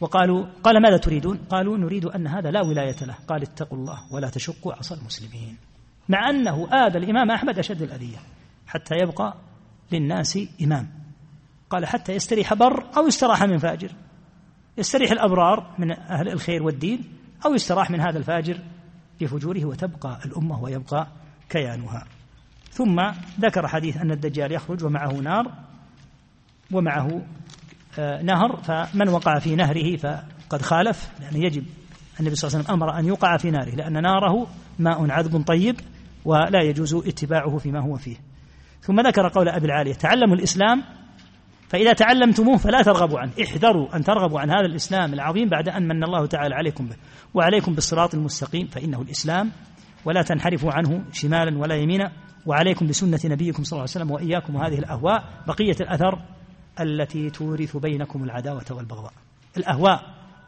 وقالوا 0.00 0.46
قال 0.62 0.82
ماذا 0.82 0.96
تريدون؟ 0.96 1.36
قالوا 1.36 1.78
نريد 1.78 2.04
أن 2.04 2.26
هذا 2.26 2.50
لا 2.50 2.62
ولاية 2.62 2.96
له. 3.02 3.14
قال 3.28 3.42
اتقوا 3.42 3.78
الله 3.78 3.98
ولا 4.12 4.28
تشقوا 4.28 4.72
عصا 4.74 4.94
المسلمين. 4.94 5.56
مع 6.08 6.30
أنه 6.30 6.68
آذى 6.72 6.98
الإمام 6.98 7.30
أحمد 7.30 7.58
أشد 7.58 7.82
الأذية 7.82 8.18
حتى 8.66 8.94
يبقى 8.94 9.34
للناس 9.92 10.38
إمام. 10.62 10.88
قال 11.70 11.86
حتى 11.86 12.12
يستريح 12.12 12.54
بر 12.54 12.84
أو 12.96 13.06
يستراح 13.06 13.42
من 13.42 13.58
فاجر. 13.58 13.92
يستريح 14.78 15.10
الأبرار 15.10 15.74
من 15.78 15.90
أهل 15.90 16.28
الخير 16.28 16.62
والدين 16.62 17.17
أو 17.46 17.54
يستراح 17.54 17.90
من 17.90 18.00
هذا 18.00 18.18
الفاجر 18.18 18.58
بفجوره 19.20 19.64
وتبقى 19.64 20.18
الأمة 20.24 20.62
ويبقى 20.62 21.06
كيانها. 21.50 22.04
ثم 22.70 23.00
ذكر 23.40 23.68
حديث 23.68 23.96
أن 23.96 24.10
الدجال 24.10 24.52
يخرج 24.52 24.84
ومعه 24.84 25.12
نار 25.12 25.52
ومعه 26.72 27.22
آه، 27.98 28.22
نهر 28.22 28.56
فمن 28.56 29.08
وقع 29.08 29.38
في 29.38 29.56
نهره 29.56 29.96
فقد 29.96 30.62
خالف 30.62 31.10
لأن 31.20 31.42
يجب 31.42 31.64
النبي 32.20 32.34
صلى 32.34 32.48
الله 32.48 32.58
عليه 32.58 32.64
وسلم 32.64 32.82
أمر 32.82 32.98
أن 32.98 33.04
يوقع 33.04 33.36
في 33.36 33.50
ناره 33.50 33.74
لأن 33.74 34.02
ناره 34.02 34.46
ماء 34.78 35.10
عذب 35.10 35.42
طيب 35.46 35.80
ولا 36.24 36.62
يجوز 36.62 36.94
اتباعه 36.94 37.58
فيما 37.58 37.80
هو 37.80 37.96
فيه. 37.96 38.16
ثم 38.82 39.00
ذكر 39.00 39.28
قول 39.28 39.48
أبي 39.48 39.66
العالية 39.66 39.94
تعلموا 39.94 40.36
الإسلام 40.36 40.84
فإذا 41.68 41.92
تعلمتموه 41.92 42.56
فلا 42.56 42.82
ترغبوا 42.82 43.18
عنه. 43.18 43.32
احذروا 43.42 43.96
أن 43.96 44.04
ترغبوا 44.04 44.40
عن 44.40 44.50
هذا 44.50 44.66
الإسلام 44.66 45.14
العظيم 45.14 45.48
بعد 45.48 45.68
أن 45.68 45.88
من 45.88 46.04
الله 46.04 46.26
تعالى 46.26 46.54
عليكم 46.54 46.86
به. 46.86 46.96
وعليكم 47.34 47.74
بالصراط 47.74 48.14
المستقيم 48.14 48.66
فإنه 48.66 49.02
الإسلام. 49.02 49.50
ولا 50.04 50.22
تنحرفوا 50.22 50.72
عنه 50.72 51.04
شمالا 51.12 51.58
ولا 51.58 51.74
يمينا. 51.74 52.12
وعليكم 52.46 52.86
بسنة 52.86 53.20
نبيكم 53.24 53.62
صلى 53.62 53.72
الله 53.72 53.82
عليه 53.82 53.90
وسلم 53.90 54.10
وإياكم 54.10 54.54
وهذه 54.54 54.78
الأهواء 54.78 55.24
بقية 55.46 55.76
الأثر 55.80 56.18
التي 56.80 57.30
تورث 57.30 57.76
بينكم 57.76 58.24
العداوة 58.24 58.64
والبغضاء. 58.70 59.12
الأهواء 59.56 60.00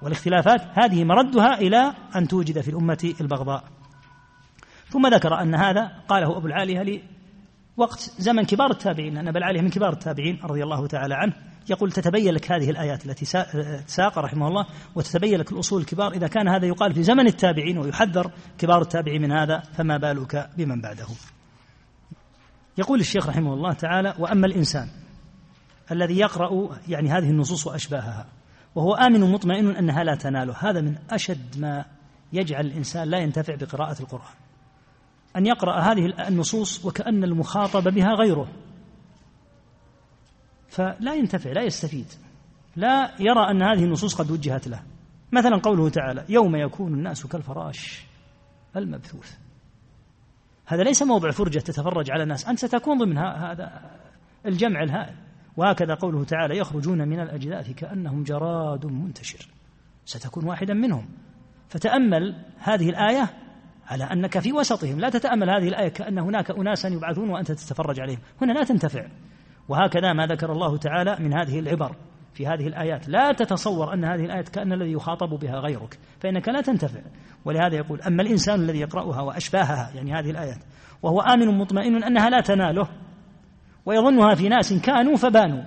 والاختلافات 0.03 0.61
هذه 0.75 1.05
مردها 1.05 1.55
إلى 1.59 1.95
أن 2.17 2.29
توجد 2.29 2.61
في 2.61 2.69
الأمة 2.69 3.15
البغضاء. 3.21 3.65
ثم 4.89 5.07
ذكر 5.07 5.41
أن 5.43 5.55
هذا 5.55 5.91
قاله 6.09 6.37
أبو 6.37 6.47
العالية 6.47 7.03
وقت 7.81 8.12
زمن 8.19 8.44
كبار 8.44 8.70
التابعين 8.70 9.15
لأن 9.15 9.28
أبا 9.28 9.39
العالية 9.39 9.61
من 9.61 9.70
كبار 9.70 9.93
التابعين 9.93 10.40
رضي 10.44 10.62
الله 10.62 10.86
تعالى 10.86 11.15
عنه. 11.15 11.32
يقول 11.70 11.93
تتبين 11.93 12.35
لك 12.35 12.52
هذه 12.52 12.70
الآيات 12.70 13.07
التي 13.07 13.24
ساق 13.86 14.19
رحمه 14.19 14.48
الله 14.48 14.66
وتتبين 14.94 15.39
لك 15.39 15.52
الأصول 15.52 15.81
الكبار. 15.81 16.12
إذا 16.12 16.27
كان 16.27 16.48
هذا 16.48 16.66
يقال 16.66 16.94
في 16.94 17.02
زمن 17.02 17.27
التابعين 17.27 17.78
ويحذر 17.78 18.31
كبار 18.59 18.82
التابعين 18.82 19.23
من 19.23 19.32
هذا 19.32 19.61
فما 19.61 19.97
بالك 19.97 20.51
بمن 20.57 20.81
بعده 20.81 21.07
يقول 22.78 23.01
الشيخ 23.01 23.27
رحمه 23.27 23.55
الله 23.55 23.73
تعالى 23.73 24.15
وأما 24.19 24.47
الإنسان 24.47 24.89
الذي 25.90 26.19
يقرأ 26.19 26.78
يعني 26.89 27.09
هذه 27.09 27.31
النصوص 27.31 27.66
وأشباهها 27.66 28.27
وهو 28.74 28.94
آمن 28.94 29.20
مطمئن 29.20 29.77
أنها 29.77 30.05
لا 30.05 30.15
تناله 30.15 30.55
هذا 30.59 30.81
من 30.81 30.97
أشد 31.11 31.59
ما 31.59 31.85
يجعل 32.32 32.66
الإنسان 32.66 33.09
لا 33.09 33.19
ينتفع 33.19 33.55
بقراءة 33.55 34.01
القرآن. 34.01 34.35
أن 35.36 35.47
يقرأ 35.47 35.81
هذه 35.81 36.28
النصوص 36.28 36.85
وكأن 36.85 37.24
المخاطب 37.24 37.94
بها 37.94 38.15
غيره. 38.15 38.48
فلا 40.69 41.15
ينتفع 41.15 41.52
لا 41.52 41.62
يستفيد 41.62 42.07
لا 42.77 43.11
يرى 43.20 43.51
أن 43.51 43.62
هذه 43.62 43.85
النصوص 43.85 44.15
قد 44.15 44.31
وجهت 44.31 44.69
له. 44.69 44.82
مثلا 45.32 45.57
قوله 45.57 45.89
تعالى 45.89 46.24
يوم 46.28 46.57
يكون 46.57 46.94
الناس 46.94 47.27
كالفراش 47.27 48.05
المبثوث. 48.77 49.35
هذا 50.66 50.82
ليس 50.82 51.02
موضع 51.02 51.31
فرجة 51.31 51.59
تتفرج 51.59 52.11
على 52.11 52.23
الناس 52.23 52.48
أنت 52.48 52.59
ستكون 52.59 52.98
ضمن 52.98 53.19
هذا 53.19 53.90
الجمع 54.47 54.82
الهائل. 54.82 55.15
وهكذا 55.57 55.94
قوله 55.94 56.24
تعالى 56.24 56.59
يخرجون 56.59 57.09
من 57.09 57.20
الأجداث 57.20 57.70
كأنهم 57.70 58.23
جراد 58.23 58.86
منتشر. 58.86 59.47
ستكون 60.05 60.44
واحدا 60.44 60.74
منهم. 60.74 61.09
فتأمل 61.69 62.44
هذه 62.59 62.90
الآية 62.90 63.31
على 63.91 64.05
أنك 64.05 64.39
في 64.39 64.53
وسطهم. 64.53 65.01
لا 65.01 65.09
تتأمل 65.09 65.51
هذه 65.51 65.69
الآية 65.69 65.89
كأن 65.89 66.19
هناك 66.19 66.51
أناسا 66.51 66.89
يبعثون 66.89 67.31
وأنت 67.31 67.53
تتفرج 67.53 68.01
عليهم. 68.01 68.19
هنا 68.43 68.53
لا 68.53 68.65
تنتفع. 68.65 69.07
وهكذا 69.69 70.12
ما 70.12 70.27
ذكر 70.27 70.53
الله 70.53 70.77
تعالى 70.77 71.17
من 71.21 71.33
هذه 71.33 71.59
العبر 71.59 71.97
في 72.35 72.47
هذه 72.47 72.67
الآيات. 72.67 73.09
لا 73.09 73.33
تتصور 73.33 73.95
أن 73.95 74.05
هذه 74.05 74.25
الآية 74.25 74.45
كأن 74.45 74.73
الذي 74.73 74.93
يخاطب 74.93 75.29
بها 75.29 75.57
غيرك 75.61 75.99
فإنك 76.21 76.49
لا 76.49 76.61
تنتفع. 76.61 77.01
ولهذا 77.45 77.77
يقول 77.77 78.03
أما 78.03 78.23
الإنسان 78.23 78.61
الذي 78.61 78.81
يقرأها 78.81 79.21
وأشباهها 79.21 79.91
يعني 79.95 80.12
هذه 80.12 80.31
الآيات 80.31 80.59
وهو 81.03 81.21
آمن 81.21 81.59
مطمئن 81.59 82.05
أنها 82.05 82.31
لا 82.31 82.41
تناله 82.41 82.89
ويظنها 83.87 84.35
في 84.35 84.49
ناس 84.49 84.73
كانوا 84.73 85.17
فبانوا 85.17 85.62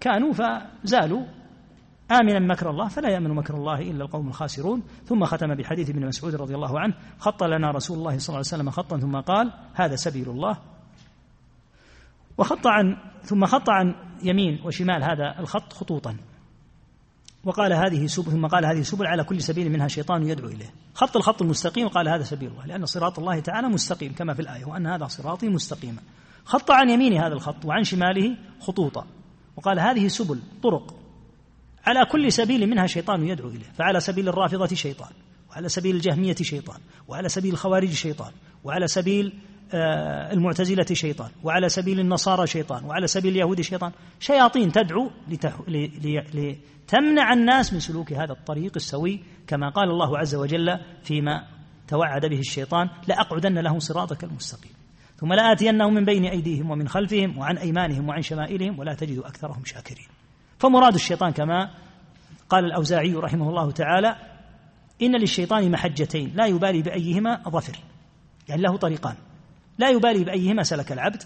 كانوا 0.00 0.32
فزالوا 0.32 1.22
آمنا 2.10 2.38
مكر 2.38 2.70
الله 2.70 2.88
فلا 2.88 3.08
يأمن 3.08 3.30
مكر 3.30 3.54
الله 3.54 3.80
إلا 3.80 4.04
القوم 4.04 4.28
الخاسرون. 4.28 4.82
ثم 5.06 5.24
ختم 5.24 5.54
بحديث 5.54 5.90
ابن 5.90 6.06
مسعود 6.06 6.34
رضي 6.34 6.54
الله 6.54 6.80
عنه 6.80 6.94
خط 7.18 7.42
لنا 7.42 7.70
رسول 7.70 7.98
الله 7.98 8.18
صلى 8.18 8.28
الله 8.28 8.36
عليه 8.36 8.62
وسلم 8.62 8.70
خطا 8.70 8.98
ثم 8.98 9.20
قال 9.20 9.52
هذا 9.74 9.96
سبيل 9.96 10.28
الله. 10.28 10.58
وخط 12.38 12.66
عن 12.66 12.96
ثم 13.22 13.46
خط 13.46 13.70
عن 13.70 13.94
يمين 14.22 14.60
وشمال 14.64 15.04
هذا 15.04 15.40
الخط 15.40 15.72
خطوطا. 15.72 16.16
وقال 17.44 17.72
هذه 17.72 18.06
سبل 18.06 18.32
ثم 18.32 18.46
قال 18.46 18.64
هذه 18.66 18.82
سبل 18.82 19.06
على 19.06 19.24
كل 19.24 19.42
سبيل 19.42 19.72
منها 19.72 19.88
شيطان 19.88 20.26
يدعو 20.26 20.48
إليه. 20.48 20.70
خط 20.94 21.16
الخط 21.16 21.42
المستقيم 21.42 21.88
قال 21.88 22.08
هذا 22.08 22.22
سبيل 22.22 22.50
الله 22.50 22.66
لأن 22.66 22.86
صراط 22.86 23.18
الله 23.18 23.40
تعالى 23.40 23.68
مستقيم 23.68 24.12
كما 24.12 24.34
في 24.34 24.42
الآية 24.42 24.64
وأن 24.64 24.86
هذا 24.86 25.06
صراطي 25.06 25.48
مستقيما 25.48 26.02
خط 26.44 26.70
عن 26.70 26.90
يمين 26.90 27.12
هذا 27.12 27.34
الخط 27.34 27.64
وعن 27.64 27.84
شماله 27.84 28.36
خطوطا. 28.60 29.06
وقال 29.56 29.80
هذه 29.80 30.08
سبل 30.08 30.40
طرق. 30.62 31.05
على 31.86 32.04
كل 32.04 32.32
سبيل 32.32 32.66
منها 32.66 32.86
شيطان 32.86 33.26
يدعو 33.28 33.48
إليه 33.48 33.72
فعلى 33.78 34.00
سبيل 34.00 34.28
الرافضة 34.28 34.74
شيطان 34.74 35.10
وعلى 35.50 35.68
سبيل 35.68 35.96
الجهمية 35.96 36.34
شيطان 36.34 36.80
وعلى 37.08 37.28
سبيل 37.28 37.52
الخوارج 37.52 37.88
شيطان 37.88 38.32
وعلى 38.64 38.86
سبيل 38.86 39.32
آه، 39.72 40.32
المعتزلة 40.32 40.86
شيطان 40.92 41.30
وعلى 41.42 41.68
سبيل 41.68 42.00
النصارى 42.00 42.46
شيطان 42.46 42.84
وعلى 42.84 43.06
سبيل 43.06 43.32
اليهود 43.32 43.60
شيطان. 43.60 43.92
شياطين 44.20 44.72
تدعو 44.72 45.10
لتمنع 46.34 47.32
الناس 47.32 47.72
من 47.72 47.80
سلوك 47.80 48.12
هذا 48.12 48.32
الطريق 48.32 48.72
السوي 48.76 49.20
كما 49.46 49.68
قال 49.68 49.90
الله 49.90 50.18
عز 50.18 50.34
وجل 50.34 50.78
فيما 51.02 51.46
توعد 51.88 52.26
به 52.26 52.38
الشيطان 52.38 52.88
لأقعدن 53.08 53.58
لهم 53.58 53.78
صراطك 53.78 54.24
المستقيم 54.24 54.72
ثم 55.16 55.32
لآتينهم 55.32 55.94
من 55.94 56.04
بين 56.04 56.24
أيديهم 56.24 56.70
ومن 56.70 56.88
خلفهم 56.88 57.38
وعن 57.38 57.58
أيمانهم 57.58 58.08
وعن 58.08 58.22
شمائلهم 58.22 58.78
ولا 58.78 58.94
تجد 58.94 59.18
أكثرهم 59.18 59.64
شاكرين. 59.64 60.15
فمراد 60.58 60.94
الشيطان 60.94 61.32
كما 61.32 61.70
قال 62.48 62.64
الأوزاعي 62.64 63.14
رحمه 63.14 63.48
الله 63.48 63.70
تعالى 63.70 64.16
إن 65.02 65.20
للشيطان 65.20 65.70
محجتين 65.70 66.32
لا 66.34 66.46
يبالي 66.46 66.82
بأيهما 66.82 67.42
ظفر 67.48 67.78
يعني 68.48 68.62
له 68.62 68.76
طريقان 68.76 69.14
لا 69.78 69.88
يبالي 69.88 70.24
بأيهما 70.24 70.62
سلك 70.62 70.92
العبد 70.92 71.22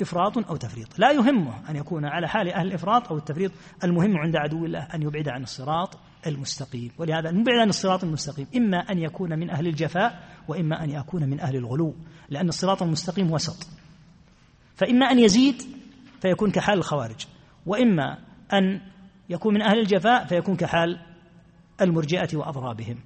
إفراط 0.00 0.38
أو 0.38 0.56
تفريط 0.56 0.98
لا 0.98 1.12
يهمه 1.12 1.70
أن 1.70 1.76
يكون 1.76 2.04
على 2.04 2.28
حال 2.28 2.52
أهل 2.52 2.66
الإفراط 2.66 3.08
أو 3.08 3.16
التفريط 3.16 3.52
المهم 3.84 4.16
عند 4.16 4.36
عدو 4.36 4.64
الله 4.64 4.88
أن 4.94 5.02
يبعد 5.02 5.28
عن 5.28 5.42
الصراط 5.42 5.98
المستقيم 6.26 6.90
ولهذا 6.98 7.30
المبعد 7.30 7.58
عن 7.58 7.68
الصراط 7.68 8.04
المستقيم 8.04 8.46
إما 8.56 8.78
أن 8.78 8.98
يكون 8.98 9.38
من 9.38 9.50
أهل 9.50 9.66
الجفاء 9.66 10.28
وإما 10.48 10.84
أن 10.84 10.90
يكون 10.90 11.24
من 11.24 11.40
أهل 11.40 11.56
الغلو 11.56 11.94
لأن 12.28 12.48
الصراط 12.48 12.82
المستقيم 12.82 13.32
وسط 13.32 13.66
فإما 14.76 15.06
أن 15.06 15.18
يزيد 15.18 15.62
فيكون 16.20 16.50
كحال 16.50 16.78
الخوارج 16.78 17.26
وإما 17.66 18.18
أن 18.52 18.80
يكون 19.28 19.54
من 19.54 19.62
أهل 19.62 19.78
الجفاء 19.78 20.24
فيكون 20.24 20.56
كحال 20.56 20.98
المرجئة 21.80 22.36
وأضرابهم. 22.36 22.96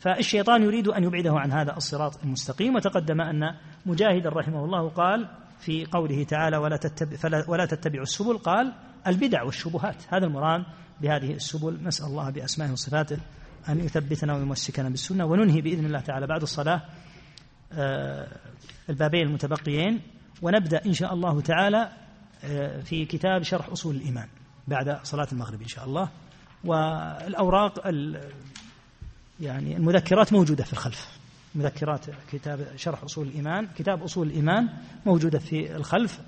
فالشيطان 0.00 0.62
يريد 0.62 0.88
أن 0.88 1.04
يبعده 1.04 1.38
عن 1.38 1.52
هذا 1.52 1.76
الصراط 1.76 2.24
المستقيم 2.24 2.74
وتقدم 2.74 3.20
أن 3.20 3.54
مجاهدا 3.86 4.30
رحمه 4.30 4.64
الله 4.64 4.88
قال 4.88 5.28
في 5.58 5.86
قوله 5.86 6.24
تعالى 6.24 6.56
ولا 6.56 6.76
تتبع 6.76 7.16
فلا 7.16 7.44
ولا 7.48 7.66
تتبعوا 7.66 8.02
السبل 8.02 8.38
قال 8.38 8.72
البدع 9.06 9.42
والشبهات. 9.42 9.96
هذا 10.08 10.26
المراد 10.26 10.64
بهذه 11.00 11.32
السبل. 11.32 11.78
نسأل 11.82 12.06
الله 12.06 12.30
بأسمائه 12.30 12.72
وصفاته 12.72 13.18
أن 13.68 13.80
يثبتنا 13.80 14.36
ويمسكنا 14.36 14.88
بالسنة 14.88 15.24
وننهي 15.24 15.60
بإذن 15.60 15.86
الله 15.86 16.00
تعالى 16.00 16.26
بعد 16.26 16.42
الصلاة 16.42 16.82
آه، 17.72 18.28
البابين 18.90 19.26
المتبقيين 19.26 20.00
ونبدأ 20.42 20.86
إن 20.86 20.92
شاء 20.92 21.14
الله 21.14 21.40
تعالى 21.40 21.92
آه، 22.44 22.80
في 22.80 23.04
كتاب 23.04 23.42
شرح 23.42 23.68
أصول 23.68 23.96
الإيمان. 23.96 24.28
بعد 24.68 25.00
صلاة 25.02 25.28
المغرب 25.32 25.62
إن 25.62 25.68
شاء 25.68 25.84
الله. 25.84 26.08
والأوراق 26.64 27.80
يعني 29.40 29.76
المذكرات 29.76 30.32
موجودة 30.32 30.64
في 30.64 30.72
الخلف. 30.72 31.08
مذكرات 31.54 32.06
كتاب 32.32 32.66
شرح 32.76 33.02
أصول 33.02 33.26
الإيمان 33.26 33.68
كتاب 33.78 34.02
أصول 34.02 34.26
الإيمان 34.26 34.68
موجودة 35.06 35.38
في 35.38 35.76
الخلف. 35.76 36.20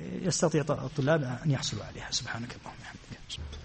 يستطيع 0.00 0.64
الطلاب 0.68 1.38
أن 1.44 1.50
يحصلوا 1.50 1.84
عليها. 1.84 2.10
سبحانك 2.10 2.56
اللهم 2.56 2.74
وبحمدك. 2.80 3.61